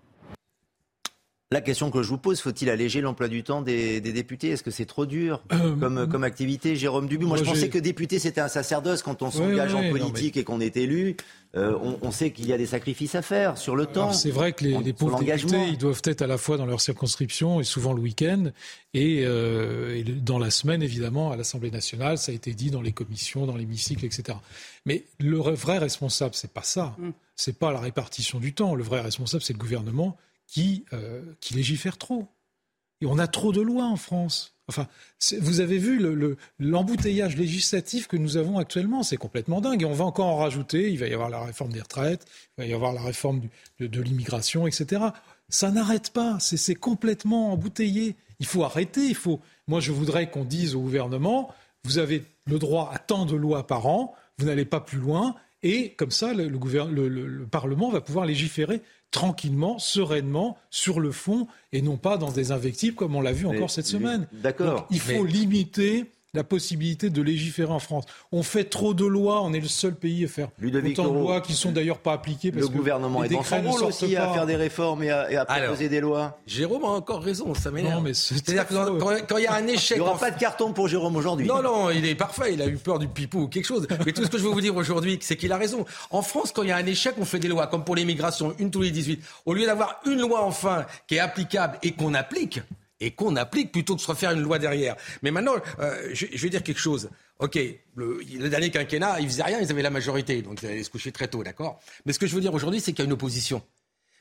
La 1.51 1.61
question 1.61 1.89
que 1.89 2.03
je 2.03 2.09
vous 2.09 2.19
pose, 2.19 2.39
faut-il 2.41 2.69
alléger 2.69 3.01
l'emploi 3.01 3.27
du 3.27 3.41
temps 3.41 3.63
des, 3.63 4.01
des 4.01 4.13
députés? 4.13 4.49
Est-ce 4.49 4.61
que 4.61 4.69
c'est 4.69 4.85
trop 4.85 5.07
dur? 5.07 5.41
Comme, 5.49 6.07
comme 6.07 6.23
activité 6.23 6.75
Jérôme 6.75 7.07
Dubu, 7.07 7.25
moi, 7.25 7.37
moi, 7.37 7.43
je 7.43 7.49
pensais 7.49 7.69
que 7.69 7.79
député 7.79 8.19
c'était 8.19 8.39
un 8.39 8.47
sacerdoce 8.47 9.01
quand 9.01 9.23
on 9.23 9.31
s'engage 9.31 9.73
ouais, 9.73 9.79
en 9.79 9.83
non, 9.85 9.89
politique 9.89 10.37
et 10.37 10.43
qu'on 10.43 10.61
est 10.61 10.77
élu. 10.77 11.17
euh, 11.55 11.75
on, 11.81 11.97
on 12.03 12.11
sait 12.11 12.29
qu'il 12.29 12.45
y 12.45 12.53
a 12.53 12.57
des 12.59 12.67
sacrifices 12.67 13.15
à 13.15 13.23
faire 13.23 13.57
sur 13.57 13.75
le 13.75 13.87
temps. 13.87 14.13
C'est 14.13 14.29
vrai 14.29 14.53
que 14.53 14.63
les, 14.63 14.93
pauvres 14.93 15.23
députés, 15.23 15.69
ils 15.69 15.79
doivent 15.79 16.03
être 16.03 16.21
à 16.21 16.27
la 16.27 16.37
fois 16.37 16.57
dans 16.57 16.67
leur 16.67 16.81
circonscription 16.81 17.59
et 17.59 17.63
souvent 17.63 17.93
le 17.93 18.01
week-end 18.01 18.51
et, 18.93 19.23
euh, 19.25 19.95
et 19.95 20.03
dans 20.03 20.37
la 20.37 20.51
semaine, 20.51 20.83
évidemment, 20.83 21.31
à 21.31 21.35
l'Assemblée 21.35 21.71
nationale. 21.71 22.19
Ça 22.19 22.31
a 22.31 22.35
été 22.35 22.53
dit 22.53 22.69
dans 22.69 22.83
les 22.83 22.91
commissions, 22.91 23.47
dans 23.47 23.57
l'hémicycle, 23.57 24.05
etc. 24.05 24.37
Mais 24.85 25.05
le 25.17 25.39
vrai 25.39 25.79
responsable, 25.79 26.35
c'est 26.35 26.53
pas 26.53 26.61
ça. 26.61 26.95
C'est 27.35 27.57
pas 27.57 27.71
la 27.71 27.79
répartition 27.79 28.39
du 28.39 28.53
temps. 28.53 28.75
Le 28.75 28.83
vrai 28.83 29.01
responsable, 29.01 29.41
c'est 29.41 29.53
le 29.53 29.59
gouvernement 29.59 30.15
qui, 30.51 30.85
euh, 30.93 31.21
qui 31.39 31.53
légifère 31.53 31.97
trop. 31.97 32.27
Et 33.01 33.05
on 33.05 33.17
a 33.17 33.27
trop 33.27 33.51
de 33.53 33.61
lois 33.61 33.85
en 33.85 33.95
France. 33.95 34.55
Enfin, 34.67 34.87
vous 35.39 35.61
avez 35.61 35.77
vu 35.77 35.97
le- 35.97 36.13
le- 36.13 36.37
l'embouteillage 36.59 37.35
législatif 37.37 38.07
que 38.07 38.17
nous 38.17 38.37
avons 38.37 38.57
actuellement, 38.59 39.01
c'est 39.03 39.17
complètement 39.17 39.61
dingue. 39.61 39.81
Et 39.81 39.85
on 39.85 39.93
va 39.93 40.05
encore 40.05 40.27
en 40.27 40.37
rajouter. 40.37 40.91
Il 40.91 40.99
va 40.99 41.07
y 41.07 41.13
avoir 41.13 41.29
la 41.29 41.41
réforme 41.43 41.71
des 41.71 41.81
retraites, 41.81 42.25
il 42.57 42.61
va 42.61 42.67
y 42.67 42.73
avoir 42.73 42.93
la 42.93 43.01
réforme 43.01 43.41
de, 43.79 43.87
de 43.87 44.01
l'immigration, 44.01 44.67
etc. 44.67 45.01
Ça 45.47 45.71
n'arrête 45.71 46.11
pas. 46.11 46.37
C'est 46.39 46.75
complètement 46.75 47.51
embouteillé. 47.53 48.15
Il 48.39 48.45
faut 48.45 48.63
arrêter. 48.63 49.07
Il 49.07 49.15
faut. 49.15 49.39
Moi, 49.67 49.79
je 49.79 49.91
voudrais 49.91 50.29
qu'on 50.29 50.43
dise 50.45 50.75
au 50.75 50.81
gouvernement 50.81 51.51
vous 51.85 51.97
avez 51.97 52.25
le 52.45 52.59
droit 52.59 52.91
à 52.93 52.99
tant 52.99 53.25
de 53.25 53.35
lois 53.37 53.65
par 53.65 53.87
an. 53.87 54.13
Vous 54.37 54.45
n'allez 54.45 54.65
pas 54.65 54.81
plus 54.81 54.99
loin. 54.99 55.35
Et 55.63 55.91
comme 55.91 56.11
ça, 56.11 56.33
le, 56.33 56.47
le 56.47 57.45
Parlement 57.45 57.89
va 57.89 58.01
pouvoir 58.01 58.25
légiférer 58.25 58.81
tranquillement, 59.11 59.79
sereinement, 59.79 60.57
sur 60.69 60.99
le 60.99 61.11
fond, 61.11 61.47
et 61.73 61.81
non 61.81 61.97
pas 61.97 62.17
dans 62.17 62.31
des 62.31 62.51
invectives 62.51 62.93
comme 62.95 63.15
on 63.15 63.21
l'a 63.21 63.31
vu 63.33 63.45
Mais- 63.47 63.55
encore 63.57 63.71
cette 63.71 63.87
semaine. 63.87 64.27
D'accord. 64.33 64.87
Il 64.91 64.99
faut 64.99 65.23
Mais- 65.23 65.31
limiter 65.31 66.05
la 66.35 66.43
possibilité 66.43 67.09
de 67.09 67.21
légiférer 67.23 67.71
en 67.71 67.79
France. 67.79 68.03
On 68.31 68.43
fait 68.43 68.65
trop 68.65 68.93
de 68.93 69.05
lois, 69.05 69.41
on 69.41 69.51
est 69.53 69.59
le 69.59 69.67
seul 69.67 69.95
pays 69.95 70.25
à 70.25 70.27
faire 70.27 70.49
Ludovic 70.59 70.99
autant 70.99 71.11
de 71.11 71.17
lois 71.17 71.41
qui 71.41 71.53
sont 71.53 71.71
d'ailleurs 71.71 71.97
pas 71.97 72.13
appliquées 72.13 72.51
parce 72.51 72.61
Le 72.63 72.67
que 72.71 72.77
gouvernement 72.77 73.21
les 73.21 73.27
est 73.27 73.33
dans 73.33 73.39
décrets 73.39 73.57
son 73.57 73.63
ne 73.63 73.69
rôle 73.69 73.83
aussi 73.85 74.15
à 74.15 74.27
pas. 74.27 74.33
faire 74.33 74.45
des 74.45 74.55
réformes 74.55 75.01
et 75.01 75.09
à, 75.09 75.31
et 75.31 75.37
à 75.37 75.45
proposer 75.45 75.85
Alors, 75.85 75.89
des 75.89 75.99
lois. 76.01 76.39
Jérôme 76.45 76.83
a 76.83 76.89
encore 76.89 77.23
raison, 77.23 77.55
ça 77.55 77.71
m'énerve. 77.71 77.95
Non, 77.95 78.01
mais 78.01 78.13
c'est 78.13 78.35
C'est-à-dire 78.35 78.67
que 78.67 78.99
quand- 79.25 79.37
il 79.37 79.43
y 79.43 79.47
a 79.47 79.53
un 79.55 79.65
échec. 79.65 79.97
Il 79.97 80.01
n'y 80.01 80.05
aura 80.07 80.15
en- 80.15 80.19
pas 80.19 80.29
de 80.29 80.39
carton 80.39 80.71
pour 80.71 80.87
Jérôme 80.87 81.15
aujourd'hui. 81.15 81.47
Non, 81.47 81.63
non, 81.63 81.89
il 81.89 82.05
est 82.05 82.13
parfait, 82.15 82.53
il 82.53 82.61
a 82.61 82.67
eu 82.67 82.77
peur 82.77 82.99
du 82.99 83.07
pipou 83.07 83.41
ou 83.43 83.47
quelque 83.47 83.65
chose. 83.65 83.87
Mais 84.05 84.11
tout 84.11 84.23
ce 84.23 84.29
que 84.29 84.37
je 84.37 84.43
veux 84.43 84.51
vous 84.51 84.61
dire 84.61 84.75
aujourd'hui, 84.75 85.17
c'est 85.21 85.35
qu'il 85.35 85.51
a 85.51 85.57
raison. 85.57 85.83
En 86.11 86.21
France, 86.21 86.51
quand 86.53 86.61
il 86.61 86.69
y 86.69 86.71
a 86.71 86.77
un 86.77 86.85
échec, 86.85 87.15
on 87.17 87.25
fait 87.25 87.39
des 87.39 87.47
lois, 87.47 87.65
comme 87.65 87.83
pour 87.83 87.95
l'immigration, 87.95 88.53
une 88.59 88.69
tous 88.69 88.81
les 88.81 88.91
18. 88.91 89.19
Au 89.47 89.53
lieu 89.55 89.65
d'avoir 89.65 89.99
une 90.05 90.19
loi 90.21 90.43
enfin 90.45 90.85
qui 91.07 91.15
est 91.15 91.19
applicable 91.19 91.79
et 91.81 91.93
qu'on 91.93 92.13
applique, 92.13 92.61
et 92.99 93.11
qu'on 93.11 93.35
applique 93.35 93.71
plutôt 93.71 93.93
que 93.93 93.99
de 93.99 94.03
se 94.03 94.07
refaire 94.07 94.31
une 94.31 94.41
loi 94.41 94.59
derrière. 94.59 94.95
Mais 95.21 95.31
maintenant, 95.31 95.53
euh, 95.79 96.09
je, 96.13 96.25
vais 96.25 96.49
dire 96.49 96.63
quelque 96.63 96.79
chose. 96.79 97.09
Ok, 97.39 97.57
le, 97.95 98.49
dernier 98.49 98.69
quinquennat, 98.69 99.19
ils 99.19 99.27
faisaient 99.27 99.43
rien, 99.43 99.59
ils 99.59 99.71
avaient 99.71 99.81
la 99.81 99.89
majorité, 99.89 100.41
donc 100.41 100.61
ils 100.61 100.67
allaient 100.67 100.83
se 100.83 100.89
coucher 100.89 101.11
très 101.11 101.27
tôt, 101.27 101.43
d'accord? 101.43 101.79
Mais 102.05 102.13
ce 102.13 102.19
que 102.19 102.27
je 102.27 102.35
veux 102.35 102.41
dire 102.41 102.53
aujourd'hui, 102.53 102.81
c'est 102.81 102.91
qu'il 102.91 102.99
y 102.99 103.03
a 103.03 103.05
une 103.05 103.13
opposition. 103.13 103.61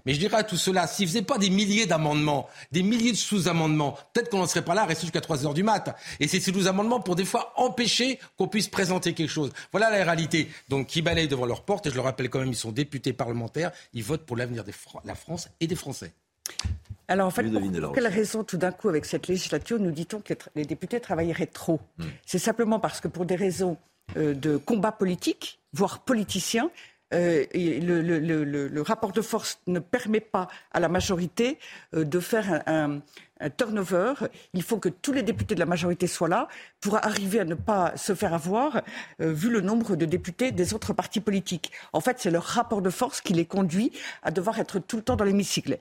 Mais 0.06 0.14
je 0.14 0.20
dirais 0.20 0.36
à 0.36 0.44
tout 0.44 0.56
cela, 0.56 0.86
s'ils 0.86 1.08
faisaient 1.08 1.22
pas 1.22 1.38
des 1.38 1.50
milliers 1.50 1.86
d'amendements, 1.86 2.48
des 2.70 2.82
milliers 2.84 3.10
de 3.10 3.16
sous-amendements, 3.16 3.98
peut-être 4.12 4.30
qu'on 4.30 4.38
n'en 4.38 4.46
serait 4.46 4.64
pas 4.64 4.74
là 4.74 4.84
rester 4.84 5.02
jusqu'à 5.02 5.20
3 5.20 5.44
heures 5.44 5.54
du 5.54 5.64
mat. 5.64 5.96
Et 6.20 6.28
c'est 6.28 6.38
ces 6.38 6.52
sous-amendements 6.52 7.00
pour 7.00 7.16
des 7.16 7.24
fois 7.24 7.52
empêcher 7.56 8.20
qu'on 8.36 8.46
puisse 8.46 8.68
présenter 8.68 9.12
quelque 9.12 9.30
chose. 9.30 9.52
Voilà 9.72 9.90
la 9.90 10.04
réalité. 10.04 10.48
Donc, 10.68 10.86
qui 10.86 11.02
balayent 11.02 11.28
devant 11.28 11.46
leur 11.46 11.64
porte, 11.64 11.88
et 11.88 11.90
je 11.90 11.96
le 11.96 12.00
rappelle 12.00 12.30
quand 12.30 12.38
même, 12.38 12.48
ils 12.48 12.56
sont 12.56 12.72
députés 12.72 13.12
parlementaires, 13.12 13.72
ils 13.92 14.04
votent 14.04 14.24
pour 14.24 14.36
l'avenir 14.36 14.62
de 14.62 14.72
la 15.04 15.14
France 15.16 15.48
et 15.60 15.66
des 15.66 15.76
Français. 15.76 16.12
Alors 17.11 17.26
en 17.26 17.30
fait, 17.30 17.42
pour 17.86 17.94
quelle 17.94 18.07
raison 18.07 18.44
tout 18.44 18.59
d'un 18.59 18.70
coup 18.72 18.88
avec 18.90 19.05
cette 19.07 19.28
législature 19.28 19.78
nous 19.78 19.90
dit-on 19.92 20.20
que 20.20 20.34
les 20.55 20.64
députés 20.66 21.01
travailleraient 21.01 21.46
trop 21.46 21.80
Hmm. 21.99 22.05
C'est 22.26 22.38
simplement 22.38 22.78
parce 22.80 23.01
que 23.01 23.09
pour 23.09 23.24
des 23.24 23.36
raisons 23.36 23.76
euh, 24.16 24.34
de 24.34 24.57
combat 24.57 24.92
politique, 24.92 25.59
voire 25.72 26.01
politicien, 26.01 26.70
euh, 27.14 27.46
et 27.53 27.80
le, 27.80 28.03
le- 28.03 28.18
le- 28.18 28.44
le- 28.44 28.68
le 28.68 28.82
rapport 28.82 29.12
de 29.12 29.22
force 29.22 29.61
ne 29.66 29.78
permet 29.78 30.20
pas 30.20 30.49
à 30.72 30.80
la 30.80 30.88
majorité 30.88 31.59
euh, 31.94 32.05
de 32.05 32.20
faire 32.20 32.62
un, 32.66 32.96
un- 32.96 33.01
un 33.40 33.51
turnover. 33.51 34.12
Il 34.53 34.62
faut 34.62 34.76
que 34.78 34.90
tous 34.90 35.12
les 35.12 35.22
députés 35.22 35.55
de 35.55 35.61
la 35.61 35.66
majorité 35.66 36.07
soient 36.07 36.28
là 36.28 36.49
pour 36.80 36.96
arriver 37.03 37.40
à 37.40 37.44
ne 37.46 37.55
pas 37.55 37.96
se 37.96 38.14
faire 38.14 38.34
avoir, 38.34 38.82
euh, 39.22 39.32
vu 39.32 39.49
le 39.49 39.62
nombre 39.62 39.96
de 39.96 40.05
députés 40.05 40.53
des 40.53 40.74
autres 40.74 40.92
partis 40.92 41.20
politiques. 41.20 41.72
En 41.94 42.01
fait, 42.03 42.16
c'est 42.18 42.30
leur 42.30 42.44
rapport 42.44 42.82
de 42.82 42.90
force 42.90 43.22
qui 43.22 43.32
les 43.32 43.46
conduit 43.46 43.92
à 44.22 44.30
devoir 44.30 44.59
être 44.59 44.78
tout 44.78 44.96
le 44.96 45.03
temps 45.03 45.16
dans 45.16 45.24
l'hémicycle. 45.24 45.78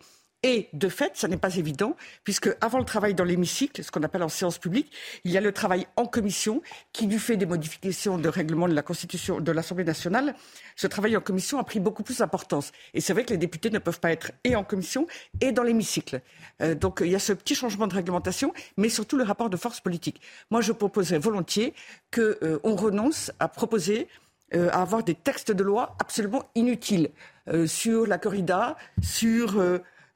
Et 0.49 0.69
de 0.71 0.87
fait, 0.87 1.11
ça 1.17 1.27
n'est 1.27 1.35
pas 1.35 1.57
évident, 1.57 1.97
puisque 2.23 2.49
avant 2.61 2.79
le 2.79 2.85
travail 2.85 3.13
dans 3.13 3.25
l'hémicycle, 3.25 3.83
ce 3.83 3.91
qu'on 3.91 4.03
appelle 4.03 4.23
en 4.23 4.29
séance 4.29 4.57
publique, 4.57 4.93
il 5.25 5.31
y 5.31 5.37
a 5.37 5.41
le 5.41 5.51
travail 5.51 5.87
en 5.97 6.05
commission, 6.05 6.61
qui 6.93 7.05
du 7.05 7.19
fait 7.19 7.35
des 7.35 7.45
modifications 7.45 8.17
de 8.17 8.29
règlement 8.29 8.69
de 8.69 8.73
la 8.73 8.81
Constitution 8.81 9.41
de 9.41 9.51
l'Assemblée 9.51 9.83
nationale, 9.83 10.35
ce 10.77 10.87
travail 10.87 11.17
en 11.17 11.19
commission 11.19 11.59
a 11.59 11.65
pris 11.65 11.81
beaucoup 11.81 12.01
plus 12.01 12.19
d'importance. 12.19 12.71
Et 12.93 13.01
c'est 13.01 13.11
vrai 13.11 13.25
que 13.25 13.31
les 13.31 13.37
députés 13.37 13.69
ne 13.69 13.79
peuvent 13.79 13.99
pas 13.99 14.09
être 14.09 14.31
et 14.45 14.55
en 14.55 14.63
commission 14.63 15.05
et 15.41 15.51
dans 15.51 15.63
l'hémicycle. 15.63 16.21
Euh, 16.61 16.75
donc 16.75 16.99
il 17.03 17.11
y 17.11 17.15
a 17.15 17.19
ce 17.19 17.33
petit 17.33 17.53
changement 17.53 17.87
de 17.87 17.95
réglementation, 17.95 18.53
mais 18.77 18.87
surtout 18.87 19.17
le 19.17 19.25
rapport 19.25 19.49
de 19.49 19.57
force 19.57 19.81
politique. 19.81 20.21
Moi, 20.49 20.61
je 20.61 20.71
proposerais 20.71 21.19
volontiers 21.19 21.73
qu'on 22.15 22.75
renonce 22.77 23.33
à 23.39 23.49
proposer 23.49 24.07
euh, 24.55 24.69
à 24.71 24.81
avoir 24.81 25.03
des 25.03 25.15
textes 25.15 25.51
de 25.51 25.61
loi 25.61 25.97
absolument 25.99 26.49
inutiles 26.55 27.09
euh, 27.49 27.67
sur 27.67 28.07
la 28.07 28.17
corrida, 28.17 28.77
sur 29.01 29.61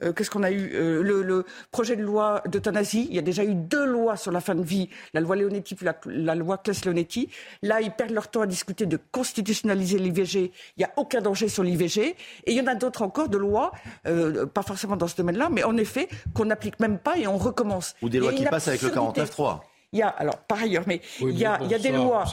euh, 0.04 0.14
qu'est-ce 0.14 0.30
qu'on 0.30 0.43
a 0.43 0.52
eu 0.52 0.72
euh, 0.74 1.02
le, 1.02 1.45
projet 1.72 1.95
de 1.95 2.04
loi 2.04 2.41
d'euthanasie. 2.47 3.08
Il 3.10 3.16
y 3.16 3.20
a 3.20 3.22
déjà 3.22 3.43
eu 3.43 3.56
deux 3.56 3.86
lois 3.86 4.18
sur 4.18 4.32
la 4.32 4.41
fin 4.41 4.56
de 4.56 4.64
vie, 4.64 4.89
la 5.14 5.22
loi 5.22 5.36
Leonetti 5.36 5.76
puis 5.76 5.86
la, 6.06 6.36
loi 6.36 6.58
Claes-Leonetti. 6.58 7.30
Là, 7.62 7.82
ils 7.82 7.91
perdent 7.91 8.12
leur 8.12 8.30
temps 8.30 8.41
à 8.41 8.47
discuter 8.47 8.86
de 8.86 8.97
constitutionnaliser 9.12 9.99
l'IVG. 9.99 10.52
Il 10.78 10.80
n'y 10.80 10.86
a 10.86 10.91
aucun 10.97 11.22
danger 11.22 11.47
sur 11.47 11.64
l'IVG. 11.64 12.16
Et 12.45 12.52
il 12.52 12.54
y 12.54 12.62
en 12.62 12.68
a 12.68 12.76
d'autres 12.76 13.02
encore 13.02 13.30
de 13.30 13.38
lois, 13.38 13.72
euh, 14.08 14.45
pas 14.45 14.64
forcément 14.64 14.97
dans 14.97 15.08
ce 15.08 15.16
domaine-là, 15.16 15.49
mais 15.52 15.64
en 15.64 15.78
effet, 15.78 16.08
qu'on 16.34 16.45
n'applique 16.45 16.80
même 16.80 16.97
pas 16.97 17.18
et 17.18 17.28
on 17.28 17.38
recommence. 17.38 17.95
Ou 18.02 18.10
des 18.10 18.20
lois 18.20 18.34
qui 18.34 18.45
passent 18.45 18.68
avec 18.68 18.82
le 18.82 18.89
49.3. 18.89 19.62
Il 19.94 20.00
y 20.00 20.04
a, 20.04 20.08
alors 20.08 20.38
par 20.38 20.62
ailleurs, 20.62 20.86
mais, 20.88 21.02
il, 21.20 21.38
y 21.38 21.44
a, 21.44 21.60
il 21.62 21.70
y 21.70 21.74
a 21.74 21.80
des 21.80 21.92
lois, 21.92 22.24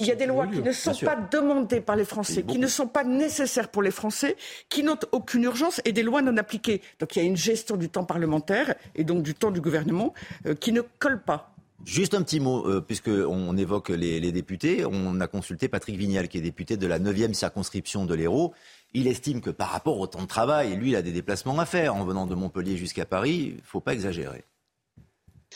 il 0.00 0.06
y 0.06 0.10
a 0.10 0.16
des 0.16 0.26
lois 0.26 0.48
qui 0.48 0.60
ne 0.60 0.72
sont 0.72 0.92
pas 1.04 1.14
demandées 1.14 1.80
par 1.80 1.94
les 1.94 2.04
Français, 2.04 2.42
qui 2.42 2.58
ne 2.58 2.66
sont 2.66 2.88
pas 2.88 3.04
nécessaires 3.04 3.68
pour 3.68 3.82
les 3.82 3.92
Français, 3.92 4.36
qui 4.68 4.82
n'ont 4.82 4.98
aucune 5.12 5.44
urgence 5.44 5.80
et 5.84 5.92
des 5.92 6.02
lois 6.02 6.20
non 6.20 6.36
appliquées. 6.36 6.82
Donc 6.98 7.14
il 7.14 7.22
y 7.22 7.24
a 7.24 7.28
une 7.28 7.36
gestion 7.36 7.76
du 7.76 7.88
temps 7.88 8.04
parlementaire 8.04 8.74
et 8.96 9.04
donc 9.04 9.22
du 9.22 9.34
temps 9.34 9.52
du 9.52 9.60
gouvernement 9.60 10.14
euh, 10.46 10.56
qui 10.56 10.72
ne 10.72 10.80
colle 10.98 11.22
pas. 11.22 11.54
Juste 11.84 12.14
un 12.14 12.22
petit 12.22 12.40
mot, 12.40 12.66
euh, 12.66 12.80
puisqu'on 12.80 13.56
évoque 13.56 13.90
les, 13.90 14.18
les, 14.18 14.32
députés. 14.32 14.84
On 14.84 15.20
a 15.20 15.28
consulté 15.28 15.68
Patrick 15.68 15.96
Vignal, 15.96 16.26
qui 16.26 16.38
est 16.38 16.40
député 16.40 16.76
de 16.76 16.88
la 16.88 16.98
9e 16.98 17.34
circonscription 17.34 18.04
de 18.04 18.14
l'Hérault. 18.14 18.52
Il 18.94 19.06
estime 19.06 19.40
que 19.40 19.50
par 19.50 19.68
rapport 19.68 20.00
au 20.00 20.08
temps 20.08 20.22
de 20.22 20.26
travail, 20.26 20.74
lui, 20.74 20.90
il 20.90 20.96
a 20.96 21.02
des 21.02 21.12
déplacements 21.12 21.56
à 21.60 21.66
faire 21.66 21.94
en 21.94 22.04
venant 22.04 22.26
de 22.26 22.34
Montpellier 22.34 22.76
jusqu'à 22.76 23.06
Paris. 23.06 23.50
Il 23.50 23.56
ne 23.56 23.62
faut 23.62 23.80
pas 23.80 23.92
exagérer. 23.92 24.42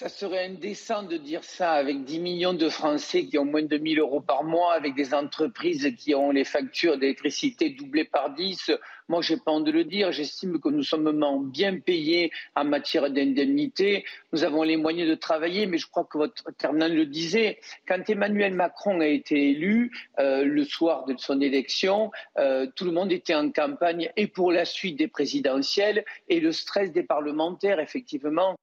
Ça 0.01 0.09
serait 0.09 0.47
indécent 0.47 1.03
de 1.03 1.19
dire 1.19 1.45
ça 1.45 1.73
avec 1.73 2.05
10 2.05 2.21
millions 2.21 2.55
de 2.55 2.71
Français 2.71 3.27
qui 3.27 3.37
ont 3.37 3.45
moins 3.45 3.65
de 3.65 3.77
1000 3.77 3.99
euros 3.99 4.23
par 4.23 4.45
mois, 4.45 4.73
avec 4.73 4.95
des 4.95 5.13
entreprises 5.13 5.95
qui 5.99 6.15
ont 6.15 6.31
les 6.31 6.45
factures 6.45 6.97
d'électricité 6.97 7.69
doublées 7.69 8.07
par 8.07 8.33
10. 8.33 8.71
Moi, 9.11 9.21
j'ai 9.21 9.37
pas 9.37 9.51
envie 9.51 9.65
de 9.65 9.73
le 9.73 9.85
dire. 9.85 10.11
J'estime 10.11 10.59
que 10.59 10.71
nous 10.71 10.85
sommes 10.85 11.51
bien 11.51 11.79
payés 11.81 12.33
en 12.57 12.65
matière 12.65 13.11
d'indemnité. 13.11 14.07
Nous 14.33 14.43
avons 14.43 14.63
les 14.63 14.79
moyens 14.79 15.07
de 15.07 15.17
travailler, 15.17 15.67
mais 15.67 15.77
je 15.77 15.87
crois 15.87 16.05
que 16.05 16.17
votre 16.17 16.51
Ternan 16.57 16.89
le 16.89 17.05
disait. 17.05 17.61
Quand 17.87 18.09
Emmanuel 18.09 18.55
Macron 18.55 19.01
a 19.01 19.07
été 19.07 19.51
élu, 19.51 19.93
euh, 20.19 20.45
le 20.45 20.65
soir 20.65 21.05
de 21.05 21.15
son 21.19 21.43
élection, 21.43 22.11
euh, 22.39 22.67
tout 22.75 22.87
le 22.87 22.93
monde 22.93 23.13
était 23.13 23.35
en 23.35 23.51
campagne 23.51 24.11
et 24.17 24.29
pour 24.29 24.51
la 24.51 24.65
suite 24.65 24.97
des 24.97 25.09
présidentielles 25.09 26.07
et 26.31 26.41
le 26.41 26.53
stress 26.53 26.91
des 26.91 27.03
parlementaires, 27.03 27.81
effectivement. 27.81 28.57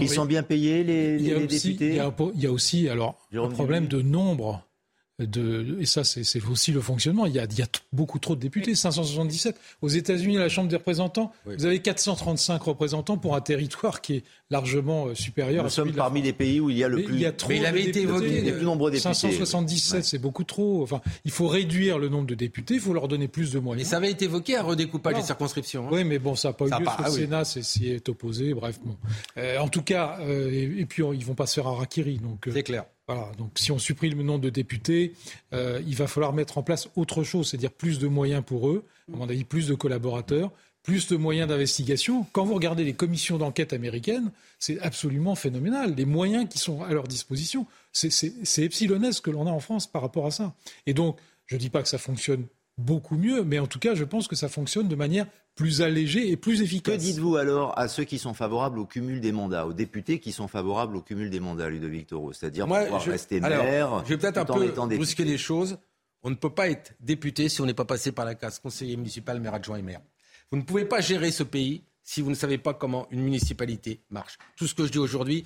Ils 0.00 0.08
sont 0.08 0.24
bien 0.24 0.42
payés, 0.42 0.84
les, 0.84 1.18
députés 1.46 1.88
il 1.88 2.42
y, 2.42 2.46
a, 2.46 2.52
aussi 2.52 2.88
alors, 2.88 3.16
un 3.34 3.48
problème 3.48 3.86
de 3.86 4.02
nombre 4.02 4.66
et 5.20 5.86
ça 5.86 6.04
c'est 6.04 6.44
aussi 6.50 6.72
le 6.72 6.80
fonctionnement. 6.80 7.26
Il 7.26 7.34
y, 7.34 7.38
a, 7.38 7.46
beaucoup 7.92 8.18
trop 8.18 8.34
de 8.34 8.40
députés, 8.40 8.74
577. 8.74 9.56
Aux 9.82 9.88
États-Unis, 9.88 10.36
à 10.36 10.40
la 10.40 10.48
Chambre 10.48 10.68
des 10.68 10.76
représentants, 10.76 11.32
vous 11.44 11.64
avez 11.66 11.80
435 11.80 12.62
représentants 12.62 13.16
pour 13.16 13.36
un 13.36 13.40
territoire 13.40 14.00
qui 14.00 14.16
est 14.16 14.24
largement 14.50 15.06
euh, 15.06 15.14
supérieur. 15.14 15.64
Nous 15.64 15.70
sommes 15.70 15.92
parmi 15.92 16.22
les 16.22 16.32
pays 16.32 16.60
où 16.60 16.70
il 16.70 16.78
y 16.78 16.84
a 16.84 16.88
le 16.88 17.02
plus. 17.02 17.14
Il 17.14 17.20
y 17.20 17.26
a 17.26 17.32
trop 17.32 17.50
il 17.52 17.66
avait 17.66 17.84
été 17.84 18.02
évoqué 18.02 18.40
les 18.40 18.52
plus 18.52 18.64
nombreux 18.64 18.90
députés. 18.90 19.14
577, 19.14 20.04
c'est 20.04 20.18
beaucoup 20.18 20.44
trop. 20.44 20.82
Enfin, 20.82 21.00
il 21.24 21.30
faut 21.30 21.48
réduire 21.48 21.98
le 21.98 22.08
nombre 22.08 22.26
de 22.26 22.34
députés, 22.34 22.74
il 22.74 22.80
faut 22.80 22.92
leur 22.92 23.08
donner 23.08 23.28
plus 23.28 23.52
de 23.52 23.58
moyens. 23.58 23.86
Et 23.86 23.90
ça 23.90 23.98
avait 23.98 24.10
été 24.10 24.24
évoqué 24.26 24.56
un 24.56 24.62
redécoupage 24.62 25.16
des 25.16 25.22
circonscriptions. 25.22 25.86
Hein. 25.86 25.90
Oui, 25.92 26.04
mais 26.04 26.18
bon, 26.18 26.34
ça 26.34 26.48
n'a 26.48 26.52
pas 26.54 26.66
eu 26.66 26.70
lieu. 26.70 26.84
Pas... 26.84 26.96
le 27.04 27.10
Sénat 27.10 27.44
s'y 27.44 27.88
est 27.88 28.08
opposé. 28.08 28.54
Bref, 28.54 28.78
bon. 28.84 28.96
Euh, 29.36 29.58
en 29.58 29.68
tout 29.68 29.82
cas, 29.82 30.18
euh, 30.20 30.50
et, 30.50 30.86
puis 30.86 31.02
ils 31.14 31.24
vont 31.24 31.34
pas 31.34 31.46
se 31.46 31.54
faire 31.54 31.66
un 31.66 31.74
rakiri. 31.74 32.18
Donc. 32.18 32.48
C'est 32.50 32.62
clair. 32.62 32.84
Voilà, 33.12 33.32
donc 33.38 33.50
si 33.56 33.72
on 33.72 33.78
supprime 33.80 34.16
le 34.18 34.22
nombre 34.22 34.42
de 34.42 34.50
députés, 34.50 35.14
euh, 35.52 35.82
il 35.84 35.96
va 35.96 36.06
falloir 36.06 36.32
mettre 36.32 36.58
en 36.58 36.62
place 36.62 36.88
autre 36.94 37.24
chose, 37.24 37.50
c'est-à-dire 37.50 37.72
plus 37.72 37.98
de 37.98 38.06
moyens 38.06 38.44
pour 38.46 38.68
eux, 38.68 38.84
à 39.12 39.16
mon 39.16 39.28
avis 39.28 39.42
plus 39.42 39.66
de 39.66 39.74
collaborateurs, 39.74 40.52
plus 40.84 41.08
de 41.08 41.16
moyens 41.16 41.48
d'investigation. 41.48 42.24
Quand 42.30 42.44
vous 42.44 42.54
regardez 42.54 42.84
les 42.84 42.92
commissions 42.92 43.36
d'enquête 43.36 43.72
américaines, 43.72 44.30
c'est 44.60 44.78
absolument 44.78 45.34
phénoménal. 45.34 45.96
Les 45.96 46.04
moyens 46.04 46.48
qui 46.48 46.58
sont 46.58 46.84
à 46.84 46.92
leur 46.92 47.08
disposition, 47.08 47.66
c'est 47.90 48.58
epsilonesque 48.58 49.24
que 49.24 49.30
l'on 49.32 49.48
a 49.48 49.50
en 49.50 49.58
France 49.58 49.88
par 49.88 50.02
rapport 50.02 50.26
à 50.26 50.30
ça. 50.30 50.54
Et 50.86 50.94
donc, 50.94 51.18
je 51.46 51.56
ne 51.56 51.60
dis 51.60 51.68
pas 51.68 51.82
que 51.82 51.88
ça 51.88 51.98
fonctionne 51.98 52.46
beaucoup 52.78 53.16
mieux, 53.16 53.42
mais 53.44 53.58
en 53.58 53.66
tout 53.66 53.78
cas, 53.78 53.94
je 53.94 54.04
pense 54.04 54.28
que 54.28 54.36
ça 54.36 54.48
fonctionne 54.48 54.88
de 54.88 54.96
manière 54.96 55.26
plus 55.54 55.82
allégé 55.82 56.30
et 56.30 56.36
plus 56.36 56.62
efficace. 56.62 56.94
Que 56.94 57.00
dites-vous 57.00 57.36
alors 57.36 57.78
à 57.78 57.88
ceux 57.88 58.04
qui 58.04 58.18
sont 58.18 58.34
favorables 58.34 58.78
au 58.78 58.86
cumul 58.86 59.20
des 59.20 59.32
mandats, 59.32 59.66
aux 59.66 59.72
députés 59.72 60.18
qui 60.18 60.32
sont 60.32 60.48
favorables 60.48 60.96
au 60.96 61.02
cumul 61.02 61.30
des 61.30 61.40
mandats, 61.40 61.68
Ludovic 61.68 62.06
Toro 62.06 62.32
C'est-à-dire 62.32 62.66
pouvoir 62.66 63.02
rester 63.02 63.40
maire. 63.40 64.02
Je 64.04 64.10
vais 64.10 64.18
peut-être 64.18 64.38
un 64.38 64.44
peu 64.44 64.96
brusquer 64.96 65.24
les 65.24 65.38
choses. 65.38 65.78
On 66.22 66.30
ne 66.30 66.34
peut 66.34 66.50
pas 66.50 66.68
être 66.68 66.94
député 67.00 67.48
si 67.48 67.60
on 67.60 67.66
n'est 67.66 67.74
pas 67.74 67.84
passé 67.84 68.12
par 68.12 68.24
la 68.24 68.34
case 68.34 68.58
conseiller 68.58 68.96
municipal, 68.96 69.40
maire 69.40 69.54
adjoint 69.54 69.78
et 69.78 69.82
maire. 69.82 70.00
Vous 70.50 70.58
ne 70.58 70.62
pouvez 70.62 70.84
pas 70.84 71.00
gérer 71.00 71.30
ce 71.30 71.42
pays 71.42 71.82
si 72.02 72.20
vous 72.20 72.30
ne 72.30 72.34
savez 72.34 72.58
pas 72.58 72.74
comment 72.74 73.06
une 73.10 73.22
municipalité 73.22 74.00
marche. 74.10 74.36
Tout 74.56 74.66
ce 74.66 74.74
que 74.74 74.84
je 74.84 74.92
dis 74.92 74.98
aujourd'hui, 74.98 75.44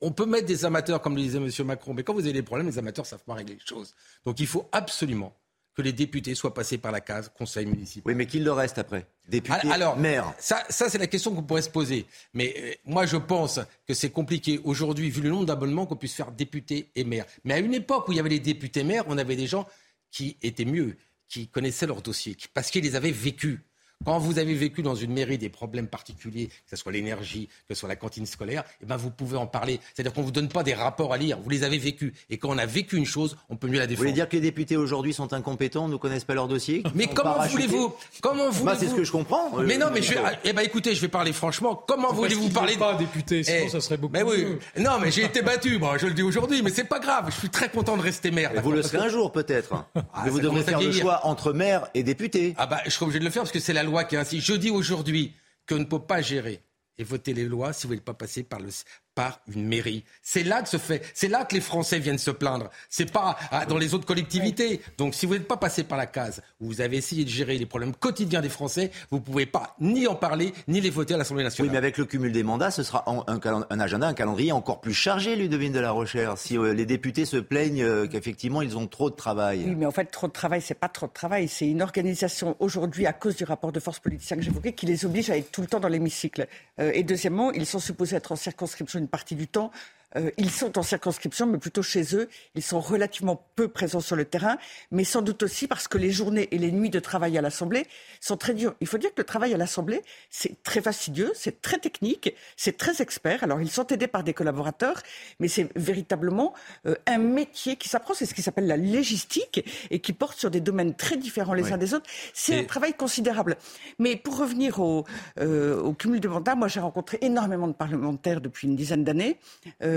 on 0.00 0.12
peut 0.12 0.26
mettre 0.26 0.46
des 0.46 0.64
amateurs, 0.64 1.00
comme 1.00 1.16
le 1.16 1.22
disait 1.22 1.38
M. 1.38 1.50
Macron, 1.66 1.94
mais 1.94 2.02
quand 2.02 2.14
vous 2.14 2.20
avez 2.20 2.32
des 2.32 2.42
problèmes, 2.42 2.68
les 2.68 2.78
amateurs 2.78 3.04
ne 3.04 3.08
savent 3.08 3.24
pas 3.24 3.34
régler 3.34 3.54
les 3.54 3.66
choses. 3.66 3.94
Donc 4.24 4.40
il 4.40 4.46
faut 4.46 4.68
absolument 4.72 5.34
que 5.76 5.82
les 5.82 5.92
députés 5.92 6.34
soient 6.34 6.54
passés 6.54 6.78
par 6.78 6.90
la 6.90 7.02
case 7.02 7.30
conseil 7.36 7.66
municipal. 7.66 8.10
Oui, 8.10 8.16
mais 8.16 8.26
qu'il 8.26 8.42
le 8.42 8.52
reste 8.52 8.78
après 8.78 9.06
Député, 9.28 9.68
Alors, 9.70 9.96
maire. 9.96 10.32
Ça, 10.38 10.64
ça 10.70 10.88
c'est 10.88 10.98
la 10.98 11.06
question 11.06 11.34
qu'on 11.34 11.42
pourrait 11.42 11.62
se 11.62 11.68
poser. 11.68 12.06
Mais 12.32 12.54
euh, 12.58 12.72
moi, 12.86 13.04
je 13.04 13.18
pense 13.18 13.60
que 13.86 13.92
c'est 13.92 14.10
compliqué 14.10 14.58
aujourd'hui, 14.64 15.10
vu 15.10 15.20
le 15.20 15.28
nombre 15.28 15.44
d'abonnements, 15.44 15.84
qu'on 15.84 15.96
puisse 15.96 16.14
faire 16.14 16.32
député 16.32 16.90
et 16.94 17.04
maire. 17.04 17.26
Mais 17.44 17.54
à 17.54 17.58
une 17.58 17.74
époque 17.74 18.08
où 18.08 18.12
il 18.12 18.16
y 18.16 18.20
avait 18.20 18.30
les 18.30 18.40
députés 18.40 18.84
maires, 18.84 19.04
on 19.08 19.18
avait 19.18 19.36
des 19.36 19.46
gens 19.46 19.68
qui 20.10 20.38
étaient 20.42 20.64
mieux, 20.64 20.96
qui 21.28 21.48
connaissaient 21.48 21.86
leur 21.86 22.00
dossier, 22.00 22.36
parce 22.54 22.70
qu'ils 22.70 22.84
les 22.84 22.96
avaient 22.96 23.10
vécus. 23.10 23.58
Quand 24.04 24.18
vous 24.18 24.38
avez 24.38 24.54
vécu 24.54 24.82
dans 24.82 24.94
une 24.94 25.12
mairie 25.12 25.38
des 25.38 25.48
problèmes 25.48 25.88
particuliers, 25.88 26.46
que 26.46 26.70
ce 26.70 26.76
soit 26.76 26.92
l'énergie, 26.92 27.48
que 27.68 27.74
ce 27.74 27.80
soit 27.80 27.88
la 27.88 27.96
cantine 27.96 28.26
scolaire, 28.26 28.62
eh 28.82 28.86
ben 28.86 28.96
vous 28.96 29.10
pouvez 29.10 29.36
en 29.36 29.46
parler. 29.46 29.80
C'est-à-dire 29.94 30.12
qu'on 30.12 30.20
ne 30.20 30.26
vous 30.26 30.32
donne 30.32 30.48
pas 30.48 30.62
des 30.62 30.74
rapports 30.74 31.12
à 31.12 31.16
lire, 31.16 31.38
vous 31.42 31.50
les 31.50 31.64
avez 31.64 31.78
vécus. 31.78 32.12
Et 32.30 32.38
quand 32.38 32.50
on 32.50 32.58
a 32.58 32.66
vécu 32.66 32.96
une 32.96 33.06
chose, 33.06 33.36
on 33.48 33.56
peut 33.56 33.68
mieux 33.68 33.78
la 33.78 33.86
défendre. 33.86 34.04
Vous 34.04 34.10
voulez 34.10 34.12
dire 34.12 34.28
que 34.28 34.36
les 34.36 34.42
députés 34.42 34.76
aujourd'hui 34.76 35.12
sont 35.12 35.32
incompétents, 35.32 35.88
ne 35.88 35.96
connaissent 35.96 36.24
pas 36.24 36.34
leur 36.34 36.46
dossier 36.46 36.82
Mais 36.94 37.06
comment 37.06 37.38
voulez-vous 37.48 37.94
Comment 38.20 38.50
voulez-vous 38.50 38.64
bah, 38.64 38.76
C'est 38.78 38.88
ce 38.88 38.94
que 38.94 39.02
je 39.02 39.10
comprends. 39.10 39.56
Mais 39.58 39.78
non, 39.78 39.86
mais 39.92 40.02
je 40.02 40.14
eh 40.44 40.52
ben 40.52 40.62
écoutez, 40.62 40.94
je 40.94 41.00
vais 41.00 41.08
parler 41.08 41.32
franchement. 41.32 41.74
Comment 41.74 42.12
voulez-vous 42.12 42.50
parler 42.50 42.76
pas 42.76 42.94
député, 42.94 43.42
sinon 43.42 43.64
eh, 43.64 43.68
ça 43.68 43.80
serait 43.80 43.96
beaucoup. 43.96 44.12
Mais 44.12 44.22
oui. 44.22 44.46
Non, 44.78 44.98
mais 45.00 45.10
j'ai 45.10 45.24
été 45.24 45.42
battu, 45.42 45.78
moi, 45.78 45.98
je 45.98 46.06
le 46.06 46.14
dis 46.14 46.22
aujourd'hui, 46.22 46.62
mais 46.62 46.70
c'est 46.70 46.84
pas 46.84 46.98
grave. 46.98 47.26
Je 47.30 47.38
suis 47.38 47.50
très 47.50 47.68
content 47.68 47.96
de 47.96 48.02
rester 48.02 48.30
maire. 48.30 48.52
vous 48.62 48.72
le 48.72 48.82
serez 48.82 48.98
un 48.98 49.08
jour 49.08 49.32
peut-être. 49.32 49.84
Ah, 49.94 50.22
mais 50.24 50.30
vous 50.30 50.40
devrez 50.40 50.62
faire 50.62 50.80
le 50.80 50.92
choix 50.92 51.20
entre 51.24 51.52
maire 51.52 51.88
et 51.94 52.02
député. 52.02 52.54
Ah 52.58 52.66
bah 52.66 52.80
je 52.84 52.90
serai 52.90 53.04
obligé 53.04 53.18
de 53.18 53.24
le 53.24 53.30
faire 53.30 53.42
parce 53.42 53.52
que 53.52 53.58
c'est 53.58 53.72
la 53.72 53.82
loi 53.86 54.04
qui 54.04 54.14
est 54.14 54.18
ainsi. 54.18 54.40
Je 54.40 54.54
dis 54.54 54.70
aujourd'hui 54.70 55.34
qu'on 55.68 55.78
ne 55.78 55.84
peut 55.84 56.04
pas 56.04 56.20
gérer 56.20 56.62
et 56.98 57.04
voter 57.04 57.34
les 57.34 57.44
lois 57.44 57.72
si 57.72 57.86
vous 57.86 57.94
n'êtes 57.94 58.04
pas 58.04 58.14
passé 58.14 58.42
par 58.42 58.60
le, 58.60 58.68
par 59.16 59.40
une 59.52 59.66
mairie. 59.66 60.04
C'est 60.22 60.44
là 60.44 60.62
que 60.62 60.68
se 60.68 60.76
fait, 60.76 61.02
c'est 61.14 61.28
là 61.28 61.44
que 61.46 61.54
les 61.54 61.60
Français 61.60 61.98
viennent 61.98 62.18
se 62.18 62.30
plaindre. 62.30 62.70
C'est 62.90 63.10
pas 63.10 63.36
ah, 63.50 63.64
dans 63.64 63.78
les 63.78 63.94
autres 63.94 64.06
collectivités. 64.06 64.82
Donc, 64.98 65.14
si 65.14 65.24
vous 65.24 65.32
n'êtes 65.32 65.48
pas 65.48 65.56
passé 65.56 65.84
par 65.84 65.96
la 65.96 66.06
case 66.06 66.42
où 66.60 66.66
vous 66.66 66.80
avez 66.82 66.98
essayé 66.98 67.24
de 67.24 67.30
gérer 67.30 67.56
les 67.56 67.64
problèmes 67.64 67.94
quotidiens 67.94 68.42
des 68.42 68.50
Français, 68.50 68.90
vous 69.10 69.20
pouvez 69.20 69.46
pas 69.46 69.74
ni 69.80 70.06
en 70.06 70.14
parler 70.14 70.52
ni 70.68 70.82
les 70.82 70.90
voter 70.90 71.14
à 71.14 71.16
l'Assemblée 71.16 71.44
nationale. 71.44 71.70
Oui, 71.70 71.72
mais 71.72 71.78
avec 71.78 71.96
le 71.96 72.04
cumul 72.04 72.30
des 72.30 72.42
mandats, 72.42 72.70
ce 72.70 72.82
sera 72.82 73.04
un, 73.06 73.80
agenda, 73.80 74.06
un 74.06 74.14
calendrier 74.14 74.52
encore 74.52 74.82
plus 74.82 74.92
chargé, 74.94 75.34
Ludovine 75.34 75.72
de 75.72 75.80
la 75.80 75.92
Rochère. 75.92 76.36
Si 76.36 76.58
euh, 76.58 76.74
les 76.74 76.84
députés 76.84 77.24
se 77.24 77.38
plaignent 77.38 77.82
euh, 77.82 78.06
qu'effectivement 78.06 78.60
ils 78.60 78.76
ont 78.76 78.86
trop 78.86 79.08
de 79.08 79.16
travail. 79.16 79.64
Oui, 79.66 79.74
mais 79.74 79.86
en 79.86 79.90
fait, 79.90 80.04
trop 80.04 80.26
de 80.26 80.32
travail, 80.32 80.60
c'est 80.60 80.74
pas 80.74 80.88
trop 80.88 81.06
de 81.06 81.12
travail, 81.12 81.48
c'est 81.48 81.66
une 81.66 81.80
organisation 81.80 82.54
aujourd'hui 82.60 83.06
à 83.06 83.14
cause 83.14 83.36
du 83.36 83.44
rapport 83.44 83.72
de 83.72 83.80
force 83.80 83.98
politicien 83.98 84.36
que 84.36 84.42
j'évoquais 84.42 84.74
qui 84.74 84.84
les 84.84 85.06
oblige 85.06 85.30
à 85.30 85.38
être 85.38 85.50
tout 85.50 85.62
le 85.62 85.66
temps 85.66 85.80
dans 85.80 85.88
l'hémicycle. 85.88 86.46
Euh, 86.80 86.90
et 86.92 87.02
deuxièmement, 87.02 87.50
ils 87.52 87.66
sont 87.66 87.78
supposés 87.78 88.16
être 88.16 88.32
en 88.32 88.36
circonscription 88.36 89.05
partie 89.06 89.34
du 89.34 89.48
temps. 89.48 89.70
Euh, 90.16 90.30
ils 90.38 90.50
sont 90.50 90.78
en 90.78 90.82
circonscription, 90.82 91.46
mais 91.46 91.58
plutôt 91.58 91.82
chez 91.82 92.14
eux. 92.14 92.28
Ils 92.54 92.62
sont 92.62 92.80
relativement 92.80 93.46
peu 93.54 93.68
présents 93.68 94.00
sur 94.00 94.16
le 94.16 94.24
terrain, 94.24 94.58
mais 94.90 95.04
sans 95.04 95.22
doute 95.22 95.42
aussi 95.42 95.66
parce 95.66 95.88
que 95.88 95.98
les 95.98 96.10
journées 96.10 96.48
et 96.50 96.58
les 96.58 96.72
nuits 96.72 96.90
de 96.90 97.00
travail 97.00 97.36
à 97.38 97.42
l'Assemblée 97.42 97.86
sont 98.20 98.36
très 98.36 98.54
dures. 98.54 98.74
Il 98.80 98.86
faut 98.86 98.98
dire 98.98 99.10
que 99.10 99.20
le 99.20 99.24
travail 99.24 99.54
à 99.54 99.56
l'Assemblée, 99.56 100.02
c'est 100.30 100.62
très 100.62 100.80
fastidieux, 100.80 101.32
c'est 101.34 101.60
très 101.62 101.78
technique, 101.78 102.34
c'est 102.56 102.76
très 102.76 103.02
expert. 103.02 103.44
Alors, 103.44 103.60
ils 103.60 103.70
sont 103.70 103.86
aidés 103.88 104.06
par 104.06 104.24
des 104.24 104.34
collaborateurs, 104.34 105.02
mais 105.40 105.48
c'est 105.48 105.68
véritablement 105.76 106.54
euh, 106.86 106.94
un 107.06 107.18
métier 107.18 107.76
qui 107.76 107.88
s'apprend. 107.88 108.14
C'est 108.14 108.26
ce 108.26 108.34
qui 108.34 108.42
s'appelle 108.42 108.66
la 108.66 108.76
légistique 108.76 109.64
et 109.90 110.00
qui 110.00 110.12
porte 110.12 110.38
sur 110.38 110.50
des 110.50 110.60
domaines 110.60 110.94
très 110.94 111.16
différents 111.16 111.54
les 111.54 111.72
uns 111.72 111.78
des 111.78 111.94
autres. 111.94 112.08
C'est 112.32 112.58
un 112.60 112.64
travail 112.64 112.94
considérable. 112.94 113.56
Mais 113.98 114.16
pour 114.16 114.38
revenir 114.38 114.80
au, 114.80 115.04
euh, 115.40 115.80
au 115.80 115.92
cumul 115.92 116.20
de 116.20 116.28
mandats, 116.28 116.54
moi, 116.54 116.68
j'ai 116.68 116.80
rencontré 116.80 117.18
énormément 117.20 117.68
de 117.68 117.72
parlementaires 117.72 118.40
depuis 118.40 118.68
une 118.68 118.76
dizaine 118.76 119.04
d'années. 119.04 119.36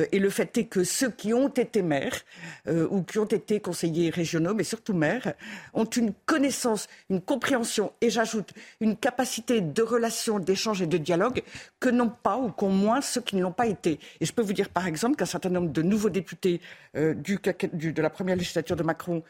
Euh, 0.10 0.16
et 0.20 0.20
le 0.20 0.30
fait 0.30 0.58
est 0.58 0.66
que 0.66 0.84
ceux 0.84 1.10
qui 1.10 1.34
ont 1.34 1.50
été 1.50 1.82
maires 1.82 2.20
euh, 2.68 2.88
ou 2.90 3.04
qui 3.04 3.20
ont 3.20 3.26
été 3.26 3.60
conseillers 3.60 4.10
régionaux, 4.10 4.54
mais 4.54 4.64
surtout 4.64 4.94
maires, 4.94 5.34
ont 5.74 5.86
une 5.86 6.14
connaissance, 6.26 6.88
une 7.10 7.22
compréhension 7.22 7.94
et 8.02 8.10
j'ajoute 8.10 8.52
une 8.80 8.98
capacité 8.98 9.62
de 9.62 9.82
relation, 9.82 10.40
d'échange 10.40 10.82
et 10.82 10.88
de 10.88 10.98
dialogue 10.98 11.42
que 11.80 11.90
n'ont 11.90 12.10
pas 12.10 12.38
ou 12.38 12.52
qu'ont 12.52 12.70
moins 12.70 13.02
ceux 13.02 13.22
qui 13.22 13.36
ne 13.36 13.42
l'ont 13.42 13.52
pas 13.52 13.68
été. 13.68 14.00
Et 14.20 14.26
je 14.26 14.34
peux 14.34 14.42
vous 14.42 14.54
dire 14.54 14.70
par 14.70 14.88
exemple 14.88 15.16
qu'un 15.16 15.26
certain 15.26 15.50
nombre 15.50 15.72
de 15.72 15.82
nouveaux 15.82 16.10
députés 16.10 16.62
euh, 16.96 17.14
du, 17.14 17.40
de 17.40 18.02
la 18.02 18.10
première 18.10 18.36
législature 18.36 18.76
de 18.76 18.84
Macron 18.84 19.24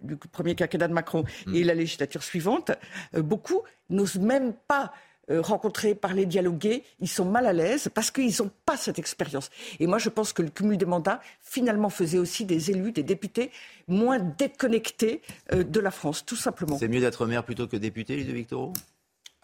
du, 0.00 0.16
premier 0.16 0.54
quinquennat 0.54 0.86
de 0.86 0.92
Macron 0.92 1.24
et 1.52 1.64
la 1.64 1.74
législature 1.74 2.22
suivante, 2.22 2.70
beaucoup 3.14 3.62
n'osent 3.90 4.20
même 4.20 4.52
pas 4.68 4.92
euh, 5.30 5.40
rencontrer, 5.40 5.94
parler, 5.94 6.26
dialoguer, 6.26 6.82
ils 7.00 7.08
sont 7.08 7.24
mal 7.24 7.46
à 7.46 7.52
l'aise 7.52 7.88
parce 7.94 8.10
qu'ils 8.10 8.34
n'ont 8.40 8.50
pas 8.66 8.76
cette 8.76 8.98
expérience. 8.98 9.50
Et 9.78 9.86
moi, 9.86 9.98
je 9.98 10.08
pense 10.08 10.32
que 10.32 10.42
le 10.42 10.50
cumul 10.50 10.76
des 10.76 10.84
mandats, 10.84 11.20
finalement, 11.40 11.90
faisait 11.90 12.18
aussi 12.18 12.44
des 12.44 12.70
élus, 12.70 12.92
des 12.92 13.02
députés 13.02 13.50
moins 13.88 14.18
déconnectés 14.18 15.22
euh, 15.52 15.62
de 15.64 15.80
la 15.80 15.90
France, 15.90 16.24
tout 16.24 16.36
simplement. 16.36 16.78
C'est 16.78 16.88
mieux 16.88 17.00
d'être 17.00 17.26
maire 17.26 17.44
plutôt 17.44 17.66
que 17.66 17.76
député, 17.76 18.16
Ludovic 18.16 18.48
Toro 18.48 18.72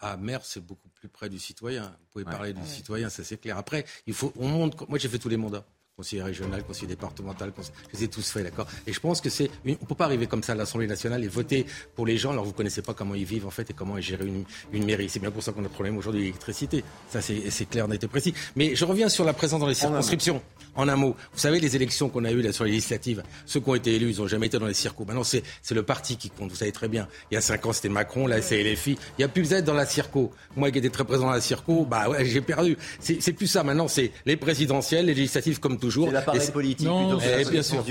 ah, 0.01 0.15
maire, 0.15 0.45
c'est 0.45 0.65
beaucoup 0.65 0.87
plus 0.87 1.09
près 1.09 1.27
du 1.27 1.39
citoyen. 1.39 1.83
Vous 1.83 2.07
pouvez 2.13 2.23
parler 2.23 2.53
du 2.53 2.65
citoyen, 2.65 3.09
ça 3.09 3.25
c'est 3.25 3.35
clair. 3.35 3.57
Après, 3.57 3.83
il 4.07 4.13
faut, 4.13 4.31
on 4.39 4.47
monte. 4.47 4.87
Moi, 4.87 4.97
j'ai 4.97 5.09
fait 5.09 5.19
tous 5.19 5.27
les 5.27 5.35
mandats 5.35 5.65
conseiller 5.99 6.23
régional, 6.23 6.63
conseiller 6.63 6.87
départemental, 6.87 7.51
je 7.57 7.97
les 7.97 8.05
ai 8.05 8.07
tous 8.07 8.31
faits, 8.31 8.45
d'accord 8.45 8.67
Et 8.87 8.93
je 8.93 8.99
pense 9.01 9.19
que 9.19 9.29
c'est. 9.29 9.51
On 9.65 9.69
ne 9.71 9.75
peut 9.75 9.95
pas 9.95 10.05
arriver 10.05 10.27
comme 10.27 10.41
ça 10.43 10.53
à 10.53 10.55
l'Assemblée 10.55 10.87
nationale 10.87 11.25
et 11.25 11.27
voter 11.27 11.65
pour 11.93 12.05
les 12.05 12.17
gens 12.17 12.31
alors 12.31 12.45
vous 12.45 12.51
ne 12.51 12.55
connaissez 12.55 12.81
pas 12.81 12.93
comment 12.93 13.15
ils 13.15 13.25
vivent 13.25 13.45
en 13.45 13.49
fait 13.49 13.69
et 13.69 13.73
comment 13.73 13.97
ils 13.97 14.03
gèrent 14.03 14.21
une, 14.21 14.45
une 14.71 14.85
mairie. 14.85 15.09
C'est 15.09 15.19
bien 15.19 15.29
pour 15.29 15.43
ça 15.43 15.51
qu'on 15.51 15.59
a 15.59 15.63
le 15.63 15.69
problème 15.69 15.97
aujourd'hui 15.97 16.21
d'électricité. 16.21 16.85
Ça, 17.09 17.19
c'est 17.21 17.69
clair, 17.69 17.89
net 17.89 18.01
et 18.01 18.07
précis. 18.07 18.33
Mais 18.55 18.75
je 18.75 18.85
reviens 18.85 19.09
sur 19.09 19.25
la 19.25 19.33
présence 19.33 19.59
dans 19.59 19.67
les 19.67 19.73
circonscriptions. 19.73 20.41
En 20.75 20.87
un 20.87 20.95
mot, 20.95 21.15
vous 21.33 21.39
savez, 21.39 21.59
les 21.59 21.75
élections 21.75 22.07
qu'on 22.07 22.23
a 22.23 22.31
eues 22.31 22.41
là 22.41 22.53
sur 22.53 22.63
les 22.63 22.71
législatives, 22.71 23.23
ceux 23.45 23.59
qui 23.59 23.69
ont 23.69 23.75
été 23.75 23.95
élus, 23.95 24.11
ils 24.11 24.19
n'ont 24.19 24.27
jamais 24.27 24.45
été 24.47 24.57
dans 24.59 24.67
les 24.67 24.73
circos. 24.73 25.03
Maintenant, 25.03 25.23
c'est 25.23 25.43
le 25.71 25.83
parti 25.83 26.15
qui 26.15 26.29
compte, 26.29 26.51
vous 26.51 26.55
savez 26.55 26.71
très 26.71 26.87
bien. 26.87 27.09
Il 27.29 27.35
y 27.35 27.37
a 27.37 27.41
cinq 27.41 27.65
ans, 27.65 27.73
c'était 27.73 27.89
Macron, 27.89 28.27
là, 28.27 28.41
c'est 28.41 28.63
LFI. 28.63 28.91
Il 28.91 28.97
n'y 29.19 29.25
a 29.25 29.27
plus 29.27 29.41
besoin 29.41 29.61
dans 29.61 29.73
la 29.73 29.85
circo. 29.85 30.31
Moi 30.55 30.71
qui 30.71 30.77
étais 30.77 30.89
très 30.89 31.03
présent 31.03 31.25
dans 31.25 31.31
la 31.31 31.41
circo, 31.41 31.85
bah 31.85 32.07
ouais, 32.07 32.23
j'ai 32.23 32.39
perdu. 32.39 32.77
C'est 33.01 33.33
plus 33.33 33.47
ça. 33.47 33.63
Maintenant, 33.63 33.89
c'est 33.89 34.11
les 34.25 34.37
présidentielles, 34.37 35.07
les 35.07 35.13
législatives 35.13 35.59
comme 35.59 35.77
toujours. 35.89 36.07
C'est 36.07 36.13
l'appareil 36.13 36.51
politique 36.51 36.87
non, 36.87 37.17
eh, 37.19 37.45
bien 37.45 37.63
sûr. 37.63 37.83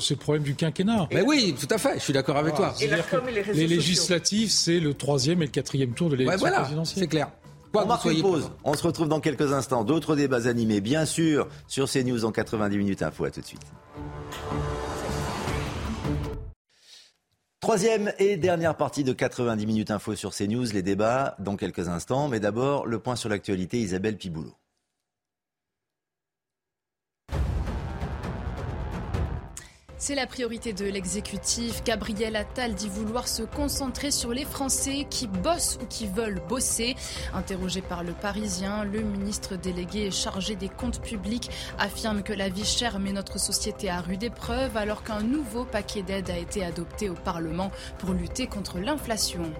C'est 0.00 0.14
le 0.14 0.20
problème 0.20 0.42
du 0.42 0.54
quinquennat. 0.54 1.08
Mais 1.12 1.22
oui, 1.22 1.54
tout 1.58 1.72
à 1.72 1.78
fait. 1.78 1.94
Je 1.94 2.00
suis 2.00 2.12
d'accord 2.12 2.36
avec 2.36 2.54
toi. 2.54 2.74
les, 3.52 3.66
législatives, 3.66 4.50
c'est 4.50 4.80
le 4.80 4.94
troisième 4.94 5.42
et 5.42 5.46
le 5.46 5.50
quatrième 5.50 5.92
tour 5.92 6.10
de 6.10 6.16
l'élection 6.16 6.38
voilà, 6.38 6.60
présidentielle. 6.60 7.04
C'est 7.04 7.08
clair. 7.08 7.30
on 7.72 7.86
marque 7.86 8.04
une 8.06 8.20
pause. 8.20 8.50
On 8.64 8.74
se 8.74 8.82
retrouve 8.82 9.08
dans 9.08 9.20
quelques 9.20 9.52
instants. 9.52 9.84
D'autres 9.84 10.16
débats 10.16 10.46
animés, 10.46 10.80
bien 10.80 11.06
sûr, 11.06 11.48
sur 11.68 11.90
CNews 11.90 12.24
en 12.24 12.32
90 12.32 12.76
minutes 12.76 13.02
info. 13.02 13.24
À 13.24 13.30
tout 13.30 13.40
de 13.40 13.46
suite. 13.46 13.62
Troisième 17.60 18.12
et 18.18 18.36
dernière 18.36 18.76
partie 18.76 19.04
de 19.04 19.14
90 19.14 19.66
minutes 19.66 19.90
info 19.90 20.14
sur 20.14 20.34
CNews, 20.34 20.66
les 20.74 20.82
débats 20.82 21.34
dans 21.38 21.56
quelques 21.56 21.88
instants. 21.88 22.28
Mais 22.28 22.40
d'abord, 22.40 22.86
le 22.86 22.98
point 22.98 23.16
sur 23.16 23.30
l'actualité, 23.30 23.78
Isabelle 23.78 24.18
Piboulot. 24.18 24.52
C'est 30.06 30.14
la 30.14 30.26
priorité 30.26 30.74
de 30.74 30.84
l'exécutif. 30.84 31.82
Gabriel 31.82 32.36
Attal 32.36 32.74
dit 32.74 32.90
vouloir 32.90 33.26
se 33.26 33.42
concentrer 33.42 34.10
sur 34.10 34.34
les 34.34 34.44
Français 34.44 35.06
qui 35.08 35.26
bossent 35.26 35.78
ou 35.82 35.86
qui 35.86 36.06
veulent 36.06 36.42
bosser. 36.46 36.94
Interrogé 37.32 37.80
par 37.80 38.04
le 38.04 38.12
Parisien, 38.12 38.84
le 38.84 39.00
ministre 39.00 39.56
délégué 39.56 40.10
chargé 40.10 40.56
des 40.56 40.68
comptes 40.68 41.00
publics 41.00 41.48
affirme 41.78 42.22
que 42.22 42.34
la 42.34 42.50
vie 42.50 42.66
chère 42.66 42.98
met 42.98 43.12
notre 43.12 43.40
société 43.40 43.88
à 43.88 44.02
rude 44.02 44.24
épreuve 44.24 44.76
alors 44.76 45.04
qu'un 45.04 45.22
nouveau 45.22 45.64
paquet 45.64 46.02
d'aide 46.02 46.28
a 46.28 46.36
été 46.36 46.62
adopté 46.62 47.08
au 47.08 47.14
Parlement 47.14 47.70
pour 47.96 48.12
lutter 48.12 48.46
contre 48.46 48.80
l'inflation. 48.80 49.50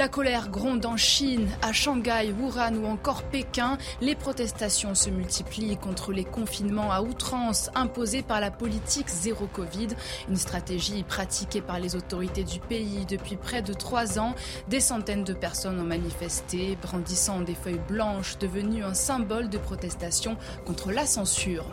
La 0.00 0.08
colère 0.08 0.48
gronde 0.48 0.86
en 0.86 0.96
Chine, 0.96 1.46
à 1.60 1.74
Shanghai, 1.74 2.32
Wuhan 2.32 2.74
ou 2.74 2.86
encore 2.86 3.22
Pékin. 3.22 3.76
Les 4.00 4.14
protestations 4.14 4.94
se 4.94 5.10
multiplient 5.10 5.76
contre 5.76 6.14
les 6.14 6.24
confinements 6.24 6.90
à 6.90 7.02
outrance 7.02 7.68
imposés 7.74 8.22
par 8.22 8.40
la 8.40 8.50
politique 8.50 9.10
zéro 9.10 9.46
Covid, 9.46 9.88
une 10.30 10.36
stratégie 10.36 11.02
pratiquée 11.02 11.60
par 11.60 11.78
les 11.78 11.96
autorités 11.96 12.44
du 12.44 12.60
pays 12.60 13.04
depuis 13.04 13.36
près 13.36 13.60
de 13.60 13.74
trois 13.74 14.18
ans. 14.18 14.34
Des 14.68 14.80
centaines 14.80 15.22
de 15.24 15.34
personnes 15.34 15.78
ont 15.78 15.84
manifesté, 15.84 16.78
brandissant 16.80 17.42
des 17.42 17.54
feuilles 17.54 17.82
blanches 17.86 18.38
devenues 18.38 18.84
un 18.84 18.94
symbole 18.94 19.50
de 19.50 19.58
protestation 19.58 20.38
contre 20.64 20.92
la 20.92 21.04
censure. 21.04 21.66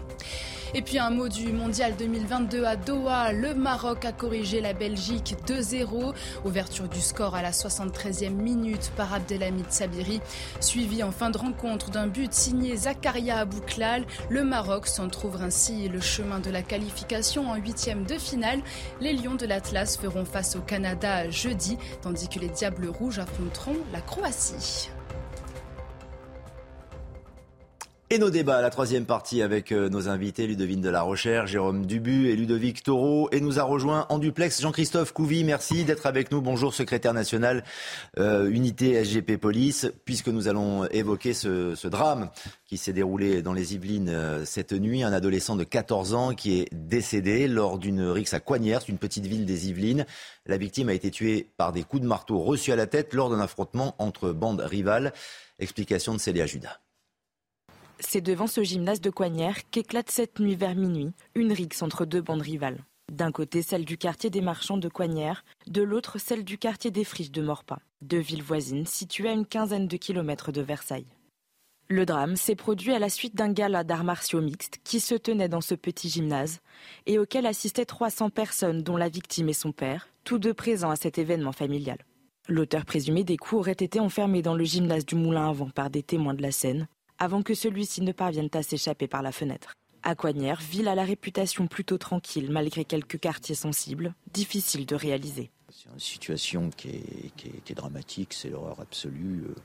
Et 0.74 0.82
puis 0.82 1.00
un 1.00 1.10
mot 1.10 1.30
du 1.30 1.54
mondial 1.54 1.96
2022 1.98 2.66
à 2.66 2.76
Doha. 2.76 3.32
Le 3.32 3.54
Maroc 3.54 4.06
a 4.06 4.12
corrigé 4.12 4.60
la 4.60 4.74
Belgique 4.74 5.36
2-0. 5.48 6.14
Ouverture 6.46 6.90
du 6.90 7.00
score 7.00 7.36
à 7.36 7.42
la 7.42 7.52
73e 7.52 8.32
minute 8.32 8.92
par 8.96 9.14
Abdelhamid 9.14 9.72
Sabiri. 9.72 10.20
Suivi 10.60 11.04
en 11.04 11.12
fin 11.12 11.30
de 11.30 11.38
rencontre 11.38 11.90
d'un 11.90 12.08
but 12.08 12.34
signé 12.34 12.76
Zakaria 12.76 13.38
Abouklal. 13.38 14.06
Le 14.30 14.44
Maroc 14.44 14.88
s'en 14.88 15.08
trouve 15.08 15.42
ainsi 15.42 15.88
le 15.88 16.02
chemin 16.02 16.40
de 16.40 16.50
la 16.50 16.62
qualification 16.62 17.50
en 17.50 17.56
huitième 17.56 18.04
de 18.04 18.16
finale. 18.16 18.62
Les 19.00 19.14
Lions 19.14 19.36
de 19.36 19.46
l'Atlas 19.46 19.98
feront 19.98 20.26
face 20.26 20.56
au 20.56 20.62
Canada 20.62 21.30
jeudi, 21.30 21.78
tandis 22.02 22.28
que 22.28 22.40
les 22.40 22.50
Diables 22.50 22.90
Rouges 22.90 23.20
affronteront 23.20 23.78
la 23.94 24.02
Croatie. 24.02 24.90
Et 28.10 28.20
nos 28.20 28.30
débats, 28.30 28.62
la 28.62 28.70
troisième 28.70 29.06
partie 29.06 29.42
avec 29.42 29.74
euh, 29.74 29.90
nos 29.90 30.08
invités, 30.08 30.48
Ludovine 30.48 30.80
de 30.80 30.88
la 30.88 31.02
Rochère, 31.02 31.46
Jérôme 31.46 31.86
Dubu 31.86 32.30
et 32.30 32.38
Ludovic 32.38 32.82
Taureau. 32.82 33.28
Et 33.34 33.42
nous 33.42 33.60
a 33.60 33.64
rejoint 33.64 34.06
en 34.08 34.18
duplex 34.18 34.62
Jean-Christophe 34.62 35.12
Couvi. 35.12 35.44
Merci 35.44 35.84
d'être 35.84 36.06
avec 36.06 36.32
nous. 36.32 36.40
Bonjour, 36.40 36.74
secrétaire 36.74 37.14
national 37.14 37.66
euh, 38.18 38.50
unité 38.50 39.04
SGP 39.04 39.36
Police, 39.36 39.92
puisque 40.06 40.30
nous 40.30 40.48
allons 40.48 40.86
évoquer 40.86 41.34
ce, 41.34 41.88
drame 41.90 42.30
qui 42.66 42.78
s'est 42.78 42.94
déroulé 42.94 43.42
dans 43.42 43.52
les 43.52 43.76
Yvelines 43.76 44.08
euh, 44.08 44.46
cette 44.46 44.72
nuit. 44.72 45.04
Un 45.04 45.12
adolescent 45.12 45.58
de 45.58 45.66
14 45.66 46.14
ans 46.14 46.34
qui 46.34 46.62
est 46.62 46.70
décédé 46.72 47.50
lors 47.50 47.78
d'une 47.78 48.04
rixe 48.04 48.34
à 48.34 48.40
Coignères, 48.40 48.84
une 48.88 49.00
petite 49.00 49.26
ville 49.26 49.46
des 49.46 49.68
Yvelines. 49.68 50.06
La 50.46 50.56
victime 50.56 50.88
a 50.88 50.94
été 50.94 51.12
tuée 51.12 51.50
par 51.58 51.74
des 51.74 51.84
coups 51.84 52.04
de 52.04 52.08
marteau 52.08 52.40
reçus 52.40 52.72
à 52.72 52.78
la 52.78 52.88
tête 52.88 53.14
lors 53.14 53.30
d'un 53.30 53.42
affrontement 53.42 53.96
entre 54.00 54.32
bandes 54.32 54.62
rivales. 54.62 55.12
Explication 55.60 56.14
de 56.14 56.20
Célia 56.20 56.46
Judas. 56.46 56.80
C'est 58.00 58.22
devant 58.22 58.48
ce 58.48 58.64
gymnase 58.64 59.02
de 59.02 59.10
Coignères 59.10 59.70
qu'éclate 59.72 60.12
cette 60.12 60.40
nuit 60.40 60.56
vers 60.56 60.76
minuit 60.76 61.12
une 61.36 61.52
rixe 61.52 61.82
entre 61.82 62.06
deux 62.06 62.22
bandes 62.22 62.42
rivales. 62.42 62.84
D'un 63.12 63.32
côté 63.32 63.62
celle 63.62 63.86
du 63.86 63.98
quartier 63.98 64.30
des 64.30 64.42
marchands 64.42 64.78
de 64.78 64.90
Coignères, 64.90 65.44
de 65.66 65.82
l'autre 65.82 66.20
celle 66.20 66.44
du 66.44 66.58
quartier 66.58 66.92
des 66.92 67.04
friches 67.04 67.32
de 67.32 67.42
Morpas, 67.42 67.80
deux 68.02 68.20
villes 68.20 68.44
voisines 68.44 68.86
situées 68.86 69.30
à 69.30 69.34
une 69.34 69.46
quinzaine 69.46 69.88
de 69.88 69.98
kilomètres 69.98 70.52
de 70.52 70.62
Versailles. 70.62 71.08
Le 71.90 72.06
drame 72.06 72.36
s'est 72.36 72.56
produit 72.56 72.94
à 72.94 73.00
la 73.00 73.10
suite 73.10 73.36
d'un 73.36 73.52
gala 73.52 73.86
d'arts 73.86 74.04
martiaux 74.04 74.42
mixtes 74.42 74.80
qui 74.84 75.00
se 75.00 75.16
tenait 75.16 75.48
dans 75.48 75.62
ce 75.62 75.74
petit 75.74 76.10
gymnase 76.10 76.60
et 77.06 77.18
auquel 77.18 77.46
assistaient 77.46 77.86
300 77.86 78.30
personnes 78.30 78.84
dont 78.84 78.98
la 78.98 79.08
victime 79.08 79.50
et 79.50 79.54
son 79.54 79.72
père, 79.72 80.10
tous 80.26 80.38
deux 80.38 80.54
présents 80.54 80.92
à 80.92 80.98
cet 80.98 81.18
événement 81.18 81.54
familial. 81.54 81.98
L'auteur 82.50 82.86
présumé 82.86 83.24
des 83.24 83.38
coups 83.38 83.62
aurait 83.62 83.72
été 83.72 84.02
enfermé 84.02 84.42
dans 84.42 84.56
le 84.56 84.66
gymnase 84.66 85.06
du 85.06 85.16
Moulin 85.16 85.50
à 85.50 85.54
Vent 85.54 85.70
par 85.70 85.90
des 85.90 86.04
témoins 86.04 86.34
de 86.34 86.42
la 86.42 86.52
scène 86.52 86.88
avant 87.20 87.42
que 87.42 87.54
celui-ci 87.54 88.02
ne 88.02 88.12
parvienne 88.12 88.50
à 88.54 88.64
s'échapper 88.64 89.08
par 89.08 89.22
la 89.22 89.32
fenêtre. 89.32 89.74
À 90.04 90.16
ville 90.60 90.88
à 90.88 90.96
la 90.96 91.04
réputation 91.04 91.68
plutôt 91.68 91.98
tranquille 91.98 92.50
malgré 92.52 92.86
quelques 92.86 93.20
quartiers 93.20 93.56
sensibles, 93.56 94.14
difficile 94.34 94.86
de 94.86 94.96
réaliser. 94.96 95.50
C'est 95.70 95.90
une 95.92 96.00
situation 96.00 96.70
qui 96.70 96.90
est, 96.90 97.74
dramatique, 97.74 98.34
c'est 98.34 98.50
l'horreur 98.50 98.80
absolue. 98.80 99.44
Euh, 99.50 99.56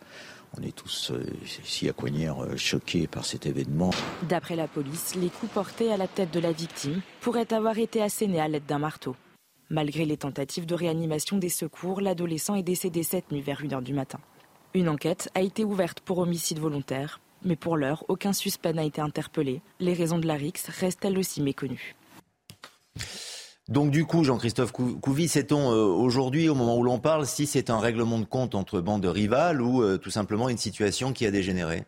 on 0.59 0.63
est 0.63 0.75
tous 0.75 1.13
euh, 1.13 1.23
ici 1.65 1.89
à 1.89 1.93
Coignères 1.93 2.43
euh, 2.43 2.57
choqués 2.57 3.07
par 3.07 3.25
cet 3.25 3.47
événement. 3.47 3.91
D'après 4.29 4.57
la 4.57 4.67
police, 4.67 5.15
les 5.15 5.29
coups 5.29 5.53
portés 5.53 5.93
à 5.93 5.97
la 5.97 6.09
tête 6.09 6.33
de 6.33 6.41
la 6.41 6.51
victime 6.51 7.03
pourraient 7.21 7.53
avoir 7.53 7.79
été 7.79 8.03
assénés 8.03 8.41
à 8.41 8.49
l'aide 8.49 8.67
d'un 8.67 8.81
marteau. 8.81 9.15
Malgré 9.71 10.05
les 10.05 10.17
tentatives 10.17 10.67
de 10.67 10.75
réanimation 10.75 11.39
des 11.39 11.49
secours, 11.49 12.01
l'adolescent 12.01 12.57
est 12.57 12.65
décédé 12.65 13.05
cette 13.05 13.31
nuit 13.31 13.41
vers 13.41 13.63
1h 13.63 13.83
du 13.83 13.95
matin. 13.95 14.19
Une 14.75 14.89
enquête 14.89 15.31
a 15.37 15.41
été 15.41 15.65
ouverte 15.65 16.01
pour 16.01 16.19
homicide 16.19 16.59
volontaire 16.59 17.21
mais 17.45 17.57
pour 17.57 17.77
l'heure, 17.77 18.05
aucun 18.09 18.33
suspect 18.33 18.73
n'a 18.73 18.85
été 18.85 19.01
interpellé. 19.01 19.63
Les 19.81 19.95
raisons 19.95 20.19
de 20.19 20.27
la 20.27 20.35
RIX 20.35 20.69
restent 20.69 21.05
elles 21.05 21.19
aussi 21.19 21.43
méconnues. 21.43 21.95
Donc 23.69 23.91
du 23.91 24.05
coup, 24.05 24.25
Jean-Christophe 24.25 24.73
Couvi, 24.73 25.29
sait-on 25.29 25.73
euh, 25.73 25.85
aujourd'hui, 25.85 26.49
au 26.49 26.55
moment 26.55 26.77
où 26.77 26.83
l'on 26.83 26.99
parle, 26.99 27.27
si 27.27 27.47
c'est 27.47 27.71
un 27.71 27.79
règlement 27.79 28.19
de 28.19 28.25
compte 28.25 28.55
entre 28.55 28.81
bandes 28.81 29.07
rivales 29.07 29.63
ou 29.63 29.83
euh, 29.83 29.99
tout 29.99 30.11
simplement 30.11 30.49
une 30.49 30.59
situation 30.59 31.13
qui 31.13 31.27
a 31.27 31.31
dégénéré? 31.31 31.85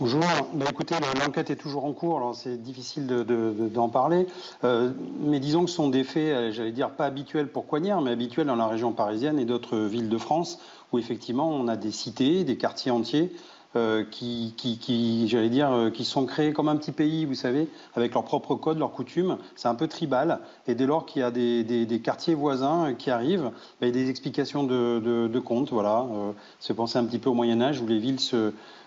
Bonjour. 0.00 0.22
Bah, 0.54 0.66
écoutez, 0.70 0.94
l'enquête 1.20 1.50
est 1.50 1.56
toujours 1.56 1.84
en 1.84 1.92
cours, 1.92 2.18
alors 2.18 2.34
c'est 2.34 2.56
difficile 2.56 3.06
d'en 3.06 3.88
parler. 3.88 4.26
Euh, 4.64 4.92
mais 5.20 5.40
disons 5.40 5.64
que 5.64 5.70
ce 5.70 5.76
sont 5.76 5.88
des 5.88 6.04
faits, 6.04 6.52
j'allais 6.52 6.72
dire, 6.72 6.90
pas 6.90 7.06
habituels 7.06 7.48
pour 7.48 7.66
Coignard, 7.66 8.00
mais 8.00 8.12
habituels 8.12 8.46
dans 8.46 8.56
la 8.56 8.68
région 8.68 8.92
parisienne 8.92 9.38
et 9.38 9.44
d'autres 9.44 9.76
villes 9.76 10.08
de 10.08 10.18
France, 10.18 10.60
où 10.92 10.98
effectivement 10.98 11.50
on 11.50 11.68
a 11.68 11.76
des 11.76 11.90
cités, 11.90 12.44
des 12.44 12.56
quartiers 12.56 12.92
entiers 12.92 13.32
euh, 13.78 14.04
qui, 14.10 15.28
j'allais 15.28 15.48
dire, 15.48 15.70
euh, 15.72 15.90
qui 15.90 16.04
sont 16.04 16.26
créés 16.26 16.52
comme 16.52 16.68
un 16.68 16.76
petit 16.76 16.92
pays, 16.92 17.24
vous 17.24 17.34
savez, 17.34 17.68
avec 17.94 18.14
leurs 18.14 18.24
propres 18.24 18.56
codes, 18.56 18.78
leurs 18.78 18.90
coutumes. 18.92 19.38
C'est 19.56 19.68
un 19.68 19.74
peu 19.74 19.86
tribal. 19.86 20.40
Et 20.66 20.74
dès 20.74 20.86
lors 20.86 21.06
qu'il 21.06 21.22
y 21.22 21.24
a 21.24 21.30
des, 21.30 22.00
quartiers 22.02 22.34
voisins 22.34 22.94
qui 22.94 23.10
arrivent, 23.10 23.50
ben, 23.80 23.86
il 23.86 23.96
y 23.96 24.00
a 24.00 24.04
des 24.04 24.10
explications 24.10 24.64
de, 24.64 25.28
de, 25.28 25.38
comptes. 25.38 25.70
Voilà. 25.70 26.06
Euh, 26.10 26.32
se 26.58 26.72
penser 26.72 26.98
un 26.98 27.04
petit 27.04 27.18
peu 27.18 27.30
au 27.30 27.34
Moyen 27.34 27.60
Âge 27.60 27.80
où 27.80 27.86
les 27.86 27.98
villes, 27.98 28.18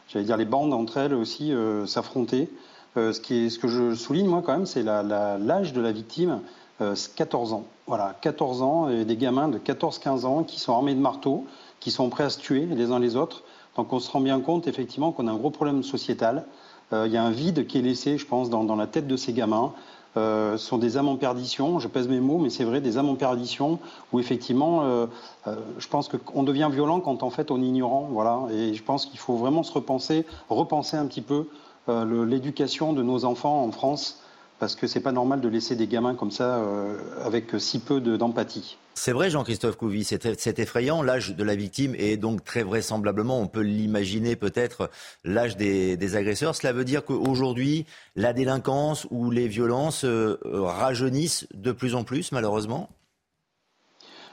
j'allais 0.08 0.26
dire, 0.26 0.38
les 0.38 0.46
bandes 0.46 0.74
entre 0.74 0.98
elles 0.98 1.14
aussi 1.14 1.54
s'affrontaient. 1.86 2.50
ce, 2.96 3.20
que 3.20 3.68
je 3.68 3.96
souligne 3.96 4.28
moi 4.28 4.42
quand 4.46 4.54
même, 4.54 4.66
c'est 4.66 4.84
l'âge 4.84 5.74
de 5.74 5.82
la 5.82 5.92
victime. 5.92 6.42
14 7.16 7.54
ans. 7.54 7.64
Voilà, 7.88 8.16
14 8.22 8.62
ans, 8.64 8.90
des 8.90 9.16
gamins 9.16 9.48
de 9.48 9.60
14-15 9.60 10.26
ans 10.26 10.44
qui 10.44 10.60
sont 10.60 10.74
armés 10.74 10.96
de 10.96 11.00
marteaux, 11.00 11.46
qui 11.80 11.92
sont 11.92 12.10
prêts 12.10 12.24
à 12.24 12.30
se 12.30 12.40
tuer 12.40 12.66
les 12.66 12.92
uns 12.92 13.00
les 13.00 13.16
autres. 13.16 13.44
Donc 13.76 13.94
on 13.94 14.00
se 14.00 14.12
rend 14.12 14.22
bien 14.22 14.40
compte 14.40 14.68
effectivement 14.68 15.12
qu'on 15.12 15.28
a 15.28 15.32
un 15.32 15.38
gros 15.38 15.50
problème 15.50 15.84
sociétal. 15.84 16.46
Euh, 16.94 17.08
il 17.08 17.14
y 17.14 17.18
a 17.18 17.24
un 17.24 17.32
vide 17.32 17.68
qui 17.68 17.78
est 17.78 17.82
laissé, 17.82 18.18
je 18.18 18.26
pense, 18.26 18.50
dans, 18.50 18.76
la 18.76 18.88
tête 18.88 19.08
de 19.08 19.16
ces 19.16 19.34
gamins. 19.34 19.74
Euh, 20.18 20.58
ce 20.58 20.68
sont 20.68 20.78
des 20.78 20.98
âmes 20.98 21.08
en 21.08 21.16
perdition, 21.16 21.80
je 21.80 21.88
pèse 21.88 22.10
mes 22.10 22.20
mots, 22.20 22.38
mais 22.38 22.50
c'est 22.50 22.66
vrai, 22.66 22.82
des 22.82 22.98
âmes 22.98 23.08
en 23.08 23.16
perdition, 23.16 23.80
où 24.12 24.20
effectivement, 24.20 24.82
euh, 24.84 25.06
je 25.78 25.88
pense 25.88 26.10
qu'on 26.10 26.44
devient 26.44 26.68
violent 26.70 27.00
quand 27.00 27.24
en 27.24 27.30
fait 27.30 27.50
on 27.50 27.62
est 27.62 27.66
ignorant, 27.66 28.10
voilà, 28.12 28.42
et 28.52 28.74
je 28.74 28.84
pense 28.84 29.06
qu'il 29.06 29.20
faut 29.20 29.36
vraiment 29.36 29.64
se 29.64 29.72
repenser, 29.72 30.26
repenser 30.50 30.98
un 30.98 31.06
petit 31.06 31.22
peu 31.22 31.48
l'éducation 31.88 32.92
de 32.92 33.04
nos 33.04 33.24
enfants 33.24 33.64
en 33.64 33.72
France, 33.72 34.22
parce 34.62 34.76
que 34.76 34.86
c'est 34.86 35.00
pas 35.00 35.12
normal 35.12 35.42
de 35.42 35.50
laisser 35.50 35.76
des 35.76 35.88
gamins 35.88 36.14
comme 36.14 36.30
ça 36.30 36.58
euh, 36.58 36.96
avec 37.26 37.48
si 37.58 37.80
peu 37.80 38.00
d'empathie. 38.00 38.78
c'est 38.94 39.12
vrai, 39.12 39.32
Jean-Christophe 39.32 39.76
Couvi, 39.76 40.04
c'est 40.04 40.60
effrayant. 40.60 41.02
L'âge 41.02 41.36
de 41.36 41.44
la 41.44 41.56
victime 41.56 41.96
est 41.98 42.16
donc 42.16 42.44
très 42.44 42.62
vraisemblablement, 42.62 43.40
on 43.40 43.48
peut 43.48 43.62
l'imaginer 43.62 44.36
peut-être, 44.36 44.92
l'âge 45.26 45.58
des, 45.58 46.16
agresseurs. 46.16 46.56
Cela 46.56 46.74
veut 46.74 46.86
dire 46.86 47.04
qu'aujourd'hui, 47.04 47.88
la 48.16 48.34
délinquance 48.34 49.08
ou 49.10 49.32
les 49.32 49.48
violences 49.48 50.06
euh, 50.06 50.38
rajeunissent 50.46 51.48
de 51.56 51.72
plus 51.72 51.96
en 51.96 52.04
plus, 52.04 52.32
malheureusement? 52.32 52.88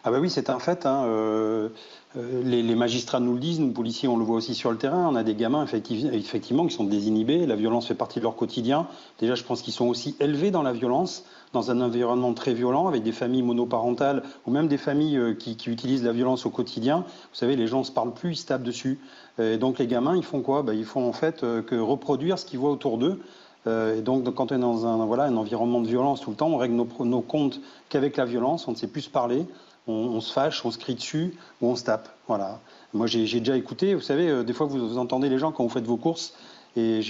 Ah 0.05 0.11
bah 0.11 0.20
oui, 0.20 0.29
c'est 0.29 0.51
un 0.51 0.59
fait. 0.59 0.85
Hein. 0.85 1.05
Euh, 1.07 1.70
euh, 2.17 2.43
les, 2.43 2.75
magistrats 2.75 3.21
nous 3.21 3.35
le 3.35 3.39
disent, 3.39 3.61
nous 3.61 3.71
policiers, 3.71 4.09
on 4.09 4.17
le 4.17 4.25
voit 4.25 4.37
aussi 4.37 4.55
sur 4.55 4.71
le 4.71 4.79
terrain. 4.79 5.09
On 5.11 5.15
a 5.15 5.23
des 5.23 5.35
gamins 5.35 5.67
effectivement, 5.67 6.67
qui 6.67 6.75
sont 6.75 6.85
désinhibés. 6.85 7.45
La 7.47 7.57
violence 7.57 7.87
fait 7.87 7.95
partie 7.95 8.19
de 8.19 8.25
leur 8.25 8.35
quotidien. 8.35 8.87
Déjà, 9.19 9.35
je 9.35 9.45
pense 9.45 9.61
qu'ils 9.61 9.75
sont 9.75 9.87
aussi 9.87 10.17
élevés 10.19 10.51
dans 10.51 10.63
la 10.63 10.73
violence, 10.73 11.25
dans 11.53 11.71
un 11.71 11.81
environnement 11.83 12.33
très 12.33 12.55
violent, 12.55 12.89
avec 12.89 13.03
des 13.03 13.13
familles 13.13 13.43
monoparentales 13.43 14.23
ou 14.47 14.51
même 14.51 14.69
des 14.69 14.79
familles 14.79 15.19
euh, 15.19 15.35
qui, 15.35 15.53
utilisent 15.67 16.05
la 16.05 16.13
violence 16.13 16.47
au 16.47 16.51
quotidien. 16.51 16.99
Vous 16.99 17.37
savez, 17.37 17.57
les 17.57 17.67
gens 17.67 17.81
ne 17.81 17.85
se 17.85 17.93
parlent 17.93 18.15
plus, 18.15 18.33
ils 18.33 18.37
se 18.37 18.47
tapent 18.47 18.63
dessus. 18.63 18.99
Et 19.41 19.59
donc 19.59 19.79
les 19.79 19.87
gamins, 19.87 20.17
ils 20.17 20.25
font 20.25 20.41
quoi? 20.41 20.63
Bah, 20.63 20.75
Ils 20.75 20.85
font 20.85 21.07
en 21.07 21.13
fait 21.13 21.43
que 21.43 21.79
reproduire 21.79 22.39
ce 22.39 22.45
qu'ils 22.45 22.59
voient 22.59 22.73
autour 22.73 22.99
d'eux. 22.99 23.21
Et 23.67 24.01
donc, 24.01 24.35
quand 24.35 24.51
on 24.51 24.57
est 24.57 24.59
dans 24.59 24.87
un, 24.87 24.99
environnement 24.99 25.81
de 25.81 25.87
violence 25.87 26.23
tout 26.23 26.31
le 26.31 26.37
temps, 26.37 26.49
on 26.49 26.57
règle 26.57 26.75
nos 26.75 27.21
comptes 27.21 27.61
qu'avec 27.89 28.17
la 28.17 28.25
violence, 28.25 28.67
on 28.67 28.73
ne 28.73 28.77
sait 28.77 28.89
plus 28.89 29.03
se 29.03 29.11
parler 29.11 29.47
on, 29.89 30.20
se 30.20 30.32
fâche, 30.32 30.64
on 30.64 30.70
se 30.70 30.78
crie 30.78 30.95
dessus 30.95 31.34
ou 31.61 31.68
on 31.68 31.76
se 31.76 31.84
tape. 31.84 32.09
Voilà. 32.26 32.61
Moi, 32.93 33.07
j'ai 33.07 33.26
déjà 33.41 33.57
écouté, 33.57 33.95
vous 33.95 34.01
savez, 34.01 34.28
euh, 34.28 34.45
des 34.45 34.53
fois, 34.53 34.66
vous, 34.66 34.99
entendez 34.99 35.28
les 35.28 35.39
gens 35.39 35.51
quand 35.51 35.64
vous 35.64 35.70
faites 35.70 35.86
vos 35.86 35.97
courses. 35.97 36.34
Et 36.76 37.01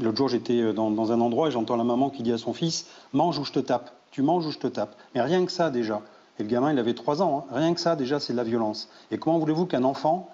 l'autre 0.00 0.16
jour, 0.16 0.28
j'étais 0.28 0.60
euh, 0.60 0.72
dans, 0.72 1.12
un 1.12 1.20
endroit 1.20 1.48
et 1.48 1.50
j'entends 1.50 1.76
la 1.76 1.84
maman 1.84 2.10
qui 2.10 2.22
dit 2.22 2.32
à 2.32 2.38
son 2.38 2.52
fils 2.52 2.86
Mange 3.12 3.38
ou 3.38 3.44
je 3.44 3.52
te 3.52 3.60
tape. 3.60 3.90
Tu 4.10 4.22
manges 4.22 4.46
ou 4.46 4.50
je 4.50 4.58
te 4.58 4.66
tape. 4.66 4.94
Mais 5.14 5.22
rien 5.22 5.44
que 5.46 5.52
ça, 5.52 5.70
déjà. 5.70 6.02
Et 6.38 6.42
le 6.42 6.48
gamin, 6.48 6.72
il 6.72 6.78
avait 6.78 6.94
3 6.94 7.22
ans. 7.22 7.46
Hein. 7.50 7.54
Rien 7.56 7.74
que 7.74 7.80
ça, 7.80 7.96
déjà, 7.96 8.20
c'est 8.20 8.32
de 8.32 8.38
la 8.38 8.44
violence. 8.44 8.88
Et 9.10 9.18
comment 9.18 9.38
voulez-vous 9.38 9.66
qu'un 9.66 9.84
enfant 9.84 10.28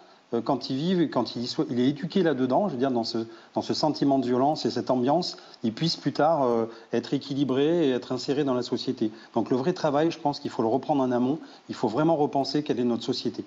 quand 0.45 0.71
il 0.71 0.77
vit, 0.77 1.11
quand 1.11 1.35
il, 1.35 1.45
il 1.71 1.81
est 1.81 1.89
éduqué 1.89 2.23
là-dedans, 2.23 2.69
je 2.69 2.75
veux 2.75 2.79
dire, 2.79 2.93
dans 2.93 3.05
ce, 3.05 3.27
dans 3.55 3.63
ce 3.63 3.75
sentiment 3.75 4.19
de 4.19 4.27
violence 4.27 4.65
et 4.65 4.71
cette 4.71 4.91
ambiance, 4.91 5.37
il 5.65 5.73
puisse 5.73 5.97
plus 5.97 6.13
tard 6.13 6.45
euh, 6.45 6.67
être 6.93 7.15
équilibré 7.15 7.89
et 7.89 7.91
être 7.91 8.13
inséré 8.13 8.45
dans 8.45 8.55
la 8.55 8.63
société. 8.63 9.11
Donc 9.35 9.51
le 9.51 9.57
vrai 9.57 9.73
travail, 9.73 10.11
je 10.11 10.19
pense 10.19 10.39
qu'il 10.39 10.51
faut 10.51 10.63
le 10.63 10.69
reprendre 10.69 11.03
en 11.03 11.11
amont. 11.11 11.41
Il 11.69 11.75
faut 11.75 11.89
vraiment 11.89 12.17
repenser 12.17 12.63
quelle 12.63 12.79
est 12.79 12.85
notre 12.85 13.03
société. 13.03 13.45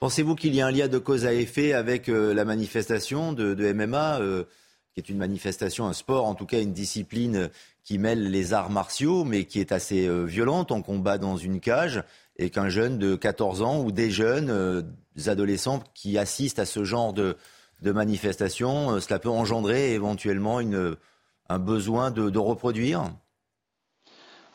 Pensez-vous 0.00 0.34
qu'il 0.34 0.54
y 0.54 0.60
a 0.60 0.66
un 0.66 0.70
lien 0.72 0.88
de 0.88 0.98
cause 0.98 1.24
à 1.24 1.32
effet 1.32 1.72
avec 1.72 2.08
euh, 2.08 2.34
la 2.34 2.44
manifestation 2.44 3.32
de, 3.32 3.72
MMA, 3.72 4.20
qui 4.94 5.00
est 5.00 5.08
une 5.08 5.18
manifestation, 5.18 5.86
un 5.86 5.92
sport, 5.92 6.26
en 6.26 6.34
tout 6.34 6.46
cas 6.46 6.60
une 6.60 6.72
discipline 6.72 7.48
qui 7.84 7.98
mêle 7.98 8.30
les 8.30 8.52
arts 8.52 8.70
martiaux, 8.70 9.24
mais 9.24 9.44
qui 9.44 9.60
est 9.60 9.70
assez 9.70 10.08
violente. 10.26 10.72
On 10.72 10.82
combat 10.82 11.16
dans 11.16 11.36
une 11.36 11.60
cage 11.60 12.02
et 12.38 12.50
qu'un 12.50 12.68
jeune 12.68 12.98
de 12.98 13.16
14 13.16 13.62
ans 13.62 13.82
ou 13.82 13.92
des 13.92 14.10
jeunes, 14.10 14.50
euh, 14.50 14.82
adolescents 15.26 15.82
qui 15.94 16.18
assistent 16.18 16.58
à 16.58 16.66
ce 16.66 16.84
genre 16.84 17.12
de, 17.12 17.36
de 17.82 17.92
manifestations, 17.92 18.92
euh, 18.92 19.00
cela 19.00 19.18
peut 19.18 19.28
engendrer 19.28 19.92
éventuellement 19.94 20.60
une, 20.60 20.96
un 21.48 21.58
besoin 21.58 22.10
de, 22.10 22.38
reproduire 22.38 23.10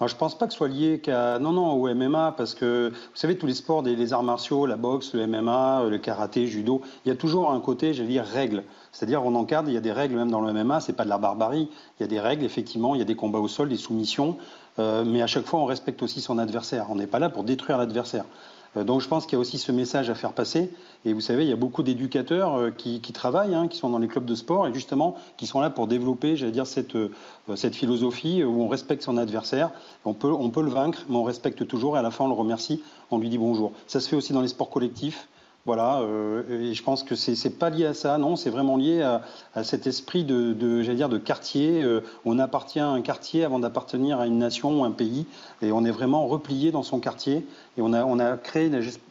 je 0.05 0.16
ne 0.16 0.20
pense 0.20 0.38
pas 0.38 0.47
que 0.47 0.51
ce 0.51 0.57
soit 0.57 0.68
lié 0.68 0.99
qu'à 0.99 1.39
non 1.39 1.53
non 1.53 1.72
au 1.72 1.93
MMA 1.93 2.34
parce 2.36 2.55
que 2.55 2.89
vous 2.89 3.16
savez 3.16 3.38
tous 3.38 3.45
les 3.45 3.53
sports, 3.53 3.84
les 3.84 4.11
arts 4.11 4.24
martiaux, 4.24 4.66
la 4.66 4.76
boxe, 4.76 5.14
le 5.14 5.26
MMA, 5.28 5.86
le 5.89 5.97
karaté, 5.97 6.41
le 6.41 6.47
judo, 6.47 6.82
il 7.05 7.09
y 7.09 7.11
a 7.11 7.16
toujours 7.16 7.51
un 7.51 7.59
côté, 7.61 7.93
j'allais 7.93 8.09
dire 8.09 8.26
règles. 8.26 8.64
C'est-à-dire 8.91 9.24
on 9.24 9.34
encadre, 9.36 9.70
il 9.70 9.74
y 9.74 9.78
a 9.78 9.82
des 9.82 9.93
règles 9.93 10.16
même 10.16 10.30
dans 10.30 10.41
le 10.41 10.51
MMA, 10.51 10.82
c'est 10.82 10.91
pas 10.91 11.05
de 11.05 11.09
la 11.09 11.18
barbarie. 11.18 11.70
Il 11.99 12.03
y 12.03 12.03
a 12.03 12.07
des 12.07 12.20
règles 12.20 12.43
effectivement, 12.43 12.95
il 12.95 12.99
y 12.99 13.01
a 13.01 13.05
des 13.05 13.16
combats 13.16 13.39
au 13.39 13.47
sol, 13.47 13.70
des 13.70 13.78
soumissions. 13.78 14.38
Euh, 14.80 15.05
mais 15.05 15.22
à 15.22 15.28
chaque 15.28 15.45
fois, 15.45 15.59
on 15.59 15.66
respecte 15.66 16.01
aussi 16.03 16.20
son 16.20 16.38
adversaire. 16.38 16.88
On 16.89 16.95
n'est 16.95 17.07
pas 17.07 17.20
là 17.20 17.30
pour 17.30 17.43
détruire 17.43 17.78
l'adversaire. 17.78 18.26
Euh, 18.78 18.84
donc 18.84 19.01
je 19.01 19.07
pense 19.07 19.26
qu'il 19.26 19.34
y 19.34 19.36
a 19.38 19.39
aussi 19.39 19.57
ce 19.57 19.71
message 19.71 20.09
à 20.09 20.15
faire 20.15 20.34
passer. 20.34 20.71
Et 21.05 21.13
vous 21.13 21.21
savez, 21.21 21.43
il 21.43 21.49
y 21.49 21.53
a 21.53 21.57
beaucoup 21.57 21.84
d'éducateurs 21.84 22.55
euh, 22.55 22.71
qui, 22.71 22.99
travaillent, 23.13 23.55
hein, 23.55 23.67
qui 23.67 23.78
sont 23.78 23.89
dans 23.89 23.99
les 23.99 24.07
clubs 24.07 24.26
de 24.26 24.36
sport 24.36 24.67
et 24.67 24.74
justement 24.74 25.15
qui 25.38 25.47
sont 25.47 25.59
là 25.59 25.69
pour 25.69 25.88
développer, 25.88 26.36
j'allais 26.36 26.51
dire, 26.51 26.67
cette, 26.67 26.97
cette 27.55 27.76
philosophie 27.76 28.43
où 28.43 28.61
on 28.61 28.67
respecte 28.67 29.03
son 29.03 29.17
adversaire. 29.17 29.71
On 30.05 30.13
peut, 30.13 30.32
on 30.32 30.49
peut 30.49 30.63
le 30.63 30.71
vaincre, 30.71 31.05
mais 31.09 31.15
on 31.15 31.24
respecte 31.24 31.67
toujours 31.67 31.95
et 31.95 31.99
à 31.99 32.01
la 32.01 32.11
fin 32.11 32.26
on 32.26 32.30
le 32.30 32.34
remercie, 32.34 32.82
on 33.11 33.17
lui 33.17 33.30
dit 33.30 33.38
bonjour. 33.38 33.71
Ça 33.88 33.99
se 33.99 34.09
fait 34.09 34.15
aussi 34.15 34.34
dans 34.34 34.41
les 34.41 34.47
sports 34.47 34.69
collectifs. 34.69 35.28
Voilà, 35.66 36.01
euh, 36.01 36.43
et 36.49 36.74
je 36.74 36.84
pense 36.84 37.03
que 37.03 37.16
c'est 37.16 37.57
pas 37.57 37.70
lié 37.70 37.86
à 37.86 37.93
ça, 37.93 38.18
non, 38.18 38.36
c'est 38.36 38.49
vraiment 38.49 38.76
lié 38.76 39.01
à, 39.01 39.64
cet 39.64 39.88
esprit 39.88 40.26
de, 40.26 40.51
de 40.51 40.82
dire, 40.82 41.07
de 41.07 41.18
quartier. 41.18 41.82
Euh, 41.82 42.01
on 42.26 42.38
appartient 42.38 42.82
à 42.82 42.89
un 42.89 43.01
quartier 43.01 43.45
avant 43.45 43.59
d'appartenir 43.59 44.20
à 44.20 44.28
une 44.28 44.39
nation 44.39 44.82
ou 44.82 44.84
un 44.84 44.91
pays, 44.91 45.26
et 45.61 45.72
on 45.72 45.86
est 45.86 45.91
vraiment 45.91 46.28
replié 46.28 46.72
dans 46.72 46.84
son 46.84 46.99
quartier, 46.99 47.47
et 47.78 47.82
on 47.82 47.93
a, 47.93 48.03
on 48.03 48.20
a 48.20 48.36
créé 48.36 48.70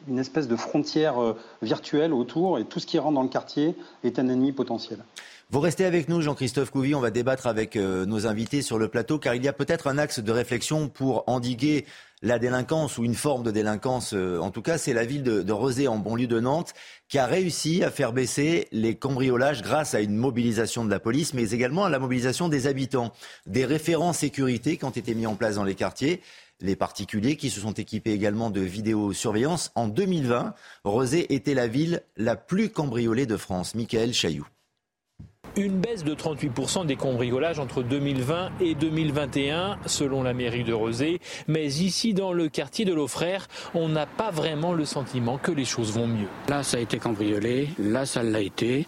une, 0.09 0.18
espèce 0.18 0.46
de 0.46 0.57
frontière 0.57 1.22
euh, 1.22 1.38
virtuelle 1.62 2.12
autour, 2.12 2.59
et 2.59 2.66
tout 2.66 2.80
ce 2.80 2.86
qui 2.86 2.98
rentre 2.98 3.14
dans 3.14 3.22
le 3.22 3.30
quartier 3.30 3.74
est 4.05 4.18
un 4.18 4.28
ennemi 4.28 4.53
potentiel. 4.53 4.98
Vous 5.53 5.61
restez 5.61 5.84
avec 5.84 6.09
nous, 6.09 6.22
Jean-Christophe 6.22 6.70
Couvi. 6.70 6.94
On 6.94 7.00
va 7.00 7.11
débattre 7.11 7.46
avec 7.46 7.76
nos 7.76 8.26
invités 8.26 8.62
sur 8.62 8.78
le 8.78 8.88
plateau, 8.88 9.18
car 9.18 9.34
il 9.34 9.44
y 9.44 9.48
a 9.48 9.53
peut-être 9.53 9.86
un 9.86 9.98
axe 9.98 10.18
de 10.18 10.32
réflexion 10.32 10.88
pour 10.88 11.24
endiguer 11.26 11.84
la 12.22 12.38
délinquance 12.38 12.96
ou 12.96 13.05
une 13.05 13.14
forme 13.14 13.42
de 13.42 13.50
délinquance, 13.50 14.14
euh, 14.14 14.38
en 14.38 14.50
tout 14.50 14.62
cas, 14.62 14.78
c'est 14.78 14.94
la 14.94 15.05
ville 15.05 15.22
de, 15.22 15.42
de 15.42 15.86
en 15.88 15.98
banlieue 15.98 16.26
de 16.26 16.40
Nantes, 16.40 16.72
qui 17.09 17.18
a 17.18 17.26
réussi 17.26 17.84
à 17.84 17.90
faire 17.90 18.14
baisser 18.14 18.66
les 18.72 18.94
cambriolages 18.94 19.61
grâce 19.61 19.92
à 19.92 20.00
une 20.00 20.16
mobilisation 20.16 20.86
de 20.86 20.90
la 20.90 21.00
police, 21.00 21.34
mais 21.34 21.50
également 21.50 21.84
à 21.84 21.90
la 21.90 21.98
mobilisation 21.98 22.48
des 22.48 22.66
habitants. 22.66 23.12
Des 23.44 23.66
référents 23.66 24.14
sécurité 24.14 24.78
qui 24.78 24.86
ont 24.86 24.90
été 24.90 25.14
mis 25.14 25.26
en 25.26 25.34
place 25.34 25.57
dans 25.57 25.64
les 25.64 25.74
quartiers 25.74 26.22
les 26.61 26.76
particuliers 26.76 27.36
qui 27.36 27.50
se 27.50 27.61
sont 27.61 27.72
équipés 27.72 28.12
également 28.12 28.48
de 28.48 28.61
vidéosurveillance. 28.61 29.72
En 29.74 29.88
2020, 29.88 30.55
Rosé 30.84 31.34
était 31.34 31.55
la 31.55 31.66
ville 31.66 32.05
la 32.16 32.36
plus 32.36 32.70
cambriolée 32.70 33.26
de 33.26 33.36
France. 33.36 33.74
Michael 33.74 34.14
Chailloux. 34.14 34.46
Une 35.55 35.80
baisse 35.80 36.03
de 36.03 36.14
38% 36.14 36.86
des 36.86 36.96
cambriolages 36.96 37.59
entre 37.59 37.82
2020 37.82 38.53
et 38.62 38.74
2021, 38.74 39.76
selon 39.84 40.22
la 40.22 40.32
mairie 40.32 40.64
de 40.64 40.72
Rezé. 40.72 41.20
Mais 41.46 41.66
ici, 41.66 42.14
dans 42.14 42.32
le 42.32 42.48
quartier 42.48 42.86
de 42.86 42.94
l'Aufrère, 42.94 43.48
on 43.74 43.90
n'a 43.90 44.07
pas 44.07 44.30
vraiment 44.30 44.72
le 44.72 44.86
sentiment 44.86 45.36
que 45.36 45.53
les 45.53 45.66
choses 45.66 45.92
vont 45.92 46.07
mieux. 46.07 46.28
Là, 46.48 46.62
ça 46.62 46.78
a 46.78 46.80
été 46.80 46.98
cambriolé. 46.98 47.68
Là, 47.78 48.07
ça 48.07 48.22
l'a 48.22 48.40
été. 48.40 48.86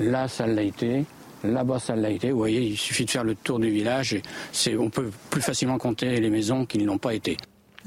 Là, 0.00 0.28
ça 0.28 0.46
l'a 0.46 0.62
été. 0.62 1.04
Là-bas, 1.44 1.78
ça 1.78 1.94
l'a 1.94 2.08
été. 2.08 2.30
Vous 2.30 2.38
voyez, 2.38 2.62
il 2.62 2.78
suffit 2.78 3.04
de 3.04 3.10
faire 3.10 3.24
le 3.24 3.34
tour 3.34 3.58
du 3.58 3.68
village. 3.68 4.14
Et 4.14 4.76
on 4.78 4.88
peut 4.88 5.10
plus 5.28 5.42
facilement 5.42 5.76
compter 5.76 6.18
les 6.20 6.30
maisons 6.30 6.64
qui 6.64 6.78
ne 6.78 6.86
l'ont 6.86 6.96
pas 6.96 7.12
été. 7.12 7.36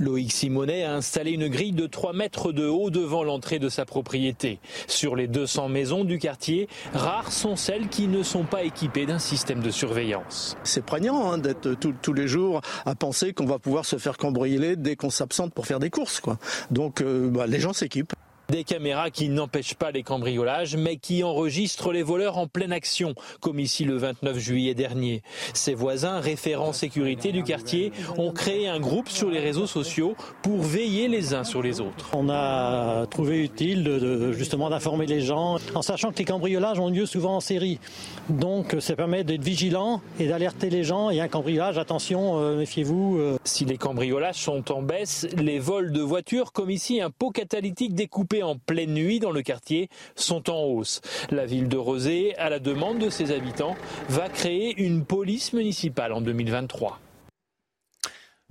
Loïc 0.01 0.31
Simonet 0.31 0.83
a 0.83 0.95
installé 0.95 1.31
une 1.31 1.47
grille 1.47 1.73
de 1.73 1.85
3 1.85 2.13
mètres 2.13 2.51
de 2.51 2.65
haut 2.65 2.89
devant 2.89 3.23
l'entrée 3.23 3.59
de 3.59 3.69
sa 3.69 3.85
propriété. 3.85 4.59
Sur 4.87 5.15
les 5.15 5.27
200 5.27 5.69
maisons 5.69 6.03
du 6.03 6.17
quartier, 6.17 6.67
rares 6.93 7.31
sont 7.31 7.55
celles 7.55 7.87
qui 7.87 8.07
ne 8.07 8.23
sont 8.23 8.43
pas 8.43 8.63
équipées 8.63 9.05
d'un 9.05 9.19
système 9.19 9.61
de 9.61 9.69
surveillance. 9.69 10.57
C'est 10.63 10.83
prégnant 10.83 11.31
hein, 11.31 11.37
d'être 11.37 11.75
tous 12.01 12.13
les 12.13 12.27
jours 12.27 12.61
à 12.85 12.95
penser 12.95 13.33
qu'on 13.33 13.45
va 13.45 13.59
pouvoir 13.59 13.85
se 13.85 13.97
faire 13.97 14.17
cambrioler 14.17 14.75
dès 14.75 14.95
qu'on 14.95 15.11
s'absente 15.11 15.53
pour 15.53 15.67
faire 15.67 15.79
des 15.79 15.91
courses. 15.91 16.19
Quoi. 16.19 16.39
Donc 16.71 17.01
euh, 17.01 17.29
bah, 17.29 17.45
les 17.45 17.59
gens 17.59 17.73
s'équipent. 17.73 18.13
Des 18.51 18.65
caméras 18.65 19.11
qui 19.11 19.29
n'empêchent 19.29 19.75
pas 19.75 19.91
les 19.91 20.03
cambriolages, 20.03 20.75
mais 20.75 20.97
qui 20.97 21.23
enregistrent 21.23 21.93
les 21.93 22.03
voleurs 22.03 22.37
en 22.37 22.47
pleine 22.47 22.73
action, 22.73 23.15
comme 23.39 23.61
ici 23.61 23.85
le 23.85 23.95
29 23.95 24.37
juillet 24.37 24.73
dernier. 24.73 25.23
Ses 25.53 25.73
voisins, 25.73 26.19
référents 26.19 26.73
sécurité 26.73 27.31
du 27.31 27.43
quartier, 27.43 27.93
ont 28.17 28.33
créé 28.33 28.67
un 28.67 28.81
groupe 28.81 29.07
sur 29.07 29.29
les 29.29 29.39
réseaux 29.39 29.67
sociaux 29.67 30.17
pour 30.41 30.61
veiller 30.63 31.07
les 31.07 31.33
uns 31.33 31.45
sur 31.45 31.61
les 31.61 31.79
autres. 31.79 32.09
On 32.13 32.29
a 32.29 33.05
trouvé 33.09 33.41
utile 33.41 33.85
de, 33.85 34.33
justement 34.33 34.69
d'informer 34.69 35.05
les 35.05 35.21
gens, 35.21 35.55
en 35.73 35.81
sachant 35.81 36.11
que 36.11 36.17
les 36.17 36.25
cambriolages 36.25 36.77
ont 36.77 36.89
lieu 36.89 37.05
souvent 37.05 37.37
en 37.37 37.39
série. 37.39 37.79
Donc 38.27 38.75
ça 38.81 38.97
permet 38.97 39.23
d'être 39.23 39.45
vigilant 39.45 40.01
et 40.19 40.27
d'alerter 40.27 40.69
les 40.69 40.83
gens. 40.83 41.09
Il 41.09 41.15
y 41.15 41.21
a 41.21 41.23
un 41.23 41.29
cambriolage, 41.29 41.77
attention, 41.77 42.37
euh, 42.41 42.57
méfiez-vous. 42.57 43.17
Euh. 43.17 43.37
Si 43.45 43.63
les 43.63 43.77
cambriolages 43.77 44.35
sont 44.43 44.73
en 44.73 44.81
baisse, 44.81 45.25
les 45.37 45.59
vols 45.59 45.93
de 45.93 46.01
voitures, 46.01 46.51
comme 46.51 46.69
ici 46.69 46.99
un 46.99 47.11
pot 47.11 47.29
catalytique 47.29 47.95
découpé 47.95 48.40
en 48.43 48.57
pleine 48.57 48.93
nuit 48.93 49.19
dans 49.19 49.31
le 49.31 49.41
quartier 49.41 49.89
sont 50.15 50.49
en 50.49 50.63
hausse. 50.63 51.01
La 51.29 51.45
ville 51.45 51.67
de 51.67 51.77
Rosé, 51.77 52.35
à 52.37 52.49
la 52.49 52.59
demande 52.59 52.99
de 52.99 53.09
ses 53.09 53.31
habitants, 53.31 53.75
va 54.09 54.29
créer 54.29 54.81
une 54.81 55.05
police 55.05 55.53
municipale 55.53 56.13
en 56.13 56.21
2023. 56.21 56.99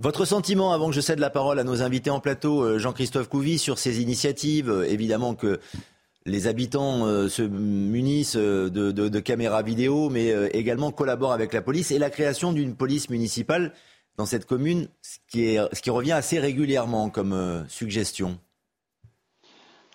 Votre 0.01 0.25
sentiment, 0.25 0.73
avant 0.73 0.89
que 0.89 0.95
je 0.95 1.01
cède 1.01 1.19
la 1.19 1.29
parole 1.29 1.59
à 1.59 1.63
nos 1.63 1.83
invités 1.83 2.09
en 2.09 2.19
plateau, 2.19 2.63
euh, 2.63 2.79
Jean-Christophe 2.79 3.29
Couvi, 3.29 3.59
sur 3.59 3.77
ces 3.77 4.01
initiatives, 4.01 4.67
euh, 4.71 4.89
évidemment 4.89 5.35
que 5.35 5.59
les 6.25 6.47
habitants 6.47 7.05
euh, 7.05 7.29
se 7.29 7.43
munissent 7.43 8.35
de, 8.35 9.19
caméras 9.19 9.61
vidéo, 9.61 10.09
mais 10.09 10.33
également 10.53 10.91
collaborent 10.91 11.33
avec 11.33 11.53
la 11.53 11.61
police 11.61 11.91
et 11.91 11.99
la 11.99 12.09
création 12.09 12.51
d'une 12.51 12.75
police 12.75 13.11
municipale 13.11 13.73
dans 14.17 14.25
cette 14.25 14.45
commune, 14.45 14.87
ce 15.03 15.19
qui 15.81 15.89
revient 15.91 16.13
assez 16.13 16.39
régulièrement 16.39 17.11
comme 17.11 17.63
suggestion. 17.67 18.39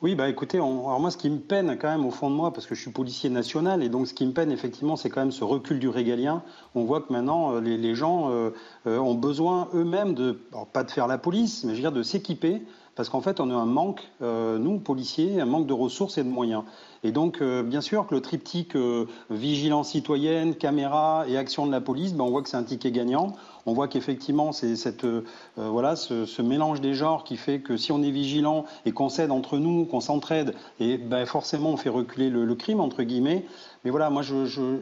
Oui, 0.03 0.14
bah 0.14 0.28
écoutez, 0.28 0.59
moi 0.59 1.11
ce 1.11 1.16
qui 1.16 1.30
me 1.30 1.38
peine 1.38 1.78
quand 1.80 1.88
même 1.88 2.05
au 2.05 2.11
fond 2.11 2.28
de 2.28 2.34
moi, 2.34 2.53
parce 2.53 2.66
que 2.66 2.74
je 2.74 2.82
suis 2.82 2.90
policier 2.90 3.30
national, 3.30 3.82
et 3.82 3.88
donc 3.88 4.07
ce 4.07 4.12
qui 4.12 4.26
me 4.26 4.32
peine 4.32 4.53
effectivement, 4.53 4.94
c'est 4.94 5.09
quand 5.09 5.22
même 5.22 5.32
ce 5.32 5.42
recul 5.42 5.78
du 5.78 5.88
régalien. 5.88 6.42
On 6.74 6.84
voit 6.84 7.01
que 7.01 7.11
maintenant 7.11 7.55
euh, 7.55 7.61
les, 7.61 7.94
gens 7.94 8.30
euh, 8.30 8.51
euh, 8.86 8.99
ont 8.99 9.14
besoin 9.14 9.68
eux-mêmes 9.72 10.12
de, 10.12 10.38
pas 10.74 10.84
de 10.84 10.90
faire 10.90 11.07
la 11.07 11.16
police, 11.16 11.64
mais 11.64 11.70
je 11.70 11.76
veux 11.76 11.80
dire 11.80 11.92
de 11.92 12.03
s'équiper, 12.03 12.61
parce 12.94 13.09
qu'en 13.09 13.22
fait 13.22 13.40
on 13.40 13.49
a 13.49 13.55
un 13.55 13.64
manque, 13.64 14.07
nous 14.20 14.78
policiers, 14.80 15.40
un 15.40 15.47
manque 15.47 15.66
de 15.66 15.72
ressources 15.72 16.18
et 16.18 16.24
de 16.24 16.28
moyens. 16.28 16.64
Et 17.03 17.11
donc, 17.11 17.42
bien 17.42 17.80
sûr 17.80 18.07
que 18.07 18.14
le 18.14 18.20
triptyque 18.20 18.76
vigilance 19.30 19.90
citoyenne, 19.90 20.57
caméra 20.57 21.24
et 21.28 21.38
action 21.38 21.66
de 21.66 21.72
la 21.72 21.80
police, 21.80 22.14
ben, 22.14 22.24
on 22.24 22.30
voit 22.30 22.42
que 22.42 22.49
c'est 22.49 22.57
un 22.57 22.64
ticket 22.64 22.90
gagnant 22.90 23.34
on 23.67 23.73
voit 23.73 23.89
qu'effectivement, 23.89 24.53
c'est 24.53 24.77
cette, 24.77 25.05
euh, 25.05 25.23
voilà, 25.57 25.97
ce, 25.97 26.43
mélange 26.43 26.81
des 26.81 26.95
genres 26.95 27.25
qui 27.25 27.37
fait 27.37 27.61
que 27.61 27.77
si 27.77 27.93
on 27.93 28.03
est 28.03 28.11
vigilant 28.11 28.64
et 28.85 28.93
qu'on 28.93 29.09
s'aide 29.09 29.33
entre 29.33 29.59
nous, 29.59 29.85
qu'on 29.85 30.01
s'entraide, 30.01 30.55
et 30.81 30.97
ben 30.97 31.27
forcément 31.27 31.71
on 31.71 31.77
fait 31.77 31.89
reculer 31.89 32.31
le, 32.31 32.55
crime, 32.55 32.81
entre 32.81 33.03
guillemets. 33.03 33.45
Mais 33.85 33.91
voilà, 33.91 34.11
moi, 34.11 34.23
je, 34.23 34.79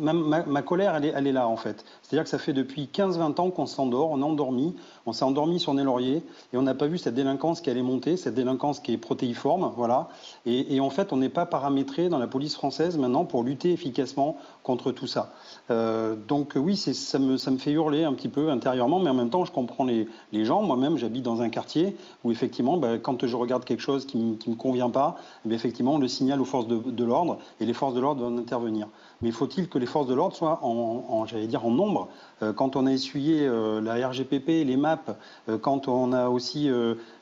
ma, 0.00 0.62
colère, 0.62 0.94
elle 0.96 1.04
est, 1.04 1.12
elle 1.14 1.26
est 1.26 1.32
là, 1.32 1.48
en 1.48 1.56
fait. 1.56 1.84
C'est-à-dire 2.02 2.24
que 2.24 2.30
ça 2.30 2.38
fait 2.38 2.52
depuis 2.52 2.88
15-20 2.92 3.40
ans 3.40 3.50
qu'on 3.50 3.66
s'endort, 3.66 4.10
on 4.10 4.20
est 4.20 4.24
endormi, 4.24 4.74
on 5.06 5.12
s'est 5.12 5.24
endormi 5.24 5.60
sur 5.60 5.74
des 5.74 5.82
lauriers, 5.82 6.22
et 6.52 6.56
on 6.56 6.62
n'a 6.62 6.74
pas 6.74 6.86
vu 6.86 6.98
cette 6.98 7.14
délinquance 7.14 7.60
qui 7.60 7.70
allait 7.70 7.82
monter, 7.82 8.16
cette 8.16 8.34
délinquance 8.34 8.80
qui 8.80 8.92
est 8.92 8.98
protéiforme, 8.98 9.72
voilà. 9.76 10.08
Et, 10.46 10.80
en 10.80 10.90
fait, 10.90 11.12
on 11.12 11.16
n'est 11.16 11.28
pas 11.28 11.46
paramétré 11.46 12.08
dans 12.08 12.18
la 12.18 12.26
police 12.26 12.54
française 12.54 12.98
maintenant 12.98 13.24
pour 13.24 13.42
lutter 13.42 13.72
efficacement 13.72 14.36
contre 14.62 14.92
tout 14.92 15.06
ça. 15.06 15.32
Euh, 15.70 16.16
donc 16.16 16.54
oui, 16.56 16.76
ça 16.76 17.18
me, 17.18 17.36
ça 17.36 17.50
me 17.50 17.58
fait 17.58 17.72
hurler 17.72 18.03
un 18.04 18.12
petit 18.12 18.28
peu 18.28 18.50
intérieurement, 18.50 19.00
mais 19.00 19.10
en 19.10 19.14
même 19.14 19.30
temps, 19.30 19.44
je 19.44 19.52
comprends 19.52 19.84
les, 19.84 20.06
gens. 20.44 20.62
Moi-même, 20.62 20.96
j'habite 20.96 21.22
dans 21.22 21.42
un 21.42 21.48
quartier 21.48 21.96
où, 22.24 22.32
effectivement, 22.32 22.76
ben, 22.76 22.98
quand 22.98 23.26
je 23.26 23.36
regarde 23.36 23.64
quelque 23.64 23.80
chose 23.80 24.06
qui 24.06 24.18
ne 24.18 24.34
me 24.46 24.54
convient 24.54 24.90
pas, 24.90 25.16
eh 25.48 25.52
effectivement, 25.52 25.94
on 25.94 25.98
le 25.98 26.08
signale 26.08 26.40
aux 26.40 26.44
forces 26.44 26.66
de, 26.68 27.04
l'ordre 27.04 27.38
et 27.60 27.66
les 27.66 27.74
forces 27.74 27.94
de 27.94 28.00
l'ordre 28.00 28.20
doivent 28.20 28.38
intervenir. 28.38 28.88
Mais 29.24 29.30
faut-il 29.30 29.70
que 29.70 29.78
les 29.78 29.86
forces 29.86 30.06
de 30.06 30.12
l'ordre 30.12 30.36
soient 30.36 30.60
en, 30.62 31.24
nombre 31.70 32.08
euh, 32.42 32.52
Quand 32.52 32.76
on 32.76 32.84
a 32.84 32.92
essuyé 32.92 33.46
euh, 33.46 33.80
la 33.80 34.06
RGPP, 34.06 34.66
les 34.66 34.76
MAP, 34.76 35.18
euh, 35.48 35.56
quand 35.56 35.88
on 35.88 36.12
a 36.12 36.28
aussi, 36.28 36.70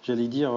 j'allais 0.02 0.26
dire, 0.26 0.52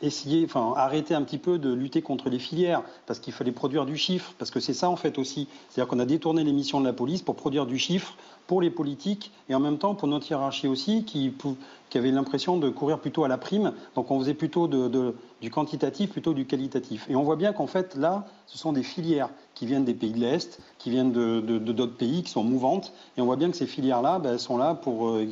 essayé, 0.00 0.46
enfin, 0.46 0.72
arrêté 0.74 1.14
un 1.14 1.20
petit 1.20 1.36
peu 1.36 1.58
de 1.58 1.70
lutter 1.70 2.00
contre 2.00 2.30
les 2.30 2.38
filières, 2.38 2.82
parce 3.06 3.18
qu'il 3.18 3.34
fallait 3.34 3.52
produire 3.52 3.84
du 3.84 3.98
chiffre, 3.98 4.32
parce 4.38 4.50
que 4.50 4.58
c'est 4.58 4.72
ça 4.72 4.88
en 4.88 4.96
fait 4.96 5.18
aussi. 5.18 5.48
C'est-à-dire 5.68 5.90
qu'on 5.90 5.98
a 5.98 6.06
détourné 6.06 6.44
les 6.44 6.52
missions 6.52 6.80
de 6.80 6.86
la 6.86 6.94
police 6.94 7.20
pour 7.20 7.36
produire 7.36 7.66
du 7.66 7.78
chiffre 7.78 8.14
pour 8.46 8.60
les 8.60 8.70
politiques 8.70 9.32
et 9.48 9.54
en 9.54 9.60
même 9.60 9.78
temps 9.78 9.94
pour 9.94 10.08
notre 10.08 10.30
hiérarchie 10.30 10.68
aussi 10.68 11.04
qui, 11.04 11.32
qui 11.94 11.98
avait 11.98 12.10
l'impression 12.10 12.56
de 12.56 12.70
courir 12.70 12.98
plutôt 12.98 13.22
à 13.22 13.28
la 13.28 13.38
prime. 13.38 13.72
Donc 13.94 14.10
on 14.10 14.18
faisait 14.18 14.34
plutôt 14.34 14.66
du 14.66 15.50
quantitatif 15.52 16.10
plutôt 16.10 16.34
du 16.34 16.44
qualitatif. 16.44 17.08
Et 17.08 17.14
on 17.14 17.22
voit 17.22 17.36
bien 17.36 17.52
qu'en 17.52 17.68
fait 17.68 17.94
là, 17.94 18.26
ce 18.46 18.58
sont 18.58 18.72
des 18.72 18.82
filières 18.82 19.28
qui 19.54 19.64
viennent 19.64 19.84
des 19.84 19.94
pays 19.94 20.10
de 20.10 20.18
l'Est, 20.18 20.58
qui 20.78 20.90
viennent 20.90 21.12
de, 21.12 21.38
d'autres 21.38 21.96
pays, 21.96 22.24
qui 22.24 22.32
sont 22.32 22.42
mouvantes. 22.42 22.92
Et 23.16 23.20
on 23.20 23.26
voit 23.26 23.36
bien 23.36 23.48
que 23.48 23.56
ces 23.56 23.68
filières-là 23.68 24.18
ben, 24.18 24.38
sont 24.38 24.58
là 24.58 24.74
pour... 24.74 25.06
Euh, 25.06 25.28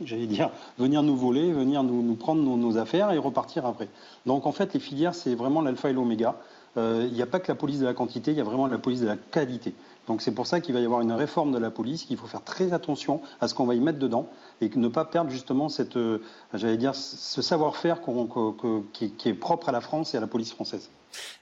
j'allais 0.00 0.26
dire, 0.26 0.48
venir 0.78 1.02
nous 1.02 1.16
voler, 1.16 1.52
venir 1.52 1.82
nous, 1.82 2.14
prendre 2.14 2.40
nos, 2.40 2.78
affaires 2.78 3.12
et 3.12 3.18
repartir 3.18 3.66
après. 3.66 3.90
Donc 4.24 4.46
en 4.46 4.52
fait, 4.52 4.72
les 4.72 4.80
filières, 4.80 5.14
c'est 5.14 5.34
vraiment 5.34 5.60
l'alpha 5.60 5.90
et 5.90 5.92
l'oméga. 5.92 6.36
Euh, 6.78 7.06
il 7.10 7.12
n'y 7.14 7.22
a 7.22 7.26
pas 7.26 7.40
que 7.40 7.48
la 7.48 7.56
police 7.56 7.80
de 7.80 7.84
la 7.84 7.92
quantité, 7.92 8.30
il 8.30 8.38
y 8.38 8.40
a 8.40 8.44
vraiment 8.44 8.68
la 8.68 8.78
police 8.78 9.02
de 9.02 9.06
la 9.06 9.16
qualité. 9.16 9.74
Donc 10.06 10.22
c'est 10.22 10.32
pour 10.32 10.46
ça 10.46 10.60
qu'il 10.60 10.74
va 10.74 10.80
y 10.80 10.84
avoir 10.84 11.00
une 11.00 11.12
réforme 11.12 11.52
de 11.52 11.58
la 11.58 11.70
police, 11.70 12.04
qu'il 12.04 12.16
faut 12.16 12.26
faire 12.26 12.44
très 12.44 12.72
attention 12.72 13.20
à 13.40 13.48
ce 13.48 13.54
qu'on 13.54 13.66
va 13.66 13.74
y 13.74 13.80
mettre 13.80 13.98
dedans 13.98 14.28
et 14.60 14.70
ne 14.74 14.88
pas 14.88 15.04
perdre 15.04 15.30
justement 15.30 15.68
cette, 15.68 15.96
euh, 15.96 16.22
j'allais 16.54 16.76
dire, 16.76 16.94
ce 16.94 17.42
savoir-faire 17.42 18.00
qui, 18.92 19.12
est 19.24 19.34
propre 19.34 19.68
à 19.68 19.72
la 19.72 19.80
France 19.80 20.14
et 20.14 20.16
à 20.16 20.20
la 20.20 20.26
police 20.26 20.52
française. 20.52 20.90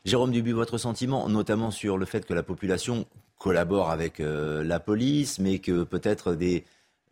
Jérôme 0.05 0.31
Dubu, 0.31 0.53
votre 0.53 0.79
sentiment, 0.79 1.29
notamment 1.29 1.71
sur 1.71 1.99
le 1.99 2.07
fait 2.07 2.25
que 2.25 2.35
la 2.35 2.43
population 2.43 3.07
collabore 3.39 3.91
avec 3.91 4.21
euh, 4.21 4.63
la 4.65 4.81
police, 4.81 5.39
mais 5.39 5.59
que 5.59 5.83
peut-être 5.83 6.35
des 6.35 6.65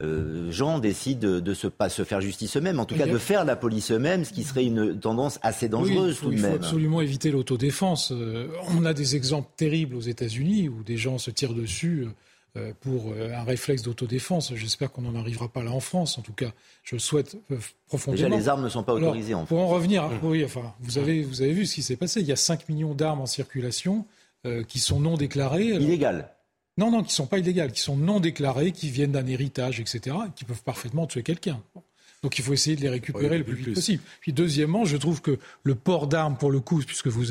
euh, 0.02 0.50
gens 0.50 0.78
décident 0.78 1.40
de 1.40 1.40
ne 1.40 1.68
pas 1.68 1.88
se 1.88 2.02
faire 2.02 2.20
justice 2.20 2.56
eux-mêmes, 2.56 2.80
en 2.80 2.84
tout 2.84 2.96
cas 2.96 3.06
de 3.06 3.18
faire 3.18 3.44
la 3.44 3.54
police 3.54 3.92
eux-mêmes, 3.92 4.24
ce 4.24 4.32
qui 4.32 4.42
serait 4.42 4.64
une 4.64 4.98
tendance 4.98 5.38
assez 5.42 5.68
dangereuse 5.68 6.18
tout 6.18 6.30
de 6.30 6.34
même. 6.34 6.44
Il 6.44 6.48
faut 6.48 6.64
absolument 6.64 7.00
éviter 7.00 7.30
l'autodéfense. 7.30 8.10
Euh, 8.12 8.48
on 8.76 8.84
a 8.84 8.94
des 8.94 9.14
exemples 9.14 9.48
terribles 9.56 9.94
aux 9.94 10.00
États-Unis 10.00 10.68
où 10.68 10.82
des 10.82 10.96
gens 10.96 11.18
se 11.18 11.30
tirent 11.30 11.54
dessus 11.54 12.08
euh, 12.56 12.72
pour 12.80 13.12
un 13.14 13.44
réflexe 13.44 13.82
d'autodéfense. 13.82 14.52
J'espère 14.56 14.90
qu'on 14.90 15.02
n'en 15.02 15.14
arrivera 15.14 15.48
pas 15.48 15.62
là 15.62 15.70
en 15.70 15.80
France. 15.80 16.18
En 16.18 16.22
tout 16.22 16.32
cas, 16.34 16.52
je 16.82 16.96
le 16.96 17.00
souhaite 17.00 17.36
profondément. 17.86 18.28
Déjà, 18.28 18.36
les 18.36 18.48
armes 18.48 18.64
ne 18.64 18.68
sont 18.68 18.82
pas 18.82 18.94
autorisées 18.94 19.34
en 19.34 19.46
France. 19.46 19.48
Pour 19.50 19.60
en 19.60 19.68
revenir, 19.68 20.10
oui, 20.22 20.44
enfin, 20.44 20.74
vous 20.80 20.98
avez, 20.98 21.22
vous 21.22 21.42
avez 21.42 21.52
vu 21.52 21.64
ce 21.64 21.76
qui 21.76 21.82
s'est 21.82 21.96
passé. 21.96 22.20
Il 22.20 22.26
y 22.26 22.32
a 22.32 22.36
5 22.36 22.68
millions 22.68 22.94
d'armes 22.94 23.20
en 23.20 23.26
circulation 23.26 24.04
qui 24.66 24.80
sont 24.80 24.98
non 24.98 25.16
déclarées. 25.16 25.68
Illégales. 25.68 26.28
Non, 26.78 26.90
non, 26.90 27.00
qui 27.02 27.08
ne 27.08 27.12
sont 27.12 27.26
pas 27.26 27.38
illégales, 27.38 27.72
qui 27.72 27.80
sont 27.80 27.96
non 27.96 28.18
déclarées, 28.18 28.72
qui 28.72 28.88
viennent 28.88 29.12
d'un 29.12 29.26
héritage, 29.26 29.80
etc., 29.80 30.16
qui 30.34 30.44
peuvent 30.44 30.62
parfaitement 30.62 31.06
tuer 31.06 31.22
quelqu'un. 31.22 31.60
Donc 32.22 32.38
il 32.38 32.44
faut 32.44 32.52
essayer 32.52 32.76
de 32.76 32.82
les 32.82 32.88
récupérer 32.88 33.38
le 33.38 33.44
plus 33.44 33.56
vite 33.56 33.74
possible. 33.74 34.02
Puis 34.20 34.32
deuxièmement, 34.32 34.84
je 34.84 34.96
trouve 34.96 35.20
que 35.20 35.38
le 35.64 35.74
port 35.74 36.06
d'armes, 36.06 36.36
pour 36.36 36.50
le 36.50 36.60
coup, 36.60 36.80
puisque 36.86 37.08
vous, 37.08 37.24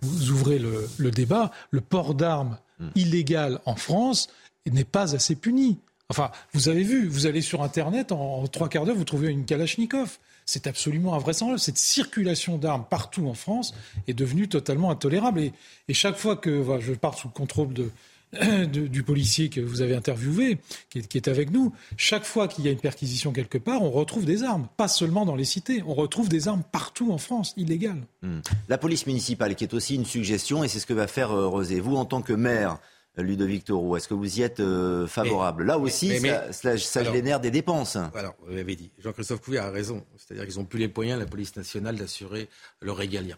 vous, 0.00 0.30
ouvrez 0.30 0.58
le, 0.58 1.10
débat, 1.10 1.50
le 1.70 1.80
port 1.80 2.14
d'armes 2.14 2.58
hmm. 2.78 2.88
illégal 2.96 3.60
en 3.64 3.76
France 3.76 4.28
n'est 4.70 4.84
pas 4.84 5.14
assez 5.14 5.34
puni. 5.34 5.78
Enfin, 6.10 6.30
vous 6.52 6.68
avez 6.68 6.82
vu, 6.82 7.08
vous 7.08 7.26
allez 7.26 7.40
sur 7.40 7.62
Internet, 7.62 8.12
en, 8.12 8.46
trois 8.46 8.68
quarts 8.68 8.84
d'heure, 8.84 8.96
vous 8.96 9.04
trouvez 9.04 9.28
une 9.28 9.46
Kalachnikov. 9.46 10.18
C'est 10.44 10.66
absolument 10.66 11.14
invraisemblable. 11.14 11.60
Cette 11.60 11.76
circulation 11.76 12.56
d'armes 12.56 12.84
partout 12.88 13.26
en 13.26 13.34
France 13.34 13.74
est 14.06 14.14
devenue 14.14 14.48
totalement 14.48 14.90
intolérable. 14.90 15.40
Et, 15.40 15.52
et 15.88 15.94
chaque 15.94 16.16
fois 16.16 16.36
que 16.36 16.62
je 16.80 16.92
pars 16.92 17.18
sous 17.18 17.28
le 17.28 17.34
contrôle 17.34 17.74
de, 17.74 17.90
du 18.66 19.02
policier 19.02 19.48
que 19.48 19.60
vous 19.60 19.80
avez 19.80 19.94
interviewé, 19.94 20.58
qui 20.90 20.98
est, 20.98 21.28
avec 21.28 21.50
nous, 21.50 21.72
chaque 21.96 22.24
fois 22.24 22.48
qu'il 22.48 22.64
y 22.64 22.68
a 22.68 22.70
une 22.70 22.80
perquisition 22.80 23.32
quelque 23.32 23.58
part, 23.58 23.82
on 23.82 23.90
retrouve 23.90 24.24
des 24.24 24.42
armes. 24.42 24.68
Pas 24.76 24.88
seulement 24.88 25.24
dans 25.24 25.36
les 25.36 25.44
cités, 25.44 25.82
on 25.86 25.94
retrouve 25.94 26.28
des 26.28 26.48
armes 26.48 26.62
partout 26.70 27.12
en 27.12 27.18
France, 27.18 27.54
illégales. 27.56 28.02
Hmm. 28.22 28.40
La 28.68 28.78
police 28.78 29.06
municipale, 29.06 29.54
qui 29.54 29.64
est 29.64 29.74
aussi 29.74 29.94
une 29.94 30.04
suggestion, 30.04 30.64
et 30.64 30.68
c'est 30.68 30.80
ce 30.80 30.86
que 30.86 30.94
va 30.94 31.06
faire 31.06 31.32
euh, 31.32 31.46
Rosé. 31.46 31.80
Vous, 31.80 31.96
en 31.96 32.04
tant 32.04 32.22
que 32.22 32.32
maire, 32.32 32.78
Ludovic 33.22 33.64
Toro, 33.64 33.96
est-ce 33.96 34.08
que 34.08 34.14
vous 34.14 34.38
y 34.38 34.42
êtes 34.42 34.60
euh, 34.60 35.06
favorable? 35.06 35.64
Là 35.64 35.78
aussi, 35.78 36.12
ça, 36.50 37.04
génère 37.04 37.40
des 37.40 37.50
dépenses. 37.50 37.96
Alors, 37.96 38.34
vous 38.46 38.54
l'avez 38.54 38.76
dit, 38.76 38.90
Jean-Christophe 38.98 39.40
Couvier 39.40 39.60
a 39.60 39.70
raison. 39.70 40.04
C'est-à-dire 40.16 40.46
qu'ils 40.46 40.58
n'ont 40.58 40.64
plus 40.64 40.78
les 40.78 40.88
moyens, 40.88 41.18
la 41.18 41.26
police 41.26 41.56
nationale, 41.56 41.96
d'assurer 41.96 42.48
leur 42.80 42.96
régalien. 42.96 43.36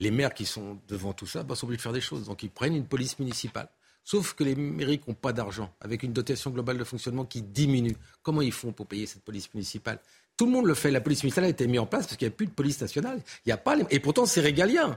Les 0.00 0.10
maires 0.10 0.34
qui 0.34 0.44
sont 0.44 0.78
devant 0.88 1.14
tout 1.14 1.26
ça 1.26 1.42
bah, 1.42 1.54
sont 1.54 1.66
obligés 1.66 1.78
de 1.78 1.82
faire 1.82 1.92
des 1.92 2.00
choses. 2.00 2.26
Donc, 2.26 2.42
ils 2.42 2.50
prennent 2.50 2.76
une 2.76 2.86
police 2.86 3.18
municipale. 3.18 3.68
Sauf 4.06 4.34
que 4.34 4.44
les 4.44 4.54
mairies 4.54 5.00
n'ont 5.08 5.14
pas 5.14 5.32
d'argent, 5.32 5.74
avec 5.80 6.04
une 6.04 6.12
dotation 6.12 6.52
globale 6.52 6.78
de 6.78 6.84
fonctionnement 6.84 7.24
qui 7.24 7.42
diminue. 7.42 7.96
Comment 8.22 8.40
ils 8.40 8.52
font 8.52 8.70
pour 8.70 8.86
payer 8.86 9.04
cette 9.04 9.22
police 9.22 9.52
municipale? 9.52 9.98
Tout 10.36 10.46
le 10.46 10.52
monde 10.52 10.66
le 10.66 10.74
fait. 10.74 10.92
La 10.92 11.00
police 11.00 11.24
municipale 11.24 11.46
a 11.46 11.48
été 11.48 11.66
mise 11.66 11.80
en 11.80 11.86
place 11.86 12.06
parce 12.06 12.16
qu'il 12.16 12.28
n'y 12.28 12.32
a 12.32 12.36
plus 12.36 12.46
de 12.46 12.52
police 12.52 12.80
nationale. 12.80 13.20
Il 13.44 13.50
a 13.50 13.56
pas 13.56 13.76
Et 13.90 13.98
pourtant, 13.98 14.24
c'est 14.24 14.40
régalien. 14.40 14.96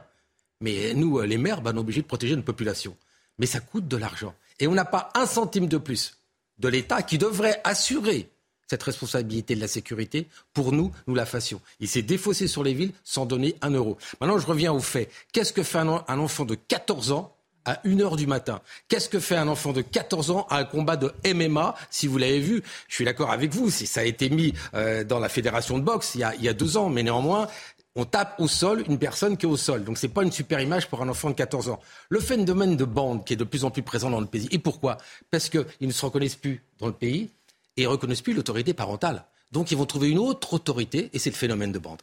Mais 0.62 0.94
nous, 0.94 1.18
euh, 1.18 1.26
les 1.26 1.40
maires, 1.40 1.64
ben, 1.64 1.72
on 1.74 1.78
est 1.78 1.80
obligés 1.80 2.04
de 2.04 2.06
protéger 2.06 2.36
une 2.36 2.44
population. 2.44 2.96
Mais 3.40 3.48
ça 3.48 3.62
coûte 3.62 3.88
de 3.88 3.98
l'argent. 3.98 4.36
Et 4.60 4.68
on 4.68 4.76
n'a 4.76 4.86
pas 4.86 5.10
un 5.16 5.26
centime 5.26 5.66
de 5.66 5.80
plus 5.80 6.20
de 6.60 6.68
l'État 6.68 7.02
qui 7.02 7.18
devrait 7.18 7.62
assurer 7.64 8.30
cette 8.70 8.84
responsabilité 8.84 9.56
de 9.56 9.60
la 9.60 9.68
sécurité, 9.68 10.28
pour 10.54 10.72
nous, 10.72 10.92
nous 11.08 11.16
la 11.16 11.26
fassions. 11.26 11.60
Il 11.80 11.88
s'est 11.88 12.04
défaussé 12.04 12.48
sur 12.48 12.62
les 12.62 12.76
villes 12.76 12.94
sans 13.04 13.26
donner 13.26 13.56
un 13.64 13.72
euro. 13.72 13.98
Maintenant, 14.22 14.38
je 14.38 14.46
reviens 14.46 14.72
au 14.72 14.80
fait. 14.80 15.10
Qu'est-ce 15.34 15.52
que 15.52 15.64
fait 15.64 15.80
un 15.80 16.20
enfant 16.20 16.46
de 16.46 16.54
14 16.54 17.12
ans 17.12 17.36
à 17.66 17.76
1h 17.86 18.16
du 18.16 18.28
matin. 18.28 18.62
Qu'est-ce 18.88 19.10
que 19.10 19.20
fait 19.20 19.36
un 19.36 19.48
enfant 19.48 19.74
de 19.74 19.82
14 19.82 20.32
ans 20.32 20.48
à 20.50 20.58
un 20.58 20.66
combat 20.66 20.98
de 20.98 21.14
MMA 21.26 21.76
Si 21.90 22.08
vous 22.08 22.18
l'avez 22.18 22.40
vu, 22.40 22.64
je 22.88 22.96
suis 22.96 23.06
d'accord 23.06 23.32
avec 23.32 23.54
vous, 23.54 23.70
si 23.70 23.86
ça 23.86 24.02
a 24.02 24.04
été 24.04 24.30
mis 24.30 24.54
euh, 24.74 25.04
dans 25.04 25.20
la 25.20 25.30
fédération 25.30 25.78
de 25.78 25.84
boxe 25.84 26.16
il 26.16 26.22
y, 26.22 26.24
a, 26.24 26.36
il 26.36 26.44
y 26.44 26.50
a 26.50 26.54
deux 26.54 26.78
ans, 26.78 26.90
mais 26.90 27.04
néanmoins, 27.04 27.48
on 27.96 28.06
tape 28.06 28.36
au 28.40 28.48
sol 28.48 28.84
une 28.88 28.98
personne 28.98 29.38
qui 29.38 29.46
est 29.46 29.50
au 29.50 29.58
sol. 29.58 29.84
Donc 29.84 29.98
c'est 29.98 30.08
pas 30.08 30.24
une 30.24 30.32
super 30.32 30.60
image 30.62 30.88
pour 30.88 31.02
un 31.02 31.10
enfant 31.10 31.30
de 31.30 31.36
14 31.36 31.70
ans. 31.70 31.80
Le 32.10 32.20
phénomène 32.20 32.78
de 32.78 32.86
bande 32.86 33.26
qui 33.26 33.34
est 33.34 33.38
de 33.38 33.44
plus 33.44 33.66
en 33.66 33.72
plus 33.72 33.84
présent 33.84 34.10
dans 34.10 34.22
le 34.22 34.28
pays. 34.28 34.48
Et 34.52 34.60
pourquoi? 34.60 34.98
Parce 35.32 35.50
qu'ils 35.50 35.66
ne 35.82 35.92
se 35.92 36.06
reconnaissent 36.06 36.36
plus 36.36 36.64
dans 36.80 36.88
le 36.88 36.94
pays 36.94 37.30
et 37.78 37.82
ils 37.82 37.86
ne 37.86 37.90
reconnaissent 37.90 38.22
plus 38.22 38.34
l'autorité 38.34 38.74
parentale. 38.74 39.26
Donc 39.52 39.72
ils 39.72 39.78
vont 39.78 39.86
trouver 39.86 40.10
une 40.10 40.20
autre 40.20 40.54
autorité 40.54 41.10
et 41.14 41.20
c'est 41.20 41.32
le 41.32 41.36
phénomène 41.36 41.72
de 41.72 41.80
bande. 41.80 42.00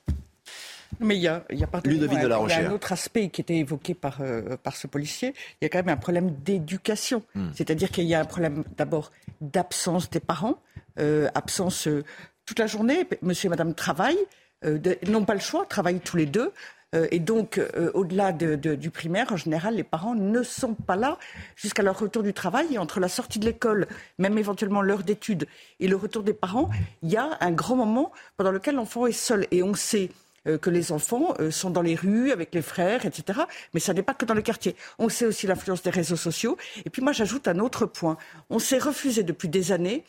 Mais 1.00 1.16
il 1.16 1.22
y 1.22 1.28
a, 1.28 1.44
il 1.50 1.58
y 1.58 1.64
a, 1.64 1.68
un 1.72 2.70
autre 2.70 2.92
aspect 2.92 3.28
qui 3.28 3.40
était 3.40 3.56
évoqué 3.56 3.94
par, 3.94 4.18
euh, 4.20 4.56
par 4.56 4.76
ce 4.76 4.86
policier. 4.86 5.34
Il 5.60 5.64
y 5.64 5.66
a 5.66 5.68
quand 5.68 5.78
même 5.78 5.88
un 5.88 5.96
problème 5.96 6.30
d'éducation. 6.44 7.22
Hmm. 7.34 7.48
C'est-à-dire 7.54 7.90
qu'il 7.90 8.04
y 8.04 8.14
a 8.14 8.20
un 8.20 8.24
problème 8.24 8.64
d'abord 8.76 9.12
d'absence 9.40 10.10
des 10.10 10.20
parents. 10.20 10.58
absence 11.34 11.88
toute 12.46 12.58
la 12.58 12.66
journée. 12.66 13.06
Monsieur 13.22 13.46
et 13.46 13.50
Madame 13.50 13.74
travaillent, 13.74 14.24
n'ont 15.06 15.24
pas 15.24 15.34
le 15.34 15.40
choix, 15.40 15.66
travaillent 15.66 16.00
tous 16.00 16.16
les 16.16 16.26
deux. 16.26 16.52
et 17.10 17.18
donc, 17.18 17.60
au-delà 17.92 18.32
du 18.32 18.90
primaire, 18.90 19.30
en 19.30 19.36
général, 19.36 19.74
les 19.74 19.84
parents 19.84 20.14
ne 20.14 20.42
sont 20.42 20.74
pas 20.74 20.96
là 20.96 21.18
jusqu'à 21.54 21.82
leur 21.82 21.98
retour 21.98 22.22
du 22.22 22.32
travail. 22.32 22.66
Et 22.72 22.78
entre 22.78 22.98
la 22.98 23.08
sortie 23.08 23.38
de 23.38 23.44
l'école, 23.44 23.86
même 24.18 24.38
éventuellement 24.38 24.80
l'heure 24.80 25.02
d'études, 25.02 25.46
et 25.80 25.88
le 25.88 25.96
retour 25.96 26.22
des 26.22 26.32
parents, 26.32 26.70
il 27.02 27.10
y 27.10 27.16
a 27.18 27.36
un 27.40 27.52
grand 27.52 27.76
moment 27.76 28.10
pendant 28.38 28.52
lequel 28.52 28.76
l'enfant 28.76 29.06
est 29.06 29.12
seul. 29.12 29.46
Et 29.50 29.62
on 29.62 29.74
sait 29.74 30.08
euh, 30.08 30.25
que 30.58 30.70
les 30.70 30.92
enfants 30.92 31.34
euh, 31.40 31.50
sont 31.50 31.70
dans 31.70 31.82
les 31.82 31.94
rues 31.94 32.30
avec 32.30 32.54
les 32.54 32.62
frères, 32.62 33.04
etc. 33.04 33.40
Mais 33.74 33.80
ça 33.80 33.92
n'est 33.92 34.02
pas 34.02 34.14
que 34.14 34.24
dans 34.24 34.34
les 34.34 34.42
quartiers. 34.42 34.76
On 34.98 35.08
sait 35.08 35.26
aussi 35.26 35.46
l'influence 35.46 35.82
des 35.82 35.90
réseaux 35.90 36.16
sociaux. 36.16 36.56
Et 36.84 36.90
puis 36.90 37.02
moi, 37.02 37.12
j'ajoute 37.12 37.48
un 37.48 37.58
autre 37.58 37.86
point. 37.86 38.16
On 38.50 38.58
s'est 38.58 38.78
refusé 38.78 39.22
depuis 39.22 39.48
des 39.48 39.72
années 39.72 40.04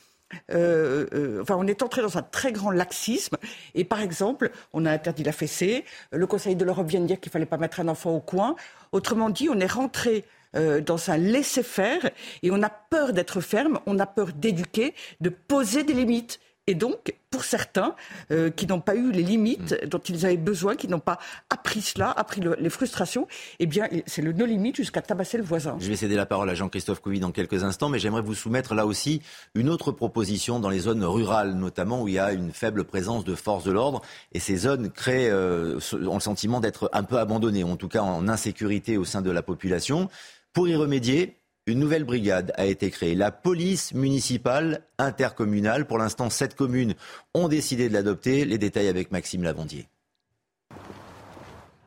euh, 0.52 1.42
enfin, 1.42 1.56
on 1.58 1.66
est 1.68 1.82
entré 1.82 2.02
dans 2.02 2.18
un 2.18 2.22
très 2.22 2.52
grand 2.52 2.70
laxisme. 2.70 3.38
Et 3.76 3.86
par 3.86 4.02
exemple, 4.02 4.52
on 4.74 4.86
a 4.86 4.92
interdit 4.92 5.24
la 5.24 5.32
fessée. 5.32 5.86
Le 6.12 6.28
Conseil 6.28 6.58
de 6.58 6.66
l'Europe 6.66 6.88
vient 6.88 7.00
de 7.00 7.08
dire 7.08 7.20
qu'il 7.20 7.32
fallait 7.32 7.46
pas 7.46 7.58
mettre 7.58 7.80
un 7.80 7.88
enfant 7.88 8.12
au 8.12 8.20
coin. 8.20 8.56
Autrement 8.92 9.30
dit, 9.30 9.48
on 9.50 9.60
est 9.60 9.72
rentré 9.72 10.26
dans 10.54 11.12
un 11.12 11.18
laisser-faire 11.18 12.10
et 12.42 12.52
on 12.52 12.64
a 12.64 12.70
peur 12.70 13.14
d'être 13.14 13.42
ferme, 13.42 13.80
on 13.86 14.00
a 14.00 14.08
peur 14.08 14.34
d'éduquer, 14.34 14.96
de 15.22 15.30
poser 15.30 15.84
des 15.84 15.94
limites. 15.94 16.40
Et 16.68 16.76
donc, 16.76 17.16
pour 17.30 17.46
certains 17.46 17.96
euh, 18.32 18.50
qui 18.50 18.68
n'ont 18.68 18.82
pas 18.82 18.96
eu 18.96 19.12
les 19.12 19.24
limites 19.24 19.76
mm. 19.82 19.88
dont 19.88 20.00
ils 20.00 20.26
avaient 20.26 20.38
besoin, 20.38 20.76
qui 20.76 20.90
n'ont 20.90 21.00
pas 21.00 21.18
appris 21.50 21.82
cela, 21.82 22.12
appris 22.12 22.42
les 22.60 22.70
frustrations, 22.70 23.28
eh 23.60 23.66
bien, 23.66 23.88
c'est 24.06 24.22
le 24.22 24.34
no 24.34 24.46
limite 24.46 24.76
jusqu'à 24.76 25.02
tabasser 25.02 25.38
le 25.38 25.44
voisin. 25.44 25.78
Je 25.80 25.88
vais 25.88 25.96
céder 25.96 26.16
la 26.16 26.26
parole 26.26 26.50
à 26.50 26.56
Jean-Christophe 26.56 27.00
Couvi 27.00 27.22
dans 27.22 27.32
quelques 27.32 27.64
instants, 27.64 27.88
mais 27.90 28.00
j'aimerais 28.00 28.22
vous 28.22 28.36
soumettre 28.36 28.76
là 28.76 28.86
aussi 28.86 29.22
une 29.56 29.70
autre 29.70 29.92
proposition 29.92 30.60
dans 30.60 30.70
les 30.70 30.80
zones 30.80 31.06
rurales, 31.06 31.54
notamment 31.54 32.04
où 32.04 32.08
il 32.10 32.16
y 32.16 32.20
a 32.20 32.34
une 32.34 32.52
faible 32.52 32.84
présence 32.84 33.24
de 33.24 33.36
forces 33.36 33.64
de 33.64 33.72
l'ordre. 33.72 34.02
Et 34.34 34.40
ces 34.40 34.58
zones 34.58 34.92
créent, 34.92 35.30
euh, 35.30 35.80
ont 35.94 36.16
le 36.16 36.20
sentiment 36.20 36.60
d'être 36.60 36.90
un 36.92 37.04
peu 37.04 37.18
abandonnées, 37.18 37.64
en 37.64 37.78
tout 37.78 37.88
cas 37.88 38.02
en 38.02 38.28
insécurité 38.28 38.98
au 38.98 39.06
sein 39.06 39.22
de 39.22 39.32
la 39.32 39.42
population. 39.42 40.10
Pour 40.52 40.68
y 40.68 40.76
remédier, 40.76 41.38
une 41.68 41.80
nouvelle 41.80 42.06
brigade 42.06 42.54
a 42.56 42.66
été 42.66 42.90
créée, 42.90 43.14
la 43.14 43.30
police 43.30 43.94
municipale 43.94 44.86
intercommunale. 44.98 45.86
Pour 45.86 45.98
l'instant, 45.98 46.30
sept 46.30 46.56
communes 46.56 46.96
ont 47.34 47.50
décidé 47.50 47.90
de 47.90 47.94
l'adopter. 47.94 48.46
Les 48.46 48.58
détails 48.58 48.88
avec 48.88 49.12
Maxime 49.12 49.44
Lavandier. 49.44 49.90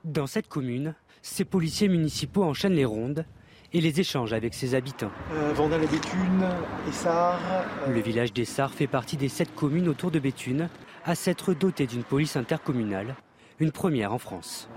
Dans 0.04 0.26
cette 0.26 0.48
commune, 0.48 0.94
ces 1.22 1.46
policiers 1.46 1.88
municipaux 1.88 2.44
enchaînent 2.44 2.74
les 2.74 2.84
rondes 2.84 3.24
et 3.72 3.80
les 3.80 4.00
échanges 4.00 4.34
avec 4.34 4.52
ses 4.52 4.74
habitants. 4.74 5.10
Euh, 5.32 5.52
Vandal 5.54 5.84
et 5.84 5.86
Béthune, 5.86 6.44
Essart. 6.88 7.40
Euh, 7.86 7.92
Le 7.92 8.00
village 8.00 8.34
d'Essart 8.34 8.74
fait 8.74 8.86
partie 8.86 9.16
des 9.16 9.28
sept 9.28 9.54
communes 9.54 9.88
autour 9.88 10.10
de 10.10 10.18
Béthune 10.18 10.68
à 11.04 11.14
s'être 11.14 11.54
doté 11.54 11.86
d'une 11.86 12.04
police 12.04 12.36
intercommunale, 12.36 13.14
une 13.58 13.72
première 13.72 14.12
en 14.12 14.18
France. 14.18 14.68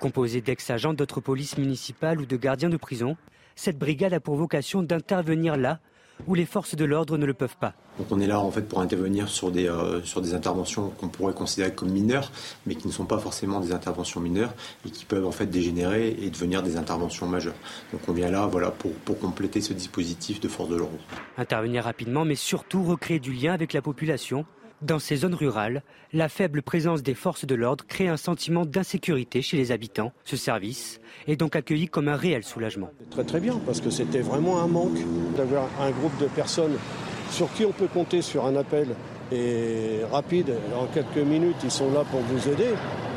Composée 0.00 0.40
d'ex-agents 0.40 0.94
d'autres 0.94 1.20
polices 1.20 1.58
municipales 1.58 2.20
ou 2.20 2.26
de 2.26 2.36
gardiens 2.36 2.70
de 2.70 2.76
prison, 2.76 3.16
cette 3.58 3.76
brigade 3.76 4.14
a 4.14 4.20
pour 4.20 4.36
vocation 4.36 4.84
d'intervenir 4.84 5.56
là 5.56 5.80
où 6.26 6.34
les 6.34 6.46
forces 6.46 6.76
de 6.76 6.84
l'ordre 6.84 7.18
ne 7.18 7.26
le 7.26 7.34
peuvent 7.34 7.56
pas. 7.58 7.74
Donc 7.98 8.06
on 8.10 8.20
est 8.20 8.26
là 8.26 8.38
en 8.38 8.50
fait 8.50 8.62
pour 8.62 8.80
intervenir 8.80 9.28
sur 9.28 9.50
des, 9.50 9.68
euh, 9.68 10.02
sur 10.02 10.20
des 10.20 10.34
interventions 10.34 10.90
qu'on 10.90 11.08
pourrait 11.08 11.32
considérer 11.32 11.72
comme 11.72 11.90
mineures, 11.90 12.30
mais 12.66 12.76
qui 12.76 12.86
ne 12.86 12.92
sont 12.92 13.04
pas 13.04 13.18
forcément 13.18 13.60
des 13.60 13.72
interventions 13.72 14.20
mineures 14.20 14.54
et 14.86 14.90
qui 14.90 15.04
peuvent 15.04 15.26
en 15.26 15.32
fait 15.32 15.46
dégénérer 15.46 16.16
et 16.20 16.30
devenir 16.30 16.62
des 16.62 16.76
interventions 16.76 17.26
majeures. 17.26 17.56
Donc 17.92 18.02
on 18.06 18.12
vient 18.12 18.30
là 18.30 18.46
voilà, 18.46 18.70
pour, 18.70 18.92
pour 18.92 19.18
compléter 19.18 19.60
ce 19.60 19.72
dispositif 19.72 20.38
de 20.38 20.48
force 20.48 20.68
de 20.68 20.76
l'ordre. 20.76 20.98
Intervenir 21.36 21.84
rapidement, 21.84 22.24
mais 22.24 22.36
surtout 22.36 22.84
recréer 22.84 23.18
du 23.18 23.32
lien 23.32 23.52
avec 23.52 23.72
la 23.72 23.82
population 23.82 24.44
dans 24.82 24.98
ces 24.98 25.16
zones 25.16 25.34
rurales, 25.34 25.82
la 26.12 26.28
faible 26.28 26.62
présence 26.62 27.02
des 27.02 27.14
forces 27.14 27.44
de 27.44 27.54
l'ordre 27.54 27.84
crée 27.86 28.08
un 28.08 28.16
sentiment 28.16 28.64
d'insécurité 28.64 29.42
chez 29.42 29.56
les 29.56 29.72
habitants. 29.72 30.12
Ce 30.24 30.36
service 30.36 31.00
est 31.26 31.36
donc 31.36 31.56
accueilli 31.56 31.88
comme 31.88 32.08
un 32.08 32.16
réel 32.16 32.44
soulagement. 32.44 32.90
Très 33.10 33.24
très 33.24 33.40
bien, 33.40 33.60
parce 33.66 33.80
que 33.80 33.90
c'était 33.90 34.20
vraiment 34.20 34.62
un 34.62 34.68
manque 34.68 34.98
d'avoir 35.36 35.68
un 35.80 35.90
groupe 35.90 36.16
de 36.20 36.26
personnes 36.26 36.76
sur 37.30 37.52
qui 37.52 37.64
on 37.64 37.72
peut 37.72 37.88
compter 37.88 38.22
sur 38.22 38.46
un 38.46 38.56
appel 38.56 38.88
et 39.32 40.00
rapide. 40.10 40.54
En 40.74 40.86
quelques 40.86 41.16
minutes, 41.18 41.56
ils 41.64 41.70
sont 41.70 41.92
là 41.92 42.04
pour 42.10 42.20
vous 42.20 42.48
aider. 42.48 42.68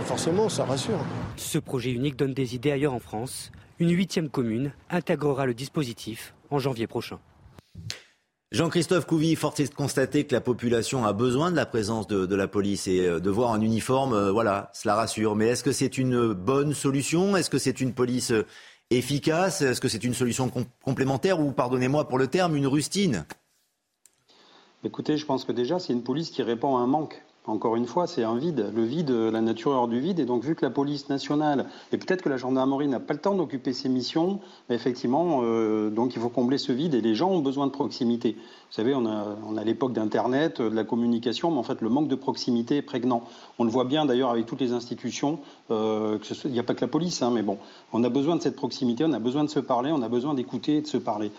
Forcément, 0.06 0.50
ça 0.50 0.66
rassure. 0.66 1.00
Ce 1.38 1.58
projet 1.58 1.92
unique 1.92 2.18
donne 2.18 2.34
des 2.34 2.56
idées 2.56 2.72
ailleurs 2.72 2.94
en 2.94 3.00
France. 3.00 3.52
Une 3.80 3.92
huitième 3.92 4.30
commune 4.30 4.74
intégrera 4.90 5.46
le 5.46 5.54
dispositif 5.54 6.34
en 6.50 6.60
janvier 6.60 6.88
prochain. 6.88 7.20
Jean-Christophe 8.52 9.08
Couvi, 9.08 9.38
force 9.38 9.62
est 9.62 9.70
de 9.70 9.74
constater 9.74 10.26
que 10.26 10.36
la 10.36 10.42
population 10.42 11.06
a 11.06 11.14
besoin 11.14 11.52
de 11.52 11.56
la 11.56 11.66
présence 11.66 12.06
de, 12.08 12.36
la 12.36 12.50
police 12.50 12.86
et 12.86 13.08
euh, 13.08 13.22
de 13.22 13.30
voir 13.30 13.54
un 13.54 13.62
uniforme, 13.62 14.12
euh, 14.12 14.30
voilà, 14.30 14.70
cela 14.74 14.96
rassure. 14.96 15.38
Mais 15.38 15.48
est-ce 15.48 15.64
que 15.64 15.72
c'est 15.72 15.98
une 15.98 16.34
bonne 16.34 16.74
solution? 16.74 17.38
Est-ce 17.38 17.50
que 17.50 17.58
c'est 17.58 17.80
une 17.80 17.94
police 17.94 18.32
euh, 18.32 18.46
efficace? 18.90 19.62
Est-ce 19.62 19.80
que 19.80 19.88
c'est 19.88 20.04
une 20.04 20.14
solution 20.14 20.52
complémentaire? 20.84 21.40
Ou, 21.40 21.54
pardonnez-moi 21.54 22.10
pour 22.10 22.18
le 22.18 22.28
terme, 22.28 22.58
une 22.58 22.68
rustine? 22.68 23.26
Écoutez, 24.84 25.16
je 25.16 25.26
pense 25.26 25.46
que 25.46 25.54
déjà, 25.54 25.80
c'est 25.80 25.94
une 25.94 26.04
police 26.04 26.30
qui 26.30 26.44
répond 26.44 26.76
à 26.76 26.82
un 26.82 26.88
manque. 26.88 27.24
Encore 27.48 27.76
une 27.76 27.88
fois, 27.88 28.06
c'est 28.06 28.24
un 28.24 28.36
vide. 28.36 28.72
Le 28.76 28.84
vide, 28.84 29.10
la 29.10 29.42
nature 29.42 29.72
hors 29.72 29.88
du 29.88 30.00
vide. 30.00 30.20
Et 30.20 30.26
donc, 30.26 30.44
vu 30.44 30.54
que 30.54 30.64
la 30.64 30.70
police 30.70 31.10
nationale, 31.10 31.66
et 31.92 31.98
peut-être 31.98 32.22
que 32.22 32.30
la 32.30 32.38
gendarmerie 32.38 32.88
n'a 32.88 33.00
pas 33.00 33.14
le 33.14 33.20
temps 33.20 33.34
d'occuper 33.34 33.74
ses 33.74 33.90
missions, 33.90 34.40
effectivement, 34.70 35.42
euh, 35.42 35.90
donc 35.90 36.16
il 36.16 36.22
faut 36.22 36.30
combler 36.30 36.60
ce 36.60 36.72
vide. 36.72 36.94
Et 36.94 37.02
les 37.02 37.16
gens 37.16 37.32
ont 37.32 37.40
besoin 37.40 37.66
de 37.66 37.72
proximité. 37.72 38.34
Vous 38.34 38.76
savez, 38.76 38.94
on 38.94 39.08
a, 39.08 39.64
l'époque 39.64 39.92
d'Internet, 39.92 40.60
euh, 40.60 40.70
de 40.70 40.76
la 40.76 40.84
communication, 40.84 41.50
mais 41.50 41.58
en 41.58 41.64
fait, 41.64 41.82
le 41.82 41.90
manque 41.90 42.08
de 42.08 42.16
proximité 42.16 42.78
est 42.78 42.82
prégnant. 42.84 43.24
On 43.58 43.64
le 43.64 43.72
voit 43.72 43.86
bien 43.86 44.06
d'ailleurs 44.06 44.30
avec 44.30 44.46
toutes 44.46 44.62
les 44.62 44.74
institutions. 44.74 45.40
Euh, 45.72 46.20
il 46.46 46.52
n'y 46.52 46.60
a 46.60 46.64
pas 46.64 46.76
que 46.76 46.82
la 46.82 46.88
police, 46.88 47.24
hein, 47.24 47.32
mais 47.34 47.42
bon, 47.42 47.58
on 47.92 48.04
a 48.04 48.10
besoin 48.10 48.36
de 48.36 48.42
cette 48.44 48.56
proximité, 48.56 49.04
on 49.04 49.14
a 49.14 49.20
besoin 49.20 49.44
de 49.44 49.50
se 49.50 49.60
parler, 49.60 49.92
on 49.92 50.04
a 50.04 50.10
besoin 50.10 50.36
d'écouter 50.36 50.78
et 50.78 50.82
de 50.82 50.88
se 50.88 50.98
parler. 50.98 51.32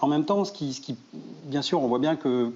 En 0.00 0.06
même 0.06 0.24
temps, 0.24 0.42
bien 1.44 1.62
sûr, 1.62 1.82
on 1.82 1.88
voit 1.88 1.98
bien 1.98 2.16
que, 2.16 2.52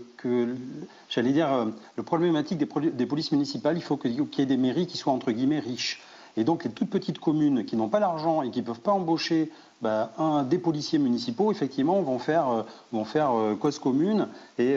j'allais 1.09 1.33
dire, 1.33 1.53
euh, 1.53 1.67
le 1.97 2.03
problématique 2.03 2.59
des, 2.59 2.91
des, 2.91 3.07
polices 3.07 3.33
municipales, 3.33 3.77
il 3.77 3.83
faut 3.83 3.97
qu'il 3.97 4.13
y 4.13 4.43
ait 4.43 4.47
des 4.47 4.57
mairies 4.57 4.87
qui 4.87 4.97
soient 4.97 5.13
entre 5.13 5.33
guillemets 5.33 5.59
riches. 5.59 6.01
Et 6.37 6.45
donc 6.45 6.65
les 6.65 6.71
toutes 6.71 6.89
petites 6.89 7.19
communes 7.19 7.67
qui 7.67 7.77
n'ont 7.77 7.89
pas 7.89 8.01
l'argent 8.01 8.41
et 8.41 8.51
qui 8.51 8.61
ne 8.61 8.65
peuvent 8.65 8.81
pas 8.81 8.93
embaucher 8.93 9.51
bah, 9.83 10.13
des 10.49 10.57
policiers 10.57 10.99
municipaux, 10.99 11.53
effectivement, 11.53 12.01
vont 12.01 12.19
faire, 12.19 12.49
euh, 12.49 12.63
euh, 12.95 13.55
cause 13.57 13.79
commune 13.79 14.29
et, 14.59 14.77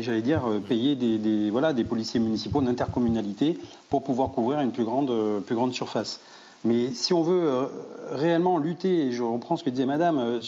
j'allais 0.00 0.22
dire 0.22 0.42
payer 0.68 0.94
des, 0.94 1.50
voilà, 1.50 1.72
des 1.72 1.84
policiers 1.84 2.20
municipaux 2.20 2.60
d'intercommunalité 2.60 3.58
pour 3.90 4.04
pouvoir 4.04 4.30
couvrir 4.30 4.60
une 4.60 4.70
plus 4.70 4.84
grande 4.84 5.72
surface. 5.72 6.20
Mais 6.64 6.92
si 6.92 7.12
on 7.12 7.22
veut 7.22 7.48
euh, 7.48 7.66
réellement 8.10 8.58
lutter, 8.58 9.06
et 9.06 9.12
je 9.12 9.22
reprends 9.22 9.56
ce 9.56 9.64
que 9.64 9.70
disait 9.70 9.86
Madame, 9.86 10.18
euh, 10.18 10.40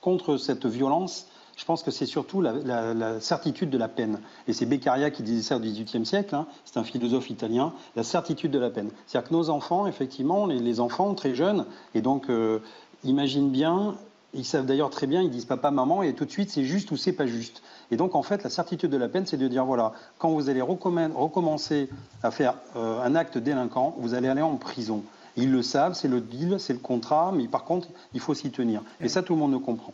contre 0.00 0.36
cette 0.38 0.66
violence, 0.66 1.26
je 1.56 1.64
pense 1.66 1.82
que 1.82 1.90
c'est 1.90 2.06
surtout 2.06 2.40
la, 2.40 3.20
certitude 3.20 3.68
de 3.68 3.76
la 3.76 3.88
peine. 3.88 4.20
Et 4.48 4.54
c'est 4.54 4.64
Beccaria 4.64 5.10
qui 5.10 5.22
disait 5.22 5.42
ça 5.42 5.56
au 5.56 5.60
XVIIIe 5.60 6.06
siècle, 6.06 6.34
hein, 6.34 6.46
c'est 6.64 6.78
un 6.78 6.84
philosophe 6.84 7.28
italien, 7.28 7.74
la 7.94 8.02
certitude 8.02 8.50
de 8.50 8.58
la 8.58 8.70
peine. 8.70 8.90
C'est-à-dire 9.06 9.28
que 9.28 9.34
nos 9.34 9.50
enfants, 9.50 9.86
effectivement, 9.86 10.46
les, 10.46 10.80
enfants 10.80 11.12
très 11.14 11.34
jeunes, 11.34 11.66
et 11.94 12.00
donc 12.00 12.30
euh, 12.30 12.60
imaginent 13.04 13.50
bien, 13.50 13.96
ils 14.32 14.46
savent 14.46 14.64
d'ailleurs 14.64 14.88
très 14.88 15.06
bien, 15.06 15.20
ils 15.20 15.30
disent 15.30 15.44
papa, 15.44 15.70
maman, 15.70 16.02
et 16.02 16.14
tout 16.14 16.24
de 16.24 16.30
suite 16.30 16.50
c'est 16.50 16.64
juste 16.64 16.90
ou 16.90 16.96
c'est 16.96 17.12
pas 17.12 17.26
juste. 17.26 17.62
Et 17.90 17.96
donc 17.98 18.14
en 18.14 18.22
fait, 18.22 18.42
la 18.42 18.50
certitude 18.50 18.90
de 18.90 18.96
la 18.96 19.08
peine, 19.08 19.26
c'est 19.26 19.36
de 19.36 19.46
dire 19.46 19.66
voilà, 19.66 19.92
quand 20.16 20.30
vous 20.30 20.48
allez 20.48 20.62
recommencer 20.62 21.90
à 22.22 22.30
faire 22.30 22.54
un 22.74 23.14
acte 23.14 23.36
délinquant, 23.36 23.94
vous 23.98 24.14
allez 24.14 24.28
aller 24.28 24.40
en 24.40 24.56
prison. 24.56 25.02
Ils 25.36 25.50
le 25.50 25.62
savent, 25.62 25.94
c'est 25.94 26.08
le 26.08 26.20
deal, 26.20 26.56
c'est 26.58 26.72
le 26.72 26.78
contrat, 26.78 27.32
mais 27.34 27.48
par 27.48 27.64
contre, 27.64 27.88
il 28.14 28.20
faut 28.20 28.34
s'y 28.34 28.50
tenir. 28.50 28.82
Et 29.00 29.08
ça, 29.08 29.22
tout 29.22 29.34
le 29.34 29.40
monde 29.40 29.52
le 29.52 29.58
comprend. 29.58 29.92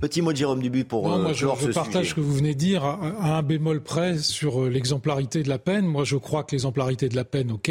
Petit 0.00 0.22
mot 0.22 0.32
de 0.32 0.36
Jérôme 0.36 0.60
Dubu 0.60 0.84
pour 0.84 1.08
non, 1.08 1.18
moi, 1.18 1.30
euh, 1.30 1.34
je, 1.34 1.46
je 1.60 1.72
partage 1.72 2.10
ce 2.10 2.14
que 2.14 2.20
vous 2.20 2.34
venez 2.34 2.54
de 2.54 2.58
dire 2.58 2.84
à, 2.84 3.36
un 3.36 3.42
bémol 3.42 3.82
près 3.82 4.18
sur 4.18 4.62
euh, 4.62 4.68
l'exemplarité 4.68 5.42
de 5.42 5.48
la 5.48 5.58
peine. 5.58 5.86
Moi, 5.86 6.04
je 6.04 6.16
crois 6.16 6.42
que 6.42 6.52
l'exemplarité 6.52 7.08
de 7.08 7.16
la 7.16 7.24
peine, 7.24 7.52
ok, 7.52 7.70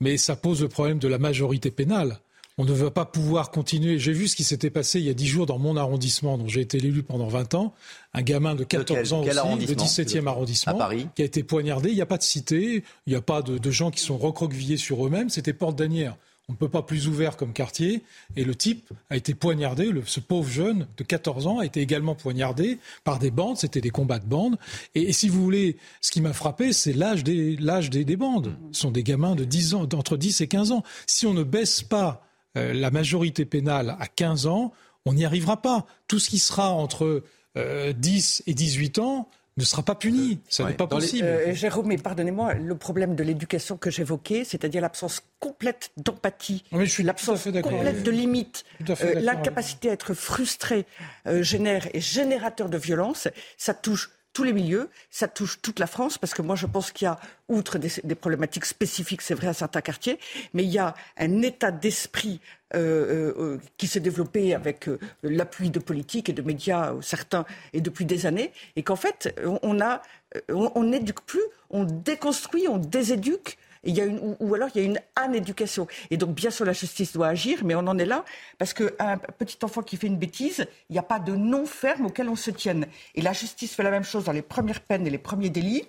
mais 0.00 0.16
ça 0.18 0.36
pose 0.36 0.62
le 0.62 0.68
problème 0.68 0.98
de 0.98 1.08
la 1.08 1.18
majorité 1.18 1.70
pénale. 1.70 2.20
On 2.58 2.64
ne 2.64 2.72
va 2.72 2.90
pas 2.90 3.04
pouvoir 3.04 3.50
continuer. 3.50 3.98
J'ai 3.98 4.12
vu 4.12 4.28
ce 4.28 4.36
qui 4.36 4.42
s'était 4.42 4.70
passé 4.70 4.98
il 4.98 5.04
y 5.04 5.10
a 5.10 5.14
dix 5.14 5.26
jours 5.26 5.44
dans 5.44 5.58
mon 5.58 5.76
arrondissement, 5.76 6.38
dont 6.38 6.48
j'ai 6.48 6.62
été 6.62 6.80
l'élu 6.80 7.02
pendant 7.02 7.28
20 7.28 7.52
ans. 7.54 7.74
Un 8.14 8.22
gamin 8.22 8.54
de 8.54 8.64
14 8.64 9.12
ans 9.12 9.20
aussi, 9.20 9.28
le 9.28 9.74
17e 9.74 10.26
arrondissement, 10.26 10.78
qui 11.14 11.20
a 11.20 11.24
été 11.26 11.42
poignardé. 11.42 11.90
Il 11.90 11.96
n'y 11.96 12.00
a 12.00 12.06
pas 12.06 12.16
de 12.16 12.22
cité, 12.22 12.82
il 13.06 13.10
n'y 13.10 13.14
a 13.14 13.20
pas 13.20 13.42
de, 13.42 13.58
de, 13.58 13.70
gens 13.70 13.90
qui 13.90 14.00
sont 14.00 14.16
recroquevillés 14.16 14.78
sur 14.78 15.06
eux-mêmes. 15.06 15.28
C'était 15.28 15.52
porte 15.52 15.76
d'Anière. 15.76 16.16
On 16.48 16.52
ne 16.52 16.56
peut 16.56 16.68
pas 16.68 16.82
plus 16.82 17.08
ouvert 17.08 17.36
comme 17.36 17.52
quartier. 17.52 18.02
Et 18.36 18.44
le 18.44 18.54
type 18.54 18.90
a 19.10 19.16
été 19.16 19.34
poignardé, 19.34 19.90
le, 19.90 20.02
ce 20.06 20.20
pauvre 20.20 20.48
jeune 20.48 20.86
de 20.96 21.04
14 21.04 21.46
ans 21.48 21.58
a 21.58 21.66
été 21.66 21.80
également 21.80 22.14
poignardé 22.14 22.78
par 23.04 23.18
des 23.18 23.30
bandes. 23.30 23.58
C'était 23.58 23.82
des 23.82 23.90
combats 23.90 24.20
de 24.20 24.26
bandes. 24.26 24.56
Et, 24.94 25.02
et, 25.02 25.12
si 25.12 25.28
vous 25.28 25.42
voulez, 25.42 25.76
ce 26.00 26.10
qui 26.10 26.22
m'a 26.22 26.32
frappé, 26.32 26.72
c'est 26.72 26.94
l'âge 26.94 27.22
des, 27.22 27.56
l'âge 27.56 27.90
des, 27.90 28.06
des 28.06 28.16
bandes. 28.16 28.56
Ce 28.72 28.80
sont 28.80 28.92
des 28.92 29.02
gamins 29.02 29.34
de 29.34 29.44
10 29.44 29.74
ans, 29.74 29.84
d'entre 29.84 30.16
10 30.16 30.40
et 30.40 30.46
15 30.46 30.72
ans. 30.72 30.84
Si 31.06 31.26
on 31.26 31.34
ne 31.34 31.42
baisse 31.42 31.82
pas 31.82 32.25
la 32.56 32.90
majorité 32.90 33.44
pénale 33.44 33.96
à 34.00 34.06
15 34.06 34.46
ans, 34.46 34.72
on 35.04 35.12
n'y 35.12 35.24
arrivera 35.24 35.62
pas. 35.62 35.86
Tout 36.08 36.18
ce 36.18 36.30
qui 36.30 36.38
sera 36.38 36.70
entre 36.70 37.22
10 37.56 38.42
et 38.46 38.54
18 38.54 38.98
ans 38.98 39.28
ne 39.56 39.64
sera 39.64 39.82
pas 39.82 39.94
puni. 39.94 40.38
Ça 40.48 40.64
n'est 40.64 40.74
pas 40.74 40.86
possible. 40.86 41.26
Euh, 41.26 41.54
Jérôme, 41.54 41.86
mais 41.86 41.96
pardonnez-moi, 41.96 42.54
le 42.54 42.74
problème 42.74 43.14
de 43.14 43.22
l'éducation 43.22 43.76
que 43.76 43.90
j'évoquais, 43.90 44.44
c'est-à-dire 44.44 44.82
l'absence 44.82 45.22
complète 45.40 45.92
d'empathie, 45.96 46.62
l'absence 47.02 47.48
complète 47.62 48.02
de 48.02 48.10
limite, 48.10 48.64
euh, 48.88 49.14
l'incapacité 49.20 49.90
à 49.90 49.92
être 49.92 50.14
frustré 50.14 50.84
euh, 51.26 51.42
génère 51.42 51.88
et 51.94 52.00
générateur 52.00 52.68
de 52.68 52.76
violence, 52.76 53.28
ça 53.56 53.72
touche 53.72 54.10
tous 54.36 54.44
les 54.44 54.52
milieux, 54.52 54.90
ça 55.08 55.28
touche 55.28 55.62
toute 55.62 55.78
la 55.78 55.86
France, 55.86 56.18
parce 56.18 56.34
que 56.34 56.42
moi 56.42 56.56
je 56.56 56.66
pense 56.66 56.90
qu'il 56.92 57.06
y 57.06 57.08
a, 57.08 57.18
outre 57.48 57.78
des, 57.78 58.14
problématiques 58.14 58.66
spécifiques, 58.66 59.22
c'est 59.22 59.32
vrai 59.32 59.46
à 59.46 59.54
certains 59.54 59.80
quartiers, 59.80 60.18
mais 60.52 60.62
il 60.62 60.68
y 60.68 60.78
a 60.78 60.94
un 61.16 61.40
état 61.40 61.70
d'esprit 61.70 62.42
euh, 62.74 63.32
euh, 63.38 63.58
qui 63.78 63.86
s'est 63.86 64.00
développé 64.00 64.54
avec 64.54 64.90
euh, 64.90 64.98
l'appui 65.22 65.70
de 65.70 65.78
politiques 65.78 66.28
et 66.28 66.34
de 66.34 66.42
médias, 66.42 66.92
certains, 67.00 67.46
et 67.72 67.80
depuis 67.80 68.04
des 68.04 68.26
années, 68.26 68.52
et 68.76 68.82
qu'en 68.82 68.96
fait, 68.96 69.34
on 69.62 69.80
a, 69.80 70.02
on 70.50 70.82
n'éduque 70.82 71.22
plus, 71.22 71.46
on 71.70 71.84
déconstruit, 71.84 72.68
on 72.68 72.76
déséduque 72.76 73.56
il 73.86 73.96
y 73.96 74.00
a 74.00 74.04
une, 74.04 74.36
ou, 74.40 74.54
alors 74.54 74.68
il 74.74 74.80
y 74.80 74.84
a 74.84 74.86
une 74.86 75.00
anéducation. 75.14 75.86
Et 76.10 76.16
donc, 76.16 76.34
bien 76.34 76.50
sûr, 76.50 76.64
la 76.64 76.72
justice 76.72 77.12
doit 77.12 77.28
agir, 77.28 77.60
mais 77.64 77.74
on 77.74 77.86
en 77.86 77.98
est 77.98 78.04
là 78.04 78.24
parce 78.58 78.74
qu'un 78.74 79.18
petit 79.38 79.58
enfant 79.62 79.82
qui 79.82 79.96
fait 79.96 80.06
une 80.06 80.18
bêtise, 80.18 80.66
il 80.90 80.94
n'y 80.94 80.98
a 80.98 81.02
pas 81.02 81.18
de 81.18 81.34
non 81.34 81.66
ferme 81.66 82.06
auquel 82.06 82.28
on 82.28 82.36
se 82.36 82.50
tienne. 82.50 82.86
Et 83.14 83.22
la 83.22 83.32
justice 83.32 83.74
fait 83.74 83.82
la 83.82 83.90
même 83.90 84.04
chose 84.04 84.24
dans 84.24 84.32
les 84.32 84.42
premières 84.42 84.80
peines 84.80 85.06
et 85.06 85.10
les 85.10 85.18
premiers 85.18 85.50
délits. 85.50 85.84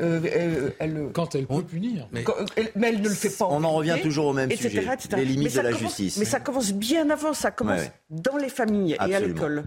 Euh, 0.00 0.20
euh, 0.24 0.70
elle, 0.80 1.08
quand 1.12 1.34
elle 1.34 1.46
peut 1.46 1.62
punir. 1.62 2.08
Mais... 2.12 2.24
elle 2.56 3.00
ne 3.00 3.08
le 3.08 3.14
fait 3.14 3.30
pas. 3.30 3.46
On 3.48 3.62
en, 3.62 3.72
revient 3.72 3.96
toujours 4.02 4.26
au 4.26 4.32
même 4.32 4.50
sujet, 4.50 4.84
les 5.16 5.24
limites 5.24 5.54
de 5.54 5.60
la 5.60 5.72
justice. 5.72 6.16
Mais 6.16 6.24
ça 6.24 6.40
commence 6.40 6.72
bien 6.72 7.10
avant, 7.10 7.32
ça 7.32 7.50
commence 7.50 7.82
dans 8.10 8.36
les 8.36 8.48
familles 8.48 8.96
et 9.06 9.14
à 9.14 9.20
l'école. 9.20 9.64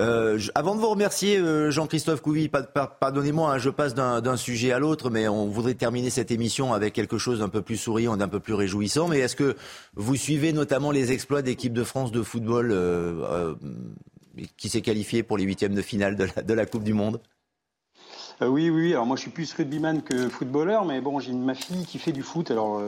Euh, 0.00 0.38
avant 0.54 0.74
de 0.74 0.80
vous 0.80 0.88
remercier, 0.88 1.38
euh, 1.38 1.70
Jean-Christophe 1.70 2.22
Couvi, 2.22 2.48
pardonnez-moi, 2.48 3.52
hein, 3.52 3.58
je 3.58 3.70
passe 3.70 3.94
d'un 3.94 4.36
sujet 4.36 4.72
à 4.72 4.78
l'autre, 4.78 5.10
mais 5.10 5.28
on 5.28 5.46
voudrait 5.46 5.74
terminer 5.74 6.10
cette 6.10 6.30
émission 6.30 6.72
avec 6.72 6.94
quelque 6.94 7.18
chose 7.18 7.40
d'un 7.40 7.48
peu 7.48 7.62
plus 7.62 7.76
souriant, 7.76 8.16
d'un 8.16 8.28
peu 8.28 8.40
plus 8.40 8.54
réjouissant. 8.54 9.08
Mais 9.08 9.18
est-ce 9.18 9.36
que 9.36 9.56
vous 9.94 10.16
suivez 10.16 10.52
notamment 10.52 10.90
les 10.90 11.12
exploits 11.12 11.42
d'équipe 11.42 11.72
de 11.72 11.84
France 11.84 12.12
de 12.12 12.22
football 12.22 12.70
euh, 12.72 13.54
qui 14.56 14.68
s'est 14.68 14.82
qualifiée 14.82 15.22
pour 15.22 15.36
les 15.36 15.44
huitièmes 15.44 15.74
de 15.74 15.82
finale 15.82 16.16
de 16.16 16.54
la, 16.54 16.66
Coupe 16.66 16.84
du 16.84 16.94
Monde? 16.94 17.20
Oui, 18.40 18.70
oui, 18.70 18.92
alors 18.92 19.06
moi 19.06 19.14
je 19.14 19.20
suis 19.20 19.30
plus 19.30 19.52
rugbyman 19.52 20.02
que 20.02 20.28
footballeur, 20.28 20.84
mais 20.84 21.00
bon, 21.00 21.20
j'ai 21.20 21.32
ma 21.32 21.54
fille 21.54 21.84
qui 21.84 21.98
fait 21.98 22.10
du 22.10 22.22
foot, 22.22 22.50
alors 22.50 22.82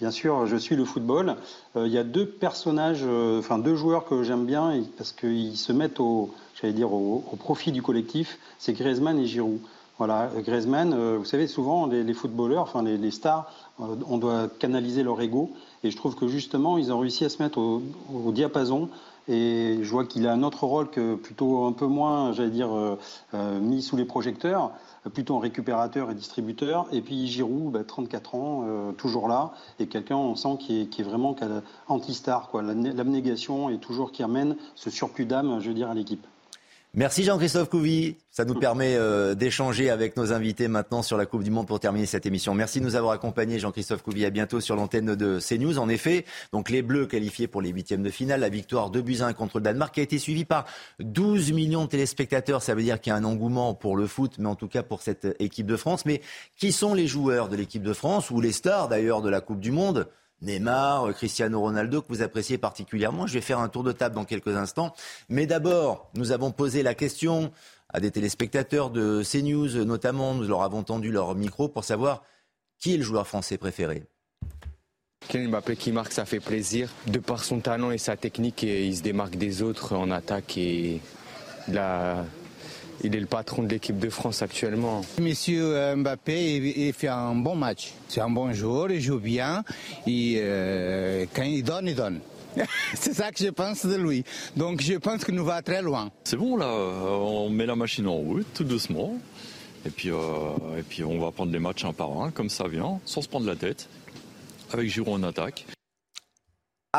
bien 0.00 0.10
sûr, 0.10 0.46
je 0.46 0.56
suis 0.56 0.76
le 0.76 0.84
football. 0.84 1.36
Il 1.76 1.86
y 1.86 1.96
a 1.96 2.04
deux 2.04 2.26
personnages, 2.26 3.04
enfin 3.38 3.58
deux 3.58 3.74
joueurs 3.74 4.04
que 4.04 4.22
j'aime 4.22 4.44
bien 4.44 4.82
parce 4.98 5.12
qu'ils 5.12 5.56
se 5.56 5.72
mettent 5.72 6.00
au, 6.00 6.34
j'allais 6.60 6.72
dire, 6.72 6.92
au, 6.92 7.20
profit 7.38 7.72
du 7.72 7.82
collectif, 7.82 8.38
c'est 8.58 8.72
Griezmann 8.72 9.18
et 9.18 9.26
Giroud. 9.26 9.60
Voilà, 9.98 10.30
Griezmann, 10.44 10.92
euh, 10.92 11.16
vous 11.18 11.24
savez, 11.24 11.48
souvent, 11.48 11.86
les, 11.86 12.14
footballeurs, 12.14 12.62
enfin 12.62 12.84
les, 12.84 13.10
stars, 13.10 13.50
euh, 13.80 13.96
on 14.08 14.18
doit 14.18 14.48
canaliser 14.60 15.02
leur 15.02 15.20
ego. 15.20 15.50
Et 15.82 15.90
je 15.90 15.96
trouve 15.96 16.14
que 16.14 16.28
justement, 16.28 16.78
ils 16.78 16.92
ont 16.92 17.00
réussi 17.00 17.24
à 17.24 17.28
se 17.28 17.42
mettre 17.42 17.58
au, 17.58 18.32
diapason. 18.32 18.90
Et 19.26 19.78
je 19.82 19.90
vois 19.90 20.04
qu'il 20.04 20.26
a 20.28 20.32
un 20.32 20.42
autre 20.44 20.64
rôle 20.64 20.88
que 20.88 21.16
plutôt 21.16 21.64
un 21.64 21.72
peu 21.72 21.86
moins, 21.86 22.32
j'allais 22.32 22.50
dire, 22.50 22.70
euh, 22.72 23.60
mis 23.60 23.82
sous 23.82 23.96
les 23.96 24.04
projecteurs, 24.04 24.70
plutôt 25.12 25.34
en 25.34 25.38
récupérateur 25.40 26.12
et 26.12 26.14
distributeur. 26.14 26.86
Et 26.92 27.02
puis 27.02 27.26
Giroud, 27.26 27.84
34 27.84 28.30
bah, 28.30 28.38
ans, 28.38 28.64
toujours 28.96 29.26
là, 29.26 29.52
et 29.80 29.86
quelqu'un, 29.88 30.16
on 30.16 30.36
sent, 30.36 30.58
qui 30.60 30.80
est, 30.80 31.00
est 31.00 31.02
vraiment 31.02 31.34
anti-star. 31.88 32.50
L'abnégation 32.54 33.68
et 33.68 33.78
toujours 33.78 34.12
qui 34.12 34.22
amène 34.22 34.56
ce 34.76 34.90
surplus 34.90 35.26
d'âme, 35.26 35.58
je 35.60 35.68
veux 35.68 35.74
dire, 35.74 35.90
à 35.90 35.94
l'équipe. 35.94 36.26
Merci 36.94 37.22
Jean-Christophe 37.22 37.68
Couvi. 37.68 38.16
Ça 38.30 38.46
nous 38.46 38.54
permet 38.54 38.96
euh, 38.96 39.34
d'échanger 39.34 39.90
avec 39.90 40.16
nos 40.16 40.32
invités 40.32 40.68
maintenant 40.68 41.02
sur 41.02 41.18
la 41.18 41.26
Coupe 41.26 41.42
du 41.42 41.50
Monde 41.50 41.66
pour 41.66 41.80
terminer 41.80 42.06
cette 42.06 42.24
émission. 42.24 42.54
Merci 42.54 42.80
de 42.80 42.84
nous 42.86 42.96
avoir 42.96 43.12
accompagnés, 43.12 43.58
Jean-Christophe 43.58 44.02
Couvi. 44.02 44.24
À 44.24 44.30
bientôt 44.30 44.60
sur 44.60 44.74
l'antenne 44.74 45.14
de 45.14 45.38
CNews. 45.38 45.78
En 45.78 45.90
effet, 45.90 46.24
donc 46.50 46.70
les 46.70 46.80
Bleus 46.80 47.06
qualifiés 47.06 47.46
pour 47.46 47.60
les 47.60 47.68
huitièmes 47.68 48.02
de 48.02 48.08
finale, 48.08 48.40
la 48.40 48.48
victoire 48.48 48.88
de 48.88 49.02
Buzyn 49.02 49.34
contre 49.34 49.58
le 49.58 49.64
Danemark 49.64 49.94
qui 49.94 50.00
a 50.00 50.02
été 50.02 50.18
suivie 50.18 50.46
par 50.46 50.64
12 51.00 51.52
millions 51.52 51.84
de 51.84 51.90
téléspectateurs. 51.90 52.62
Ça 52.62 52.74
veut 52.74 52.82
dire 52.82 53.00
qu'il 53.00 53.10
y 53.10 53.14
a 53.14 53.16
un 53.16 53.24
engouement 53.24 53.74
pour 53.74 53.94
le 53.94 54.06
foot, 54.06 54.36
mais 54.38 54.48
en 54.48 54.56
tout 54.56 54.68
cas 54.68 54.82
pour 54.82 55.02
cette 55.02 55.36
équipe 55.40 55.66
de 55.66 55.76
France. 55.76 56.06
Mais 56.06 56.22
qui 56.56 56.72
sont 56.72 56.94
les 56.94 57.06
joueurs 57.06 57.50
de 57.50 57.56
l'équipe 57.56 57.82
de 57.82 57.92
France 57.92 58.30
ou 58.30 58.40
les 58.40 58.52
stars 58.52 58.88
d'ailleurs 58.88 59.20
de 59.20 59.28
la 59.28 59.42
Coupe 59.42 59.60
du 59.60 59.72
Monde? 59.72 60.08
Neymar, 60.42 61.12
Cristiano 61.14 61.60
Ronaldo, 61.60 62.02
que 62.02 62.08
vous 62.08 62.22
appréciez 62.22 62.58
particulièrement. 62.58 63.26
Je 63.26 63.34
vais 63.34 63.40
faire 63.40 63.58
un 63.58 63.68
tour 63.68 63.82
de 63.82 63.92
table 63.92 64.14
dans 64.14 64.24
quelques 64.24 64.56
instants. 64.56 64.94
Mais 65.28 65.46
d'abord, 65.46 66.10
nous 66.14 66.32
avons 66.32 66.50
posé 66.50 66.82
la 66.82 66.94
question 66.94 67.52
à 67.88 68.00
des 68.00 68.10
téléspectateurs 68.10 68.90
de 68.90 69.22
CNews, 69.22 69.84
notamment, 69.84 70.34
nous 70.34 70.46
leur 70.46 70.62
avons 70.62 70.82
tendu 70.82 71.10
leur 71.10 71.34
micro 71.34 71.68
pour 71.68 71.84
savoir 71.84 72.22
qui 72.78 72.94
est 72.94 72.98
le 72.98 73.02
joueur 73.02 73.26
français 73.26 73.58
préféré. 73.58 74.04
Kylian 75.28 75.50
Mbappé 75.50 75.76
qui 75.76 75.90
marque, 75.92 76.12
ça 76.12 76.24
fait 76.24 76.40
plaisir. 76.40 76.90
De 77.06 77.18
par 77.18 77.42
son 77.42 77.60
talent 77.60 77.90
et 77.90 77.98
sa 77.98 78.16
technique, 78.16 78.62
il 78.62 78.96
se 78.96 79.02
démarque 79.02 79.36
des 79.36 79.62
autres 79.62 79.96
en 79.96 80.10
attaque 80.10 80.56
et 80.56 81.00
la, 81.66 82.24
il 83.04 83.14
est 83.14 83.20
le 83.20 83.26
patron 83.26 83.62
de 83.62 83.68
l'équipe 83.68 83.98
de 83.98 84.10
France 84.10 84.42
actuellement. 84.42 85.02
Monsieur 85.20 85.76
euh, 85.76 85.96
Mbappé, 85.96 86.56
il, 86.56 86.92
fait 86.92 87.08
un 87.08 87.34
bon 87.34 87.54
match. 87.54 87.92
C'est 88.08 88.20
un 88.20 88.30
bon 88.30 88.52
joueur, 88.52 88.90
il 88.90 89.00
joue 89.00 89.18
bien. 89.18 89.64
Et 90.06 90.36
euh, 90.38 91.24
quand 91.34 91.44
il 91.44 91.62
donne, 91.62 91.86
il 91.86 91.94
donne. 91.94 92.20
C'est 92.94 93.14
ça 93.14 93.30
que 93.30 93.44
je 93.44 93.50
pense 93.50 93.86
de 93.86 93.96
lui. 93.96 94.24
Donc 94.56 94.82
je 94.82 94.94
pense 94.94 95.24
qu'il 95.24 95.34
nous 95.34 95.44
va 95.44 95.62
très 95.62 95.82
loin. 95.82 96.10
C'est 96.24 96.36
bon 96.36 96.56
là, 96.56 96.68
on 96.68 97.50
met 97.50 97.66
la 97.66 97.76
machine 97.76 98.06
en 98.08 98.16
route 98.16 98.46
tout 98.54 98.64
doucement. 98.64 99.18
Et 99.86 99.90
puis, 99.90 100.10
euh, 100.10 100.16
et 100.78 100.82
puis 100.82 101.04
on 101.04 101.18
va 101.20 101.30
prendre 101.30 101.52
les 101.52 101.60
matchs 101.60 101.84
un 101.84 101.92
par 101.92 102.20
un, 102.20 102.30
comme 102.30 102.48
ça 102.48 102.66
vient, 102.66 102.98
sans 103.04 103.22
se 103.22 103.28
prendre 103.28 103.46
la 103.46 103.54
tête, 103.54 103.88
avec 104.72 104.88
Giroud 104.88 105.24
en 105.24 105.28
attaque 105.28 105.66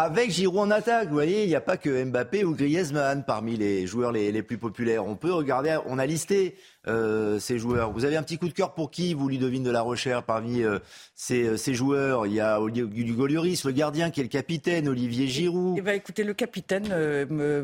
avec 0.04 0.32
Giroud 0.32 0.60
en 0.60 0.72
attaque. 0.72 1.10
Vous 1.10 1.14
voyez, 1.14 1.44
il 1.44 1.50
n'y 1.50 1.56
a 1.56 1.62
pas 1.62 1.78
que 1.78 2.04
Mbappé 2.04 2.44
ou 2.46 2.56
Griezmann 2.56 3.24
parmi 3.26 3.58
les 3.58 3.86
joueurs 3.86 4.12
les, 4.12 4.44
plus 4.44 4.58
populaires. 4.58 5.06
On 5.06 5.16
peut 5.16 5.34
regarder, 5.34 5.78
on 5.88 6.00
a 6.00 6.06
listé 6.06 6.56
euh, 6.88 7.40
ces 7.40 7.60
joueurs. 7.60 7.92
Vous 7.92 8.06
avez 8.06 8.16
un 8.16 8.24
petit 8.24 8.38
coup 8.38 8.48
de 8.48 8.54
cœur 8.54 8.74
pour 8.74 8.90
qui, 8.92 9.14
vous, 9.14 9.28
Ludovine 9.28 9.64
de 9.64 9.72
la 9.72 9.82
Rochère, 9.82 10.24
parmi 10.24 10.64
euh, 10.64 10.80
euh, 11.32 11.58
ces, 11.58 11.74
joueurs? 11.74 12.26
Il 12.26 12.34
y 12.34 12.40
a 12.40 12.60
Hugo 12.62 13.28
Lloris, 13.28 13.66
le 13.66 13.72
gardien, 13.72 14.10
qui 14.10 14.22
est 14.22 14.24
le 14.24 14.30
capitaine, 14.30 14.88
Olivier 14.88 15.28
Giroud. 15.28 15.76
Eh 15.78 15.82
ben, 15.82 15.96
écoutez, 15.96 16.24
le 16.24 16.34
capitaine, 16.34 16.88
me, 16.88 17.64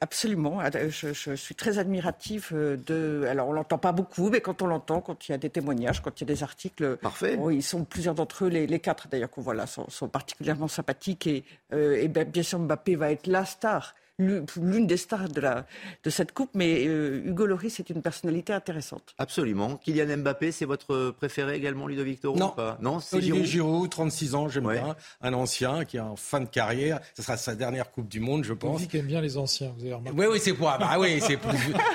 absolument. 0.00 0.60
Ah, 0.60 0.70
je, 0.88 1.34
suis 1.34 1.54
très 1.56 1.78
admiratif 1.78 2.52
de. 2.52 3.24
Alors, 3.28 3.48
on 3.48 3.52
l'entend 3.52 3.78
pas 3.78 3.92
beaucoup, 3.92 4.30
mais 4.30 4.40
quand 4.40 4.62
on 4.62 4.66
l'entend, 4.66 5.00
quand 5.00 5.28
il 5.28 5.32
y 5.32 5.34
a 5.34 5.38
des 5.38 5.50
témoignages, 5.50 6.00
quand 6.00 6.20
il 6.20 6.28
y 6.28 6.30
a 6.30 6.34
des 6.34 6.42
articles. 6.44 6.96
Parfait. 6.98 7.36
ils 7.50 7.62
sont 7.62 7.84
plusieurs 7.84 8.14
d'entre 8.14 8.44
eux, 8.44 8.48
les, 8.48 8.78
quatre 8.78 9.08
d'ailleurs 9.08 9.30
qu'on 9.30 9.42
voit 9.42 9.54
là, 9.54 9.66
sont, 9.66 9.88
sont 9.90 10.08
particulièrement 10.08 10.68
sympathiques. 10.68 11.26
Et, 11.26 11.44
et 11.72 12.08
ben, 12.08 12.28
bien 12.28 12.42
sûr, 12.42 12.58
Mbappé 12.58 12.96
va 12.96 13.10
être 13.12 13.26
la 13.26 13.44
star 13.44 13.94
l'une 14.18 14.86
des 14.86 14.96
stars 14.96 15.28
de, 15.28 15.40
la, 15.40 15.66
de 16.04 16.10
cette 16.10 16.32
coupe, 16.32 16.50
mais 16.54 16.86
euh, 16.86 17.22
Hugo 17.24 17.46
Loris 17.46 17.80
est 17.80 17.90
une 17.90 18.02
personnalité 18.02 18.52
intéressante. 18.52 19.14
Absolument. 19.18 19.76
Kylian 19.78 20.18
Mbappé, 20.18 20.52
c'est 20.52 20.64
votre 20.64 21.10
préféré 21.10 21.56
également, 21.56 21.86
Ludovic 21.86 22.20
Toro 22.20 22.36
Non, 22.36 22.54
non 22.80 23.00
c'est 23.00 23.16
Olivier 23.16 23.44
Giroud. 23.44 23.90
36 23.90 24.34
ans, 24.34 24.48
j'aime 24.48 24.68
bien, 24.68 24.96
un 25.20 25.32
ancien 25.32 25.84
qui 25.84 25.96
est 25.96 26.00
en 26.00 26.16
fin 26.16 26.40
de 26.40 26.46
carrière. 26.46 27.00
Ce 27.14 27.22
sera 27.22 27.36
sa 27.36 27.54
dernière 27.54 27.90
Coupe 27.90 28.08
du 28.08 28.20
Monde, 28.20 28.44
je 28.44 28.52
pense. 28.52 28.80
Vous 28.80 28.86
qui 28.86 28.98
aime 28.98 29.06
bien 29.06 29.20
les 29.20 29.36
anciens, 29.36 29.72
vous 29.76 29.84
avez 29.84 29.94
remarqué. 29.94 30.18
Oui, 30.18 30.26
oui, 30.30 30.40
c'est 30.40 30.54
pour, 30.54 30.66
bah 30.66 30.96
oui, 30.98 31.20
c'est 31.20 31.38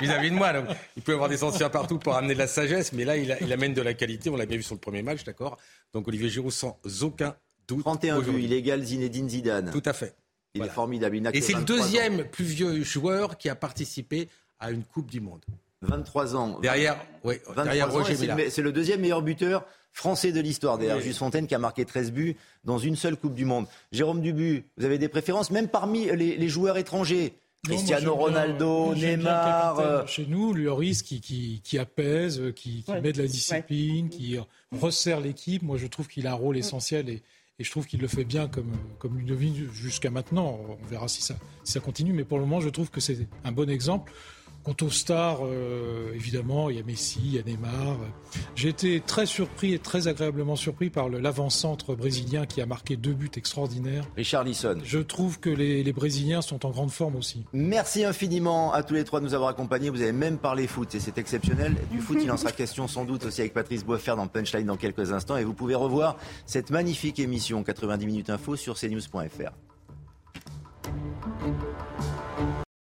vis-à-vis 0.00 0.30
de 0.30 0.36
moi. 0.36 0.52
il 0.96 1.02
peut 1.02 1.12
y 1.12 1.14
avoir 1.14 1.28
des 1.28 1.44
anciens 1.44 1.70
partout 1.70 1.98
pour 1.98 2.14
amener 2.14 2.34
de 2.34 2.38
la 2.38 2.46
sagesse, 2.46 2.92
mais 2.92 3.04
là, 3.04 3.16
il, 3.16 3.36
il 3.40 3.52
amène 3.52 3.74
de 3.74 3.82
la 3.82 3.94
qualité. 3.94 4.30
On 4.30 4.36
l'a 4.36 4.46
bien 4.46 4.56
vu 4.56 4.62
sur 4.62 4.74
le 4.74 4.80
premier 4.80 5.02
match, 5.02 5.24
d'accord? 5.24 5.56
Donc 5.92 6.08
Olivier 6.08 6.28
Giroud 6.28 6.52
sans 6.52 6.78
aucun 7.02 7.34
doute. 7.68 7.80
31 7.82 8.20
buts, 8.20 8.42
illégal 8.42 8.82
Zinedine 8.82 9.28
Zidane. 9.28 9.70
Tout 9.70 9.82
à 9.84 9.92
fait. 9.92 10.14
Il 10.54 10.62
est 10.62 10.68
formidable. 10.68 11.16
Et 11.34 11.40
c'est 11.40 11.54
le 11.54 11.62
deuxième 11.62 12.24
plus 12.24 12.44
vieux 12.44 12.82
joueur 12.82 13.38
qui 13.38 13.48
a 13.48 13.54
participé 13.54 14.28
à 14.58 14.70
une 14.70 14.82
Coupe 14.82 15.10
du 15.10 15.20
Monde. 15.20 15.44
23 15.82 16.34
ans. 16.34 16.58
Derrière, 16.60 16.98
oui, 17.22 17.36
derrière 17.54 17.92
Roger 17.92 18.16
C'est 18.50 18.62
le 18.62 18.72
deuxième 18.72 19.00
meilleur 19.00 19.22
buteur 19.22 19.64
français 19.92 20.32
de 20.32 20.40
l'histoire. 20.40 20.78
Derrière 20.78 21.00
Juste 21.00 21.18
Fontaine 21.18 21.46
qui 21.46 21.54
a 21.54 21.58
marqué 21.58 21.84
13 21.84 22.12
buts 22.12 22.36
dans 22.64 22.78
une 22.78 22.96
seule 22.96 23.16
Coupe 23.16 23.34
du 23.34 23.44
Monde. 23.44 23.66
Jérôme 23.92 24.20
Dubu, 24.20 24.64
vous 24.76 24.84
avez 24.84 24.98
des 24.98 25.08
préférences, 25.08 25.50
même 25.50 25.68
parmi 25.68 26.06
les, 26.06 26.48
joueurs 26.48 26.78
étrangers? 26.78 27.34
Cristiano 27.64 28.14
Ronaldo, 28.14 28.94
Neymar. 28.94 29.80
Euh, 29.80 30.06
Chez 30.06 30.26
nous, 30.26 30.54
Lloris 30.54 31.02
qui, 31.02 31.20
qui, 31.62 31.78
apaise, 31.78 32.40
qui, 32.54 32.84
met 33.02 33.12
de 33.12 33.22
la 33.22 33.28
discipline, 33.28 34.08
qui 34.08 34.38
resserre 34.72 35.20
l'équipe. 35.20 35.62
Moi, 35.62 35.76
je 35.76 35.86
trouve 35.86 36.08
qu'il 36.08 36.26
a 36.26 36.32
un 36.32 36.34
rôle 36.34 36.56
essentiel 36.56 37.08
et, 37.08 37.22
et 37.58 37.64
je 37.64 37.70
trouve 37.70 37.86
qu'il 37.86 38.00
le 38.00 38.08
fait 38.08 38.24
bien 38.24 38.46
comme, 38.46 38.70
comme 38.98 39.18
Ludovic 39.18 39.72
jusqu'à 39.72 40.10
maintenant. 40.10 40.60
On 40.68 40.86
verra 40.86 41.08
si 41.08 41.22
ça, 41.22 41.34
si 41.64 41.72
ça 41.72 41.80
continue. 41.80 42.12
Mais 42.12 42.24
pour 42.24 42.38
le 42.38 42.44
moment, 42.44 42.60
je 42.60 42.68
trouve 42.68 42.90
que 42.90 43.00
c'est 43.00 43.26
un 43.44 43.52
bon 43.52 43.68
exemple 43.68 44.12
Quant 44.68 44.86
aux 44.86 44.90
stars, 44.90 45.38
euh, 45.46 46.12
évidemment, 46.14 46.68
il 46.68 46.76
y 46.76 46.78
a 46.78 46.82
Messi, 46.82 47.20
il 47.24 47.34
y 47.36 47.38
a 47.38 47.42
Neymar. 47.42 47.96
J'ai 48.54 48.68
été 48.68 49.00
très 49.00 49.24
surpris 49.24 49.72
et 49.72 49.78
très 49.78 50.08
agréablement 50.08 50.56
surpris 50.56 50.90
par 50.90 51.08
l'avant-centre 51.08 51.94
brésilien 51.94 52.44
qui 52.44 52.60
a 52.60 52.66
marqué 52.66 52.98
deux 52.98 53.14
buts 53.14 53.30
extraordinaires. 53.34 54.04
Richard 54.14 54.44
Lisson. 54.44 54.76
Je 54.84 54.98
trouve 54.98 55.40
que 55.40 55.48
les, 55.48 55.82
les, 55.82 55.92
Brésiliens 55.94 56.42
sont 56.42 56.66
en 56.66 56.70
grande 56.70 56.90
forme 56.90 57.16
aussi. 57.16 57.46
Merci 57.54 58.04
infiniment 58.04 58.74
à 58.74 58.82
tous 58.82 58.92
les 58.92 59.04
trois 59.04 59.20
de 59.20 59.24
nous 59.24 59.32
avoir 59.32 59.48
accompagnés. 59.48 59.88
Vous 59.88 60.02
avez 60.02 60.12
même 60.12 60.36
parlé 60.36 60.66
foot 60.66 60.94
et 60.94 61.00
c'est 61.00 61.16
exceptionnel. 61.16 61.74
Du 61.90 62.00
foot, 62.00 62.18
il 62.20 62.30
en 62.30 62.36
sera 62.36 62.52
question 62.58 62.88
sans 62.88 63.06
doute 63.06 63.24
aussi 63.24 63.40
avec 63.40 63.54
Patrice 63.54 63.86
Boisfer 63.86 64.16
dans 64.16 64.26
Punchline 64.26 64.66
dans 64.66 64.76
quelques 64.76 65.12
instants. 65.12 65.38
Et 65.38 65.44
vous 65.44 65.54
pouvez 65.54 65.76
revoir 65.76 66.18
cette 66.44 66.68
magnifique 66.68 67.18
émission 67.20 67.64
90 67.64 68.04
minutes 68.04 68.28
info 68.28 68.54
sur 68.54 68.78
cnews.fr. 68.78 69.54